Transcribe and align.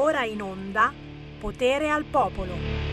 ora 0.00 0.24
in 0.24 0.40
onda 0.40 0.92
Potere 1.38 1.90
al 1.90 2.04
Popolo. 2.04 2.88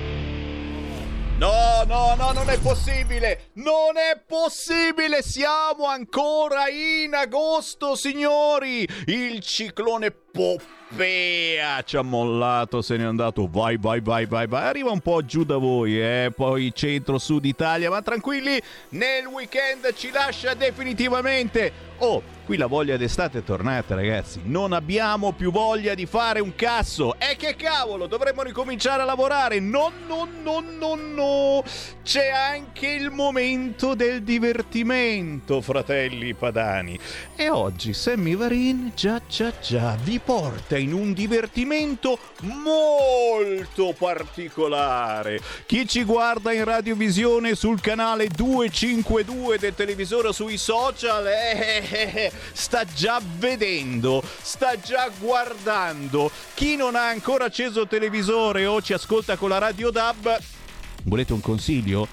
No, 1.38 1.84
no, 1.86 2.16
no, 2.16 2.32
non 2.32 2.50
è 2.50 2.60
possibile! 2.60 3.50
Non 3.54 3.96
è 3.96 4.20
possibile! 4.26 5.22
Siamo 5.22 5.86
ancora 5.86 6.68
in 6.68 7.14
agosto, 7.14 7.96
signori! 7.96 8.88
Il 9.06 9.40
ciclone 9.42 10.12
Poppea 10.12 11.82
ci 11.84 11.96
ha 11.96 12.02
mollato, 12.02 12.82
se 12.82 12.98
n'è 12.98 13.04
andato. 13.04 13.48
Vai, 13.50 13.78
vai, 13.78 14.02
vai, 14.02 14.26
vai, 14.26 14.48
vai. 14.48 14.64
Arriva 14.64 14.92
un 14.92 15.02
po' 15.02 15.24
giù 15.24 15.44
da 15.44 15.58
voi, 15.58 16.02
eh? 16.02 16.32
Poi 16.36 16.72
centro-sud 16.74 17.46
Italia, 17.46 17.90
ma 17.90 18.02
tranquilli, 18.02 18.60
nel 18.90 19.28
weekend 19.28 19.94
ci 19.94 20.10
lascia 20.12 20.56
definitivamente. 20.56 21.87
Oh, 22.00 22.22
qui 22.46 22.58
la 22.58 22.68
voglia 22.68 22.96
d'estate 22.96 23.40
è 23.40 23.44
tornata, 23.44 23.96
ragazzi. 23.96 24.42
Non 24.44 24.72
abbiamo 24.72 25.32
più 25.32 25.52
voglia 25.52 25.96
di 25.96 26.06
fare 26.06 26.40
un 26.40 26.54
cazzo. 26.54 27.16
E 27.18 27.36
che 27.36 27.56
cavolo, 27.56 28.06
dovremmo 28.06 28.44
ricominciare 28.44 29.02
a 29.02 29.06
lavorare. 29.06 29.60
No, 29.60 29.92
no, 30.08 30.28
no, 30.44 30.64
no, 30.78 30.96
no. 30.96 31.64
C'è 32.04 32.30
anche 32.30 32.88
il 32.88 33.10
momento 33.10 33.96
del 33.96 34.22
divertimento, 34.22 35.60
fratelli 35.62 36.36
padani. 36.36 37.00
E 37.36 37.50
oggi 37.50 37.94
Sammy 37.94 38.36
Varin, 38.36 38.92
già, 38.96 39.20
già, 39.28 39.52
già, 39.60 39.98
vi 40.04 40.20
porta 40.20 40.78
in 40.78 40.94
un 40.94 41.14
divertimento 41.14 42.18
molto 42.42 43.96
particolare. 43.98 45.42
Chi 45.66 45.88
ci 45.88 46.04
guarda 46.04 46.54
in 46.54 46.64
radiovisione 46.64 47.56
sul 47.56 47.82
canale 47.82 48.28
252 48.28 49.58
del 49.58 49.74
televisore 49.74 50.32
sui 50.32 50.58
social, 50.58 51.26
eh, 51.28 51.87
eh, 51.92 52.32
sta 52.54 52.86
già 52.86 53.22
vedendo, 53.38 54.24
sta 54.42 54.80
già 54.80 55.10
guardando. 55.20 56.32
Chi 56.54 56.76
non 56.76 56.96
ha 56.96 57.08
ancora 57.08 57.46
acceso 57.46 57.82
il 57.82 57.88
televisore 57.88 58.66
o 58.66 58.82
ci 58.82 58.94
ascolta 58.94 59.36
con 59.38 59.50
la 59.50 59.58
radio 59.58 59.90
DAB, 59.90 60.40
volete 61.04 61.34
un 61.34 61.42
consiglio? 61.42 62.08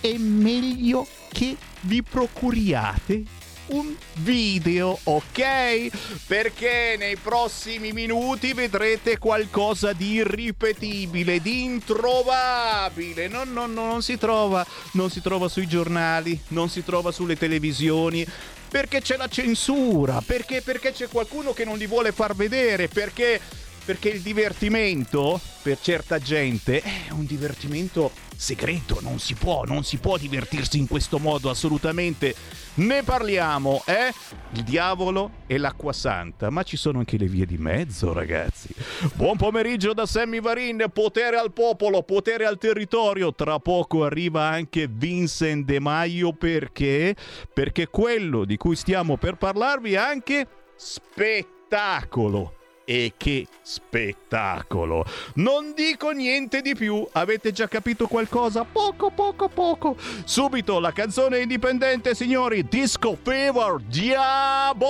È 0.00 0.16
meglio 0.16 1.06
che 1.30 1.56
vi 1.82 2.02
procuriate 2.02 3.38
un 3.70 3.94
video, 4.18 4.98
ok? 5.02 6.22
Perché 6.26 6.96
nei 6.98 7.16
prossimi 7.16 7.92
minuti 7.92 8.52
vedrete 8.52 9.18
qualcosa 9.18 9.92
di 9.92 10.14
irripetibile, 10.14 11.40
di 11.40 11.64
introvabile. 11.64 13.28
No, 13.28 13.44
no, 13.44 13.66
no, 13.66 13.86
non 13.86 14.02
si 14.02 14.18
trova, 14.18 14.66
non 14.92 15.10
si 15.10 15.20
trova 15.20 15.48
sui 15.48 15.66
giornali, 15.66 16.40
non 16.48 16.68
si 16.68 16.82
trova 16.84 17.12
sulle 17.12 17.36
televisioni. 17.36 18.26
Perché 18.70 19.00
c'è 19.00 19.16
la 19.16 19.26
censura? 19.26 20.22
Perché? 20.24 20.62
Perché 20.62 20.92
c'è 20.92 21.08
qualcuno 21.08 21.52
che 21.52 21.64
non 21.64 21.76
li 21.76 21.88
vuole 21.88 22.12
far 22.12 22.36
vedere? 22.36 22.86
Perché? 22.86 23.40
Perché 23.84 24.10
il 24.10 24.20
divertimento, 24.20 25.40
per 25.62 25.78
certa 25.80 26.18
gente, 26.18 26.80
è 26.80 27.10
un 27.10 27.24
divertimento 27.24 28.12
segreto, 28.40 29.00
non 29.02 29.18
si 29.18 29.34
può, 29.34 29.64
non 29.64 29.84
si 29.84 29.98
può 29.98 30.16
divertirsi 30.16 30.78
in 30.78 30.86
questo 30.86 31.18
modo 31.18 31.50
assolutamente. 31.50 32.34
Ne 32.74 33.02
parliamo, 33.02 33.82
eh? 33.86 34.12
Il 34.52 34.62
diavolo 34.62 35.32
e 35.46 35.58
l'acqua 35.58 35.92
santa, 35.92 36.48
ma 36.50 36.62
ci 36.62 36.76
sono 36.76 37.00
anche 37.00 37.18
le 37.18 37.26
vie 37.26 37.44
di 37.44 37.58
mezzo, 37.58 38.12
ragazzi. 38.12 38.68
Buon 39.14 39.36
pomeriggio 39.36 39.92
da 39.92 40.06
Sammy 40.06 40.40
Varin, 40.40 40.86
potere 40.92 41.36
al 41.36 41.52
popolo, 41.52 42.02
potere 42.02 42.46
al 42.46 42.58
territorio. 42.58 43.34
Tra 43.34 43.58
poco 43.58 44.04
arriva 44.04 44.44
anche 44.44 44.88
Vincent 44.90 45.66
De 45.66 45.80
Maio 45.80 46.32
perché? 46.32 47.14
Perché 47.52 47.88
quello 47.88 48.44
di 48.44 48.56
cui 48.56 48.76
stiamo 48.76 49.16
per 49.16 49.34
parlarvi 49.34 49.94
è 49.94 49.98
anche 49.98 50.46
spettacolo 50.76 52.54
e 52.90 53.12
che 53.16 53.46
spettacolo! 53.62 55.04
Non 55.34 55.74
dico 55.76 56.10
niente 56.10 56.60
di 56.60 56.74
più, 56.74 57.06
avete 57.12 57.52
già 57.52 57.68
capito 57.68 58.08
qualcosa? 58.08 58.64
Poco, 58.64 59.10
poco, 59.10 59.48
poco. 59.48 59.96
Subito 60.24 60.80
la 60.80 60.90
canzone 60.90 61.38
indipendente, 61.38 62.16
signori, 62.16 62.66
Disco 62.66 63.16
Fever 63.22 63.76
Diabolic! 63.86 64.80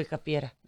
Non 0.00 0.06
mi 0.06 0.06
puoi 0.06 0.06
capire. 0.06 0.44
Ecco, 0.46 0.59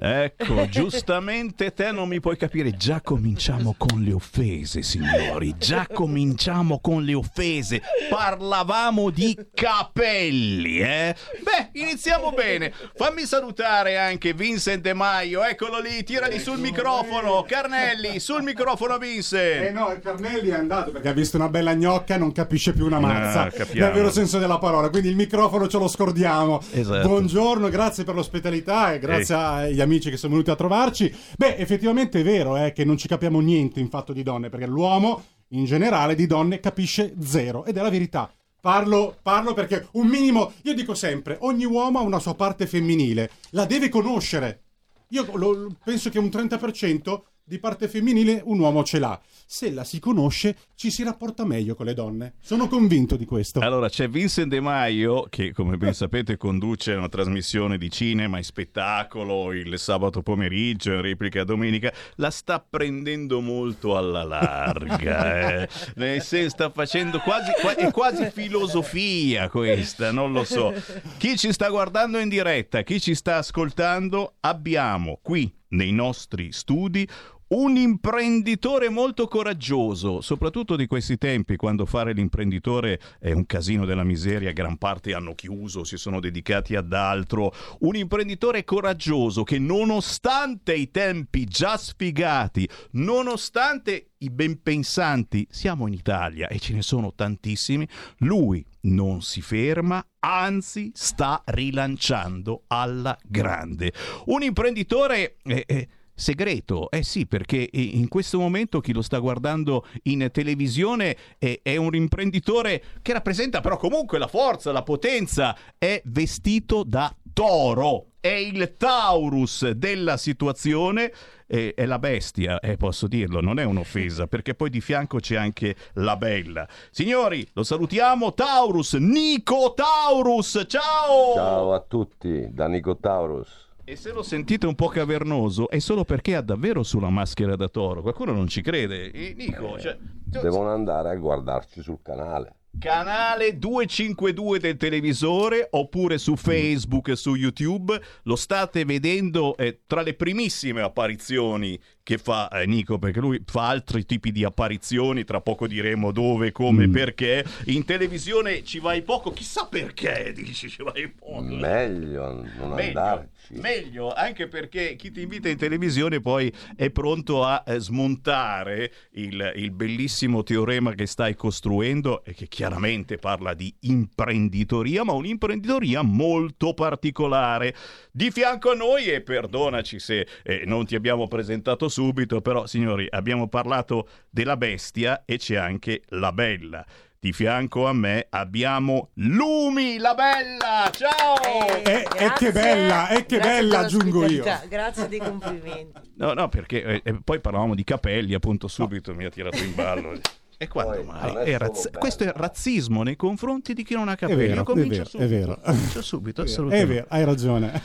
giustamente 0.92 1.72
te 1.72 1.90
non 1.90 2.06
mi 2.06 2.20
puoi 2.20 2.36
capire. 2.36 2.76
Già 2.76 3.00
cominciamo 3.00 3.74
con 3.78 4.02
le 4.02 4.12
offese, 4.12 4.82
signori. 4.82 5.54
Già 5.56 5.86
cominciamo 5.90 6.80
con 6.80 7.02
le 7.02 7.14
offese. 7.14 7.80
Parlavamo 8.10 9.08
di 9.08 9.36
capelli, 9.54 10.80
eh? 10.80 11.16
Beh, 11.42 11.80
iniziamo 11.80 12.32
bene. 12.32 12.72
Fammi 12.94 13.24
salutare 13.24 13.96
anche 13.96 14.34
Vincent 14.34 14.82
De 14.82 14.92
Maio. 14.92 15.42
Eccolo 15.42 15.80
lì, 15.80 16.04
tirali 16.04 16.38
sul 16.38 16.58
microfono. 16.58 17.42
Carnelli, 17.48 18.20
sul 18.20 18.42
microfono 18.42 18.98
Vincent. 18.98 19.64
Eh 19.64 19.70
no, 19.70 19.98
Carnelli 20.02 20.50
è 20.50 20.54
andato 20.54 20.90
perché 20.90 21.08
ha 21.08 21.12
visto 21.12 21.38
una 21.38 21.48
bella 21.48 21.74
gnocca, 21.74 22.18
non 22.18 22.32
capisce 22.32 22.74
più 22.74 22.84
una 22.84 23.00
mazza. 23.00 23.44
Ah, 23.44 23.52
nel 23.72 23.92
vero 23.92 24.10
senso 24.10 24.38
della 24.38 24.58
parola. 24.58 24.90
Quindi 24.90 25.08
il 25.08 25.16
microfono 25.16 25.68
ce 25.68 25.78
lo 25.78 25.88
scordiamo. 25.88 26.60
Esatto. 26.70 27.08
Buongiorno, 27.08 27.70
grazie 27.70 28.04
per 28.04 28.14
l'ospitalità 28.14 28.92
e 28.92 28.98
grazie 28.98 29.34
agli 29.34 29.80
amici 29.80 30.10
che 30.10 30.18
sono 30.18 30.32
venuti 30.32 30.50
a 30.50 30.56
trovarci. 30.82 31.14
Beh, 31.36 31.56
effettivamente 31.56 32.20
è 32.20 32.22
vero 32.24 32.56
eh, 32.56 32.72
che 32.72 32.84
non 32.84 32.96
ci 32.96 33.08
capiamo 33.08 33.40
niente 33.40 33.80
in 33.80 33.88
fatto 33.88 34.12
di 34.12 34.22
donne, 34.22 34.48
perché 34.48 34.66
l'uomo 34.66 35.24
in 35.48 35.64
generale 35.64 36.14
di 36.14 36.26
donne 36.26 36.60
capisce 36.60 37.14
zero 37.20 37.64
ed 37.64 37.76
è 37.76 37.82
la 37.82 37.90
verità. 37.90 38.32
Parlo, 38.60 39.16
parlo 39.22 39.54
perché 39.54 39.88
un 39.92 40.06
minimo, 40.06 40.52
io 40.62 40.74
dico 40.74 40.94
sempre, 40.94 41.36
ogni 41.40 41.64
uomo 41.64 41.98
ha 41.98 42.02
una 42.02 42.20
sua 42.20 42.34
parte 42.34 42.66
femminile, 42.66 43.30
la 43.50 43.64
deve 43.64 43.88
conoscere. 43.88 44.62
Io 45.08 45.26
lo- 45.34 45.74
penso 45.84 46.10
che 46.10 46.18
un 46.18 46.26
30% 46.28 47.22
di 47.52 47.58
parte 47.58 47.86
femminile 47.86 48.40
un 48.46 48.58
uomo 48.60 48.82
ce 48.82 48.98
l'ha. 48.98 49.20
Se 49.44 49.70
la 49.70 49.84
si 49.84 49.98
conosce, 49.98 50.56
ci 50.74 50.90
si 50.90 51.02
rapporta 51.02 51.44
meglio 51.44 51.74
con 51.74 51.84
le 51.84 51.92
donne. 51.92 52.36
Sono 52.40 52.66
convinto 52.66 53.16
di 53.16 53.26
questo. 53.26 53.60
Allora, 53.60 53.90
c'è 53.90 54.08
Vincent 54.08 54.48
De 54.48 54.58
Maio 54.58 55.26
che, 55.28 55.52
come 55.52 55.76
ben 55.76 55.92
sapete, 55.92 56.38
conduce 56.38 56.94
una 56.94 57.10
trasmissione 57.10 57.76
di 57.76 57.90
cinema 57.90 58.38
e 58.38 58.42
spettacolo 58.42 59.52
il 59.52 59.78
sabato 59.78 60.22
pomeriggio, 60.22 60.94
in 60.94 61.02
replica 61.02 61.44
domenica. 61.44 61.92
La 62.14 62.30
sta 62.30 62.58
prendendo 62.66 63.42
molto 63.42 63.98
alla 63.98 64.22
larga. 64.22 65.60
eh. 65.60 65.68
Nel 65.96 66.22
senso, 66.22 66.48
sta 66.48 66.70
facendo 66.70 67.18
quasi, 67.18 67.50
qua- 67.60 67.76
è 67.76 67.90
quasi 67.90 68.30
filosofia 68.30 69.50
questa, 69.50 70.10
non 70.10 70.32
lo 70.32 70.44
so. 70.44 70.72
Chi 71.18 71.36
ci 71.36 71.52
sta 71.52 71.68
guardando 71.68 72.18
in 72.18 72.30
diretta, 72.30 72.80
chi 72.82 72.98
ci 72.98 73.14
sta 73.14 73.36
ascoltando, 73.36 74.36
abbiamo 74.40 75.18
qui 75.20 75.54
nei 75.72 75.92
nostri 75.92 76.52
studi 76.52 77.06
un 77.52 77.76
imprenditore 77.76 78.88
molto 78.88 79.28
coraggioso, 79.28 80.22
soprattutto 80.22 80.74
di 80.74 80.86
questi 80.86 81.18
tempi, 81.18 81.56
quando 81.56 81.84
fare 81.84 82.14
l'imprenditore 82.14 82.98
è 83.18 83.32
un 83.32 83.44
casino 83.44 83.84
della 83.84 84.04
miseria, 84.04 84.52
gran 84.52 84.78
parte 84.78 85.12
hanno 85.12 85.34
chiuso, 85.34 85.84
si 85.84 85.98
sono 85.98 86.18
dedicati 86.18 86.76
ad 86.76 86.92
altro. 86.92 87.52
Un 87.80 87.96
imprenditore 87.96 88.64
coraggioso 88.64 89.42
che 89.42 89.58
nonostante 89.58 90.74
i 90.74 90.90
tempi 90.90 91.44
già 91.44 91.76
sfigati, 91.76 92.66
nonostante 92.92 94.12
i 94.18 94.30
ben 94.30 94.62
pensanti, 94.62 95.46
siamo 95.50 95.86
in 95.86 95.92
Italia 95.92 96.48
e 96.48 96.58
ce 96.58 96.72
ne 96.72 96.82
sono 96.82 97.12
tantissimi, 97.14 97.86
lui 98.18 98.64
non 98.82 99.20
si 99.20 99.42
ferma, 99.42 100.02
anzi 100.20 100.90
sta 100.94 101.42
rilanciando 101.44 102.62
alla 102.68 103.18
grande. 103.22 103.92
Un 104.26 104.42
imprenditore... 104.42 105.36
eh, 105.44 105.64
eh, 105.66 105.88
Segreto, 106.14 106.90
eh 106.90 107.02
sì, 107.02 107.26
perché 107.26 107.68
in 107.72 108.06
questo 108.08 108.38
momento 108.38 108.80
chi 108.80 108.92
lo 108.92 109.02
sta 109.02 109.18
guardando 109.18 109.86
in 110.04 110.28
televisione 110.30 111.16
è, 111.38 111.60
è 111.62 111.76
un 111.76 111.94
imprenditore 111.94 112.82
che 113.00 113.12
rappresenta 113.12 113.60
però 113.60 113.76
comunque 113.76 114.18
la 114.18 114.26
forza, 114.26 114.72
la 114.72 114.82
potenza, 114.82 115.56
è 115.78 116.00
vestito 116.04 116.84
da 116.84 117.14
toro, 117.32 118.12
è 118.20 118.28
il 118.28 118.74
Taurus 118.76 119.70
della 119.70 120.16
situazione, 120.16 121.12
eh, 121.46 121.72
è 121.74 121.86
la 121.86 121.98
bestia, 121.98 122.60
eh, 122.60 122.76
posso 122.76 123.08
dirlo, 123.08 123.40
non 123.40 123.58
è 123.58 123.64
un'offesa, 123.64 124.26
perché 124.26 124.54
poi 124.54 124.70
di 124.70 124.80
fianco 124.80 125.18
c'è 125.18 125.36
anche 125.36 125.74
la 125.94 126.16
bella. 126.16 126.68
Signori, 126.90 127.46
lo 127.54 127.64
salutiamo, 127.64 128.34
Taurus, 128.34 128.94
Nico 128.94 129.74
Taurus, 129.74 130.64
ciao! 130.68 131.34
Ciao 131.34 131.72
a 131.72 131.80
tutti, 131.80 132.48
da 132.52 132.68
Nico 132.68 132.96
Taurus. 132.98 133.70
E 133.92 133.96
se 133.96 134.10
lo 134.10 134.22
sentite 134.22 134.66
un 134.66 134.74
po' 134.74 134.88
cavernoso 134.88 135.68
è 135.68 135.78
solo 135.78 136.04
perché 136.04 136.34
ha 136.34 136.40
davvero 136.40 136.82
sulla 136.82 137.10
maschera 137.10 137.56
da 137.56 137.68
toro. 137.68 138.00
Qualcuno 138.00 138.32
non 138.32 138.48
ci 138.48 138.62
crede. 138.62 139.10
Eh, 139.10 139.34
Nico, 139.36 139.78
cioè, 139.78 139.98
Devono 140.24 140.70
andare 140.70 141.10
a 141.10 141.14
guardarci 141.14 141.82
sul 141.82 141.98
canale. 142.02 142.54
canale 142.78 143.58
252 143.58 144.58
del 144.60 144.78
televisore 144.78 145.68
oppure 145.72 146.16
su 146.16 146.36
Facebook 146.36 147.08
e 147.08 147.16
su 147.16 147.34
YouTube. 147.34 148.00
Lo 148.22 148.34
state 148.36 148.86
vedendo 148.86 149.54
eh, 149.58 149.80
tra 149.86 150.00
le 150.00 150.14
primissime 150.14 150.80
apparizioni 150.80 151.78
che 152.02 152.18
fa 152.18 152.48
eh, 152.48 152.66
Nico, 152.66 152.98
perché 152.98 153.20
lui 153.20 153.42
fa 153.46 153.68
altri 153.68 154.04
tipi 154.04 154.32
di 154.32 154.44
apparizioni. 154.44 155.24
Tra 155.24 155.40
poco 155.40 155.66
diremo 155.66 156.10
dove, 156.12 156.52
come, 156.52 156.88
perché. 156.88 157.44
In 157.66 157.84
televisione 157.84 158.64
ci 158.64 158.78
vai 158.80 159.02
poco, 159.02 159.32
chissà 159.32 159.66
perché 159.66 160.32
dici 160.36 160.68
ci 160.68 160.82
vai 160.82 161.08
poco. 161.08 161.40
Meglio 161.42 162.32
non 162.56 162.70
Meglio, 162.74 162.98
andarci. 162.98 163.54
meglio, 163.54 164.12
anche 164.12 164.48
perché 164.48 164.96
chi 164.96 165.10
ti 165.10 165.22
invita 165.22 165.48
in 165.48 165.56
televisione 165.56 166.20
poi 166.20 166.52
è 166.76 166.90
pronto 166.90 167.44
a 167.44 167.62
eh, 167.66 167.78
smontare 167.78 168.92
il, 169.12 169.52
il 169.56 169.70
bellissimo 169.70 170.42
teorema 170.42 170.94
che 170.94 171.06
stai 171.06 171.34
costruendo 171.34 172.24
e 172.24 172.34
che 172.34 172.48
chiaramente 172.48 173.16
parla 173.16 173.54
di 173.54 173.72
imprenditoria, 173.80 175.04
ma 175.04 175.12
un'imprenditoria 175.12 176.02
molto 176.02 176.74
particolare. 176.74 177.74
Di 178.10 178.30
fianco 178.30 178.70
a 178.70 178.74
noi, 178.74 179.06
e 179.06 179.20
perdonaci 179.20 179.98
se 179.98 180.26
eh, 180.42 180.62
non 180.66 180.84
ti 180.84 180.94
abbiamo 180.94 181.28
presentato 181.28 181.88
subito, 181.92 182.40
però 182.40 182.66
signori 182.66 183.06
abbiamo 183.10 183.48
parlato 183.48 184.08
della 184.30 184.56
bestia 184.56 185.22
e 185.24 185.36
c'è 185.38 185.56
anche 185.56 186.02
la 186.08 186.32
bella. 186.32 186.84
Di 187.18 187.32
fianco 187.32 187.86
a 187.86 187.92
me 187.92 188.26
abbiamo 188.30 189.10
Lumi, 189.14 189.98
la 189.98 190.12
bella! 190.14 190.90
Ciao! 190.90 191.40
E- 191.84 192.04
e 192.16 192.24
Eh, 192.24 192.32
che 192.36 192.50
bella, 192.50 193.08
e 193.10 193.24
che 193.26 193.36
grazie 193.36 193.60
bella, 193.60 193.78
aggiungo 193.78 194.26
io. 194.26 194.44
Grazie 194.68 195.06
dei 195.08 195.18
complimenti. 195.20 196.00
No, 196.16 196.32
no, 196.32 196.48
perché 196.48 196.82
eh, 196.82 197.00
eh, 197.04 197.20
poi 197.22 197.38
parlavamo 197.40 197.76
di 197.76 197.84
capelli, 197.84 198.34
appunto, 198.34 198.66
subito 198.66 199.14
mi 199.14 199.24
ha 199.24 199.30
tirato 199.30 199.58
in 199.62 199.74
ballo. 199.74 200.18
E 200.62 200.68
quando 200.68 200.92
Poi, 200.92 201.04
mai? 201.04 201.34
è 201.34 201.54
È 201.54 201.58
razz- 201.58 201.90
questo 201.98 202.22
è 202.22 202.32
razzismo 202.36 203.02
nei 203.02 203.16
confronti 203.16 203.74
di 203.74 203.82
chi 203.82 203.94
non 203.94 204.08
ha 204.08 204.14
capelli. 204.14 204.42
vero, 204.42 204.54
Io 204.54 204.60
è 204.60 204.64
comincio 204.64 204.90
vero, 204.90 205.04
subito. 205.08 205.24
è 205.24 205.28
vero. 205.28 205.60
Comincio 205.60 206.02
subito, 206.02 206.42
È 206.42 206.44
assolutamente. 206.44 206.92
vero, 206.92 207.06
hai 207.08 207.24
ragione. 207.24 207.82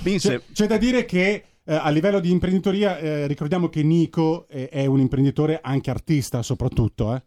Vince. 0.00 0.28
C'è, 0.30 0.42
c'è 0.54 0.66
da 0.66 0.78
dire 0.78 1.04
che 1.04 1.44
eh, 1.66 1.74
a 1.74 1.90
livello 1.90 2.20
di 2.20 2.30
imprenditoria 2.30 2.98
eh, 2.98 3.26
ricordiamo 3.26 3.68
che 3.68 3.82
Nico 3.82 4.46
è, 4.48 4.68
è 4.68 4.86
un 4.86 5.00
imprenditore 5.00 5.60
anche 5.62 5.90
artista 5.90 6.42
soprattutto, 6.42 7.14
eh. 7.14 7.22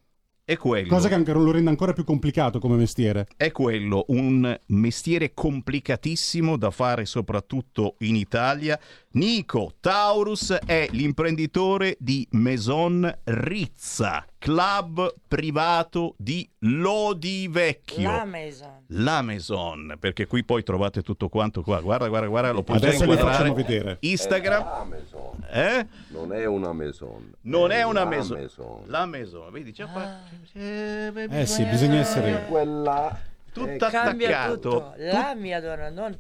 È 0.50 0.58
quello. 0.58 0.88
cosa 0.88 1.08
che 1.08 1.14
anche 1.14 1.32
lo 1.32 1.52
rende 1.52 1.70
ancora 1.70 1.94
più 1.94 2.04
complicato 2.04 2.58
come 2.58 2.76
mestiere. 2.76 3.28
È 3.38 3.52
quello, 3.52 4.06
un 4.08 4.60
mestiere 4.68 5.32
complicatissimo 5.36 6.58
da 6.58 6.72
fare 6.72 7.06
soprattutto 7.06 7.98
in 8.00 8.16
Italia. 8.16 8.80
Nico 9.12 9.72
Taurus 9.80 10.52
è 10.68 10.88
l'imprenditore 10.92 11.96
di 12.00 12.28
Maison 12.34 13.12
Rizza, 13.24 14.24
club 14.38 15.16
privato 15.28 16.14
di 16.16 16.48
Lodi 16.60 17.48
Vecchio. 17.48 18.12
La 18.12 18.24
Maison. 18.24 18.84
La 18.90 19.22
Maison, 19.24 19.96
perché 20.00 20.28
qui 20.28 20.44
poi 20.46 20.62
trovate 20.62 21.02
tutto 21.02 21.28
quanto 21.28 21.64
qua. 21.64 21.82
Guarda, 21.82 22.08
guarda, 22.08 22.28
guarda, 22.28 22.52
lo 22.52 22.64
li 23.08 23.14
inquadrare. 23.16 23.38
facciamo 23.38 23.54
vedere. 23.56 23.98
Instagram, 24.02 24.64
La 24.64 24.86
maison. 24.88 25.46
eh? 25.52 25.88
Non 26.10 26.32
è 26.32 26.46
una 26.46 26.72
maison. 26.74 27.34
Non 27.42 27.72
è 27.72 27.82
una 27.82 28.02
la 28.04 28.06
Maison. 28.06 28.38
maison. 28.38 28.82
La 28.86 29.06
Maison, 29.08 29.52
vedi, 29.52 29.72
c'è 29.72 29.86
qua. 29.92 30.20
Eh 30.54 31.46
sì, 31.48 31.64
bisogna 31.66 31.96
essere... 31.98 32.46
Quella 32.48 33.20
Tutto 33.52 33.88
è- 33.88 33.90
Cambia 33.90 34.28
attaccato. 34.44 34.60
tutto. 34.70 34.94
La 34.98 35.34
mia 35.36 35.60
donna, 35.60 35.90
non 35.90 35.94
mia 35.96 36.02
donna. 36.12 36.18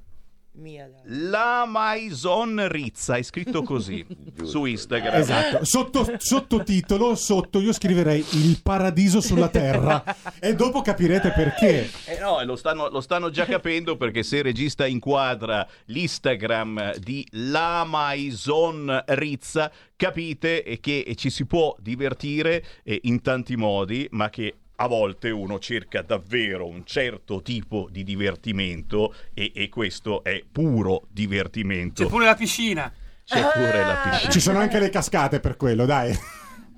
La 1.03 1.65
Maison 1.65 2.67
Rizza, 2.67 3.15
è 3.15 3.21
scritto 3.21 3.61
così 3.63 4.05
su 4.43 4.65
Instagram. 4.65 5.15
Esatto, 5.15 5.63
sotto, 5.63 6.15
sottotitolo, 6.17 7.15
sotto 7.15 7.61
io 7.61 7.71
scriverei 7.71 8.25
il 8.31 8.59
paradiso 8.61 9.21
sulla 9.21 9.47
terra 9.47 10.03
e 10.39 10.55
dopo 10.55 10.81
capirete 10.81 11.31
perché. 11.31 11.89
Eh 12.05 12.19
no, 12.19 12.43
lo 12.43 12.55
stanno, 12.55 12.89
lo 12.89 12.99
stanno 12.99 13.29
già 13.29 13.45
capendo 13.45 13.95
perché 13.95 14.23
se 14.23 14.37
il 14.37 14.43
regista 14.43 14.85
inquadra 14.85 15.65
l'Instagram 15.85 16.95
di 16.97 17.25
La 17.31 17.85
Maison 17.87 19.03
Rizza, 19.07 19.71
capite 19.95 20.79
che 20.81 21.13
ci 21.15 21.29
si 21.29 21.45
può 21.45 21.75
divertire 21.79 22.63
eh, 22.83 22.99
in 23.03 23.21
tanti 23.21 23.55
modi, 23.55 24.07
ma 24.11 24.29
che 24.29 24.55
a 24.81 24.87
volte 24.87 25.29
uno 25.29 25.59
cerca 25.59 26.01
davvero 26.01 26.65
un 26.65 26.85
certo 26.85 27.41
tipo 27.41 27.89
di 27.91 28.03
divertimento 28.05 29.13
e, 29.33 29.51
e 29.53 29.67
questo 29.67 30.23
è 30.23 30.41
puro 30.49 31.05
divertimento. 31.11 32.03
C'è 32.03 32.09
pure 32.09 32.25
la 32.25 32.35
piscina. 32.35 32.91
C'è 33.25 33.41
pure 33.53 33.83
la 33.83 33.99
piscina. 34.09 34.31
Ci 34.31 34.39
sono 34.39 34.59
anche 34.59 34.79
le 34.79 34.89
cascate 34.89 35.41
per 35.41 35.57
quello, 35.57 35.85
dai. 35.85 36.13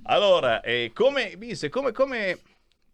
Allora, 0.06 0.62
eh, 0.62 0.90
come, 0.94 1.36
Vince, 1.38 1.70
come, 1.70 1.92
come, 1.92 2.40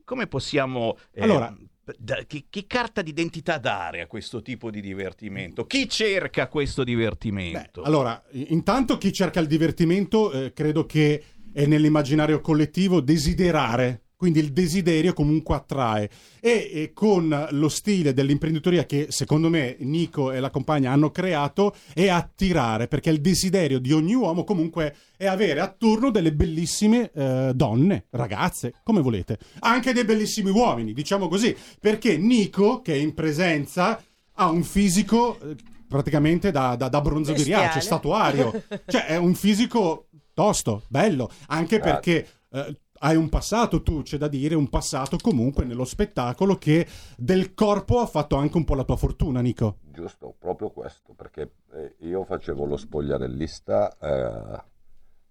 come 0.03 0.27
possiamo... 0.27 0.97
eh, 1.11 1.21
Allora- 1.23 1.55
da- 1.97 2.25
che, 2.27 2.47
che 2.49 2.65
carta 2.67 3.01
d'identità 3.01 3.57
dare 3.59 4.01
a 4.01 4.07
questo 4.07 4.41
tipo 4.41 4.69
di 4.69 4.81
divertimento? 4.81 5.65
Chi 5.65 5.87
cerca 5.87 6.49
questo 6.49 6.83
Beh, 6.83 6.91
divertimento? 6.91 7.81
allora, 7.81 8.21
i- 8.31 8.47
intanto 8.49 8.97
chi 8.97 9.13
cerca 9.13 9.39
il 9.39 9.47
divertimento, 9.47 10.33
eh, 10.33 10.51
credo 10.51 10.85
che 10.85 11.23
è 11.53 11.65
nell'immaginario 11.65 12.41
collettivo 12.41 12.99
desiderare. 12.99 14.01
Quindi 14.17 14.39
il 14.39 14.51
desiderio 14.51 15.13
comunque 15.13 15.55
attrae. 15.55 16.09
E, 16.39 16.71
e 16.73 16.91
con 16.93 17.47
lo 17.51 17.69
stile 17.69 18.13
dell'imprenditoria 18.13 18.85
che 18.85 19.07
secondo 19.09 19.47
me 19.47 19.75
Nico 19.79 20.31
e 20.31 20.39
la 20.39 20.49
compagna 20.49 20.91
hanno 20.91 21.11
creato 21.11 21.75
è 21.93 22.07
attirare, 22.07 22.87
perché 22.87 23.11
il 23.11 23.21
desiderio 23.21 23.77
di 23.77 23.93
ogni 23.93 24.15
uomo 24.15 24.43
comunque 24.43 24.95
è 25.15 25.27
avere 25.27 25.59
attorno 25.59 26.09
delle 26.09 26.33
bellissime 26.33 27.11
eh, 27.13 27.51
donne, 27.53 28.05
ragazze, 28.09 28.73
come 28.81 29.01
volete. 29.01 29.37
Anche 29.59 29.93
dei 29.93 30.03
bellissimi 30.03 30.49
uomini, 30.49 30.93
diciamo 30.93 31.27
così. 31.27 31.55
Perché 31.79 32.17
Nico, 32.17 32.81
che 32.81 32.93
è 32.93 32.97
in 32.97 33.13
presenza, 33.13 34.03
ha 34.33 34.49
un 34.49 34.63
fisico 34.63 35.39
eh, 35.39 35.55
praticamente 35.87 36.49
da, 36.49 36.75
da, 36.75 36.89
da 36.89 37.01
bronzo 37.01 37.33
di 37.33 37.37
Bestiale. 37.37 37.65
Riace, 37.65 37.81
statuario. 37.81 38.63
cioè 38.87 39.05
è 39.05 39.15
un 39.15 39.35
fisico 39.35 40.07
tosto, 40.33 40.83
bello, 40.87 41.29
anche 41.47 41.79
perché 41.79 42.27
eh, 42.51 42.79
hai 42.99 43.15
un 43.15 43.29
passato 43.29 43.81
tu, 43.83 44.01
c'è 44.01 44.17
da 44.17 44.27
dire, 44.27 44.55
un 44.55 44.69
passato 44.69 45.17
comunque 45.21 45.65
nello 45.65 45.85
spettacolo 45.85 46.57
che 46.57 46.87
del 47.17 47.53
corpo 47.53 47.99
ha 47.99 48.05
fatto 48.05 48.35
anche 48.35 48.57
un 48.57 48.63
po' 48.63 48.75
la 48.75 48.83
tua 48.83 48.95
fortuna, 48.95 49.41
Nico. 49.41 49.77
Giusto, 49.91 50.35
proprio 50.37 50.69
questo, 50.69 51.13
perché 51.13 51.51
eh, 51.73 51.95
io 51.99 52.23
facevo 52.23 52.65
lo 52.65 52.77
spogliarellista 52.77 53.97
eh, 53.97 54.63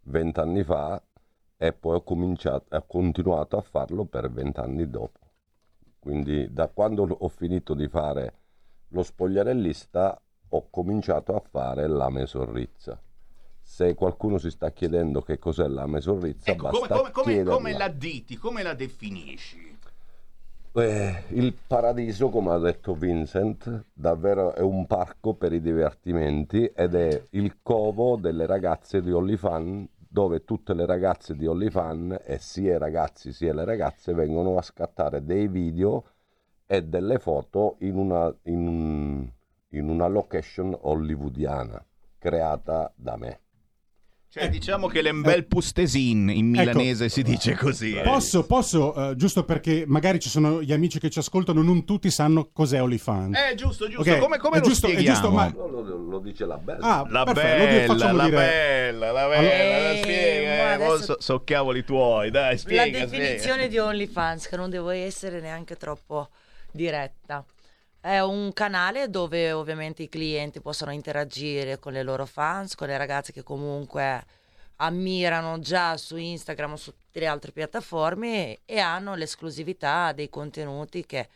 vent'anni 0.03 0.63
fa 0.63 1.03
e 1.57 1.73
poi 1.73 1.97
ho, 1.97 2.03
cominciato, 2.03 2.77
ho 2.77 2.85
continuato 2.87 3.57
a 3.57 3.63
farlo 3.63 4.05
per 4.05 4.31
vent'anni 4.31 4.89
dopo. 4.89 5.21
Quindi 5.99 6.53
da 6.53 6.69
quando 6.69 7.03
ho 7.03 7.29
finito 7.29 7.75
di 7.75 7.89
fare 7.89 8.35
lo 8.89 9.03
spogliarellista 9.03 10.21
ho 10.51 10.71
cominciato 10.71 11.35
a 11.35 11.41
fare 11.41 11.89
la 11.89 12.09
mesorrizza. 12.09 13.01
Se 13.69 13.95
qualcuno 13.95 14.39
si 14.39 14.51
sta 14.51 14.71
chiedendo 14.71 15.21
che 15.23 15.39
cos'è 15.39 15.67
la 15.67 15.87
mesorrizza, 15.87 16.53
Ecco, 16.53 16.69
come, 16.69 16.87
basta 16.89 17.11
come- 17.11 17.43
come- 17.43 17.43
come 17.43 17.73
la 17.77 17.89
diti, 17.89 18.37
come 18.37 18.63
la 18.63 18.75
definisci? 18.75 19.77
Eh, 20.73 21.25
il 21.31 21.53
paradiso, 21.67 22.29
come 22.29 22.53
ha 22.53 22.59
detto 22.59 22.95
Vincent, 22.95 23.87
davvero 23.93 24.55
è 24.55 24.61
un 24.61 24.87
parco 24.87 25.35
per 25.35 25.53
i 25.53 25.61
divertimenti 25.61 26.67
ed 26.67 26.95
è 26.95 27.23
il 27.31 27.59
covo 27.63 28.17
delle 28.17 28.47
ragazze 28.47 29.03
di 29.03 29.11
OnlyFans 29.11 29.89
dove 30.09 30.45
tutte 30.45 30.73
le 30.73 30.87
ragazze 30.87 31.35
di 31.35 31.47
OnlyFans 31.47 32.21
e 32.25 32.39
sia 32.39 32.77
i 32.77 32.79
ragazzi 32.79 33.33
sia 33.33 33.53
le 33.53 33.65
ragazze 33.65 34.15
vengono 34.15 34.57
a 34.57 34.63
scattare 34.63 35.25
dei 35.25 35.49
video 35.49 36.05
e 36.67 36.85
delle 36.85 37.19
foto 37.19 37.77
in 37.81 37.97
una, 37.97 38.35
in 38.45 39.29
in 39.71 39.89
una 39.89 40.07
location 40.07 40.77
hollywoodiana 40.81 41.85
creata 42.19 42.93
da 42.95 43.17
me. 43.17 43.41
Cioè, 44.39 44.51
diciamo 44.51 44.87
che 44.87 45.01
l'embel 45.01 45.47
pustesin 45.47 46.29
in 46.29 46.51
milanese 46.51 47.09
si 47.09 47.23
dice 47.23 47.55
così. 47.55 47.95
eh. 47.97 48.03
Posso, 48.03 48.45
posso, 48.45 49.11
eh, 49.11 49.17
giusto 49.17 49.45
perché 49.45 49.85
magari 49.87 50.19
ci 50.21 50.29
sono 50.29 50.63
gli 50.63 50.73
amici 50.75 50.99
che 51.01 51.09
ci 51.09 51.19
ascoltano, 51.21 51.63
non 51.63 51.87
tutti 51.87 52.11
sanno 52.11 52.51
cos'è 52.53 52.83
OnlyFans. 52.83 53.35
Eh, 53.35 53.55
giusto, 53.55 53.89
giusto. 53.89 54.11
Ok, 54.11 54.19
Come, 54.19 54.37
come 54.37 54.57
è 54.59 54.61
lo 54.61 54.67
giusto- 54.67 54.89
è 54.89 54.91
spieghiamo? 54.91 55.19
giusto, 55.19 55.33
ma- 55.35 55.53
Lo, 55.57 55.69
lo- 55.83 55.97
lo 56.11 56.19
dice 56.19 56.45
la 56.45 56.59
bella. 56.59 56.79
Ah, 56.87 57.07
La 57.09 57.25
perfetto, 57.25 57.95
bella, 57.95 58.13
la 58.13 58.25
dire... 58.25 58.37
bella, 58.37 59.13
la 59.13 59.27
bella, 59.29 59.41
la 59.41 59.93
Eh, 59.93 59.99
spiega. 60.03 60.53
eh, 60.53 60.61
adesso- 60.75 61.03
so, 61.03 61.17
so 61.19 61.43
cavoli 61.43 61.83
tuoi, 61.85 62.31
dai, 62.31 62.59
spiega. 62.59 62.85
la 62.85 62.91
definizione 63.07 63.39
spiega. 63.65 63.67
di 63.69 63.79
OnlyFans, 63.79 64.49
che 64.49 64.57
non 64.57 64.69
devo 64.69 64.91
essere 64.91 65.41
neanche 65.41 65.77
troppo 65.77 66.29
diretta. 66.71 67.43
È 68.07 68.21
un 68.21 68.53
canale 68.53 69.11
dove 69.11 69.51
ovviamente 69.51 70.05
i 70.05 70.09
clienti 70.09 70.61
possono 70.61 70.93
interagire 70.93 71.81
con 71.81 71.93
le 71.93 72.05
loro 72.05 72.25
fans, 72.25 72.77
con 72.77 72.87
le 72.87 72.97
ragazze 72.97 73.33
che 73.33 73.43
comunque 73.43 74.25
ammirano 74.77 75.59
già 75.59 75.97
su 75.97 76.15
Instagram 76.15 76.75
o 76.75 76.77
su 76.77 76.93
tutte 76.93 77.19
le 77.19 77.27
altre 77.27 77.51
piattaforme 77.51 78.61
e 78.65 78.79
hanno 78.79 79.17
l'esclusività 79.17 80.13
dei 80.13 80.29
contenuti 80.29 81.05
che 81.05 81.29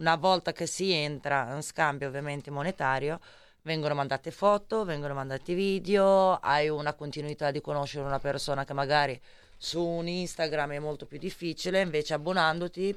una 0.00 0.16
volta 0.16 0.52
che 0.52 0.66
si 0.66 0.92
entra 0.92 1.54
in 1.54 1.62
scambio 1.62 2.08
ovviamente 2.08 2.50
monetario 2.50 3.20
vengono 3.62 3.94
mandate 3.94 4.30
foto, 4.30 4.84
vengono 4.84 5.14
mandati 5.14 5.54
video, 5.54 6.34
hai 6.34 6.68
una 6.68 6.92
continuità 6.92 7.50
di 7.50 7.62
conoscere 7.62 8.04
una 8.04 8.18
persona 8.18 8.66
che 8.66 8.74
magari 8.74 9.18
su 9.56 9.82
un 9.82 10.06
Instagram 10.06 10.72
è 10.72 10.78
molto 10.78 11.06
più 11.06 11.16
difficile, 11.16 11.80
invece 11.80 12.12
abbonandoti 12.12 12.94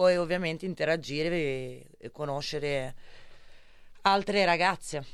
puoi 0.00 0.16
ovviamente 0.16 0.64
interagire 0.64 1.36
e, 1.36 1.86
e 1.98 2.10
conoscere 2.10 2.94
altre 4.00 4.46
ragazze. 4.46 5.04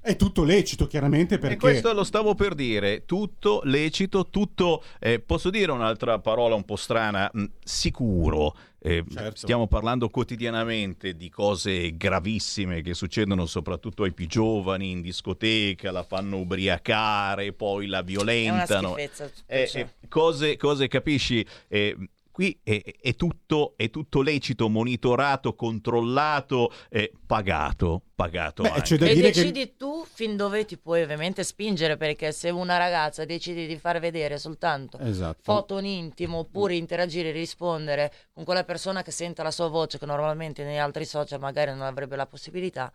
È 0.00 0.16
tutto 0.16 0.44
lecito, 0.44 0.86
chiaramente, 0.86 1.36
perché... 1.36 1.56
E 1.56 1.58
questo 1.58 1.92
lo 1.92 2.04
stavo 2.04 2.34
per 2.34 2.54
dire, 2.54 3.04
tutto 3.04 3.60
lecito, 3.64 4.28
tutto, 4.30 4.82
eh, 4.98 5.20
posso 5.20 5.50
dire 5.50 5.72
un'altra 5.72 6.20
parola 6.20 6.54
un 6.54 6.64
po' 6.64 6.76
strana, 6.76 7.30
mh, 7.30 7.44
sicuro. 7.62 8.56
Eh, 8.78 9.04
Certo. 9.10 9.36
Stiamo 9.36 9.66
parlando 9.66 10.08
quotidianamente 10.08 11.16
di 11.16 11.28
cose 11.28 11.94
gravissime 11.96 12.80
che 12.80 12.92
succedono 12.94 13.44
soprattutto 13.44 14.04
ai 14.04 14.12
più 14.12 14.26
giovani 14.26 14.90
in 14.90 15.00
discoteca, 15.02 15.90
la 15.90 16.02
fanno 16.02 16.38
ubriacare, 16.38 17.52
poi 17.52 17.86
la 17.86 17.98
È 17.98 18.00
una 18.00 18.08
violentano. 18.10 18.92
schifezza. 18.92 19.30
Eh, 19.46 19.70
eh, 19.72 19.88
cose, 20.08 20.56
cose, 20.56 20.88
capisci? 20.88 21.46
Eh, 21.68 21.96
qui 22.34 22.58
è, 22.64 22.82
è 23.00 23.14
tutto, 23.14 23.74
è 23.76 23.90
tutto 23.90 24.20
lecito, 24.20 24.68
monitorato, 24.68 25.54
controllato, 25.54 26.72
eh, 26.90 27.12
pagato, 27.24 28.02
pagato 28.12 28.64
Beh, 28.64 28.70
da 28.70 29.06
E 29.06 29.14
dire 29.14 29.30
che... 29.30 29.40
decidi 29.40 29.76
tu 29.76 30.04
fin 30.12 30.36
dove 30.36 30.64
ti 30.64 30.76
puoi 30.76 31.02
ovviamente 31.02 31.44
spingere, 31.44 31.96
perché 31.96 32.32
se 32.32 32.50
una 32.50 32.76
ragazza 32.76 33.24
decide 33.24 33.68
di 33.68 33.76
far 33.76 34.00
vedere 34.00 34.38
soltanto 34.38 34.98
Esatto. 34.98 35.42
foto 35.42 35.78
in 35.78 35.84
intimo 35.84 36.38
oppure 36.38 36.74
interagire 36.74 37.28
e 37.28 37.32
rispondere 37.32 38.12
con 38.32 38.42
quella 38.42 38.64
persona 38.64 39.02
che 39.02 39.12
sente 39.12 39.44
la 39.44 39.52
sua 39.52 39.68
voce 39.68 40.00
che 40.00 40.06
normalmente 40.06 40.64
negli 40.64 40.78
altri 40.78 41.04
social 41.04 41.38
magari 41.38 41.70
non 41.70 41.82
avrebbe 41.82 42.16
la 42.16 42.26
possibilità, 42.26 42.92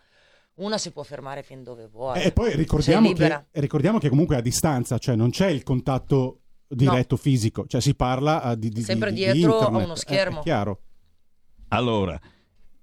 una 0.56 0.78
si 0.78 0.92
può 0.92 1.04
fermare 1.04 1.44
fin 1.44 1.64
dove 1.64 1.88
vuole. 1.88 2.24
E 2.24 2.34
poi 2.34 2.54
ricordiamo 2.58 3.14
che, 3.14 3.46
ricordiamo 3.52 4.00
che 4.00 4.10
comunque 4.10 4.36
a 4.36 4.42
distanza, 4.42 4.98
cioè 4.98 5.16
non 5.16 5.30
c'è 5.30 5.48
il 5.48 5.64
contatto 5.64 6.42
diretto 6.70 7.18
fisico, 7.18 7.66
cioè 7.68 7.82
si 7.82 7.96
parla 7.96 8.52
eh, 8.52 8.58
di, 8.60 8.70
di, 8.70 8.82
Sempre 8.82 9.12
di- 9.12 9.26
di 9.26 9.32
dietro 9.32 9.60
a 9.60 9.66
internet. 9.66 9.84
uno 9.86 9.94
Eh, 9.94 9.98
schermo. 9.98 10.40
è 10.40 10.44
chiaro. 10.44 10.82
Allora, 11.70 12.20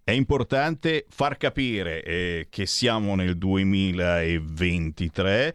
è 0.04 0.10
importante 0.12 1.06
far 1.08 1.36
capire 1.36 2.02
eh, 2.02 2.46
che 2.50 2.66
siamo 2.66 3.14
nel 3.14 3.36
2023. 3.38 5.54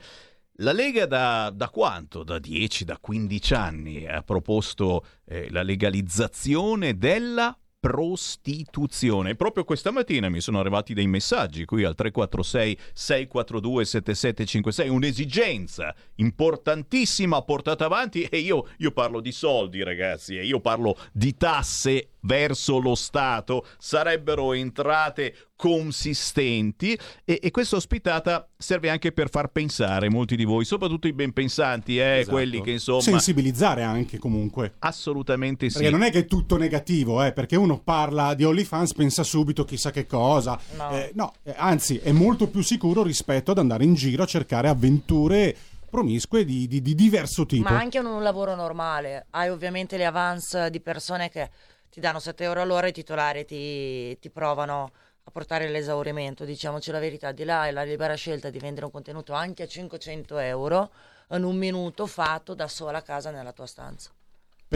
La 0.56 0.74
Lega 0.74 1.06
da, 1.08 1.50
da 1.54 1.70
quanto? 1.70 2.24
Da 2.24 2.38
10, 2.38 2.84
da 2.86 2.98
15 3.00 3.54
anni 3.54 4.06
ha 4.06 4.22
proposto 4.22 5.06
eh, 5.26 5.50
la 5.50 5.64
legalizzazione 5.64 6.98
della 6.98 7.58
prostituzione. 7.82 9.34
Proprio 9.36 9.64
questa 9.64 9.90
mattina 9.90 10.30
mi 10.30 10.40
sono 10.40 10.60
arrivati 10.60 10.94
dei 10.94 11.08
messaggi 11.08 11.66
qui 11.66 11.84
al 11.84 11.96
346 11.96 12.78
642 12.94 13.86
7756, 13.86 14.88
un'esigenza 14.88 15.94
importantissima 16.18 17.42
portata 17.42 17.86
avanti 17.86 18.22
e 18.24 18.38
io, 18.38 18.68
io 18.78 18.92
parlo 18.92 19.20
di 19.20 19.32
soldi 19.32 19.82
ragazzi, 19.82 20.38
e 20.38 20.46
io 20.46 20.60
parlo 20.60 20.96
di 21.12 21.36
tasse 21.36 22.11
verso 22.22 22.80
lo 22.80 22.96
Stato, 22.96 23.66
sarebbero 23.78 24.54
entrate 24.54 25.36
consistenti 25.56 26.98
e, 27.24 27.40
e 27.40 27.52
questa 27.52 27.76
ospitata 27.76 28.48
serve 28.58 28.90
anche 28.90 29.12
per 29.12 29.30
far 29.30 29.50
pensare 29.50 30.10
molti 30.10 30.36
di 30.36 30.44
voi, 30.44 30.66
soprattutto 30.66 31.08
i 31.08 31.14
ben 31.14 31.34
pensanti, 31.34 32.00
eh, 32.00 32.20
Esatto. 32.20 32.36
quelli 32.36 32.62
che 32.62 32.72
insomma... 32.72 33.02
Sensibilizzare 33.02 33.84
anche 33.84 34.18
comunque. 34.18 34.74
Assolutamente 34.80 35.70
sì. 35.70 35.78
Perché 35.78 35.92
non 35.92 36.02
è 36.02 36.10
che 36.10 36.20
è 36.20 36.26
tutto 36.26 36.58
negativo, 36.58 37.24
eh, 37.24 37.32
perché 37.32 37.56
uno 37.56 37.80
parla 37.80 38.34
di 38.34 38.44
OnlyFans, 38.44 38.94
pensa 38.94 39.24
subito 39.24 39.64
chissà 39.64 39.92
che 39.92 40.08
cosa. 40.08 40.60
No. 40.76 40.90
Eh, 40.92 41.12
no, 41.14 41.34
eh, 41.44 41.54
anzi, 41.56 41.98
è 41.98 42.12
molto 42.12 42.48
più 42.48 42.62
sicuro 42.62 43.04
rispetto 43.04 43.52
ad 43.52 43.60
andare 43.60 43.84
in 43.84 43.94
giro 43.94 44.24
a 44.24 44.28
cercare 44.28 44.68
avventure 44.68 45.56
promiscue 45.92 46.46
di, 46.46 46.68
di- 46.68 46.82
di 46.82 46.96
diverso 46.96 47.46
tipo. 47.46 47.70
Ma 47.70 47.78
anche 47.78 48.00
in 48.00 48.06
un 48.06 48.24
lavoro 48.24 48.56
normale, 48.56 49.28
hai 49.32 49.50
ovviamente 49.50 49.98
le 49.98 50.06
avance 50.06 50.72
di 50.72 50.80
persone 50.80 51.30
che 51.30 51.50
ti 51.92 52.00
danno 52.00 52.20
7 52.20 52.44
euro 52.46 52.62
all'ora 52.62 52.88
e 52.88 52.90
i 52.90 52.94
titolari 52.94 53.46
ti, 53.46 54.18
ti 54.20 54.30
provano 54.30 54.92
a 55.24 55.32
portare 55.32 55.68
l'esaurimento, 55.68 56.46
diciamoci 56.46 56.90
la 56.90 57.00
verità, 57.00 57.32
di 57.32 57.44
là 57.44 57.68
è 57.68 57.72
la 57.72 57.84
libera 57.84 58.16
scelta 58.16 58.50
di 58.50 58.60
vendere 58.60 58.86
un 58.86 58.92
contenuto 58.92 59.34
anche 59.34 59.64
a 59.64 59.68
500 59.68 60.38
euro 60.40 60.92
in 61.32 61.44
un 61.44 61.58
minuto 61.58 62.08
fatto 62.08 62.56
da 62.56 62.68
sola 62.68 63.00
a 63.00 63.02
casa 63.02 63.30
nella 63.30 63.52
tua 63.52 63.68
stanza. 63.68 64.10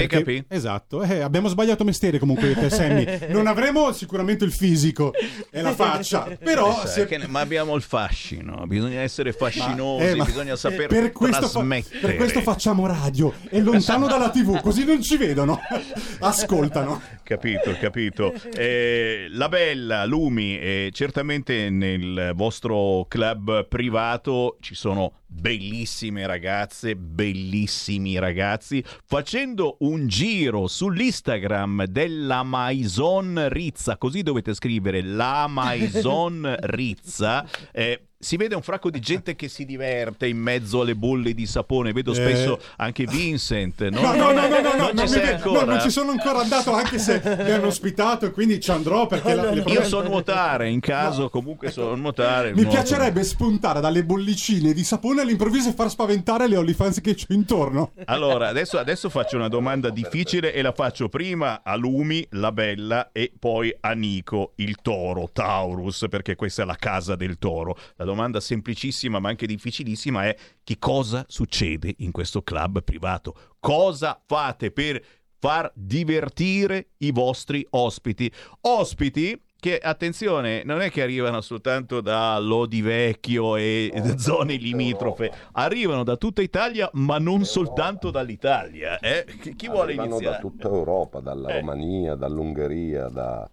Perché- 0.02 0.18
capi? 0.18 0.46
Esatto, 0.50 1.02
eh, 1.04 1.22
abbiamo 1.22 1.48
sbagliato 1.48 1.84
mestiere 1.86 2.20
comunque 2.20 2.48
io 2.50 2.54
e 2.58 2.60
te, 2.60 2.70
Sammy. 2.70 3.06
Non 3.32 3.48
avremo 3.48 3.94
sicuramente 3.94 4.44
il 4.44 4.52
fisico 4.52 5.14
e 5.50 5.62
la 5.62 5.74
faccia, 5.74 6.28
però 6.44 6.76
Sai 6.82 6.88
se- 6.88 7.06
che 7.06 7.18
ne- 7.18 7.28
ma 7.28 7.40
abbiamo 7.40 7.76
il 7.76 7.82
fascino, 7.82 8.66
bisogna 8.68 9.00
essere 9.02 9.32
fascinosi, 9.32 10.04
Eh, 10.06 10.16
ma- 10.16 10.26
bisogna 10.26 10.56
saper 10.58 10.88
per 10.88 11.12
questo, 11.14 11.44
fa- 11.48 11.50
trasmettere. 11.50 12.00
per 12.00 12.16
questo 12.18 12.42
facciamo 12.42 12.86
radio, 12.88 13.34
è 13.50 13.60
lontano 13.60 14.08
dalla 14.08 14.30
tv, 14.30 14.60
così 14.62 14.84
non 14.84 15.02
ci 15.02 15.16
vedono, 15.18 15.60
ascoltano. 16.20 17.02
Capito, 17.26 17.76
capito. 17.80 18.34
Eh, 18.56 19.28
la 19.32 19.50
bella, 19.50 20.06
Lumi, 20.06 20.58
eh, 20.60 20.90
certamente 20.94 21.70
nel 21.70 22.32
vostro 22.36 23.06
club 23.10 23.68
privato 23.68 24.58
ci 24.62 24.76
sono 24.76 25.22
bellissime 25.26 26.26
ragazze, 26.28 26.96
bellissimi 26.96 28.18
ragazzi. 28.20 28.84
Facendo 29.04 29.78
un 29.80 30.08
giro 30.08 30.68
sull'Instagram 30.68 31.86
della 31.86 32.44
Maison 32.44 33.48
Rizza, 33.50 33.98
così 33.98 34.22
dovete 34.22 34.54
scrivere 34.54 35.02
la 35.02 35.48
Maison 35.50 36.56
Rizza. 36.62 37.46
eh, 37.74 38.08
si 38.26 38.38
vede 38.38 38.56
un 38.56 38.64
fracco 38.64 38.90
di 38.90 39.00
gente 39.00 39.36
che 39.36 39.48
si 39.48 39.66
diverte 39.66 40.26
in 40.28 40.38
mezzo 40.40 40.82
alle 40.82 40.96
bolle 40.96 41.36
di 41.36 41.46
sapone. 41.46 41.94
Vedo 41.94 42.12
Eh. 42.12 42.16
spesso 42.16 42.60
anche 42.78 43.06
Vincent. 43.06 43.88
No, 43.90 44.02
no, 44.16 44.32
no, 44.32 44.48
no, 44.48 44.48
no, 44.48 44.74
no, 44.76 44.92
non 44.94 45.08
ci 45.08 45.20
no, 45.44 45.62
non 45.64 45.80
ci 45.80 45.92
sono 45.92 46.10
ancora 46.10 46.40
andato, 46.40 46.74
anche 46.74 46.98
se 46.98 47.22
mi 47.24 47.52
hanno 47.52 47.68
ospitato 47.68 48.26
e 48.26 48.32
quindi 48.32 48.60
ci 48.60 48.72
andrò 48.72 49.06
perché 49.06 49.36
la- 49.36 49.52
le 49.52 49.62
Io 49.68 49.84
so 49.84 50.02
nuotare, 50.02 50.70
in 50.70 50.80
caso 50.80 51.30
comunque 51.30 51.70
so 51.70 51.94
nuotare. 51.94 52.52
Mi 52.56 52.66
piacerebbe 52.66 53.24
spuntare 53.24 53.80
dalle 53.80 54.04
bollicine 54.04 54.74
di 54.74 54.84
sapone 54.84 55.22
all'improvviso 55.22 55.70
e 55.70 55.74
far 55.74 55.92
spaventare 55.92 56.48
le 56.48 56.58
OnlyFans 56.58 57.02
che 57.02 57.14
c'ho 57.14 57.32
intorno. 57.34 57.92
Allora, 58.06 58.48
adesso, 58.48 58.80
adesso 58.80 59.08
faccio 59.10 59.36
una 59.36 59.50
domanda 59.50 59.92
difficile 59.92 60.52
e 60.52 60.64
la 60.64 60.72
faccio 60.72 61.10
prima 61.10 61.62
a 61.64 61.76
Lumi, 61.76 62.26
la 62.32 62.52
bella, 62.52 63.10
e 63.12 63.32
poi 63.38 63.72
a 63.82 63.92
Nico, 63.92 64.54
il 64.56 64.78
toro, 64.82 65.30
Taurus, 65.32 66.06
perché 66.10 66.36
questa 66.36 66.64
è 66.64 66.66
la 66.66 66.76
casa 66.76 67.16
del 67.16 67.38
toro. 67.38 67.78
La 67.98 68.04
domanda 68.06 68.14
semplicissima 68.40 69.20
ma 69.20 69.30
anche 69.30 69.46
difficilissima 69.46 70.26
è 70.26 70.36
che 70.64 70.78
cosa 70.80 71.26
succede 71.28 71.94
in 72.00 72.12
questo 72.12 72.42
club 72.42 72.84
privato? 72.84 73.36
Cosa 73.60 74.22
fate 74.26 74.72
per 74.72 75.04
far 75.40 75.72
divertire 75.76 76.90
i 77.00 77.12
vostri 77.12 77.66
ospiti? 77.72 78.32
Ospiti 78.62 79.40
che, 79.58 79.80
attenzione, 79.80 80.64
non 80.64 80.82
è 80.82 80.92
che 80.92 81.02
arrivano 81.02 81.42
soltanto 81.42 82.00
da 82.00 82.38
Lodi 82.38 82.82
Vecchio 82.82 83.56
e 83.56 83.92
zone 84.18 84.58
limitrofe, 84.58 85.32
arrivano 85.54 86.04
da 86.04 86.18
tutta 86.18 86.44
Italia, 86.44 86.88
ma 86.94 87.18
non 87.18 87.46
soltanto 87.46 88.12
dall'Italia. 88.12 89.00
eh? 89.00 89.26
Chi, 89.42 89.56
chi 89.56 89.68
vuole 89.68 89.94
Arrivano 89.94 90.10
iniziare? 90.10 90.36
da 90.36 90.42
tutta 90.42 90.68
Europa, 90.68 91.20
dalla 91.20 91.50
Eh. 91.50 91.60
Romania, 91.62 92.14
dall'Ungheria, 92.14 93.08
da, 93.08 93.50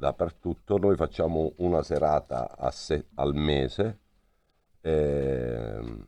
dappertutto. 0.00 0.78
Noi 0.78 0.96
facciamo 0.96 1.52
una 1.58 1.82
serata 1.82 2.56
se- 2.72 3.06
al 3.14 3.34
mese 3.34 3.98
ehm, 4.80 6.06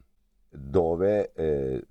dove 0.49 1.33
eh, 1.35 1.87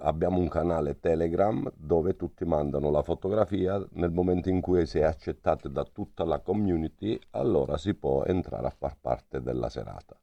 abbiamo 0.00 0.38
un 0.38 0.48
canale 0.48 1.00
Telegram 1.00 1.70
dove 1.74 2.14
tutti 2.16 2.44
mandano 2.44 2.90
la 2.90 3.02
fotografia. 3.02 3.84
Nel 3.92 4.12
momento 4.12 4.48
in 4.50 4.60
cui 4.60 4.86
si 4.86 4.98
è 4.98 5.04
accettati 5.04 5.70
da 5.70 5.84
tutta 5.84 6.24
la 6.24 6.40
community, 6.40 7.18
allora 7.30 7.76
si 7.78 7.94
può 7.94 8.24
entrare 8.24 8.66
a 8.66 8.74
far 8.76 8.96
parte 9.00 9.40
della 9.42 9.68
serata. 9.68 10.16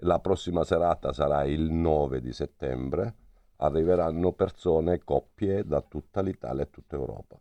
La 0.00 0.20
prossima 0.20 0.62
serata 0.62 1.12
sarà 1.12 1.44
il 1.44 1.70
9 1.70 2.20
di 2.20 2.32
settembre 2.32 3.14
arriveranno 3.56 4.32
persone, 4.32 5.02
coppie 5.02 5.64
da 5.64 5.80
tutta 5.80 6.20
l'Italia 6.20 6.64
e 6.64 6.70
tutta 6.70 6.96
Europa. 6.96 7.38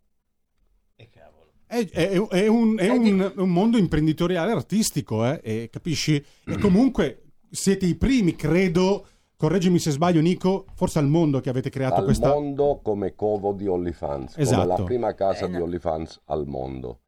È, 1.67 1.87
è- 1.89 2.09
è 2.11 2.47
un, 2.47 2.77
è 2.77 2.89
un- 2.89 3.33
un 3.37 3.49
mondo 3.49 3.77
imprenditoriale 3.77 4.51
artistico, 4.51 5.25
eh, 5.25 5.39
e 5.43 5.69
capisci? 5.71 6.23
E 6.45 6.57
comunque 6.59 7.23
siete 7.49 7.85
i 7.85 7.95
primi, 7.95 8.35
credo, 8.35 9.07
correggimi 9.35 9.79
se 9.79 9.91
sbaglio 9.91 10.21
Nico, 10.21 10.65
forse 10.75 10.99
al 10.99 11.07
mondo 11.07 11.39
che 11.39 11.49
avete 11.49 11.69
creato 11.69 11.95
Al 11.95 12.03
questa... 12.05 12.29
mondo 12.29 12.79
come 12.83 13.15
covo 13.15 13.53
di 13.53 13.67
OnlyFans, 13.67 14.33
come 14.33 14.43
Esatto. 14.43 14.67
la 14.67 14.83
prima 14.83 15.13
casa 15.15 15.45
Eh, 15.45 15.49
di. 15.49 15.55
OnlyFans 15.57 16.21
al 16.25 16.45
mondo. 16.45 16.99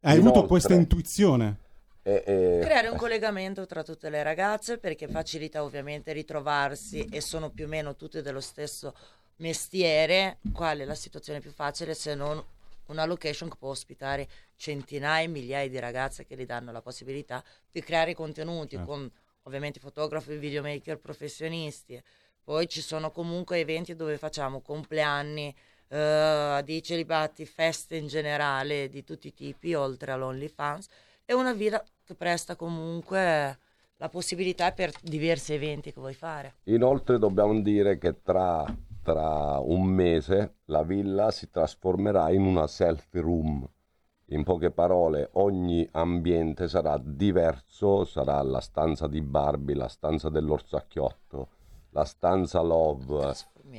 Hai 0.00 0.12
avuto 0.12 0.28
Inoltre- 0.28 0.46
questa 0.48 0.74
intuizione? 0.74 1.58
E- 2.02 2.22
e- 2.24 2.58
Creare 2.62 2.86
un 2.88 2.96
collegamento 2.96 3.66
tra 3.66 3.82
tutte 3.82 4.10
le 4.10 4.22
ragazze 4.22 4.78
perché 4.78 5.08
facilita 5.08 5.64
ovviamente 5.64 6.12
ritrovarsi 6.12 7.04
e 7.10 7.20
sono 7.20 7.50
più 7.50 7.64
o 7.64 7.68
meno 7.68 7.96
tutte 7.96 8.22
dello 8.22 8.40
stesso 8.40 8.94
mestiere. 9.38 10.38
Qual 10.52 10.78
è 10.78 10.84
la 10.84 10.94
situazione 10.94 11.40
più 11.40 11.50
facile 11.50 11.94
se 11.94 12.14
non 12.14 12.40
una 12.92 13.04
location 13.04 13.48
che 13.48 13.56
può 13.58 13.70
ospitare 13.70 14.28
centinaia, 14.56 15.28
migliaia 15.28 15.68
di 15.68 15.78
ragazze 15.78 16.24
che 16.24 16.36
gli 16.36 16.46
danno 16.46 16.72
la 16.72 16.82
possibilità 16.82 17.42
di 17.70 17.82
creare 17.82 18.14
contenuti 18.14 18.76
Certo. 18.76 18.90
con 18.90 19.10
ovviamente 19.42 19.80
fotografi, 19.80 20.36
videomaker 20.36 20.98
professionisti. 20.98 22.02
Poi 22.42 22.68
ci 22.68 22.80
sono 22.80 23.10
comunque 23.10 23.58
eventi 23.58 23.94
dove 23.94 24.18
facciamo 24.18 24.60
compleanni, 24.60 25.54
eh, 25.88 26.62
di 26.64 26.82
celibati, 26.82 27.44
feste 27.46 27.96
in 27.96 28.06
generale 28.06 28.88
di 28.88 29.04
tutti 29.04 29.28
i 29.28 29.34
tipi, 29.34 29.74
oltre 29.74 30.12
all'OnlyFans. 30.12 30.86
È 31.24 31.32
una 31.32 31.52
villa 31.52 31.82
che 32.04 32.14
presta 32.14 32.54
comunque 32.54 33.58
la 33.96 34.08
possibilità 34.08 34.72
per 34.72 34.92
diversi 35.02 35.54
eventi 35.54 35.92
che 35.92 36.00
vuoi 36.00 36.14
fare. 36.14 36.56
Inoltre 36.64 37.18
dobbiamo 37.18 37.60
dire 37.60 37.98
che 37.98 38.20
tra, 38.22 38.64
tra 39.06 39.60
un 39.60 39.84
mese 39.84 40.56
la 40.64 40.82
villa 40.82 41.30
si 41.30 41.48
trasformerà 41.48 42.32
in 42.32 42.42
una 42.42 42.66
selfie 42.66 43.20
room. 43.20 43.64
In 44.30 44.42
poche 44.42 44.72
parole, 44.72 45.28
ogni 45.34 45.88
ambiente 45.92 46.66
sarà 46.66 46.98
diverso, 47.00 48.04
sarà 48.04 48.42
la 48.42 48.58
stanza 48.60 49.06
di 49.06 49.20
Barbie, 49.20 49.76
la 49.76 49.86
stanza 49.86 50.28
dell'orsacchiotto, 50.28 51.48
la 51.90 52.04
stanza 52.04 52.60
Love, 52.62 53.32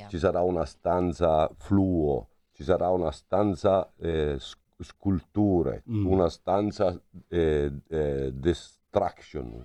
ci 0.08 0.16
sarà 0.18 0.40
una 0.40 0.64
stanza 0.64 1.46
fluo, 1.58 2.28
ci 2.52 2.62
sarà 2.64 2.88
una 2.88 3.10
stanza 3.10 3.92
eh, 3.98 4.36
sculture, 4.78 5.82
Mm. 5.90 6.06
una 6.06 6.30
stanza 6.30 6.98
eh, 7.28 7.70
eh, 7.88 8.30
distraction. 8.32 9.62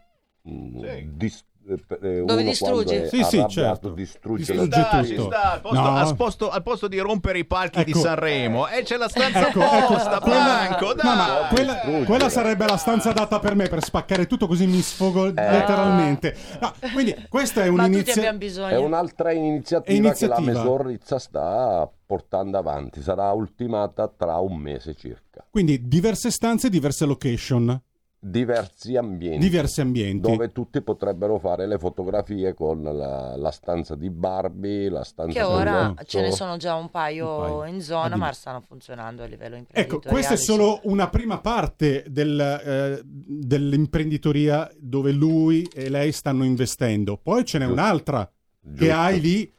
mm, 0.50 0.78
Sì. 0.78 1.10
dis- 1.16 1.46
eh, 1.68 1.98
eh, 2.02 2.24
Dove 2.26 2.44
distrugge. 2.44 3.08
Sì, 3.08 3.24
sì, 3.24 3.46
certo. 3.48 3.90
distrugge 3.92 4.54
Distrugge 4.54 4.88
Dai, 4.92 5.08
tutto. 5.16 5.26
sta, 5.30 5.52
al, 5.54 5.62
posto, 5.62 5.80
No. 5.80 5.96
al 5.96 6.16
posto- 6.16 6.50
al 6.50 6.64
posto 6.64 6.88
di 6.88 7.00
rompere 7.00 7.40
i 7.40 7.46
palchi 7.46 7.84
di 7.84 7.92
Ecco. 7.92 8.00
Sanremo, 8.02 8.68
e 8.68 8.84
c'è 8.84 8.98
la 8.98 9.08
stanza 9.10 9.48
Ecco, 9.48 9.62
ecco, 9.62 9.76
apposta, 9.76 10.20
quella- 10.20 10.44
Blanco, 10.44 10.86
no, 10.88 10.94
dai! 10.94 11.06
ma 11.16 11.48
quella, 11.54 11.76
quella 12.06 12.30
sarebbe 12.30 12.66
la 12.66 12.78
stanza 12.78 13.10
adatta 13.12 13.40
per 13.40 13.56
me 13.56 13.68
per 13.68 13.84
spaccare 13.84 14.28
tutto 14.28 14.48
così 14.48 14.66
mi 14.68 14.82
sfogo 14.82 15.26
letteralmente. 15.26 16.36
No, 16.60 16.74
quindi 16.94 17.16
questa 17.30 17.64
è 17.64 17.68
un'iniziativa. 17.68 18.70
È 18.70 18.78
un'altra 18.78 19.32
iniziativa, 19.32 19.98
iniziativa. 20.08 20.36
che 20.36 20.52
la 20.52 20.60
Mesor 20.60 20.86
Rizza 20.86 21.20
sta 21.20 21.90
portando 22.06 22.58
avanti, 22.58 23.02
sarà 23.02 23.32
ultimata 23.32 24.08
tra 24.08 24.38
un 24.38 24.56
mese 24.58 24.94
circa. 24.96 25.46
Quindi 25.50 25.88
diverse 25.88 26.30
stanze, 26.32 26.70
diverse 26.70 27.06
location, 27.06 27.82
Diversi 28.26 28.96
ambienti. 28.96 29.38
diversi 29.40 29.82
ambienti. 29.82 30.22
dove 30.32 30.52
tutti 30.54 30.82
potrebbero 30.82 31.38
fare 31.40 31.68
le 31.68 31.78
fotografie 31.78 32.54
con 32.54 32.82
la, 32.82 33.36
la 33.36 33.52
stanza 33.52 33.96
di 33.96 34.10
Barbie, 34.10 34.90
la 34.90 35.04
stanza 35.04 35.34
Che 35.38 35.46
ora 35.46 35.72
dell'orso. 35.82 36.04
ce 36.06 36.22
ne 36.22 36.32
sono 36.32 36.56
già 36.58 36.76
un 36.76 36.90
paio, 36.90 37.28
Un 37.28 37.42
paio. 37.60 37.66
in 37.66 37.82
zona, 37.82 38.16
Ah, 38.16 38.18
ma 38.18 38.32
stanno 38.32 38.62
funzionando 38.62 39.24
a 39.24 39.26
livello 39.26 39.56
Ecco, 39.56 39.66
imprenditoriale. 39.68 40.10
questa 40.12 40.34
è 40.36 40.38
solo 40.38 40.80
una 40.84 41.10
prima 41.10 41.40
parte 41.40 42.06
del, 42.08 42.40
eh, 42.40 43.02
dell'imprenditoria 43.04 44.72
dove 44.80 45.12
lui 45.12 45.64
e 45.74 45.90
lei 45.90 46.12
stanno 46.12 46.44
investendo. 46.46 47.18
Poi 47.22 47.44
ce 47.44 47.58
n'è 47.58 47.66
Giusto. 47.66 47.80
un'altra 47.82 48.26
che 48.26 48.70
Giusto. 48.86 48.94
hai 48.94 49.20
lì 49.20 49.54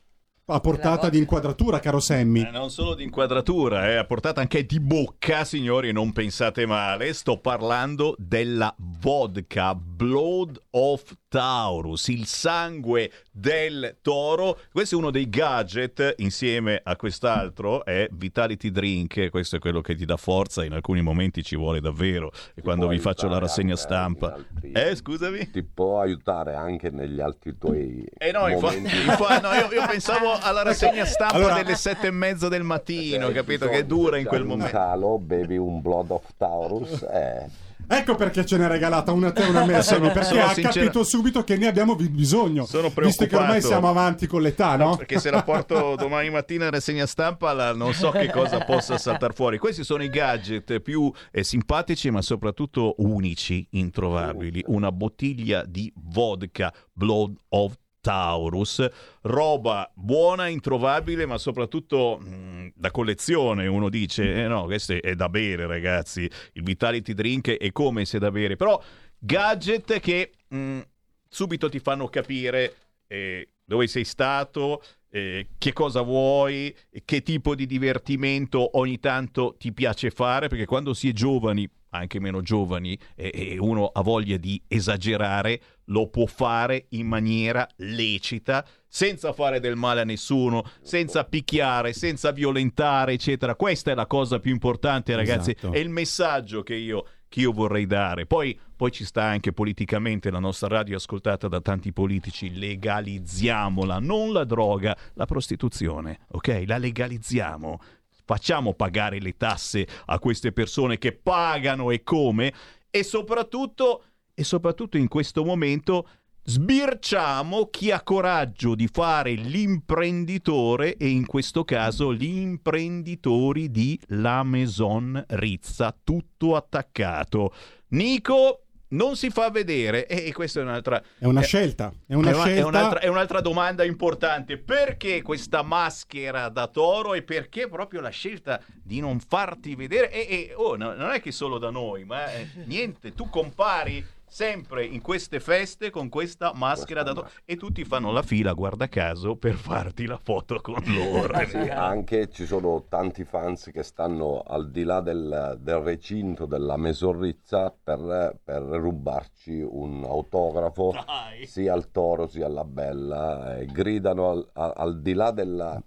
a 0.47 0.61
portata 0.61 1.09
di 1.09 1.17
inquadratura, 1.17 1.81
caro 1.81 2.01
Sammy. 2.01 2.43
Eh, 2.47 2.51
non 2.51 2.69
solo 2.71 2.95
di 2.95 3.03
inquadratura, 3.03 3.89
eh, 3.89 3.97
a 3.97 4.05
portata 4.05 4.43
anche 4.43 4.67
di 4.67 4.79
bocca, 4.79 5.43
signori, 5.45 5.91
non 5.91 6.13
pensate 6.13 6.67
male. 6.67 7.15
Sto 7.15 7.39
parlando 7.39 8.15
della 8.19 8.75
vodka 8.79 9.75
Blood 9.75 10.61
of 10.73 11.15
Taurus, 11.29 12.09
il 12.09 12.27
sangue 12.27 13.11
del 13.33 13.97
toro. 14.03 14.59
Questo 14.71 14.95
è 14.97 14.99
uno 14.99 15.11
dei 15.11 15.31
gadget 15.31 16.15
insieme 16.19 16.79
a 16.85 16.95
quest'altro, 16.97 17.83
è 17.85 18.07
Vitality 18.13 18.71
Drink. 18.71 19.31
Questo 19.31 19.57
è 19.57 19.59
quello 19.59 19.81
che 19.81 19.95
ti 19.95 20.05
dà 20.05 20.19
forza, 20.19 20.63
in 20.65 20.73
alcuni 20.75 21.01
momenti 21.01 21.43
ci 21.43 21.57
vuole 21.57 21.81
davvero. 21.81 22.31
E 22.55 22.61
quando 22.61 22.87
vi 22.87 22.99
faccio 22.99 23.29
la 23.29 23.39
rassegna 23.39 23.77
stampa. 23.77 24.35
altri- 24.35 24.73
Eh, 24.73 24.95
scusami? 24.95 25.51
Ti 25.51 25.63
può 25.63 26.01
aiutare 26.01 26.55
anche 26.55 26.91
negli 26.91 27.21
altri 27.21 27.57
tuoi 27.57 28.05
Eh 28.19 28.31
no, 28.31 28.47
infa- 28.49 28.67
momenti. 28.73 28.95
infa- 29.09 29.41
no, 29.41 29.53
io, 29.55 29.73
io 29.73 29.87
pensavo 29.89 30.33
alla 30.41 30.63
rassegna 30.63 31.05
stampa 31.05 31.35
Allora- 31.35 31.55
delle 31.63 31.75
sette 31.77 32.09
e 32.09 32.11
mezza 32.11 32.49
del 32.49 32.63
mattino, 32.63 33.27
hai 33.27 33.33
capito? 33.33 33.69
Che 33.69 33.87
dura 33.87 34.19
in 34.19 34.27
quel 34.27 34.45
momento. 34.45 34.71
calo, 34.73 35.19
bevi 35.19 35.57
un 35.57 35.81
Blood 35.81 36.11
of 36.11 36.25
Taurus 36.37 37.03
e 37.03 37.63
Ecco 37.87 38.15
perché 38.15 38.47
ce 38.47 38.57
n'è 38.57 38.67
regalata 38.67 39.13
una 39.13 39.31
te 39.31 39.43
e 39.45 39.49
una 39.51 39.67
me, 39.67 39.83
Sammy, 39.83 40.07
perché 40.11 40.25
Sono 40.29 40.45
ha 40.45 40.55
sincero- 40.55 40.73
capito 40.87 41.05
subito 41.05 41.45
che 41.45 41.59
ne 41.59 41.67
abbiamo 41.67 41.95
bisogno. 41.97 42.65
Sono 42.65 42.89
Visto 42.89 43.27
che 43.27 43.35
ormai 43.37 43.59
preoccupato. 43.59 43.67
siamo 43.67 43.89
avanti 43.91 44.27
con 44.27 44.41
l'età, 44.41 44.77
no? 44.77 44.97
Perché 44.97 45.19
se 45.19 45.31
la 45.31 45.43
porto 45.43 45.95
domani 45.95 46.31
mattina 46.31 46.65
in 46.65 46.71
rassegna 46.71 47.05
stampa 47.05 47.53
la- 47.53 47.75
non 47.75 47.93
so 47.93 48.09
che 48.11 48.31
cosa 48.31 48.61
possa 48.65 48.97
saltare 48.97 49.35
fuori. 49.35 49.59
Questi 49.59 49.85
sono 49.85 50.03
i 50.03 50.09
gadget 50.09 50.81
più 50.81 51.13
eh, 51.31 51.45
simpatici 51.45 52.09
ma 52.11 52.23
soprattutto 52.23 52.95
unici, 52.99 53.67
introvabili. 53.73 54.63
Una 54.69 54.91
bottiglia 54.91 55.63
di 55.67 55.93
vodka 55.95 56.73
Blood 56.91 57.35
of 57.51 57.75
Taurus, 58.05 58.87
roba 59.23 59.91
buona, 59.95 60.49
introvabile, 60.49 61.25
ma 61.25 61.39
soprattutto 61.39 62.19
mh, 62.19 62.73
da 62.75 62.91
collezione. 62.91 63.67
Uno 63.67 63.89
dice: 63.89 64.45
eh 64.45 64.47
no, 64.47 64.65
questo 64.67 64.93
è 64.93 65.15
da 65.15 65.31
bere, 65.31 65.67
ragazzi. 65.67 66.31
Il 66.53 66.63
Vitality 66.63 67.15
Drink 67.15 67.51
è 67.57 67.73
come 67.73 68.05
se 68.05 68.19
da 68.19 68.31
bere, 68.31 68.57
però 68.57 68.79
gadget 69.19 70.01
che 70.01 70.33
mh, 70.49 70.81
subito 71.27 71.71
ti 71.71 71.79
fanno 71.79 72.09
capire 72.09 72.75
eh, 73.07 73.49
dove 73.65 73.87
sei 73.87 74.05
stato, 74.05 74.83
eh, 75.09 75.47
che 75.57 75.73
cosa 75.73 76.03
vuoi, 76.03 76.77
che 77.07 77.23
tipo 77.23 77.55
di 77.55 77.65
divertimento 77.65 78.77
ogni 78.77 79.01
tanto 79.01 79.55
ti 79.59 79.73
piace 79.73 80.11
fare, 80.11 80.49
perché 80.49 80.67
quando 80.67 80.93
si 80.93 81.09
è 81.09 81.13
giovani, 81.13 81.67
anche 81.95 82.21
meno 82.21 82.43
giovani, 82.43 82.99
e 83.15 83.33
e 83.35 83.59
uno 83.59 83.87
ha 83.87 84.03
voglia 84.03 84.37
di 84.37 84.63
esagerare, 84.69 85.61
lo 85.87 86.09
può 86.09 86.27
fare 86.27 86.87
in 86.91 87.07
maniera 87.07 87.69
lecita, 87.77 88.67
senza 88.87 89.33
fare 89.33 89.61
del 89.61 89.77
male 89.77 90.03
a 90.03 90.05
nessuno, 90.05 90.65
senza 90.83 91.25
picchiare, 91.25 91.93
senza 91.93 92.31
violentare, 92.31 93.13
eccetera. 93.13 93.55
Questa 93.57 93.91
è 93.91 93.95
la 93.95 94.07
cosa 94.07 94.39
più 94.39 94.53
importante, 94.53 95.17
ragazzi. 95.17 95.51
Esatto. 95.51 95.73
È 95.73 95.79
il 95.79 95.91
messaggio 95.91 96.63
che 96.63 96.75
io, 96.75 97.05
che 97.29 97.41
io 97.41 97.53
vorrei 97.53 97.87
dare. 97.87 98.25
Poi, 98.27 98.59
poi 98.77 98.93
ci 98.93 99.05
sta 99.05 99.25
anche 99.25 99.53
politicamente 99.53 100.31
la 100.31 100.39
nostra 100.39 100.69
radio 100.69 100.97
ascoltata 100.97 101.49
da 101.49 101.61
tanti 101.61 101.93
politici. 101.93 102.57
Legalizziamola, 102.57 103.99
non 103.99 104.33
la 104.33 104.45
droga, 104.45 104.97
la 105.15 105.27
prostituzione, 105.27 106.21
ok? 106.31 106.63
La 106.67 106.79
legalizziamo. 106.79 107.81
Facciamo 108.25 108.75
pagare 108.75 109.21
le 109.21 109.37
tasse 109.37 109.87
a 110.07 110.19
queste 110.19 110.53
persone 110.53 110.99
che 110.99 111.13
pagano 111.13 111.91
e 111.91 112.03
come 112.03 112.53
e 112.91 113.03
soprattutto, 113.03 114.05
e 114.33 114.45
soprattutto 114.45 114.97
in 114.97 115.09
questo 115.09 115.45
momento 115.45 116.09
sbirciamo 116.47 117.67
chi 117.67 117.91
ha 117.91 118.03
coraggio 118.03 118.75
di 118.75 118.87
fare 118.87 119.33
l'imprenditore 119.33 120.97
e 120.97 121.09
in 121.09 121.27
questo 121.27 121.65
caso 121.65 122.13
gli 122.15 122.39
imprenditori 122.39 123.71
di 123.71 123.99
La 124.09 124.43
Maison 124.43 125.23
Rizza, 125.29 125.97
tutto 126.05 126.55
attaccato. 126.55 127.53
Nico 127.89 128.64
non 128.95 129.17
si 129.17 129.31
fa 129.31 129.51
vedere 129.51 130.07
e 130.07 130.33
questa 130.33 130.61
è 130.61 130.63
un'altra 130.63 131.03
È 131.19 131.27
una 131.27 131.41
eh, 131.41 131.45
scelta. 131.45 131.93
È 132.07 132.15
una 132.15 132.31
è, 132.31 132.33
una- 132.35 132.43
è 132.43 132.47
scelta. 132.47 132.67
un'altra, 132.67 133.01
è 133.01 133.09
un'altra 133.09 133.41
domanda 133.41 133.85
importante. 133.85 134.59
Perché 134.59 135.23
questa 135.23 135.63
maschera 135.63 136.49
da 136.49 136.67
toro 136.69 137.15
e 137.15 137.23
perché 137.23 137.69
proprio 137.69 138.01
la 138.01 138.11
scelta 138.11 138.61
di 138.83 139.01
non 139.01 139.21
farti 139.21 139.75
vedere? 139.75 140.11
E, 140.11 140.21
e, 140.21 140.53
oh, 140.55 140.77
no- 140.77 140.95
non 140.95 141.11
è 141.11 141.21
che 141.21 141.33
solo 141.33 141.59
da 141.59 141.71
noi, 141.71 142.05
ma 142.05 142.33
eh, 142.33 142.49
niente, 142.65 143.13
tu 143.15 143.29
compari 143.29 144.05
sempre 144.35 144.85
in 144.85 145.01
queste 145.01 145.39
feste 145.39 145.91
con 145.91 146.09
questa 146.09 146.51
maschera 146.55 147.05
da 147.05 147.13
toro 147.13 147.31
e 147.45 147.55
tutti 147.55 147.85
fanno 147.85 148.11
la 148.11 148.23
fila, 148.23 148.53
guarda 148.53 148.89
caso, 148.89 149.37
per 149.37 149.55
farti 149.55 150.07
la 150.07 150.19
foto 150.21 150.61
con 150.61 150.83
loro. 150.87 151.39
Sì, 151.47 151.57
anche 151.71 152.29
ci 152.31 152.45
sono 152.45 152.87
tanti 152.89 153.23
fans 153.23 153.71
che 153.73 153.85
stanno 153.85 154.43
al 154.45 154.73
di 154.73 154.83
là 154.83 155.01
del, 155.01 155.57
del 155.61 155.77
recinto 155.77 156.47
della 156.47 156.77
Mesorrizza 156.77 157.73
per, 157.81 158.37
per 158.43 158.61
rubarci 158.63 159.61
un 159.61 160.03
autografo 160.03 160.91
Dai. 161.07 161.47
sia 161.47 161.73
al 161.73 161.93
toro 161.93 162.27
sia 162.27 162.47
alla 162.47 162.65
bella 162.65 163.57
e 163.59 163.67
gridano 163.67 164.31
al, 164.31 164.49
a- 164.55 164.73
al 164.79 165.01
di 165.01 165.13
là 165.13 165.31
della- 165.31 165.81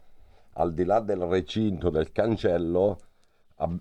al 0.54 0.74
di 0.74 0.86
là 0.86 1.02
del 1.02 1.20
recinto 1.24 1.90
del 1.90 2.14
cancello 2.14 2.98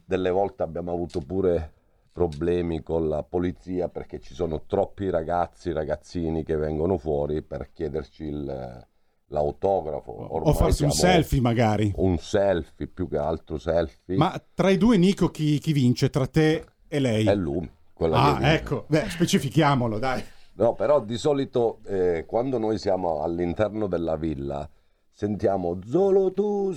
delle 0.05 0.31
volte 0.31 0.65
abbiamo 0.65 0.93
avuto 0.93 1.21
pure 1.21 1.73
problemi 2.17 2.83
con 2.83 3.11
la 3.11 3.23
polizia 3.23 3.89
perché 3.91 4.21
ci 4.21 4.33
sono 4.33 4.63
troppi 4.65 5.11
ragazzi 5.11 5.71
ragazzini 5.71 6.45
che 6.45 6.57
vengono 6.57 6.97
fuori 6.97 7.43
per 7.43 7.69
chiederci 7.75 8.25
il- 8.25 8.87
l'autografo 9.27 10.13
o 10.13 10.37
Ormai 10.37 10.55
farsi 10.55 10.85
un 10.85 10.93
selfie 10.93 11.41
magari. 11.43 11.93
un 11.97 12.17
selfie 12.17 12.87
più 12.87 13.07
che 13.07 13.19
altro 13.19 13.59
selfie 13.59 14.17
Ma 14.17 14.33
tra 14.55 14.71
i 14.71 14.79
due, 14.79 14.97
Nico, 14.97 15.29
chi, 15.29 15.59
chi 15.59 15.75
vince? 15.75 16.09
Tra 16.09 16.27
te 16.27 16.65
e 16.89 16.99
lei? 17.01 17.27
è 17.27 17.35
lui 17.35 17.69
Ah, 17.99 18.39
ecco. 18.53 18.85
Beh, 18.89 19.11
specifichiamolo, 19.11 19.99
dai. 19.99 20.23
No, 20.55 20.75
però 20.75 21.01
di 21.01 21.19
solito 21.19 21.81
eh, 21.87 22.25
quando 22.27 22.57
noi 22.59 22.79
siamo 22.79 23.23
all'interno 23.23 23.87
della 23.89 24.17
villa 24.17 24.67
sentiamo 25.11 25.79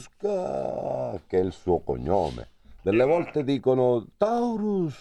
Zolotusca, 0.10 1.22
che 1.28 1.40
è 1.40 1.44
il 1.44 1.52
suo 1.52 1.80
cognome. 1.80 2.48
Delle 2.82 3.04
volte 3.04 3.44
dicono 3.44 4.06
Taurus, 4.18 4.98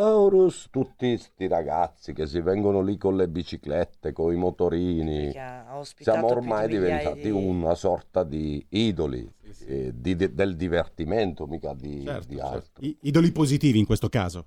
Taurus, 0.00 0.68
tutti 0.70 1.16
sti 1.16 1.48
ragazzi 1.48 2.12
che 2.12 2.26
si 2.26 2.42
vengono 2.42 2.82
lì 2.82 2.98
con 2.98 3.16
le 3.16 3.28
biciclette, 3.28 4.12
con 4.12 4.30
i 4.30 4.36
motorini. 4.36 5.30
Siamo 5.30 6.26
di 6.26 6.32
ormai 6.32 6.68
diventati 6.68 7.22
di- 7.22 7.30
una 7.30 7.74
sorta 7.74 8.22
di 8.22 8.62
idoli 8.68 9.26
eh, 9.66 9.92
di- 9.94 10.14
di- 10.14 10.34
del 10.34 10.54
divertimento, 10.54 11.46
mica 11.46 11.72
di, 11.72 12.02
Certo, 12.04 12.28
di 12.28 12.36
certo. 12.36 12.52
altro. 12.54 12.84
I- 12.84 12.98
idoli 13.04 13.32
positivi 13.32 13.78
in 13.78 13.86
questo 13.86 14.10
caso. 14.10 14.44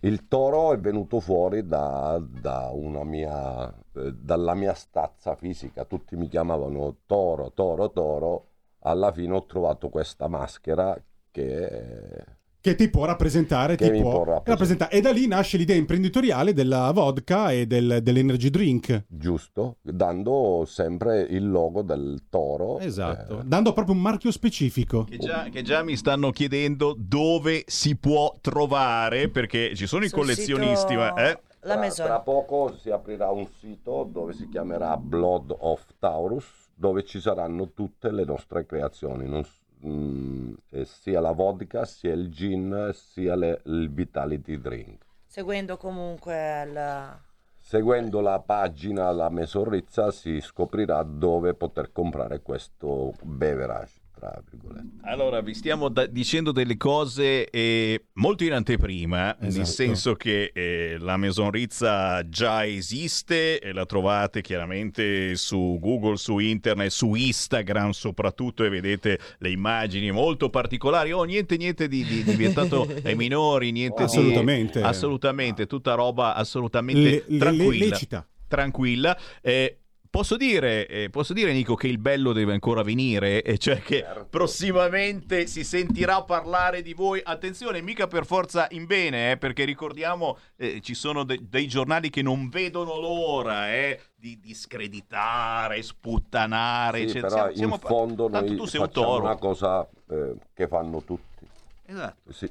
Il 0.00 0.26
toro 0.26 0.72
è 0.72 0.78
venuto 0.80 1.20
fuori 1.20 1.64
da, 1.64 2.20
da 2.20 2.70
una 2.72 3.04
mia, 3.04 3.68
eh, 3.94 4.12
dalla 4.12 4.54
mia 4.54 4.74
stazza 4.74 5.36
fisica, 5.36 5.84
tutti 5.84 6.16
mi 6.16 6.26
chiamavano 6.26 6.96
toro, 7.06 7.52
toro, 7.52 7.92
toro, 7.92 8.46
alla 8.80 9.12
fine 9.12 9.32
ho 9.32 9.44
trovato 9.46 9.90
questa 9.90 10.26
maschera 10.26 11.00
che 11.30 12.24
Che 12.60 12.74
ti 12.74 12.90
può 12.90 13.04
rappresentare, 13.04 13.76
Che 13.76 13.90
ti 13.90 14.00
può 14.00 14.10
può 14.10 14.24
rappresentare. 14.24 14.50
rappresentare. 14.50 14.90
E 14.92 15.00
da 15.00 15.10
lì 15.12 15.26
nasce 15.28 15.56
l'idea 15.56 15.76
imprenditoriale 15.76 16.52
della 16.52 16.90
vodka 16.92 17.52
e 17.52 17.66
del- 17.66 18.00
dell'energy 18.02 18.50
drink. 18.50 19.04
giusto, 19.08 19.76
dando 19.80 20.64
sempre 20.66 21.20
il 21.22 21.48
logo 21.48 21.82
del 21.82 22.24
toro. 22.28 22.78
Esatto. 22.80 23.40
eh, 23.40 23.44
Dando 23.44 23.72
proprio 23.72 23.94
un 23.94 24.00
marchio 24.02 24.30
specifico. 24.32 25.04
Che 25.04 25.18
già, 25.18 25.48
che 25.50 25.62
già 25.62 25.82
mi 25.82 25.96
stanno 25.96 26.30
chiedendo 26.30 26.94
dove 26.98 27.62
si 27.66 27.96
può 27.96 28.34
trovare, 28.40 29.28
perché 29.28 29.74
ci 29.76 29.86
sono 29.86 30.04
i 30.04 30.08
Sul 30.08 30.18
collezionisti, 30.18 30.88
sito- 30.94 31.00
ma... 31.00 31.14
eh? 31.14 31.40
La 31.62 31.72
tra, 31.74 31.78
Maison. 31.80 32.06
tra 32.06 32.20
poco 32.20 32.74
si 32.80 32.90
aprirà 32.90 33.30
un 33.30 33.46
sito 33.60 34.08
dove 34.10 34.32
si 34.32 34.48
chiamerà 34.48 34.96
Blood 34.96 35.54
of 35.58 35.84
Taurus, 35.98 36.44
dove 36.74 37.04
ci 37.04 37.20
saranno 37.20 37.72
tutte 37.72 38.12
le 38.12 38.24
nostre 38.24 38.64
creazioni, 38.64 39.28
non 39.28 39.44
s- 39.80 39.86
mm, 39.86 40.52
eh, 40.70 40.84
sia 40.84 41.20
la 41.20 41.32
vodka, 41.32 41.84
sia 41.84 42.12
il 42.12 42.28
gin, 42.30 42.90
sia 42.92 43.34
le- 43.36 43.60
il 43.66 43.90
Vitality 43.92 44.58
Drink. 44.60 45.04
Seguendo 45.26 45.76
comunque 45.76 46.62
il... 46.66 47.20
Seguendo 47.60 48.20
la 48.20 48.38
pagina 48.40 49.10
La 49.10 49.28
Mesorrizza 49.28 50.10
si 50.10 50.40
scoprirà 50.40 51.02
dove 51.02 51.52
poter 51.52 51.92
comprare 51.92 52.40
questo 52.40 53.12
beverage, 53.22 53.97
tra 54.18 54.42
virgolette. 54.50 54.86
Allora, 55.02 55.40
vi 55.40 55.54
stiamo 55.54 55.88
da- 55.88 56.06
dicendo 56.06 56.50
delle 56.52 56.76
cose 56.76 57.48
eh, 57.50 58.06
molto 58.14 58.44
in 58.44 58.52
anteprima, 58.52 59.36
nel 59.40 59.48
Esatto. 59.50 59.66
senso 59.66 60.14
che 60.14 60.50
eh, 60.52 60.96
la 60.98 61.16
Maison 61.16 61.50
Rizza 61.50 62.28
già 62.28 62.66
esiste 62.66 63.60
e 63.60 63.72
la 63.72 63.86
trovate 63.86 64.40
chiaramente 64.42 65.36
su 65.36 65.78
Google, 65.80 66.16
su 66.16 66.38
internet, 66.38 66.90
su 66.90 67.14
Instagram 67.14 67.90
soprattutto 67.90 68.64
e 68.64 68.68
vedete 68.68 69.18
le 69.38 69.50
immagini 69.50 70.10
molto 70.10 70.50
particolari. 70.50 71.12
Oh, 71.12 71.22
niente, 71.24 71.56
niente 71.56 71.86
di, 71.88 72.04
di, 72.04 72.24
di 72.24 72.34
vietato 72.34 72.86
ai 73.04 73.14
minori, 73.14 73.70
niente 73.70 73.98
di... 73.98 74.02
Assolutamente. 74.04 74.82
Assolutamente, 74.82 75.66
tutta 75.66 75.94
roba 75.94 76.34
assolutamente 76.34 77.00
Le- 77.00 77.10
le- 77.10 77.24
le- 77.28 77.38
tranquilla. 77.38 77.84
lecita. 77.86 78.26
tranquilla. 78.48 79.18
Eh, 79.42 79.78
posso, 80.10 80.36
dire, 80.36 80.86
eh, 80.86 81.10
posso 81.10 81.32
dire, 81.32 81.52
Nico, 81.52 81.74
che 81.74 81.86
il 81.88 81.98
bello 81.98 82.32
deve 82.32 82.52
ancora 82.52 82.82
venire, 82.82 83.42
e 83.42 83.58
cioè 83.58 83.80
che 83.80 84.00
Certo. 84.00 84.26
prossimamente 84.30 85.46
si 85.46 85.64
sentirà 85.64 86.22
parlare 86.22 86.82
di 86.82 86.94
voi. 86.94 87.20
Attenzione, 87.22 87.80
mica 87.82 88.06
per 88.06 88.24
forza 88.26 88.66
in 88.70 88.86
bene, 88.86 89.32
eh, 89.32 89.36
perché 89.36 89.64
ricordiamo 89.64 90.38
eh, 90.56 90.80
ci 90.80 90.94
sono 90.94 91.24
de- 91.24 91.40
dei 91.48 91.68
giornali 91.68 92.10
che 92.10 92.22
non 92.22 92.48
vedono 92.48 92.98
l'ora 92.98 93.72
eh, 93.72 94.00
di, 94.14 94.38
di 94.40 94.54
screditare, 94.54 95.82
sputtanare, 95.82 96.98
Sì, 96.98 97.04
eccetera. 97.04 97.28
però 97.28 97.40
Siamo- 97.42 97.56
siamo 97.56 97.74
in 97.74 97.80
pa- 97.80 97.88
fondo 97.88 98.28
tanto 98.30 98.46
noi 98.48 98.56
tu 98.56 98.64
sei 98.66 98.80
un 98.80 98.86
facciamo 98.86 99.06
toro. 99.06 99.24
una 99.24 99.36
cosa 99.36 99.88
eh, 100.10 100.34
che 100.54 100.66
fanno 100.68 101.02
tutti. 101.02 101.46
Esatto. 101.86 102.32
Sì, 102.32 102.50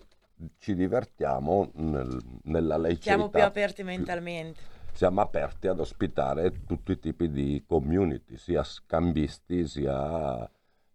ci 0.60 0.76
divertiamo 0.76 1.72
nel- 1.76 2.20
nella 2.44 2.78
laicità. 2.78 3.04
Siamo 3.04 3.30
più 3.30 3.42
aperti 3.44 3.84
mentalmente. 3.84 4.76
Siamo 4.98 5.22
aperti 5.22 5.68
ad 5.68 5.80
ospitare 5.80 6.66
tutti 6.66 6.94
i 6.94 7.00
tipi 7.00 7.30
di 7.30 7.64
community, 7.68 8.36
sia 8.36 8.64
scambisti, 8.64 9.68
sia 9.68 10.50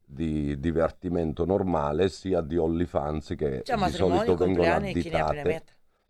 di 0.04 0.58
divertimento 0.58 1.44
normale, 1.44 2.08
sia 2.08 2.40
di 2.40 2.56
OnlyFans 2.56 3.34
che 3.36 3.62
Cioè 3.62 3.76
di 3.76 3.92
solito 3.92 4.34
vengono 4.34 4.72
additate. 4.72 5.62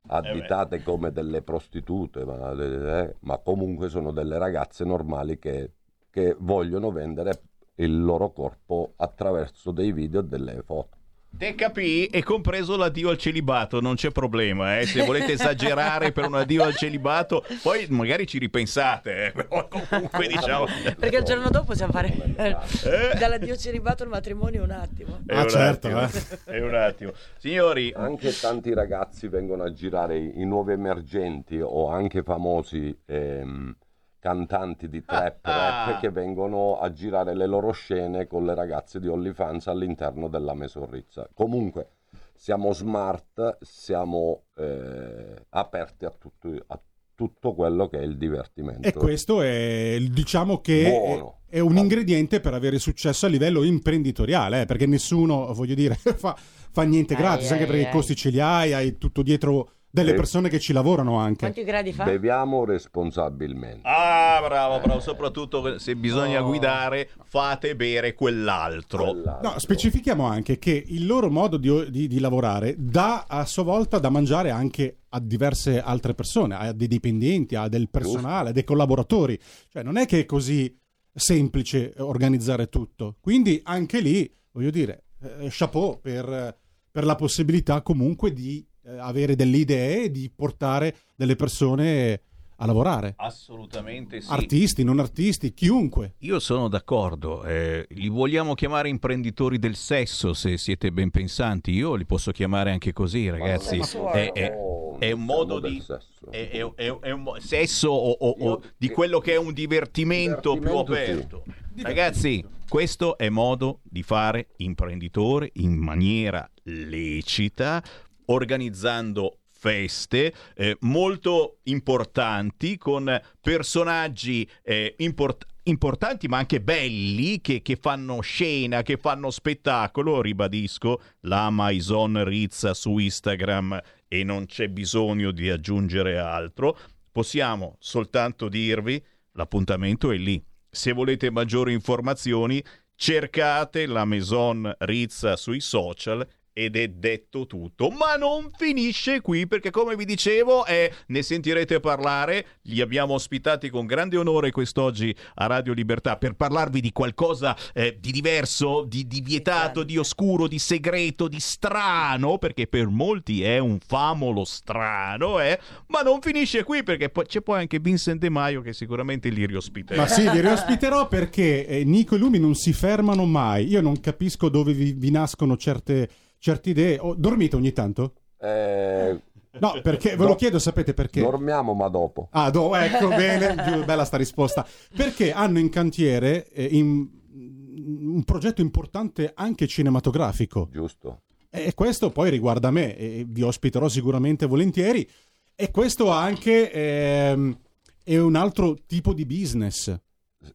additate 0.07 0.83
come 0.83 1.13
delle 1.13 1.43
prostitute, 1.43 2.25
ma, 2.25 2.53
eh, 2.53 3.15
ma 3.21 3.37
comunque 3.37 3.91
sono 3.91 4.11
delle 4.11 4.39
ragazze 4.39 4.85
normali 4.85 5.39
che, 5.39 5.73
che 6.09 6.35
vogliono 6.39 6.93
vendere 6.93 7.43
il 7.75 8.03
loro 8.03 8.33
corpo 8.33 8.95
attraverso 8.97 9.71
dei 9.71 9.93
video 9.93 10.21
e 10.21 10.25
delle 10.25 10.63
foto. 10.63 10.97
Te 11.37 11.55
capì 11.57 12.07
e 12.07 12.23
compreso 12.23 12.77
l'addio 12.77 13.09
al 13.09 13.17
celibato, 13.19 13.81
non 13.81 13.97
c'è 13.97 14.11
problema, 14.11 14.79
eh? 14.79 14.87
se 14.87 15.05
volete 15.05 15.33
esagerare 15.33 16.13
per 16.13 16.27
un 16.27 16.35
addio 16.37 16.63
al 16.63 16.77
celibato, 16.77 17.45
poi 17.63 17.87
magari 17.89 18.27
ci 18.29 18.39
ripensate, 18.39 19.27
eh? 19.27 19.33
però 19.33 19.67
comunque 19.67 20.29
diciamo... 20.29 20.67
Perché 20.97 21.17
il 21.17 21.25
giorno 21.25 21.49
dopo 21.51 21.67
possiamo 21.67 21.91
fare 21.91 22.13
Eh? 22.37 23.19
dall'addio 23.19 23.57
celibato 23.57 24.05
al 24.05 24.11
matrimonio 24.11 24.63
un 24.63 24.71
attimo. 24.71 25.21
È 25.27 25.35
Ah, 25.35 25.43
un 25.43 25.49
certo, 25.49 25.89
attimo, 25.89 26.39
eh. 26.45 26.53
è 26.59 26.61
un 26.61 26.75
attimo. 26.75 27.13
Signori, 27.39 27.93
Anche 27.97 28.33
tanti 28.39 28.73
ragazzi 28.73 29.27
vengono 29.27 29.65
a 29.65 29.73
girare 29.73 30.19
i, 30.19 30.33
i 30.43 30.45
nuovi 30.45 30.73
emergenti 30.73 31.59
o 31.61 31.89
anche 31.91 32.23
famosi 32.23 32.97
ehm, 33.07 33.75
cantanti 34.23 34.89
di 34.89 35.05
trap 35.05 35.45
Ah. 35.47 35.87
rap 35.91 36.01
che 36.01 36.11
vengono 36.11 36.79
a 36.79 36.93
girare 36.93 37.35
le 37.35 37.47
loro 37.47 37.73
scene 37.73 38.29
con 38.29 38.45
le 38.47 38.55
ragazze 38.55 39.01
di 39.01 39.09
OnlyFans 39.09 39.67
all'interno 39.67 40.29
della 40.29 40.55
Mesorrizza. 40.55 41.29
Comunque 41.35 41.89
siamo 42.33 42.73
smart, 42.73 43.59
siamo 43.63 44.45
eh, 44.57 45.35
aperti 45.51 46.05
a 46.05 46.11
tutto, 46.17 46.55
a 46.69 46.81
tutto 47.17 47.53
quello 47.53 47.89
che 47.89 47.99
è 47.99 48.03
il 48.03 48.17
divertimento. 48.17 48.87
E 48.87 48.93
questo 48.93 49.43
è, 49.43 49.99
diciamo 50.09 50.61
che 50.61 50.89
Buono. 50.89 51.39
è, 51.49 51.57
è 51.57 51.59
un 51.59 51.77
ingrediente 51.77 52.39
per 52.39 52.55
avere 52.55 52.79
successo 52.79 53.27
a 53.27 53.29
livello 53.29 53.65
imprenditoriale, 53.65 54.61
eh, 54.61 54.65
perché 54.67 54.87
nessuno, 54.87 55.53
voglio 55.53 55.75
dire, 55.75 55.95
fa, 55.99 56.37
fa 56.37 56.83
niente 56.85 57.15
Ai, 57.15 57.21
gratis, 57.21 57.51
anche 57.51 57.65
ai, 57.65 57.69
perché 57.69 57.83
ai. 57.87 57.89
i 57.89 57.93
costi 57.93 58.15
ce 58.15 58.31
li 58.31 58.39
hai, 58.41 58.73
hai 58.73 58.99
tutto 58.99 59.23
dietro 59.23 59.71
delle 59.95 60.15
persone 60.15 60.49
che 60.49 60.59
ci 60.59 60.73
lavorano 60.73 61.19
anche. 61.19 61.41
Quanti 61.41 61.65
gradi 61.65 61.93
fa? 61.93 62.05
Beviamo 62.05 62.65
responsabilmente. 62.65 63.81
ah 63.85 64.41
bravo, 64.43 64.81
bravo, 64.81 65.01
soprattutto 65.01 65.79
se 65.79 65.95
bisogna 65.97 66.43
Oh. 66.43 66.47
guidare, 66.47 67.11
fate 67.25 67.77
bere 67.77 68.15
quell'altro. 68.15 69.05
Quell'altro. 69.11 69.51
No, 69.51 69.59
specifichiamo 69.59 70.25
anche 70.25 70.59
che 70.59 70.83
il 70.87 71.05
loro 71.07 71.31
modo 71.31 71.59
di, 71.59 71.91
di- 71.91 72.09
di 72.09 72.19
lavorare 72.21 72.75
dà 72.79 73.27
a 73.29 73.45
sua 73.45 73.63
volta 73.65 73.99
da 73.99 74.09
mangiare 74.09 74.51
anche 74.51 75.01
a 75.11 75.21
diverse 75.21 75.79
altre 75.81 76.15
persone, 76.15 76.55
a 76.55 76.73
dei 76.73 76.89
dipendenti, 76.89 77.55
a 77.55 77.69
del 77.69 77.91
personale, 77.91 78.49
a 78.49 78.53
dei 78.53 78.65
collaboratori. 78.65 79.39
Cioè 79.69 79.83
non 79.83 79.99
è 79.99 80.07
che 80.07 80.21
è 80.21 80.25
così 80.25 80.75
semplice 81.15 81.93
organizzare 81.99 82.69
tutto. 82.71 83.17
Quindi 83.21 83.61
anche 83.65 84.01
lì, 84.01 84.31
voglio 84.53 84.71
dire, 84.71 85.05
eh, 85.23 85.49
chapeau 85.51 86.01
per, 86.01 86.57
per 86.91 87.05
la 87.05 87.15
possibilità 87.15 87.83
comunque 87.83 88.33
di 88.33 88.67
eh, 88.85 88.99
avere 88.99 89.35
delle 89.37 89.57
idee 89.57 90.05
e 90.05 90.11
di 90.11 90.31
portare 90.35 90.95
delle 91.15 91.37
persone 91.37 92.21
a 92.57 92.67
lavorare. 92.67 93.15
Assolutamente 93.17 94.21
sì. 94.21 94.31
Artisti, 94.31 94.85
non 94.85 95.01
artisti, 95.01 95.53
chiunque. 95.53 96.15
Io 96.19 96.39
sono 96.39 96.69
d'accordo, 96.69 97.43
eh, 97.43 97.87
li 97.91 98.09
vogliamo 98.09 98.55
chiamare 98.55 98.89
imprenditori 98.89 99.59
del 99.59 99.75
sesso 99.75 100.33
se 100.33 100.57
siete 100.59 100.93
ben 100.93 101.11
pensanti, 101.11 101.73
io 101.73 101.95
li 101.97 102.07
posso 102.07 102.31
chiamare 102.31 102.71
anche 102.71 102.93
così 102.93 103.29
ragazzi, 103.31 103.81
è, 104.13 104.31
è- 104.33 104.53
è 104.99 105.11
un 105.11 105.25
modo 105.25 105.59
di... 105.59 105.81
sesso. 105.81 106.31
È, 106.31 106.51
è- 106.51 106.75
è- 106.77 106.99
è 107.01 107.11
un 107.11 107.33
sesso 107.41 107.89
o, 107.91 108.11
o- 108.13 108.37
o 108.39 108.63
di 108.77 108.91
quello 108.91 109.19
che 109.19 109.33
è 109.33 109.37
un 109.39 109.53
divertimento, 109.53 110.53
più 110.57 110.71
Divertimento, 110.85 111.43
sì. 111.45 111.51
aperto. 111.51 111.89
Ragazzi, 111.89 112.45
questo 112.69 113.19
è 113.19 113.29
modo 113.29 113.81
di 113.83 114.05
fare 114.05 114.51
imprenditore 114.59 115.51
in 115.55 115.73
maniera 115.75 116.49
lecita, 116.65 117.83
organizzando 118.27 119.39
feste 119.63 120.35
eh, 120.57 120.77
molto 120.81 121.59
importanti 121.65 122.77
con 122.77 123.21
personaggi 123.41 124.49
eh, 124.65 124.97
import- 124.99 125.47
importanti 125.65 126.27
ma 126.27 126.39
anche 126.39 126.61
belli 126.61 127.41
che, 127.41 127.63
che 127.63 127.77
fanno 127.77 128.21
scena, 128.21 128.83
che 128.83 128.97
fanno 128.97 129.31
spettacolo, 129.31 130.21
ribadisco, 130.21 131.01
la 131.21 131.49
Maison 131.51 132.25
Rizza 132.25 132.75
su 132.75 132.99
Instagram 132.99 133.81
e 134.09 134.25
non 134.25 134.47
c'è 134.47 134.67
bisogno 134.67 135.31
di 135.31 135.49
aggiungere 135.49 136.19
altro, 136.19 136.77
possiamo 137.13 137.77
soltanto 137.79 138.49
dirvi 138.49 139.01
l'appuntamento 139.33 140.11
è 140.11 140.17
lì. 140.17 140.43
Se 140.69 140.93
volete 140.93 141.31
maggiori 141.31 141.73
informazioni, 141.73 142.63
cercate 142.97 143.87
la 143.87 144.05
Maison 144.05 144.75
Rizza 144.79 145.37
sui 145.37 145.61
social 145.61 146.27
ed 146.53 146.77
è 146.77 146.89
detto 146.89 147.47
tutto. 147.47 147.89
Ma 147.91 148.17
non 148.17 148.51
finisce 148.57 149.21
qui 149.21 149.47
perché 149.47 149.71
come 149.71 149.97
vi 149.97 150.05
dicevo 150.05 150.67
eh, 150.67 150.93
ne 151.07 151.23
sentirete 151.23 151.81
parlare. 151.81 152.47
Li 152.63 152.81
abbiamo 152.81 153.15
ospitati 153.15 153.71
con 153.71 153.87
grande 153.87 154.17
onore 154.17 154.51
quest'oggi 154.51 155.15
a 155.35 155.47
Radio 155.47 155.73
Libertà 155.73 156.17
per 156.17 156.35
parlarvi 156.35 156.81
di 156.81 156.93
qualcosa 156.93 157.57
eh, 157.73 157.97
di 158.01 158.11
diverso, 158.11 158.85
di, 158.87 159.07
di 159.07 159.21
vietato, 159.21 159.83
di 159.83 159.97
oscuro, 159.97 160.47
di 160.47 160.59
segreto, 160.59 161.29
di 161.29 161.41
strano, 161.41 162.39
perché 162.39 162.67
per 162.67 162.87
molti 162.87 163.43
è 163.43 163.59
un 163.59 163.79
famolo 163.85 164.45
strano, 164.45 165.41
eh? 165.41 165.59
ma 165.89 166.03
non 166.03 166.21
finisce 166.21 166.65
qui 166.65 166.83
perché 166.83 167.09
poi 167.09 167.27
c'è 167.27 167.41
poi 167.41 167.61
anche 167.61 167.79
Vincent 167.79 168.21
De 168.21 168.29
Maio 168.29 168.61
che 168.61 168.73
sicuramente 168.73 169.29
li 169.29 169.47
riospiterà. 169.47 170.03
Ma 170.03 170.09
sì, 170.09 170.29
vi 170.29 170.41
riospiterò 170.41 171.09
perché 171.09 171.67
eh, 171.67 171.85
Nico 171.85 172.15
e 172.15 172.19
Lumi 172.19 172.39
non 172.39 172.55
si 172.55 172.73
fermano 172.73 173.25
mai. 173.25 173.67
Io 173.69 173.81
non 173.81 174.01
capisco 174.01 174.49
dove 174.49 174.73
vi, 174.73 174.93
vi 174.93 175.11
nascono 175.11 175.57
certe, 175.57 176.09
certe 176.43 176.71
idee. 176.71 176.99
Oh, 176.99 177.15
dormite 177.15 177.55
ogni 177.55 177.73
tanto? 177.73 178.15
Eh, 178.39 179.21
No, 179.61 179.79
perché 179.83 180.17
ve 180.17 180.25
lo 180.25 180.35
chiedo, 180.35 180.59
sapete 180.59 180.93
perché? 180.95 181.21
dormiamo 181.21 181.73
ma 181.75 181.89
dopo. 181.89 182.29
Ah, 182.33 182.51
do, 182.51 182.75
ecco, 182.75 183.09
bene, 183.09 183.55
giù, 183.65 183.85
bella 183.85 184.05
sta 184.05 184.17
risposta. 184.17 184.67
Perché 184.97 185.31
hanno 185.31 185.59
in 185.59 185.69
cantiere 185.69 186.49
eh, 186.49 186.65
in- 186.65 187.07
un 187.35 188.23
progetto 188.25 188.61
importante 188.61 189.31
anche 189.35 189.67
cinematografico. 189.67 190.69
Giusto. 190.73 191.21
E 191.51 191.75
questo 191.75 192.11
poi 192.11 192.31
riguarda 192.31 192.71
me, 192.71 192.97
e 192.97 193.25
vi 193.29 193.43
ospiterò 193.43 193.89
sicuramente 193.89 194.47
volentieri. 194.47 195.09
E 195.55 195.71
questo 195.71 196.11
anche 196.11 196.73
ehm, 196.73 197.57
è 198.03 198.17
un 198.19 198.35
altro 198.37 198.79
tipo 198.87 199.13
di 199.13 199.27
business. 199.27 199.95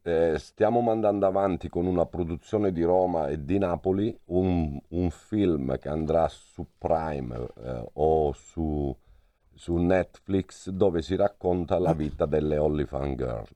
Eh, 0.03 0.35
stiamo 0.37 0.81
mandando 0.81 1.25
avanti 1.25 1.69
con 1.69 1.85
una 1.85 2.05
produzione 2.05 2.73
di 2.73 2.83
Roma 2.83 3.29
e 3.29 3.45
di 3.45 3.57
Napoli 3.57 4.17
un, 4.25 4.77
un 4.89 5.09
film 5.09 5.77
che 5.79 5.87
andrà 5.87 6.27
su 6.27 6.65
Prime 6.77 7.47
eh, 7.63 7.89
o 7.93 8.33
su, 8.33 8.93
su 9.53 9.75
Netflix 9.77 10.69
dove 10.69 11.01
si 11.01 11.15
racconta 11.15 11.79
la 11.79 11.93
vita 11.93 12.25
delle 12.25 12.57
OnlyFan 12.57 13.15
Girls 13.15 13.49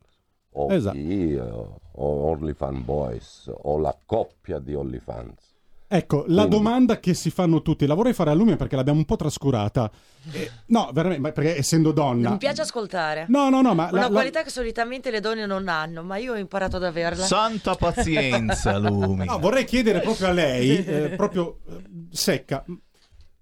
o, 0.51 0.71
Esatto. 0.71 0.97
chi, 0.97 1.33
eh, 1.33 1.41
o 1.41 1.79
OnlyFan 1.91 2.85
Boys 2.85 3.51
o 3.53 3.77
la 3.77 3.95
coppia 4.05 4.59
di 4.59 4.73
OnlyFans. 4.73 5.59
Ecco, 5.93 6.23
la 6.27 6.45
Quindi- 6.45 6.49
domanda 6.55 6.99
che 7.01 7.13
si 7.13 7.29
fanno 7.29 7.61
tutti, 7.61 7.85
la 7.85 7.95
vorrei 7.95 8.13
fare 8.13 8.29
a 8.29 8.33
Lume 8.33 8.55
perché 8.55 8.77
l'abbiamo 8.77 8.99
un 8.99 9.05
po' 9.05 9.17
trascurata. 9.17 9.91
Eh, 10.31 10.49
no, 10.67 10.89
veramente, 10.93 11.33
perché 11.33 11.57
essendo 11.57 11.91
donna... 11.91 12.23
Non 12.23 12.31
mi 12.33 12.37
piace 12.37 12.61
ascoltare. 12.61 13.25
No, 13.27 13.49
no, 13.49 13.61
no, 13.61 13.73
ma... 13.75 13.89
Una 13.91 13.91
la- 13.91 14.07
la- 14.07 14.09
qualità 14.09 14.41
che 14.43 14.49
solitamente 14.51 15.11
le 15.11 15.19
donne 15.19 15.45
non 15.45 15.67
hanno, 15.67 16.01
ma 16.01 16.15
io 16.15 16.31
ho 16.31 16.37
imparato 16.37 16.77
ad 16.77 16.85
averla. 16.85 17.25
Santa 17.25 17.75
pazienza, 17.75 18.77
Lumi. 18.79 19.25
No, 19.25 19.37
vorrei 19.39 19.65
chiedere 19.65 19.99
proprio 19.99 20.27
a 20.27 20.31
lei, 20.31 20.77
eh, 20.85 21.09
proprio 21.17 21.59
eh, 21.67 21.81
secca, 22.11 22.63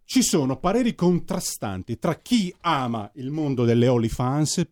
ci 0.04 0.24
sono 0.24 0.58
pareri 0.58 0.96
contrastanti 0.96 2.00
tra 2.00 2.16
chi 2.16 2.52
ama 2.62 3.12
il 3.16 3.30
mondo 3.30 3.64
delle 3.64 3.88
OnlyFans 3.88 4.68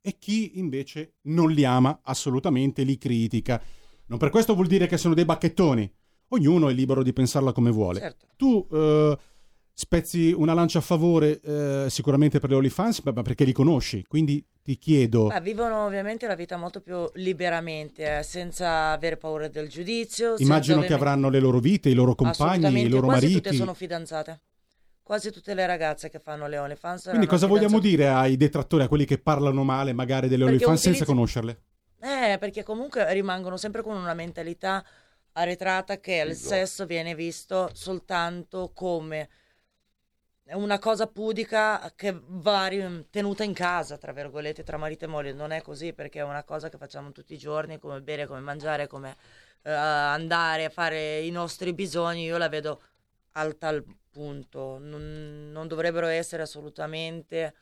e 0.00 0.16
chi 0.18 0.58
invece 0.58 1.12
non 1.26 1.52
li 1.52 1.64
ama 1.64 2.00
assolutamente, 2.02 2.82
li 2.82 2.98
critica. 2.98 3.62
Non 4.06 4.18
per 4.18 4.30
questo 4.30 4.54
vuol 4.56 4.66
dire 4.66 4.88
che 4.88 4.96
sono 4.96 5.14
dei 5.14 5.24
bacchettoni. 5.24 5.88
Ognuno 6.32 6.68
è 6.68 6.72
libero 6.72 7.02
di 7.02 7.12
pensarla 7.12 7.52
come 7.52 7.70
vuole. 7.70 7.98
Certo. 8.00 8.26
Tu 8.36 8.66
eh, 8.70 9.18
spezzi 9.72 10.32
una 10.36 10.54
lancia 10.54 10.78
a 10.78 10.82
favore 10.82 11.40
eh, 11.40 11.86
sicuramente 11.88 12.38
per 12.38 12.50
le 12.50 12.56
OnlyFans, 12.56 13.00
ma 13.00 13.22
perché 13.22 13.44
li 13.44 13.52
conosci. 13.52 14.04
Quindi 14.06 14.44
ti 14.62 14.78
chiedo... 14.78 15.26
Beh, 15.26 15.40
vivono 15.40 15.86
ovviamente 15.86 16.28
la 16.28 16.36
vita 16.36 16.56
molto 16.56 16.80
più 16.80 17.04
liberamente, 17.14 18.18
eh, 18.18 18.22
senza 18.22 18.90
avere 18.90 19.16
paura 19.16 19.48
del 19.48 19.68
giudizio. 19.68 20.36
senza 20.36 20.42
Immagino 20.42 20.82
che 20.82 20.92
avranno 20.92 21.30
le 21.30 21.40
loro 21.40 21.58
vite, 21.58 21.88
i 21.88 21.94
loro 21.94 22.14
compagni, 22.14 22.82
i 22.82 22.88
loro 22.88 23.06
quasi 23.06 23.24
mariti. 23.26 23.42
tutte 23.42 23.56
sono 23.56 23.74
fidanzate. 23.74 24.40
Quasi 25.02 25.32
tutte 25.32 25.54
le 25.54 25.66
ragazze 25.66 26.08
che 26.08 26.20
fanno 26.20 26.46
le 26.46 26.58
OnlyFans 26.58 27.08
Quindi 27.08 27.26
cosa 27.26 27.48
vogliamo 27.48 27.80
fidanzate. 27.80 27.96
dire 27.96 28.08
ai 28.10 28.36
detrattori, 28.36 28.84
a 28.84 28.88
quelli 28.88 29.04
che 29.04 29.18
parlano 29.18 29.64
male 29.64 29.92
magari 29.92 30.28
delle 30.28 30.44
Perché 30.44 30.64
OnlyFans 30.64 30.80
senza 30.80 31.02
utilizzo- 31.02 31.12
conoscerle? 31.12 31.62
Eh, 32.00 32.38
perché 32.38 32.62
comunque 32.62 33.12
rimangono 33.12 33.56
sempre 33.56 33.82
con 33.82 33.96
una 33.96 34.14
mentalità 34.14 34.84
arretrata 35.40 35.98
che 36.00 36.14
il 36.16 36.30
Esatto. 36.30 36.54
sesso 36.54 36.86
viene 36.86 37.14
visto 37.14 37.70
soltanto 37.72 38.70
come 38.74 39.28
una 40.52 40.78
cosa 40.78 41.06
pudica 41.06 41.92
che 41.94 42.18
va 42.26 42.68
tenuta 43.10 43.44
in 43.44 43.52
casa, 43.52 43.96
tra 43.98 44.12
virgolette, 44.12 44.64
tra 44.64 44.76
marito 44.76 45.04
e 45.04 45.08
moglie. 45.08 45.32
Non 45.32 45.52
è 45.52 45.62
così 45.62 45.92
perché 45.92 46.20
è 46.20 46.24
una 46.24 46.42
cosa 46.44 46.68
che 46.68 46.76
facciamo 46.76 47.12
tutti 47.12 47.34
i 47.34 47.38
giorni, 47.38 47.78
come 47.78 48.00
bere, 48.00 48.26
come 48.26 48.40
mangiare, 48.40 48.86
come 48.86 49.16
eh, 49.62 49.70
andare 49.70 50.64
a 50.64 50.70
fare 50.70 51.20
i 51.20 51.30
nostri 51.30 51.72
bisogni. 51.72 52.24
Io 52.24 52.36
la 52.36 52.48
vedo 52.48 52.80
al 53.32 53.56
tal 53.58 53.84
punto. 54.10 54.78
Non, 54.80 55.50
non 55.52 55.68
dovrebbero 55.68 56.06
essere 56.06 56.42
assolutamente 56.42 57.54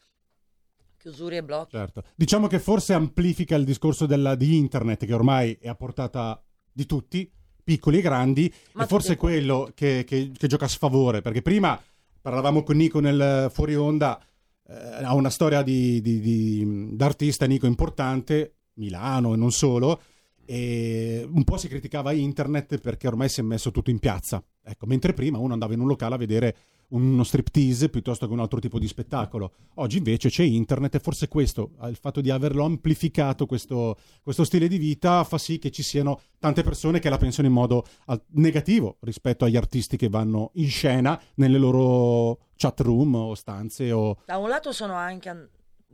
chiusure 0.97 1.37
e 1.37 1.43
blocchi. 1.43 1.77
Certo. 1.77 2.03
Diciamo 2.15 2.47
che 2.47 2.59
forse 2.59 2.95
amplifica 2.95 3.55
il 3.55 3.65
discorso 3.65 4.07
della, 4.07 4.35
di 4.35 4.57
internet 4.57 5.05
che 5.05 5.13
ormai 5.15 5.59
è 5.61 5.69
a 5.69 5.75
portata 5.75 6.43
di 6.73 6.87
tutti, 6.87 7.31
piccoli 7.69 7.99
e 7.99 8.01
grandi, 8.01 8.51
Ma 8.73 8.85
e 8.85 8.87
forse 8.87 9.13
è 9.13 9.17
quello 9.19 9.71
che, 9.75 10.05
che- 10.07 10.31
che 10.35 10.47
gioca 10.47 10.65
a 10.65 10.69
sfavore, 10.69 11.21
perché 11.21 11.43
prima 11.43 11.79
parlavamo 12.19 12.63
con 12.63 12.77
Nico 12.79 12.99
nel 12.99 13.51
fuori 13.53 13.75
onda, 13.77 14.19
eh, 14.67 15.05
ha 15.05 15.13
una 15.13 15.29
storia 15.29 15.61
di, 15.61 16.01
di- 16.01 16.19
di- 16.21 16.97
d'artista 16.97 17.45
Nico 17.47 17.67
importante, 17.67 18.55
Milano 18.75 19.35
e 19.35 19.37
non 19.37 19.51
solo, 19.53 20.01
e 20.47 21.29
un 21.31 21.45
po' 21.45 21.59
si 21.59 21.69
criticava 21.69 22.13
internet 22.13 22.79
perché 22.81 23.07
ormai 23.07 23.29
si 23.29 23.41
è 23.41 23.43
messo 23.43 23.71
tutto 23.71 23.91
in 23.91 23.99
piazza. 23.99 24.43
Ecco, 24.65 24.87
mentre 24.87 25.13
prima 25.13 25.37
uno 25.39 25.53
andava 25.53 25.75
in 25.75 25.81
un 25.81 25.89
locale 25.89 26.15
a 26.15 26.19
vedere 26.19 26.57
uno 26.89 27.23
striptease 27.23 27.89
piuttosto 27.89 28.27
che 28.27 28.33
un 28.33 28.41
altro 28.41 28.61
tipo 28.61 28.79
di 28.79 28.89
spettacolo. 28.89 29.53
Oggi 29.75 29.99
invece 29.99 30.29
c'è 30.29 30.43
internet 30.43 30.95
e 30.95 30.99
forse 31.01 31.29
questo, 31.29 31.73
il 31.83 31.97
fatto 31.97 32.21
di 32.21 32.31
averlo 32.31 32.65
amplificato 32.65 33.47
questo, 33.47 33.99
questo 34.23 34.45
stile 34.45 34.69
di 34.69 34.79
vita 34.79 35.25
fa 35.25 35.39
sì 35.39 35.59
che 35.59 35.71
ci 35.71 35.83
siano 35.83 36.21
tante 36.39 36.63
persone 36.63 36.99
che 36.99 37.11
la 37.11 37.19
pensano 37.19 37.49
in 37.49 37.55
modo 37.55 37.85
negativo 38.33 38.97
rispetto 39.01 39.45
agli 39.45 39.57
artisti 39.57 39.97
che 39.97 40.09
vanno 40.09 40.51
in 40.55 40.69
scena 40.69 41.21
nelle 41.35 41.59
loro 41.59 42.39
chat 42.57 42.81
room 42.81 43.15
o 43.15 43.35
stanze 43.35 43.93
o... 43.93 44.19
Da 44.25 44.39
un 44.39 44.49
lato 44.49 44.73
sono 44.73 44.95
anche 44.95 45.29
an- 45.29 45.49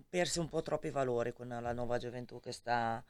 persi 0.08 0.38
un 0.38 0.48
po' 0.48 0.62
troppi 0.62 0.90
valori 0.90 1.32
con 1.32 1.48
la 1.48 1.72
nuova 1.72 1.98
gioventù 1.98 2.38
che 2.38 2.52
sta, 2.52 3.02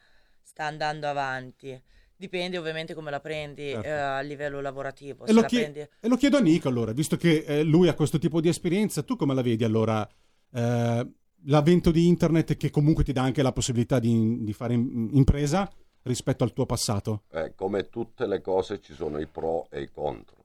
sta 0.42 0.64
andando 0.64 1.07
avanti. 1.07 1.81
Dipende 2.24 2.56
ovviamente 2.56 2.94
come 2.94 3.10
la 3.10 3.20
prendi 3.20 3.68
Certo. 3.68 3.87
eh, 3.87 3.90
a 3.90 4.20
livello 4.20 4.62
lavorativo. 4.62 5.24
E 5.24 5.26
Se 5.28 5.34
lo, 5.34 5.42
la 5.42 5.46
chie- 5.46 5.60
prendi... 5.60 5.80
e 6.00 6.08
lo 6.08 6.16
chiedo 6.16 6.38
a 6.38 6.40
Nico 6.40 6.68
allora, 6.68 6.92
visto 6.92 7.16
che 7.18 7.44
eh, 7.46 7.62
lui 7.62 7.87
ha 7.88 7.94
questo 7.94 8.18
tipo 8.18 8.40
di 8.40 8.48
esperienza, 8.48 9.02
tu 9.02 9.16
come 9.16 9.34
la 9.34 9.42
vedi 9.42 9.62
allora? 9.62 10.08
eh, 10.52 11.06
l'avvento 11.46 11.90
di 11.90 12.06
internet 12.06 12.56
che 12.56 12.70
comunque 12.70 13.04
ti 13.04 13.12
dà 13.12 13.20
anche 13.22 13.42
la 13.42 13.52
possibilità 13.52 13.98
di, 13.98 14.42
di 14.42 14.52
fare 14.54 14.72
in- 14.72 15.10
impresa 15.12 15.70
rispetto 16.04 16.44
al 16.44 16.54
tuo 16.54 16.64
passato? 16.64 17.24
Eh, 17.30 17.52
come 17.54 17.90
tutte 17.90 18.26
le 18.26 18.40
cose 18.40 18.80
ci 18.80 18.94
sono 18.94 19.18
i 19.20 19.26
pro 19.26 19.66
e 19.70 19.82
i 19.82 19.90
contro. 19.90 20.37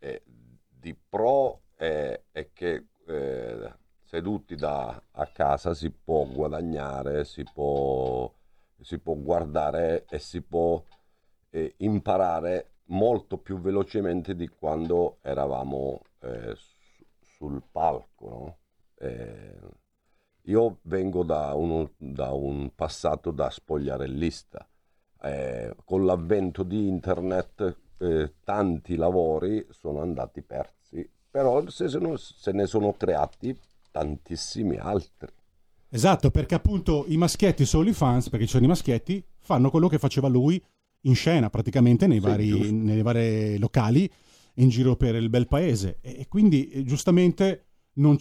E 0.00 0.22
di 0.68 0.92
pro 1.08 1.60
è, 1.76 2.20
è 2.32 2.48
che 2.52 2.86
eh, 3.06 3.72
seduti 4.04 4.56
da, 4.56 5.00
a 5.12 5.26
casa 5.26 5.72
si 5.74 5.90
può 5.90 6.24
guadagnare, 6.26 7.24
si 7.24 7.44
può, 7.54 8.32
si 8.80 8.98
può 8.98 9.14
guardare 9.14 10.04
e 10.08 10.18
si 10.18 10.40
può 10.42 10.82
eh, 11.56 11.74
imparare 11.78 12.72
molto 12.88 13.38
più 13.38 13.58
velocemente 13.58 14.36
di 14.36 14.46
quando 14.48 15.18
eravamo 15.22 16.02
eh, 16.20 16.54
su- 16.54 17.04
sul 17.20 17.62
palco. 17.70 18.28
no? 18.28 18.56
Eh, 18.98 19.58
io 20.48 20.78
vengo 20.82 21.24
da, 21.24 21.54
uno- 21.54 21.92
da 21.96 22.32
un 22.32 22.70
passato 22.74 23.30
da 23.30 23.50
spogliarellista. 23.50 24.68
Eh, 25.22 25.74
con 25.84 26.04
l'avvento 26.04 26.62
di 26.62 26.86
internet 26.86 27.76
eh, 27.98 28.34
tanti 28.44 28.94
lavori 28.96 29.66
sono 29.70 30.02
andati 30.02 30.42
persi, 30.42 31.08
però 31.30 31.66
se, 31.68 31.88
sono- 31.88 32.16
se 32.16 32.52
ne 32.52 32.66
sono 32.66 32.92
creati 32.92 33.58
tantissimi 33.90 34.76
altri. 34.76 35.32
Esatto, 35.88 36.30
perché 36.30 36.54
appunto 36.54 37.04
i 37.08 37.16
maschietti 37.16 37.64
su 37.64 37.78
OnlyFans, 37.78 38.28
perché 38.28 38.44
ci 38.44 38.52
sono 38.52 38.64
i 38.66 38.68
maschietti, 38.68 39.24
fanno 39.38 39.70
quello 39.70 39.88
che 39.88 39.98
faceva 39.98 40.28
lui 40.28 40.62
in 41.06 41.14
scena 41.14 41.50
praticamente 41.50 42.06
nei 42.06 42.20
Sì, 42.20 42.26
vari, 42.26 42.48
giusto. 42.48 42.72
nei 42.74 43.02
vari 43.02 43.58
locali 43.58 44.10
in 44.54 44.68
giro 44.68 44.96
per 44.96 45.14
il 45.14 45.28
bel 45.28 45.46
paese. 45.46 45.98
E, 46.00 46.26
quindi 46.28 46.68
eh, 46.68 46.84
giustamente 46.84 47.64
non- 47.94 48.16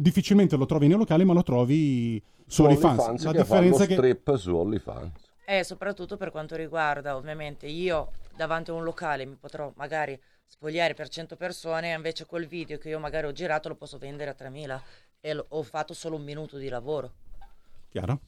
difficilmente 0.00 0.56
lo 0.56 0.66
trovi 0.66 0.86
nei 0.86 0.96
locali, 0.96 1.24
ma 1.24 1.32
lo 1.32 1.42
trovi 1.42 2.22
su 2.46 2.62
OnlyFans. 2.64 3.24
La 3.24 3.32
che 3.32 3.38
differenza 3.38 3.84
è 3.84 3.86
che... 3.86 3.94
strip 3.94 4.36
su 4.36 4.54
OnlyFans. 4.54 5.26
E 5.44 5.64
soprattutto 5.64 6.16
per 6.16 6.30
quanto 6.30 6.56
riguarda, 6.56 7.16
ovviamente, 7.16 7.66
io 7.66 8.12
davanti 8.36 8.70
a 8.70 8.74
un 8.74 8.84
locale 8.84 9.24
mi 9.24 9.36
potrò 9.36 9.72
magari 9.76 10.18
spogliare 10.44 10.94
per 10.94 11.08
100 11.08 11.36
persone, 11.36 11.92
invece 11.92 12.26
quel 12.26 12.46
video 12.46 12.78
che 12.78 12.90
io 12.90 12.98
magari 12.98 13.26
ho 13.26 13.32
girato 13.32 13.68
lo 13.68 13.74
posso 13.74 13.98
vendere 13.98 14.30
a 14.30 14.34
3000 14.34 14.82
e 15.20 15.44
ho 15.48 15.62
fatto 15.62 15.94
solo 15.94 16.16
un 16.16 16.22
minuto 16.22 16.58
di 16.58 16.68
lavoro. 16.68 17.12
Chiaro? 17.88 18.20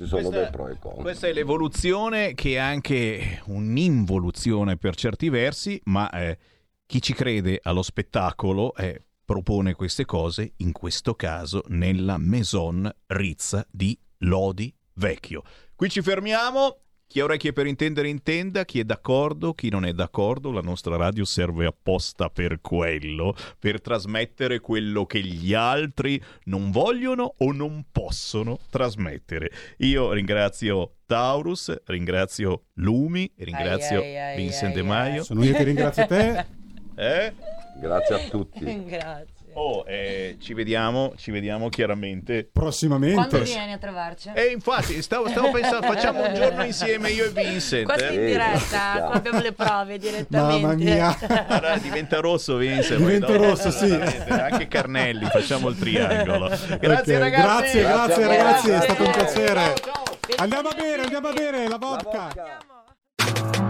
Ci 0.00 0.06
sono 0.06 0.22
Questa- 0.22 0.40
dei 0.40 0.50
pro 0.50 0.68
e 0.68 0.78
contro. 0.78 1.02
Questa 1.02 1.26
è 1.26 1.32
l'evoluzione 1.34 2.32
che 2.32 2.52
è 2.54 2.56
anche 2.56 3.42
un'involuzione 3.44 4.78
per 4.78 4.94
certi 4.96 5.28
versi, 5.28 5.78
ma 5.84 6.08
eh, 6.08 6.38
chi 6.86 7.02
ci 7.02 7.12
crede 7.12 7.60
allo 7.62 7.82
spettacolo 7.82 8.74
eh, 8.76 9.04
propone 9.22 9.74
queste 9.74 10.06
cose, 10.06 10.54
in 10.56 10.72
questo 10.72 11.14
caso 11.14 11.62
nella 11.68 12.16
Maison 12.16 12.90
Rizza 13.08 13.66
di 13.70 13.94
Lodi 14.20 14.74
Vecchio. 14.94 15.42
Qui 15.74 15.90
ci 15.90 16.00
fermiamo. 16.00 16.78
Chi 17.10 17.18
ha 17.18 17.24
orecchie 17.24 17.52
per 17.52 17.66
intendere 17.66 18.06
intenda, 18.06 18.64
chi 18.64 18.78
è 18.78 18.84
d'accordo, 18.84 19.52
chi 19.52 19.68
non 19.68 19.84
è 19.84 19.92
d'accordo, 19.92 20.52
la 20.52 20.60
nostra 20.60 20.94
radio 20.94 21.24
serve 21.24 21.66
apposta 21.66 22.30
per 22.30 22.60
quello, 22.60 23.34
per 23.58 23.80
trasmettere 23.80 24.60
quello 24.60 25.06
che 25.06 25.20
gli 25.20 25.52
altri 25.52 26.22
non 26.44 26.70
vogliono 26.70 27.34
o 27.38 27.50
non 27.50 27.86
possono 27.90 28.60
trasmettere. 28.70 29.50
Io 29.78 30.12
ringrazio 30.12 30.98
Taurus, 31.04 31.82
ringrazio 31.86 32.66
Lumi, 32.74 33.28
ringrazio 33.38 34.02
Ai, 34.02 34.16
ai, 34.16 34.30
ai, 34.30 34.36
Vincent 34.36 34.74
De 34.74 34.80
ai, 34.80 34.86
Maio. 34.86 35.18
ai. 35.18 35.24
Sono 35.24 35.42
io 35.42 35.52
che 35.52 35.64
ringrazio 35.64 36.06
te. 36.06 36.46
Eh? 36.94 37.32
Grazie 37.80 38.14
a 38.14 38.28
tutti. 38.28 38.62
Grazie. 38.86 39.39
Oh, 39.54 39.84
eh, 39.86 40.36
ci 40.40 40.54
vediamo, 40.54 41.12
ci 41.16 41.30
vediamo 41.30 41.68
chiaramente. 41.68 42.48
Prossimamente. 42.52 43.14
Quando 43.14 43.42
vieni 43.42 43.72
a 43.72 43.78
trovarci? 43.78 44.30
E 44.34 44.46
infatti, 44.46 45.00
stavo, 45.02 45.28
stavo 45.28 45.50
pensando, 45.50 45.86
facciamo 45.86 46.24
un 46.26 46.34
giorno 46.34 46.64
insieme 46.64 47.10
io 47.10 47.24
e 47.24 47.30
Vincent. 47.30 47.84
Quasi 47.84 48.04
in 48.04 48.20
eh? 48.20 48.26
diretta, 48.26 48.92
qua 49.06 49.12
abbiamo 49.12 49.40
le 49.40 49.52
prove 49.52 49.98
direttamente. 49.98 50.66
Mamma 50.66 50.74
mia. 50.74 51.16
Guarda, 51.18 51.76
diventa 51.78 52.20
rosso 52.20 52.56
Vincent. 52.56 52.98
Diventa 53.00 53.36
rosso, 53.36 53.70
sì. 53.70 53.92
Anche 53.92 54.68
Carnelli, 54.68 55.26
facciamo 55.26 55.68
il 55.68 55.78
triangolo. 55.78 56.48
Grazie 56.78 57.16
Ok, 57.16 57.20
ragazzi. 57.20 57.80
Grazie, 57.80 57.82
grazie 57.82 58.10
Grazie 58.10 58.26
ragazzi, 58.26 58.70
è 58.70 58.80
stato 58.80 59.04
un 59.04 59.10
piacere. 59.10 59.74
Ciao, 59.76 60.04
ciao. 60.04 60.18
Andiamo 60.36 60.68
a 60.68 60.74
bere, 60.74 61.02
andiamo 61.02 61.28
a 61.28 61.32
bere 61.32 61.68
la 61.68 61.78
vodka. 61.78 63.69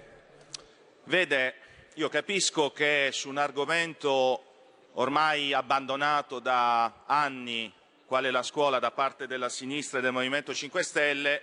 Vede, 1.05 1.55
io 1.95 2.09
capisco 2.09 2.71
che 2.71 3.09
su 3.11 3.27
un 3.27 3.37
argomento 3.37 4.43
ormai 4.93 5.51
abbandonato 5.51 6.39
da 6.39 7.03
anni, 7.07 7.73
quale 8.05 8.29
la 8.29 8.43
scuola 8.43 8.77
da 8.77 8.91
parte 8.91 9.25
della 9.25 9.49
sinistra 9.49 9.97
e 9.97 10.01
del 10.01 10.11
Movimento 10.11 10.53
5 10.53 10.83
Stelle, 10.83 11.41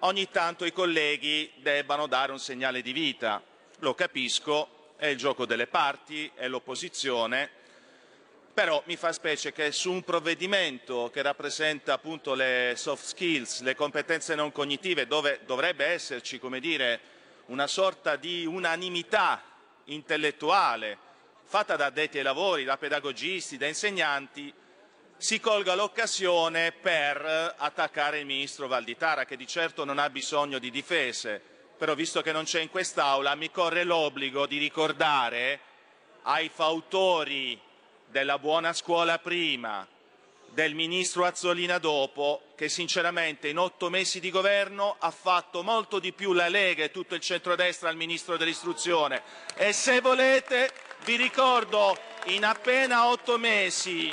ogni 0.00 0.30
tanto 0.30 0.64
i 0.64 0.72
colleghi 0.72 1.52
debbano 1.56 2.06
dare 2.06 2.32
un 2.32 2.38
segnale 2.38 2.80
di 2.80 2.92
vita. 2.92 3.42
Lo 3.80 3.94
capisco, 3.94 4.94
è 4.96 5.06
il 5.06 5.18
gioco 5.18 5.44
delle 5.44 5.66
parti, 5.66 6.30
è 6.34 6.48
l'opposizione, 6.48 7.50
però 8.54 8.82
mi 8.86 8.96
fa 8.96 9.12
specie 9.12 9.52
che 9.52 9.70
su 9.70 9.92
un 9.92 10.02
provvedimento 10.02 11.10
che 11.12 11.20
rappresenta 11.20 11.92
appunto 11.92 12.32
le 12.34 12.72
soft 12.74 13.04
skills, 13.04 13.60
le 13.60 13.76
competenze 13.76 14.34
non 14.34 14.50
cognitive, 14.50 15.06
dove 15.06 15.40
dovrebbe 15.44 15.84
esserci, 15.84 16.38
come 16.40 16.58
dire, 16.58 17.16
una 17.48 17.66
sorta 17.66 18.16
di 18.16 18.46
unanimità 18.46 19.42
intellettuale 19.84 21.06
fatta 21.44 21.76
da 21.76 21.86
addetti 21.86 22.18
ai 22.18 22.24
lavori, 22.24 22.64
da 22.64 22.76
pedagogisti, 22.76 23.56
da 23.56 23.66
insegnanti, 23.66 24.52
si 25.16 25.40
colga 25.40 25.74
l'occasione 25.74 26.72
per 26.72 27.54
attaccare 27.56 28.18
il 28.18 28.26
ministro 28.26 28.68
Valditara, 28.68 29.24
che 29.24 29.36
di 29.36 29.46
certo 29.46 29.84
non 29.84 29.98
ha 29.98 30.10
bisogno 30.10 30.58
di 30.58 30.70
difese, 30.70 31.42
però 31.76 31.94
visto 31.94 32.20
che 32.20 32.32
non 32.32 32.44
c'è 32.44 32.60
in 32.60 32.70
quest'Aula 32.70 33.34
mi 33.34 33.50
corre 33.50 33.84
l'obbligo 33.84 34.46
di 34.46 34.58
ricordare 34.58 35.60
ai 36.22 36.50
fautori 36.50 37.58
della 38.06 38.38
buona 38.38 38.74
scuola 38.74 39.18
prima, 39.18 39.86
del 40.58 40.74
ministro 40.74 41.24
Azzolina 41.24 41.78
dopo, 41.78 42.42
che 42.56 42.68
sinceramente 42.68 43.46
in 43.46 43.58
otto 43.58 43.90
mesi 43.90 44.18
di 44.18 44.28
governo 44.28 44.96
ha 44.98 45.12
fatto 45.12 45.62
molto 45.62 46.00
di 46.00 46.12
più 46.12 46.32
la 46.32 46.48
Lega 46.48 46.82
e 46.82 46.90
tutto 46.90 47.14
il 47.14 47.20
centrodestra 47.20 47.88
al 47.88 47.94
ministro 47.94 48.36
dell'istruzione. 48.36 49.22
E 49.54 49.72
se 49.72 50.00
volete 50.00 50.72
vi 51.04 51.14
ricordo 51.14 51.96
in 52.24 52.44
appena 52.44 53.06
otto 53.06 53.38
mesi 53.38 54.12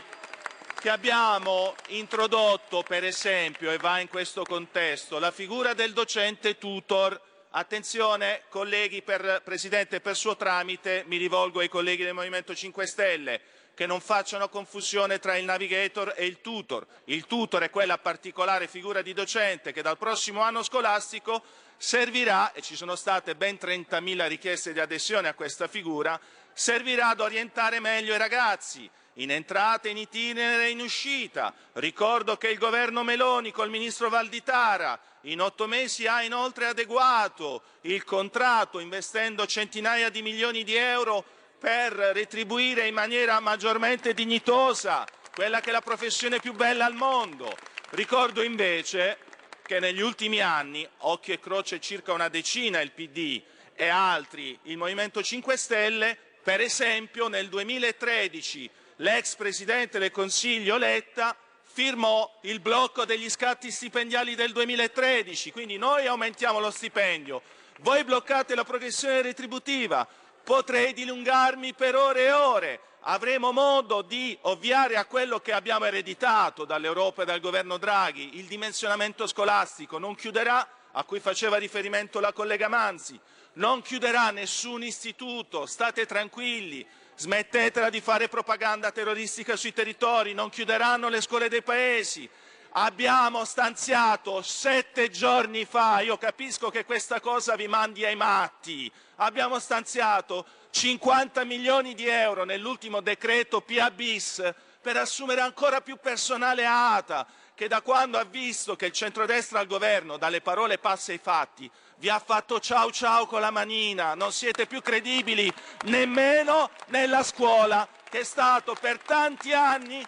che 0.79 0.89
abbiamo 0.91 1.73
introdotto, 1.87 2.83
per 2.83 3.03
esempio, 3.03 3.71
e 3.71 3.77
va 3.77 3.97
in 3.97 4.07
questo 4.07 4.43
contesto, 4.43 5.17
la 5.17 5.31
figura 5.31 5.73
del 5.73 5.93
docente 5.93 6.59
tutor. 6.59 7.19
Attenzione, 7.57 8.43
colleghi, 8.49 9.01
per, 9.01 9.41
Presidente, 9.43 9.99
per 9.99 10.15
suo 10.15 10.35
tramite 10.35 11.05
mi 11.07 11.17
rivolgo 11.17 11.61
ai 11.61 11.69
colleghi 11.69 12.03
del 12.03 12.13
Movimento 12.13 12.53
5 12.53 12.85
Stelle 12.85 13.41
che 13.75 13.85
non 13.85 14.01
facciano 14.01 14.49
confusione 14.49 15.19
tra 15.19 15.37
il 15.37 15.45
navigator 15.45 16.13
e 16.15 16.25
il 16.25 16.41
tutor. 16.41 16.87
Il 17.05 17.27
tutor 17.27 17.61
è 17.61 17.69
quella 17.69 17.99
particolare 17.99 18.67
figura 18.67 19.03
di 19.03 19.13
docente 19.13 19.71
che 19.71 19.83
dal 19.83 19.99
prossimo 19.99 20.41
anno 20.41 20.63
scolastico 20.63 21.43
servirà, 21.77 22.53
e 22.53 22.61
ci 22.61 22.75
sono 22.75 22.95
state 22.95 23.35
ben 23.35 23.59
30.000 23.61 24.27
richieste 24.27 24.73
di 24.73 24.79
adesione 24.79 25.27
a 25.27 25.33
questa 25.33 25.67
figura, 25.67 26.19
servirà 26.53 27.09
ad 27.09 27.19
orientare 27.19 27.79
meglio 27.79 28.15
i 28.15 28.17
ragazzi 28.17 28.89
in 29.15 29.31
entrata, 29.31 29.87
in 29.87 29.97
itinere 29.97 30.65
e 30.65 30.69
in 30.69 30.79
uscita. 30.79 31.53
Ricordo 31.73 32.37
che 32.37 32.49
il 32.49 32.57
governo 32.57 33.03
Meloni 33.03 33.51
col 33.51 33.69
ministro 33.69 34.09
Valditara 34.09 34.99
in 35.21 35.41
otto 35.41 35.67
mesi 35.67 36.07
ha 36.07 36.21
inoltre 36.21 36.67
adeguato 36.67 37.63
il 37.81 38.03
contratto 38.03 38.79
investendo 38.79 39.45
centinaia 39.45 40.09
di 40.09 40.21
milioni 40.21 40.63
di 40.63 40.75
euro 40.75 41.25
per 41.65 41.93
retribuire 41.93 42.85
in 42.85 42.93
maniera 42.93 43.39
maggiormente 43.39 44.13
dignitosa 44.13 45.03
quella 45.33 45.61
che 45.61 45.69
è 45.69 45.73
la 45.73 45.81
professione 45.81 46.39
più 46.39 46.53
bella 46.53 46.85
al 46.85 46.93
mondo. 46.93 47.51
Ricordo 47.89 48.43
invece 48.43 49.17
che 49.63 49.79
negli 49.79 50.01
ultimi 50.01 50.41
anni, 50.41 50.87
occhio 50.97 51.33
e 51.33 51.39
croce 51.39 51.79
circa 51.79 52.13
una 52.13 52.27
decina 52.27 52.81
il 52.81 52.91
PD 52.91 53.41
e 53.73 53.87
altri 53.87 54.55
il 54.65 54.77
Movimento 54.77 55.23
5 55.23 55.57
Stelle, 55.57 56.15
per 56.43 56.61
esempio 56.61 57.29
nel 57.29 57.49
2013 57.49 58.69
l'ex 58.97 59.33
Presidente 59.33 59.97
del 59.97 60.11
Consiglio 60.11 60.77
Letta 60.77 61.35
firmò 61.63 62.41
il 62.43 62.59
blocco 62.59 63.05
degli 63.05 63.27
scatti 63.27 63.71
stipendiali 63.71 64.35
del 64.35 64.51
2013, 64.51 65.51
quindi 65.51 65.77
noi 65.77 66.05
aumentiamo 66.05 66.59
lo 66.59 66.69
stipendio, 66.69 67.41
voi 67.79 68.03
bloccate 68.03 68.53
la 68.53 68.63
progressione 68.63 69.23
retributiva, 69.23 70.07
potrei 70.45 70.93
dilungarmi 70.93 71.73
per 71.73 71.95
ore 71.95 72.25
e 72.25 72.31
ore. 72.31 72.79
Avremo 73.07 73.51
modo 73.51 74.01
di 74.01 74.37
ovviare 74.43 74.95
a 74.95 75.05
quello 75.05 75.39
che 75.39 75.51
abbiamo 75.51 75.85
ereditato 75.85 76.63
dall'Europa 76.65 77.23
e 77.23 77.25
dal 77.25 77.39
governo 77.39 77.77
Draghi, 77.77 78.37
il 78.37 78.45
dimensionamento 78.45 79.27
scolastico 79.27 79.97
non 79.97 80.15
chiuderà, 80.15 80.67
a 80.91 81.03
cui 81.03 81.19
faceva 81.19 81.57
riferimento 81.57 82.19
la 82.19 82.31
collega 82.31 82.67
Manzi, 82.67 83.19
non 83.53 83.81
chiuderà 83.81 84.31
nessun 84.31 84.83
istituto, 84.83 85.65
state 85.65 86.05
tranquilli, 86.05 86.85
smettetela 87.15 87.89
di 87.89 88.01
fare 88.01 88.27
propaganda 88.27 88.91
terroristica 88.91 89.55
sui 89.55 89.73
territori, 89.73 90.33
non 90.33 90.49
chiuderanno 90.49 91.09
le 91.09 91.21
scuole 91.21 91.49
dei 91.49 91.63
paesi, 91.63 92.29
abbiamo 92.77 93.45
stanziato 93.45 94.41
sette 94.41 95.09
giorni 95.09 95.65
fa, 95.65 96.01
io 96.01 96.17
capisco 96.17 96.69
che 96.69 96.83
questa 96.83 97.21
cosa 97.21 97.55
vi 97.55 97.67
mandi 97.67 98.03
ai 98.05 98.15
matti, 98.15 98.91
abbiamo 99.17 99.59
stanziato 99.59 100.45
50 100.71 101.45
milioni 101.45 101.93
di 101.93 102.07
euro 102.07 102.43
nell'ultimo 102.43 102.99
decreto 102.99 103.61
PA 103.61 103.91
bis 103.91 104.53
per 104.81 104.97
assumere 104.97 105.39
ancora 105.39 105.79
più 105.79 105.97
personale 106.01 106.65
a 106.65 106.95
ATA, 106.95 107.25
che 107.55 107.69
da 107.69 107.81
quando 107.81 108.17
ha 108.17 108.25
visto 108.25 108.75
che 108.75 108.87
il 108.87 108.91
centrodestra 108.91 109.59
al 109.59 109.67
governo, 109.67 110.17
dalle 110.17 110.41
parole 110.41 110.77
passa 110.77 111.13
ai 111.13 111.17
fatti, 111.17 111.71
vi 111.99 112.09
ha 112.09 112.19
fatto 112.19 112.59
ciao 112.59 112.91
ciao 112.91 113.25
con 113.25 113.39
la 113.39 113.51
manina, 113.51 114.15
non 114.15 114.33
siete 114.33 114.67
più 114.67 114.81
credibili 114.81 115.51
nemmeno 115.85 116.69
nella 116.87 117.23
scuola, 117.23 117.87
che 118.09 118.19
è 118.19 118.23
stato 118.25 118.75
per 118.77 118.99
tanti 118.99 119.53
anni 119.53 120.05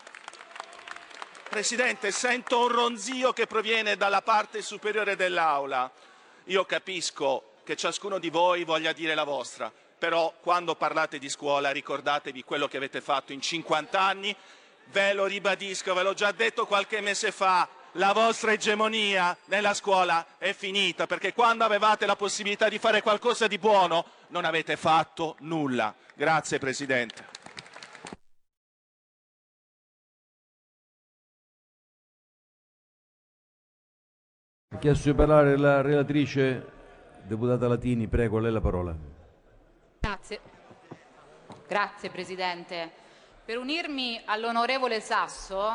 Presidente, 1.57 2.11
sento 2.11 2.59
un 2.59 2.67
ronzio 2.67 3.33
che 3.33 3.47
proviene 3.47 3.97
dalla 3.97 4.21
parte 4.21 4.61
superiore 4.61 5.15
dell'Aula. 5.15 5.91
Io 6.43 6.65
capisco 6.65 7.53
che 7.63 7.75
ciascuno 7.75 8.19
di 8.19 8.29
voi 8.29 8.63
voglia 8.63 8.93
dire 8.93 9.15
la 9.15 9.23
vostra, 9.23 9.73
però 9.97 10.35
quando 10.39 10.75
parlate 10.75 11.17
di 11.17 11.29
scuola 11.29 11.71
ricordatevi 11.71 12.43
quello 12.43 12.67
che 12.67 12.77
avete 12.77 13.01
fatto 13.01 13.33
in 13.33 13.41
50 13.41 13.99
anni. 13.99 14.35
Ve 14.91 15.13
lo 15.13 15.25
ribadisco, 15.25 15.95
ve 15.95 16.03
l'ho 16.03 16.13
già 16.13 16.31
detto 16.31 16.67
qualche 16.67 17.01
mese 17.01 17.31
fa, 17.31 17.67
la 17.93 18.13
vostra 18.13 18.51
egemonia 18.51 19.35
nella 19.45 19.73
scuola 19.73 20.23
è 20.37 20.53
finita 20.53 21.07
perché 21.07 21.33
quando 21.33 21.63
avevate 21.63 22.05
la 22.05 22.15
possibilità 22.15 22.69
di 22.69 22.77
fare 22.77 23.01
qualcosa 23.01 23.47
di 23.47 23.57
buono 23.57 24.05
non 24.27 24.45
avete 24.45 24.77
fatto 24.77 25.35
nulla. 25.39 25.91
Grazie 26.13 26.59
Presidente. 26.59 27.36
Ha 34.77 34.79
chiesto 34.79 35.09
di 35.09 35.15
parlare 35.15 35.57
la 35.57 35.81
relatrice, 35.81 36.63
deputata 37.23 37.67
Latini, 37.67 38.07
prego, 38.07 38.37
lei 38.37 38.51
la 38.51 38.61
parola. 38.61 38.93
Grazie. 40.01 40.39
Grazie 41.67 42.09
Presidente. 42.11 42.91
Per 43.43 43.57
unirmi 43.57 44.21
all'onorevole 44.25 44.99
Sasso 44.99 45.73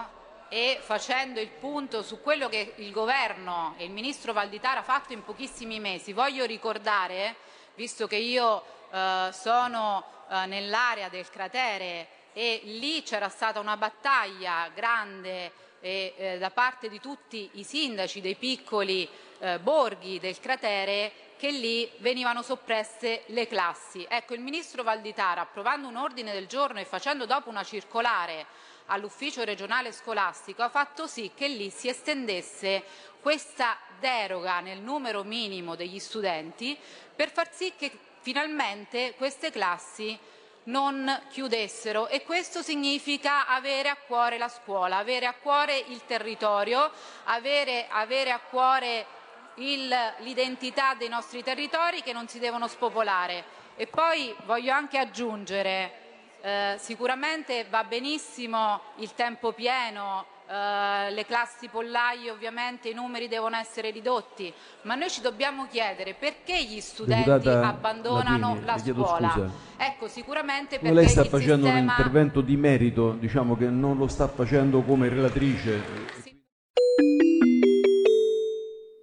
e 0.48 0.78
facendo 0.80 1.40
il 1.40 1.48
punto 1.48 2.02
su 2.02 2.20
quello 2.20 2.48
che 2.48 2.74
il 2.76 2.92
Governo 2.92 3.74
e 3.76 3.86
il 3.86 3.90
Ministro 3.90 4.32
Valditara 4.32 4.80
ha 4.80 4.84
fatto 4.84 5.12
in 5.12 5.24
pochissimi 5.24 5.80
mesi, 5.80 6.12
voglio 6.12 6.44
ricordare, 6.44 7.36
visto 7.74 8.06
che 8.06 8.16
io 8.16 8.62
eh, 8.92 9.30
sono 9.32 10.04
eh, 10.30 10.46
nell'area 10.46 11.08
del 11.08 11.28
cratere 11.28 12.06
e 12.32 12.60
lì 12.64 13.02
c'era 13.02 13.28
stata 13.28 13.58
una 13.58 13.76
battaglia 13.76 14.68
grande 14.72 15.50
e, 15.82 16.14
eh, 16.16 16.38
da 16.38 16.50
parte 16.50 16.88
di 16.88 17.00
tutti 17.00 17.50
i 17.54 17.64
sindaci 17.64 18.20
dei 18.20 18.36
piccoli 18.36 19.06
eh, 19.40 19.58
borghi 19.58 20.20
del 20.20 20.38
cratere 20.38 21.12
che 21.36 21.50
lì 21.50 21.90
venivano 21.98 22.40
soppresse 22.40 23.24
le 23.26 23.48
classi. 23.48 24.06
Ecco, 24.08 24.34
il 24.34 24.40
ministro 24.40 24.84
Valditara, 24.84 25.40
approvando 25.40 25.88
un 25.88 25.96
ordine 25.96 26.32
del 26.32 26.46
giorno 26.46 26.78
e 26.78 26.84
facendo 26.84 27.26
dopo 27.26 27.50
una 27.50 27.64
circolare 27.64 28.46
all'ufficio 28.86 29.42
regionale 29.42 29.90
scolastico, 29.90 30.62
ha 30.62 30.68
fatto 30.68 31.08
sì 31.08 31.32
che 31.34 31.48
lì 31.48 31.68
si 31.70 31.88
estendesse 31.88 32.84
questa 33.20 33.76
deroga 33.98 34.60
nel 34.60 34.78
numero 34.78 35.24
minimo 35.24 35.74
degli 35.74 35.98
studenti 35.98 36.78
per 37.14 37.32
far 37.32 37.52
sì 37.52 37.72
che 37.76 37.90
finalmente 38.20 39.14
queste 39.16 39.50
classi 39.50 40.16
non 40.64 41.22
chiudessero 41.30 42.08
e 42.08 42.22
questo 42.22 42.62
significa 42.62 43.46
avere 43.46 43.88
a 43.88 43.96
cuore 43.96 44.38
la 44.38 44.48
scuola, 44.48 44.98
avere 44.98 45.26
a 45.26 45.34
cuore 45.34 45.76
il 45.88 46.04
territorio, 46.06 46.90
avere, 47.24 47.86
avere 47.88 48.30
a 48.30 48.38
cuore 48.38 49.06
l'identità 49.54 50.94
dei 50.94 51.08
nostri 51.08 51.42
territori 51.42 52.02
che 52.02 52.12
non 52.12 52.28
si 52.28 52.38
devono 52.38 52.68
spopolare. 52.68 53.60
E 53.76 53.86
poi 53.86 54.34
voglio 54.44 54.72
anche 54.72 54.98
aggiungere, 54.98 55.92
eh, 56.40 56.76
sicuramente 56.78 57.66
va 57.68 57.84
benissimo 57.84 58.80
il 58.96 59.14
tempo 59.14 59.52
pieno, 59.52 60.26
eh, 60.52 61.10
le 61.10 61.24
classi 61.24 61.68
pollaio 61.68 62.34
ovviamente 62.34 62.90
i 62.90 62.94
numeri 62.94 63.26
devono 63.26 63.56
essere 63.56 63.90
ridotti, 63.90 64.52
ma 64.82 64.94
noi 64.94 65.08
ci 65.08 65.22
dobbiamo 65.22 65.66
chiedere 65.66 66.12
perché 66.12 66.62
gli 66.62 66.78
studenti 66.78 67.30
Deputata 67.30 67.68
abbandonano 67.68 68.60
Latini, 68.62 68.66
la 68.66 68.78
scuola. 68.78 69.30
scusa. 69.30 69.50
Ecco, 69.78 70.08
sicuramente 70.08 70.78
perché 70.78 70.94
Lei 70.94 71.08
sta 71.08 71.22
il 71.22 71.28
facendo 71.28 71.66
un 71.66 71.72
sistema... 71.72 71.92
intervento 71.92 72.42
di 72.42 72.56
merito, 72.58 73.12
diciamo 73.12 73.56
che 73.56 73.70
non 73.70 73.96
lo 73.96 74.06
sta 74.08 74.28
facendo 74.28 74.82
come 74.82 75.08
relatrice. 75.08 75.82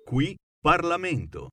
Qui 0.06 0.36
Parlamento. 0.62 1.50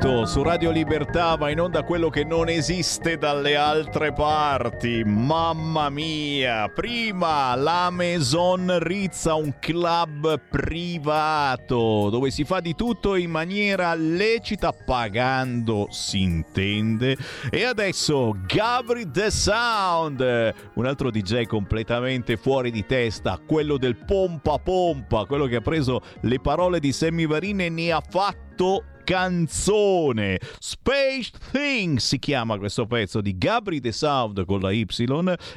Solito 0.00 0.24
su 0.24 0.42
Radio 0.42 0.70
Libertà 0.70 1.34
va 1.36 1.50
in 1.50 1.60
onda 1.60 1.82
quello 1.82 2.08
che 2.08 2.24
non 2.24 2.48
esiste 2.48 3.18
dalle 3.18 3.56
altre 3.56 4.12
parti. 4.12 5.02
Mamma 5.04 5.90
mia! 5.90 6.68
Prima 6.68 7.54
la 7.54 7.90
Maison 7.90 8.78
Rizza, 8.78 9.34
un 9.34 9.54
club 9.58 10.40
privato 10.48 12.08
dove 12.10 12.30
si 12.30 12.44
fa 12.44 12.60
di 12.60 12.74
tutto 12.74 13.14
in 13.14 13.30
maniera 13.30 13.94
lecita, 13.94 14.72
pagando 14.72 15.88
si 15.90 16.22
intende. 16.22 17.16
E 17.50 17.64
adesso 17.64 18.34
Gabri 18.46 19.10
The 19.10 19.30
Sound, 19.30 20.54
un 20.74 20.86
altro 20.86 21.10
DJ 21.10 21.44
completamente 21.44 22.36
fuori 22.36 22.70
di 22.70 22.86
testa, 22.86 23.38
quello 23.44 23.76
del 23.76 23.96
pompa 23.96 24.58
pompa, 24.58 25.26
quello 25.26 25.46
che 25.46 25.56
ha 25.56 25.60
preso 25.60 26.00
le 26.22 26.40
parole 26.40 26.80
di 26.80 26.92
Sammy 26.92 27.26
Varin 27.26 27.60
e 27.60 27.68
ne 27.68 27.92
ha 27.92 28.02
fatto 28.06 28.84
canzone. 29.10 30.38
Space 30.60 31.32
Thing 31.50 31.98
si 31.98 32.20
chiama 32.20 32.58
questo 32.58 32.86
pezzo 32.86 33.20
di 33.20 33.36
Gabri 33.36 33.80
The 33.80 33.90
Sound 33.90 34.44
con 34.44 34.60
la 34.60 34.70
Y 34.70 34.86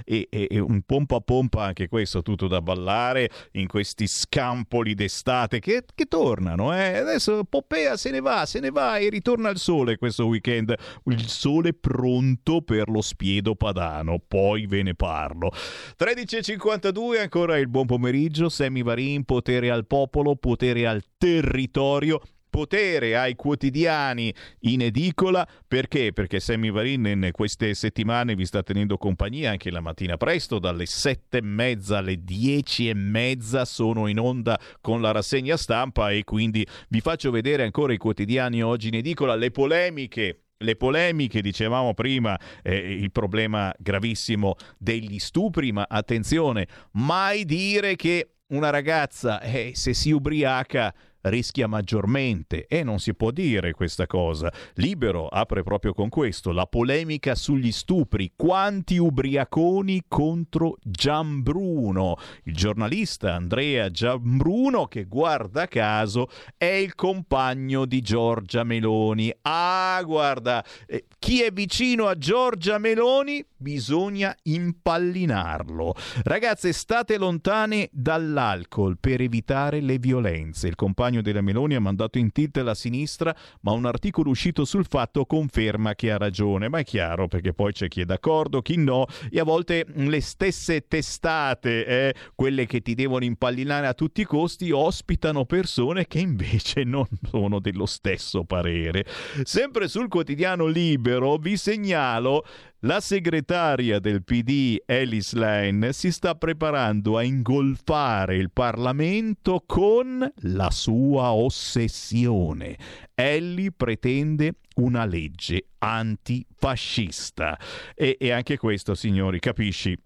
e, 0.04 0.28
e- 0.32 0.47
e 0.49 0.60
un 0.60 0.82
pompa 0.82 1.20
pompa 1.20 1.66
anche 1.66 1.88
questo 1.88 2.24
tutto 2.24 2.47
da 2.47 2.64
ballare 2.64 3.30
in 3.51 3.68
questi 3.68 4.08
scampoli 4.08 4.95
d'estate 4.95 5.60
che, 5.60 5.84
che 5.93 6.06
tornano. 6.06 6.76
Eh? 6.76 6.97
Adesso 6.97 7.43
Poppea 7.43 7.95
se 7.95 8.10
ne 8.10 8.22
va, 8.22 8.47
se 8.47 8.60
ne 8.60 8.72
va 8.72 8.97
e 8.97 9.10
ritorna 9.10 9.49
il 9.49 9.60
sole 9.60 9.97
questo 9.97 10.26
weekend. 10.26 10.74
Il 11.06 11.28
sole 11.28 11.74
pronto 11.74 12.64
per 12.64 12.89
lo 12.89 13.01
spiedo 13.01 13.54
padano. 13.54 14.18
Poi 14.18 14.66
ve 14.66 14.82
ne 14.82 14.95
parlo. 14.95 15.51
13.52 15.99 17.20
ancora 17.20 17.60
il 17.60 17.68
buon 17.68 17.86
pomeriggio. 17.86 18.49
Sammy 18.49 18.82
Varin, 18.82 19.26
potere 19.26 19.70
al 19.70 19.86
popolo, 19.86 20.36
potere 20.38 20.88
al 20.88 21.04
territorio 21.20 22.20
potere 22.54 23.18
ai 23.18 23.36
quotidiani 23.36 24.32
in 24.60 24.82
edicola 24.82 25.47
perché? 25.68 26.14
Perché 26.14 26.39
Sammy 26.39 26.70
Varin 26.70 27.04
in 27.04 27.30
queste 27.32 27.74
settimane 27.74 28.36
vi 28.36 28.45
sta 28.45 28.62
tenendo 28.62 28.95
compagnia 28.95 29.49
anche 29.49 29.72
la 29.72 29.80
mattina 29.80 30.18
presto 30.18 30.60
dalle 30.60 30.86
sette 30.86 31.39
e 31.39 31.41
mezza 31.41 31.97
alle 31.97 32.24
dieci 32.24 32.89
e 32.89 32.93
mezza 32.93 33.66
sono 33.66 34.06
in 34.06 34.20
onda 34.20 34.60
con 34.82 35.01
la 35.01 35.10
rassegna 35.10 35.58
stampa 35.58 36.12
e 36.12 36.24
quindi 36.24 36.64
vi 36.89 37.01
faccio 37.01 37.32
vedere 37.32 37.64
ancora 37.64 37.91
i 37.91 37.97
quotidiani 37.97 38.62
oggi 38.62 38.89
in 38.89 38.95
edicola 38.97 39.34
le 39.34 39.49
polemiche 39.49 40.41
le 40.58 40.78
polemiche, 40.78 41.41
dicevamo 41.41 41.93
prima, 41.93 42.39
eh, 42.62 42.78
il 42.78 43.12
problema 43.12 43.74
gravissimo 43.78 44.56
degli 44.78 45.20
stupri, 45.20 45.74
ma 45.74 45.86
attenzione, 45.89 46.68
mai 46.91 47.43
dire 47.43 47.97
che 47.97 48.36
una 48.54 48.70
ragazza, 48.70 49.41
eh, 49.41 49.72
se 49.74 49.93
si 49.93 50.12
ubriaca, 50.12 50.93
rischia 51.24 51.67
maggiormente 51.67 52.65
e 52.67 52.84
non 52.84 52.99
si 52.99 53.13
può 53.13 53.32
dire 53.32 53.74
questa 53.74 54.07
cosa. 54.07 54.51
Libero 54.76 55.28
apre 55.28 55.63
proprio 55.63 55.93
con 55.93 56.09
questo, 56.09 56.51
la 56.51 56.65
polemica 56.65 57.36
sugli 57.36 57.71
stupri, 57.71 58.34
quanti 58.36 58.97
ubriaconi 58.97 60.03
contro 60.07 60.78
Gianbruno. 60.82 62.15
Il 62.43 62.55
giornalista 62.55 63.34
Andrea 63.36 63.89
Gianbruno 63.89 64.88
che 64.88 65.05
guarda 65.05 65.67
caso 65.67 66.28
è 66.57 66.65
il 66.65 66.95
compagno 66.95 67.86
di 67.86 68.01
Giorgia 68.01 68.63
Meloni. 68.63 69.34
Ah, 69.41 70.01
guarda, 70.05 70.63
eh, 70.86 71.05
chi 71.19 71.41
è 71.41 71.51
vicino 71.51 72.07
a 72.07 72.17
Giorgia 72.17 72.78
Meloni 72.78 73.45
bisogna 73.55 74.36
impallinarlo. 74.43 75.95
Ragazze, 76.24 76.74
state 76.74 77.17
lontane 77.17 77.89
dall'alcol 77.91 78.97
per 78.99 79.21
evitare 79.21 79.80
le 79.80 79.97
violenze. 79.97 80.67
Il 80.67 80.76
compagno 80.76 81.12
della 81.22 81.41
Meloni 81.41 81.76
ha 81.76 81.80
mandato 81.80 82.18
in 82.18 82.32
tilt 82.32 82.57
la 82.57 82.74
sinistra, 82.74 83.36
ma 83.61 83.72
un 83.72 83.86
articolo 83.86 84.30
uscito 84.30 84.66
sul 84.66 84.86
fatto 84.86 85.26
conferma 85.26 85.95
che 85.95 86.11
ha 86.11 86.18
ragione. 86.18 86.70
Ma 86.70 86.80
è 86.80 86.84
chiaro 86.84 87.28
perché 87.28 87.53
poi 87.53 87.72
c'è 87.74 87.88
chi 87.88 88.01
è 88.01 88.05
d'accordo, 88.05 88.61
chi 88.61 88.78
no, 88.78 89.05
e 89.30 89.39
a 89.39 89.43
volte 89.43 89.86
le 89.93 90.22
stesse 90.22 90.88
testate, 90.88 91.86
eh, 91.86 92.16
quelle 92.36 92.66
che 92.66 92.82
ti 92.82 92.95
devono 92.95 93.24
impallinare 93.24 93.88
a 93.88 93.93
tutti 93.93 94.22
i 94.22 94.26
costi, 94.26 94.72
ospitano 94.72 95.45
persone 95.45 96.07
che 96.07 96.20
invece 96.20 96.84
non 96.86 97.07
sono 97.30 97.59
dello 97.59 97.86
stesso 97.86 98.43
parere. 98.43 99.05
Sempre 99.43 99.88
sul 99.88 100.07
quotidiano 100.07 100.66
Libero 100.66 101.38
vi 101.38 101.57
segnalo 101.57 102.45
la 102.84 102.99
segretaria 102.99 103.99
del 103.99 104.23
PD, 104.23 104.77
Alice 104.86 105.38
Lane, 105.38 105.93
si 105.93 106.11
sta 106.11 106.36
preparando 106.36 107.17
a 107.17 107.23
ingolfare 107.23 108.36
il 108.36 108.51
Parlamento 108.51 109.63
con 109.65 110.29
la 110.41 110.69
sua 110.69 111.34
ossessione. 111.34 112.77
Ellie 113.13 113.71
pretende 113.71 114.55
una 114.75 115.05
legge 115.05 115.67
antifascista. 115.77 117.57
E, 117.95 118.17
e 118.19 118.31
anche 118.31 118.57
questo, 118.57 118.95
signori, 118.95 119.39
capisci? 119.39 119.97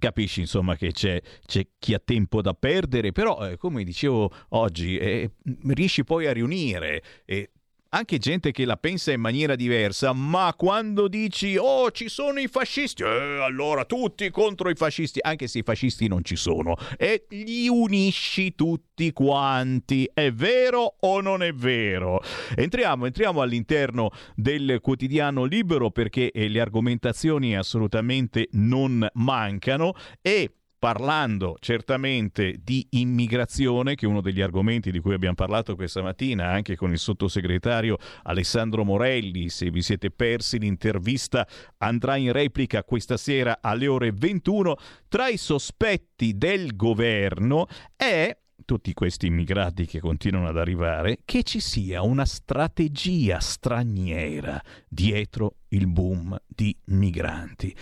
capisci 0.00 0.40
insomma 0.40 0.76
che 0.76 0.92
c'è, 0.92 1.20
c'è, 1.44 1.66
chi 1.78 1.92
ha 1.92 2.00
tempo 2.02 2.40
da 2.40 2.54
perdere, 2.54 3.12
però 3.12 3.46
eh, 3.46 3.58
come 3.58 3.84
dicevo 3.84 4.32
oggi, 4.50 4.96
eh, 4.96 5.32
riesci 5.66 6.04
poi 6.04 6.26
a 6.26 6.32
riunire 6.32 7.02
eh, 7.26 7.50
anche 7.90 8.18
gente 8.18 8.52
che 8.52 8.64
la 8.64 8.76
pensa 8.76 9.12
in 9.12 9.20
maniera 9.20 9.56
diversa, 9.56 10.12
ma 10.12 10.54
quando 10.56 11.08
dici 11.08 11.56
oh 11.56 11.90
ci 11.90 12.08
sono 12.08 12.38
i 12.38 12.46
fascisti, 12.46 13.02
eh, 13.02 13.42
allora 13.42 13.84
tutti 13.84 14.30
contro 14.30 14.70
i 14.70 14.74
fascisti, 14.74 15.18
anche 15.22 15.48
se 15.48 15.58
i 15.58 15.62
fascisti 15.62 16.06
non 16.06 16.24
ci 16.24 16.36
sono, 16.36 16.76
e 16.96 17.26
li 17.30 17.68
unisci 17.68 18.54
tutti 18.54 19.12
quanti, 19.12 20.08
è 20.12 20.30
vero 20.32 20.96
o 21.00 21.20
non 21.20 21.42
è 21.42 21.52
vero? 21.52 22.22
Entriamo, 22.54 23.06
entriamo 23.06 23.40
all'interno 23.40 24.10
del 24.36 24.78
quotidiano 24.80 25.44
libero 25.44 25.90
perché 25.90 26.30
eh, 26.30 26.48
le 26.48 26.60
argomentazioni 26.60 27.56
assolutamente 27.56 28.48
non 28.52 29.06
mancano 29.14 29.94
e 30.22 30.52
parlando 30.80 31.58
certamente 31.60 32.56
di 32.64 32.86
immigrazione, 32.92 33.94
che 33.94 34.06
è 34.06 34.08
uno 34.08 34.22
degli 34.22 34.40
argomenti 34.40 34.90
di 34.90 34.98
cui 34.98 35.12
abbiamo 35.12 35.34
parlato 35.34 35.76
questa 35.76 36.00
mattina 36.00 36.48
anche 36.48 36.74
con 36.74 36.90
il 36.90 36.98
sottosegretario 36.98 37.98
Alessandro 38.22 38.82
Morelli. 38.82 39.50
Se 39.50 39.70
vi 39.70 39.82
siete 39.82 40.10
persi 40.10 40.58
l'intervista 40.58 41.46
andrà 41.76 42.16
in 42.16 42.32
replica 42.32 42.82
questa 42.82 43.18
sera 43.18 43.58
alle 43.60 43.86
ore 43.86 44.10
21. 44.10 44.74
Tra 45.06 45.28
i 45.28 45.36
sospetti 45.36 46.38
del 46.38 46.74
governo 46.74 47.66
è 47.94 48.34
tutti 48.64 48.94
questi 48.94 49.26
immigrati 49.26 49.84
che 49.84 50.00
continuano 50.00 50.48
ad 50.48 50.56
arrivare, 50.56 51.18
che 51.26 51.42
ci 51.42 51.60
sia 51.60 52.00
una 52.00 52.24
strategia 52.24 53.38
straniera 53.38 54.58
dietro 54.88 55.56
il 55.68 55.86
boom 55.88 56.40
di 56.46 56.74
migranti. 56.86 57.76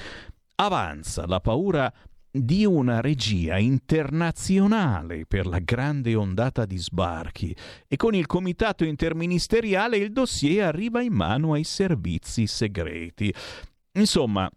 Avanza 0.56 1.26
la 1.26 1.38
paura 1.38 1.92
di 2.44 2.64
una 2.64 3.00
regia 3.00 3.58
internazionale 3.58 5.26
per 5.26 5.46
la 5.46 5.58
grande 5.58 6.14
ondata 6.14 6.64
di 6.64 6.76
sbarchi 6.76 7.54
e 7.86 7.96
con 7.96 8.14
il 8.14 8.26
comitato 8.26 8.84
interministeriale 8.84 9.96
il 9.96 10.12
dossier 10.12 10.66
arriva 10.66 11.02
in 11.02 11.12
mano 11.12 11.52
ai 11.52 11.64
servizi 11.64 12.46
segreti. 12.46 13.32
Insomma, 13.92 14.50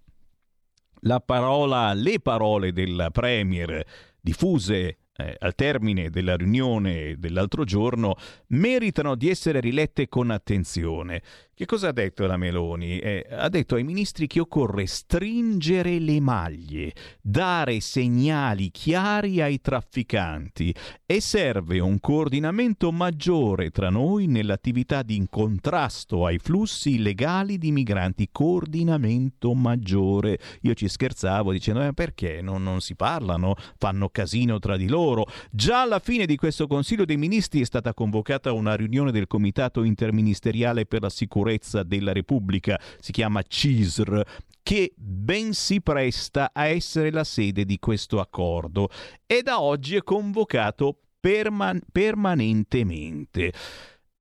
la 1.01 1.19
parola, 1.19 1.93
le 1.93 2.19
parole 2.19 2.71
del 2.71 3.07
Premier 3.11 3.83
diffuse 4.19 4.97
eh, 5.21 5.35
al 5.39 5.55
termine 5.55 6.09
della 6.09 6.35
riunione 6.35 7.15
dell'altro 7.17 7.63
giorno 7.63 8.15
meritano 8.47 9.15
di 9.15 9.29
essere 9.29 9.59
rilette 9.59 10.07
con 10.07 10.31
attenzione. 10.31 11.21
Che 11.61 11.67
cosa 11.67 11.89
ha 11.89 11.91
detto 11.91 12.25
la 12.25 12.37
Meloni? 12.37 12.97
Eh, 12.97 13.23
ha 13.29 13.47
detto 13.47 13.75
ai 13.75 13.83
ministri 13.83 14.25
che 14.25 14.39
occorre 14.39 14.87
stringere 14.87 15.99
le 15.99 16.19
maglie, 16.19 16.91
dare 17.21 17.79
segnali 17.81 18.71
chiari 18.71 19.41
ai 19.41 19.61
trafficanti 19.61 20.73
e 21.05 21.21
serve 21.21 21.79
un 21.79 21.99
coordinamento 21.99 22.91
maggiore 22.91 23.69
tra 23.69 23.91
noi 23.91 24.25
nell'attività 24.25 25.03
di 25.03 25.23
contrasto 25.29 26.25
ai 26.25 26.39
flussi 26.39 26.95
illegali 26.95 27.59
di 27.59 27.71
migranti. 27.71 28.29
Coordinamento 28.31 29.53
maggiore. 29.53 30.39
Io 30.61 30.73
ci 30.73 30.87
scherzavo 30.87 31.51
dicendo 31.51 31.83
eh, 31.83 31.93
perché 31.93 32.41
non, 32.41 32.63
non 32.63 32.81
si 32.81 32.95
parlano, 32.95 33.53
fanno 33.77 34.09
casino 34.09 34.57
tra 34.57 34.77
di 34.77 34.87
loro. 34.87 35.27
Già 35.51 35.81
alla 35.81 35.99
fine 35.99 36.25
di 36.25 36.37
questo 36.37 36.65
Consiglio 36.65 37.05
dei 37.05 37.17
Ministri 37.17 37.61
è 37.61 37.65
stata 37.65 37.93
convocata 37.93 38.51
una 38.51 38.75
riunione 38.75 39.11
del 39.11 39.27
Comitato 39.27 39.83
interministeriale 39.83 40.87
per 40.87 41.03
la 41.03 41.09
sicurezza 41.11 41.49
sicurezza 41.51 41.83
della 41.83 42.13
Repubblica, 42.13 42.79
si 42.99 43.11
chiama 43.11 43.41
CISR, 43.41 44.21
che 44.63 44.93
ben 44.95 45.53
si 45.53 45.81
presta 45.81 46.51
a 46.53 46.65
essere 46.65 47.11
la 47.11 47.23
sede 47.23 47.65
di 47.65 47.79
questo 47.79 48.19
accordo 48.19 48.89
e 49.25 49.41
da 49.41 49.59
oggi 49.59 49.95
è 49.95 50.03
convocato 50.03 50.97
perman- 51.19 51.81
permanentemente. 51.91 53.51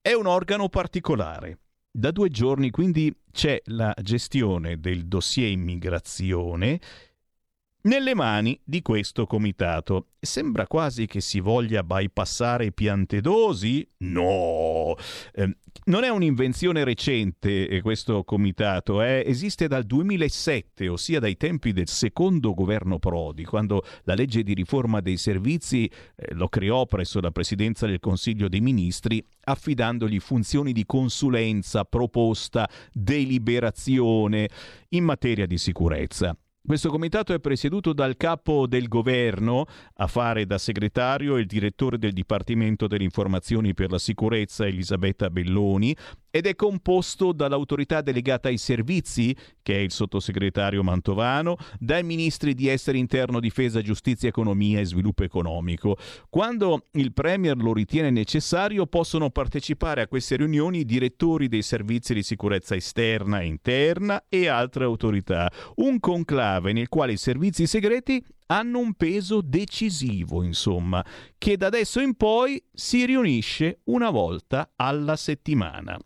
È 0.00 0.12
un 0.12 0.26
organo 0.26 0.68
particolare. 0.68 1.58
Da 1.92 2.10
due 2.10 2.28
giorni 2.28 2.70
quindi 2.70 3.12
c'è 3.32 3.60
la 3.66 3.94
gestione 4.00 4.78
del 4.78 5.06
dossier 5.06 5.50
immigrazione 5.50 6.80
nelle 7.82 8.14
mani 8.14 8.58
di 8.64 8.82
questo 8.82 9.26
comitato. 9.26 10.08
Sembra 10.20 10.66
quasi 10.66 11.06
che 11.06 11.20
si 11.20 11.40
voglia 11.40 11.82
bypassare 11.82 12.72
Piantedosi? 12.72 13.86
No! 13.98 14.94
Eh, 15.32 15.56
non 15.84 16.04
è 16.04 16.08
un'invenzione 16.08 16.84
recente 16.84 17.68
eh, 17.68 17.80
questo 17.80 18.22
comitato, 18.24 19.02
eh? 19.02 19.22
esiste 19.24 19.66
dal 19.66 19.84
2007, 19.84 20.88
ossia 20.88 21.20
dai 21.20 21.36
tempi 21.36 21.72
del 21.72 21.88
secondo 21.88 22.52
governo 22.52 22.98
Prodi, 22.98 23.44
quando 23.44 23.82
la 24.02 24.14
legge 24.14 24.42
di 24.42 24.52
riforma 24.52 25.00
dei 25.00 25.16
servizi 25.16 25.86
eh, 25.86 26.34
lo 26.34 26.48
creò 26.48 26.84
presso 26.86 27.20
la 27.20 27.30
presidenza 27.30 27.86
del 27.86 28.00
Consiglio 28.00 28.48
dei 28.48 28.60
Ministri, 28.60 29.24
affidandogli 29.44 30.20
funzioni 30.20 30.72
di 30.72 30.84
consulenza, 30.84 31.84
proposta, 31.84 32.68
deliberazione 32.92 34.48
in 34.90 35.04
materia 35.04 35.46
di 35.46 35.56
sicurezza. 35.56 36.36
Questo 36.62 36.90
comitato 36.90 37.32
è 37.32 37.40
presieduto 37.40 37.94
dal 37.94 38.18
capo 38.18 38.66
del 38.66 38.86
governo, 38.86 39.64
a 39.94 40.06
fare 40.06 40.44
da 40.44 40.58
segretario 40.58 41.38
il 41.38 41.46
direttore 41.46 41.96
del 41.98 42.12
Dipartimento 42.12 42.86
delle 42.86 43.02
Informazioni 43.02 43.72
per 43.72 43.90
la 43.90 43.98
Sicurezza 43.98 44.66
Elisabetta 44.66 45.30
Belloni 45.30 45.96
ed 46.30 46.46
è 46.46 46.54
composto 46.54 47.32
dall'autorità 47.32 48.00
delegata 48.00 48.48
ai 48.48 48.58
servizi, 48.58 49.36
che 49.62 49.74
è 49.74 49.78
il 49.78 49.90
sottosegretario 49.90 50.82
Mantovano, 50.82 51.56
dai 51.78 52.02
ministri 52.02 52.54
di 52.54 52.68
Esteri 52.68 52.98
Interno, 52.98 53.40
Difesa, 53.40 53.82
Giustizia, 53.82 54.28
Economia 54.28 54.80
e 54.80 54.84
Sviluppo 54.84 55.24
Economico. 55.24 55.96
Quando 56.28 56.86
il 56.92 57.12
Premier 57.12 57.56
lo 57.56 57.72
ritiene 57.72 58.10
necessario, 58.10 58.86
possono 58.86 59.30
partecipare 59.30 60.02
a 60.02 60.08
queste 60.08 60.36
riunioni 60.36 60.80
i 60.80 60.84
direttori 60.84 61.48
dei 61.48 61.62
servizi 61.62 62.14
di 62.14 62.22
sicurezza 62.22 62.74
esterna 62.74 63.40
e 63.40 63.46
interna 63.46 64.24
e 64.28 64.48
altre 64.48 64.84
autorità. 64.84 65.50
Un 65.76 65.98
conclave 66.00 66.72
nel 66.72 66.88
quale 66.88 67.12
i 67.12 67.16
servizi 67.16 67.66
segreti 67.66 68.24
hanno 68.46 68.78
un 68.78 68.94
peso 68.94 69.40
decisivo, 69.40 70.42
insomma, 70.42 71.04
che 71.38 71.56
da 71.56 71.66
adesso 71.66 72.00
in 72.00 72.14
poi 72.16 72.62
si 72.72 73.04
riunisce 73.06 73.80
una 73.84 74.10
volta 74.10 74.72
alla 74.76 75.16
settimana. 75.16 75.96